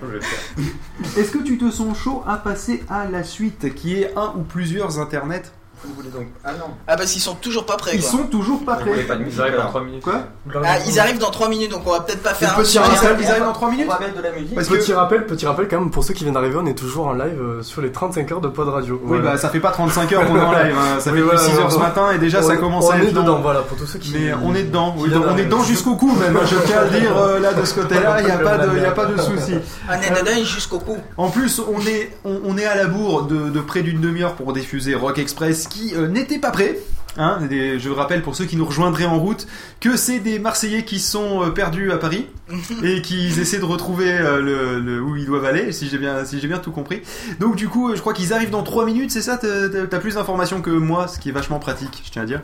Est-ce 1.18 1.31
que 1.31 1.39
tu 1.43 1.57
te 1.57 1.69
sens 1.72 1.98
chaud 1.98 2.23
à 2.27 2.38
passer 2.38 2.84
à 2.89 3.06
la 3.06 3.23
suite, 3.23 3.73
qui 3.76 3.95
est 4.02 4.14
un 4.15 4.34
ou 4.38 4.41
plusieurs 4.41 4.99
internets 4.99 5.43
Vous 5.84 5.94
voulez 5.95 6.10
donc 6.10 6.28
Ah 6.44 6.52
non. 6.53 6.66
Ah 6.88 6.95
parce 6.95 7.12
qu'ils 7.12 7.22
sont 7.22 7.36
toujours 7.36 7.66
pas 7.66 7.76
prêts. 7.78 7.91
Ils 7.95 8.02
quoi. 8.02 8.10
sont 8.12 8.24
toujours 8.28 8.64
pas 8.64 8.76
prêts. 8.76 8.91
voulez 8.91 9.03
pas 9.03 9.16
de 9.16 9.24
musique 9.24 9.38
Ils 9.38 9.41
arrivent 9.41 9.53
dans 9.56 9.60
alors 9.62 9.72
3 9.72 9.82
minutes. 9.84 10.03
Quoi 10.03 10.24
Ah, 10.64 10.78
ils 10.88 10.99
arrivent 10.99 11.18
dans 11.18 11.32
3 11.32 11.49
minutes, 11.49 11.72
donc 11.72 11.82
on 11.86 11.91
va 11.91 12.02
peut-être 12.02 12.22
pas 12.22 12.34
faire 12.34 12.56
petit 12.56 12.78
un 12.78 12.82
rappel, 12.84 12.98
sujet. 12.99 13.16
ils 13.22 13.32
arrivent 13.32 13.44
dans 13.45 13.53
3 13.53 13.72
minutes 13.72 13.88
On 13.90 13.94
va 13.94 13.99
mettre 13.99 14.18
de 14.18 14.22
la 14.22 14.32
musique. 14.32 14.56
Parce 14.56 14.68
Petit 14.68 14.91
que- 14.91 14.95
rappel, 14.95 15.26
petit 15.26 15.45
rappel 15.48 15.68
quand 15.68 15.80
même 15.80 15.90
pour 15.91 16.03
ceux 16.03 16.14
qui 16.14 16.24
viennent 16.24 16.34
d'arriver, 16.36 16.58
on 16.62 16.66
est 16.68 16.74
toujours 16.78 17.08
en 17.08 17.14
live 17.14 17.40
euh, 17.41 17.62
sur 17.64 17.82
les 17.82 17.91
35 17.91 18.32
heures 18.32 18.41
de 18.41 18.48
Pod 18.48 18.68
Radio. 18.70 18.95
Oui, 19.03 19.18
Voilà. 19.18 19.32
bah 19.32 19.38
ça 19.38 19.49
fait 19.49 19.60
pas 19.60 19.72
35 19.72 20.12
heures 20.14 20.26
qu'on 20.28 20.36
est 20.38 20.41
en 20.41 20.52
live, 20.52 20.76
hein. 20.78 20.99
ça 20.99 21.12
Oui, 21.12 21.18
fait 21.18 21.24
voilà, 21.24 21.40
6 21.40 21.58
heures 21.58 21.72
ce 21.72 21.78
on- 21.78 21.80
matin 21.80 22.12
et 22.12 22.18
déjà 22.20 22.40
on- 22.40 22.48
ça 22.48 22.58
commence 22.58 22.86
on 22.86 22.91
à 22.91 22.98
est 22.98 23.06
être 23.06 23.14
long. 23.14 23.22
dedans, 23.24 23.40
voilà, 23.41 23.62
pour 23.62 23.78
tous 23.78 23.88
ceux 23.88 23.99
qui. 23.99 24.14
Mais 24.14 24.34
on 24.44 24.53
est 24.53 24.64
dedans, 24.64 24.94
oui, 24.98 25.10
on 25.16 25.38
est 25.38 25.45
dedans 25.45 25.64
jusqu'au 25.64 25.95
cou 25.95 26.12
même, 26.14 26.38
hein, 26.38 26.41
je 26.45 26.56
tiens 26.68 26.82
à 26.82 26.86
dire 26.86 27.18
euh, 27.18 27.40
là 27.40 27.53
de 27.53 27.66
ce 27.66 27.74
côté-là, 27.74 28.18
il 28.20 28.26
n'y 28.26 28.32
a, 28.32 28.38
pas 28.38 28.58
de- 28.60 28.78
y 28.80 28.86
a 28.86 28.91
pas 28.91 29.06
de 29.06 29.20
souci. 29.20 29.56
Un 29.90 29.98
dedans 29.98 30.44
jusqu'au 30.44 30.80
cou. 30.80 30.98
En 31.18 31.30
plus, 31.30 31.60
on 31.60 31.80
est, 31.88 32.16
on, 32.24 32.40
on 32.45 32.58
est 32.58 32.66
à 32.66 32.76
la 32.76 32.86
bourre 32.86 33.24
de 33.24 33.60
près 33.62 33.82
d'une 33.82 33.99
demi-heure 34.02 34.34
pour 34.34 34.53
diffuser 34.53 34.95
Rock 34.95 35.18
Express 35.20 35.68
qui 35.72 35.95
euh, 35.95 36.07
n'était 36.07 36.39
pas 36.39 36.52
prêt. 36.52 36.77
Hein, 37.17 37.39
des- 37.49 37.77
je 37.79 37.89
rappelle 37.89 38.21
pour 38.21 38.35
ceux 38.35 38.45
qui 38.45 38.55
nous 38.55 38.65
rejoindraient 38.65 39.03
en 39.05 39.19
route 39.19 39.45
que 39.81 39.97
c'est 39.97 40.19
des 40.19 40.39
Marseillais 40.39 40.85
qui 40.85 40.99
sont 40.99 41.43
euh, 41.43 41.49
perdus 41.49 41.91
à 41.91 41.97
Paris 41.97 42.27
et 42.83 43.01
qui 43.01 43.27
essaient 43.27 43.59
de 43.59 43.65
retrouver 43.65 44.11
euh, 44.13 44.41
le, 44.41 44.79
le- 44.79 45.01
où 45.01 45.17
ils 45.17 45.25
doivent 45.25 45.43
aller, 45.43 45.73
si 45.73 45.89
j'ai 45.89 45.97
bien, 45.97 46.23
si 46.23 46.39
j'ai 46.39 46.47
bien 46.47 46.59
tout 46.59 46.71
compris. 46.71 47.01
Donc 47.39 47.57
du 47.57 47.67
coup, 47.67 47.89
euh, 47.91 47.95
je 47.95 48.01
crois 48.01 48.13
qu'ils 48.13 48.31
arrivent 48.33 48.49
dans 48.49 48.63
3 48.63 48.85
minutes, 48.85 49.11
c'est 49.11 49.21
ça? 49.21 49.38
T'as 49.38 49.99
plus 49.99 50.15
d'informations 50.15 50.61
que 50.61 50.69
moi, 50.69 51.07
ce 51.09 51.19
qui 51.19 51.29
est 51.29 51.33
vachement 51.33 51.59
pratique, 51.59 52.01
je 52.05 52.11
tiens 52.11 52.21
à 52.21 52.25
dire. 52.25 52.41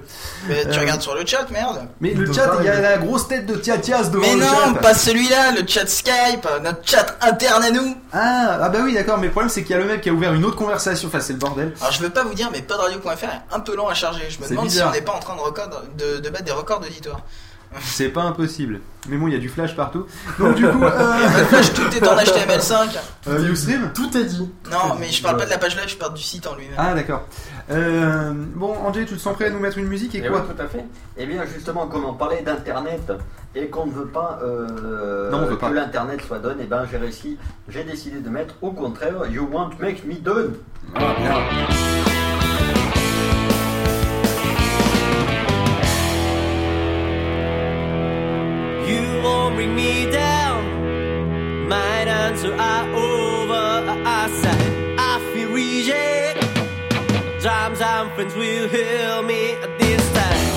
Mais 0.49 0.63
tu 0.69 0.77
Euh, 0.77 0.81
regardes 0.81 1.01
sur 1.01 1.15
le 1.15 1.25
chat, 1.25 1.49
merde. 1.49 1.87
Mais 2.01 2.13
le 2.13 2.31
chat, 2.33 2.57
il 2.59 2.65
y 2.65 2.69
a 2.69 2.81
la 2.81 2.97
grosse 2.97 3.27
tête 3.29 3.45
de 3.45 3.55
Tiatias 3.55 4.09
devant 4.09 4.25
Mais 4.27 4.33
le 4.33 4.39
non, 4.41 4.73
chat. 4.73 4.79
pas 4.81 4.93
celui-là, 4.93 5.51
le 5.53 5.65
chat 5.65 5.87
Skype, 5.87 6.45
notre 6.63 6.79
chat 6.85 7.17
interne 7.21 7.63
à 7.63 7.71
nous. 7.71 7.95
Ah, 8.11 8.59
ah 8.63 8.69
bah 8.69 8.79
oui, 8.83 8.93
d'accord, 8.95 9.17
mais 9.17 9.27
le 9.27 9.31
problème 9.31 9.49
c'est 9.49 9.63
qu'il 9.63 9.71
y 9.71 9.79
a 9.79 9.81
le 9.81 9.85
mec 9.87 10.01
qui 10.01 10.09
a 10.09 10.13
ouvert 10.13 10.33
une 10.33 10.43
autre 10.43 10.55
conversation, 10.57 11.07
enfin 11.07 11.19
c'est 11.21 11.33
le 11.33 11.39
bordel. 11.39 11.73
Alors 11.79 11.93
je 11.93 12.01
veux 12.01 12.09
pas 12.09 12.23
vous 12.23 12.33
dire, 12.33 12.49
mais 12.51 12.61
podradio.fr 12.61 13.23
est 13.23 13.55
un 13.55 13.59
peu 13.61 13.75
long 13.75 13.87
à 13.87 13.93
charger. 13.93 14.23
Je 14.29 14.39
me 14.43 14.56
demande 14.57 14.67
bizarre. 14.67 14.91
si 14.93 14.97
on 14.97 14.99
n'est 14.99 15.05
pas 15.05 15.13
en 15.13 15.19
train 15.19 15.35
de, 15.35 15.41
record, 15.41 15.69
de, 15.97 16.19
de 16.19 16.29
battre 16.29 16.45
des 16.45 16.51
records 16.51 16.79
d'auditoire. 16.79 17.21
C'est 17.81 18.07
pas 18.09 18.21
impossible. 18.21 18.79
Mais 19.09 19.17
bon, 19.17 19.27
il 19.27 19.33
y 19.33 19.35
a 19.35 19.39
du 19.39 19.49
flash 19.49 19.75
partout. 19.75 20.05
Donc 20.39 20.55
du 20.55 20.65
coup, 20.65 20.83
euh... 20.83 21.17
Le 21.37 21.43
flash, 21.45 21.73
tout 21.73 21.93
est 21.93 22.07
en 22.07 22.15
HTML5. 22.15 22.97
euh, 23.27 23.51
Ustream 23.51 23.91
Tout 23.93 24.17
est 24.17 24.23
dit. 24.23 24.49
Non, 24.71 24.95
mais 24.97 25.09
je 25.11 25.21
parle 25.21 25.35
pas 25.35 25.43
de 25.45 25.49
la 25.49 25.57
page 25.57 25.75
live, 25.75 25.89
je 25.89 25.97
parle 25.97 26.13
du 26.13 26.21
site 26.23 26.47
en 26.47 26.55
lui-même. 26.55 26.75
Ah 26.77 26.93
d'accord. 26.93 27.25
Euh, 27.69 28.31
bon, 28.55 28.73
Angé, 28.85 29.05
tu 29.05 29.15
te 29.15 29.19
sens 29.19 29.35
prêt 29.35 29.47
à 29.47 29.49
nous 29.49 29.59
mettre 29.59 29.77
une 29.77 29.87
musique 29.87 30.15
et 30.15 30.21
Eh 30.23 30.29
quoi 30.29 30.45
oui, 30.47 30.55
tout 30.55 30.61
à 30.61 30.67
fait. 30.67 30.85
Eh 31.17 31.25
bien, 31.25 31.43
justement, 31.45 31.87
comme 31.87 32.05
on 32.05 32.13
parlait 32.13 32.41
d'Internet 32.41 33.11
et 33.53 33.67
qu'on 33.67 33.87
ne 33.87 33.91
veut 33.91 34.07
pas, 34.07 34.39
euh, 34.43 35.29
Non, 35.29 35.39
on 35.39 35.45
veut 35.47 35.57
pas. 35.57 35.67
que 35.69 35.73
l'Internet 35.75 36.21
soit 36.25 36.39
done, 36.39 36.57
eh 36.61 36.65
ben, 36.67 36.85
j'ai 36.89 36.97
réussi, 36.97 37.37
j'ai 37.67 37.83
décidé 37.83 38.21
de 38.21 38.29
mettre 38.29 38.55
au 38.61 38.71
contraire 38.71 39.25
You 39.29 39.49
Want 39.51 39.71
Make 39.79 40.05
Me 40.05 40.15
Done. 40.15 40.53
Ah, 40.95 40.99
bien. 41.19 42.96
Bring 49.57 49.75
me 49.75 50.05
down. 50.11 51.67
My 51.67 52.01
answer 52.23 52.53
are 52.53 52.87
over. 52.93 53.65
Said 54.41 54.61
I 54.99 55.13
feel 55.33 55.49
reject. 55.51 56.37
Times 57.41 57.81
and 57.81 58.11
friends 58.13 58.35
will 58.35 58.67
hear 58.67 59.23
me 59.23 59.53
at 59.65 59.71
this 59.79 60.03
time. 60.17 60.47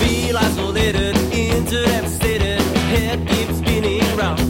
Feel 0.00 0.36
isolated, 0.36 1.16
into 1.32 1.78
devastated. 1.84 2.60
Head 2.92 3.18
keeps 3.28 3.58
spinning 3.58 4.16
round. 4.16 4.40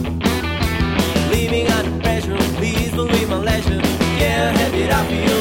Living 1.29 1.67
under 1.77 1.99
pressure, 2.01 2.37
please 2.57 2.91
believe 2.91 3.29
my 3.29 3.37
leisure. 3.37 3.81
Help 4.21 4.73
it, 4.73 4.91
I 4.99 5.01
feel 5.11 5.34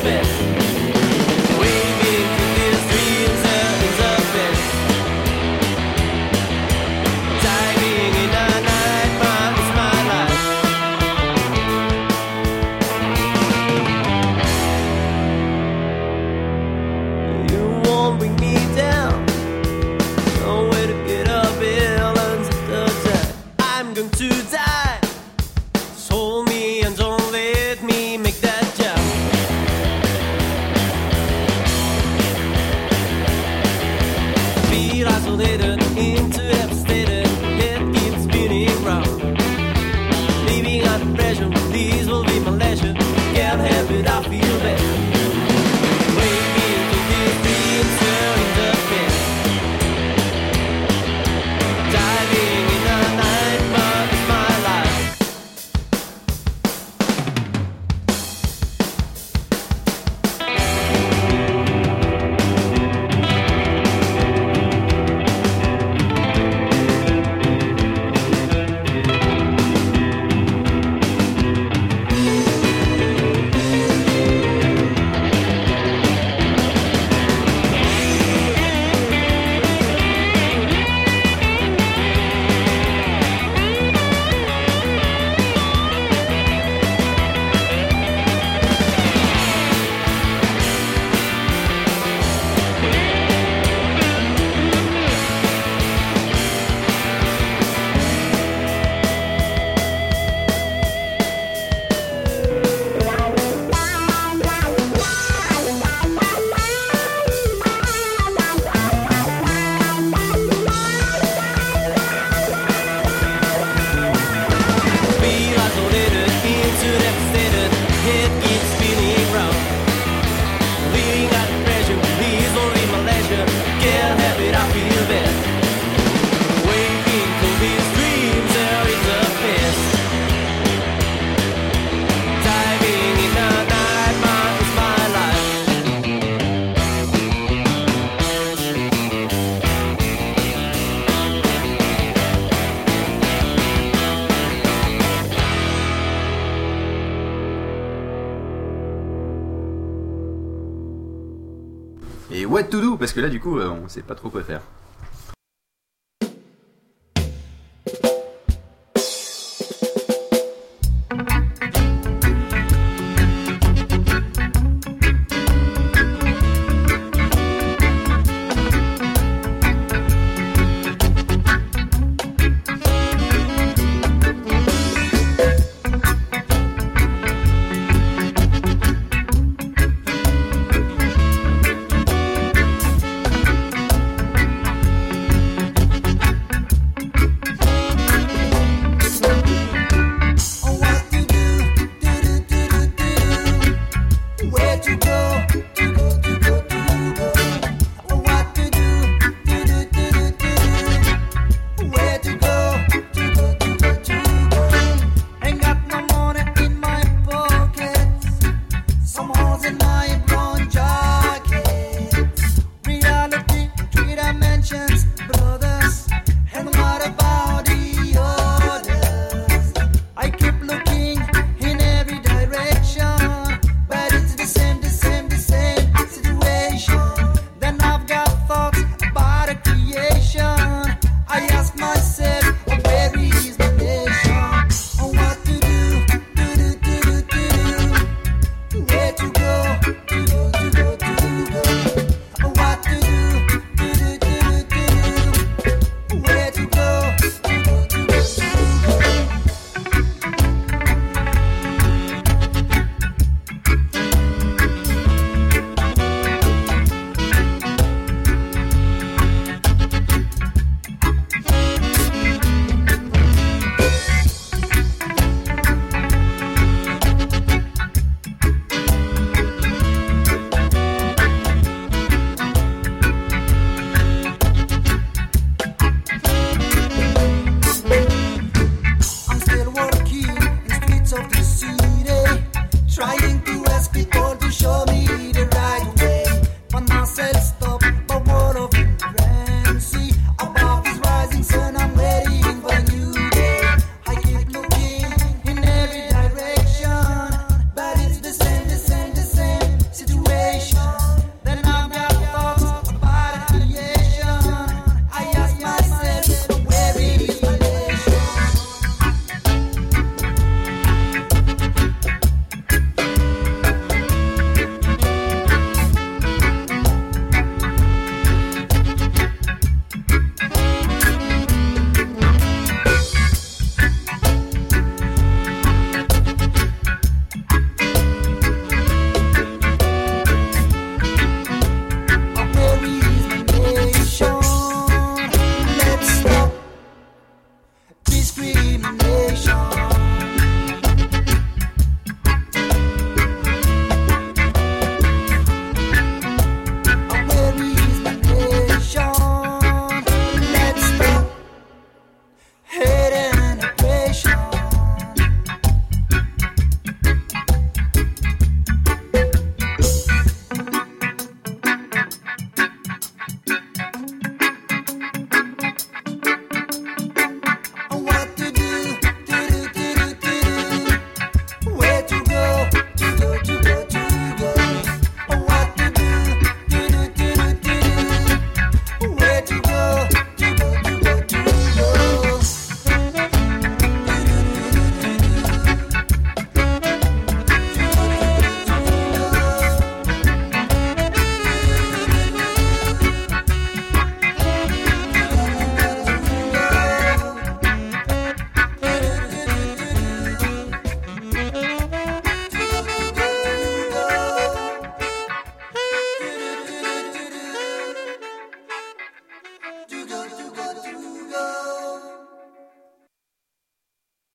Parce 152.97 153.12
que 153.12 153.21
là, 153.21 153.29
du 153.29 153.41
coup, 153.41 153.59
euh, 153.59 153.71
on 153.71 153.89
sait 153.89 154.03
pas 154.03 154.15
trop 154.15 154.31
quoi 154.31 154.43
faire. 154.43 154.62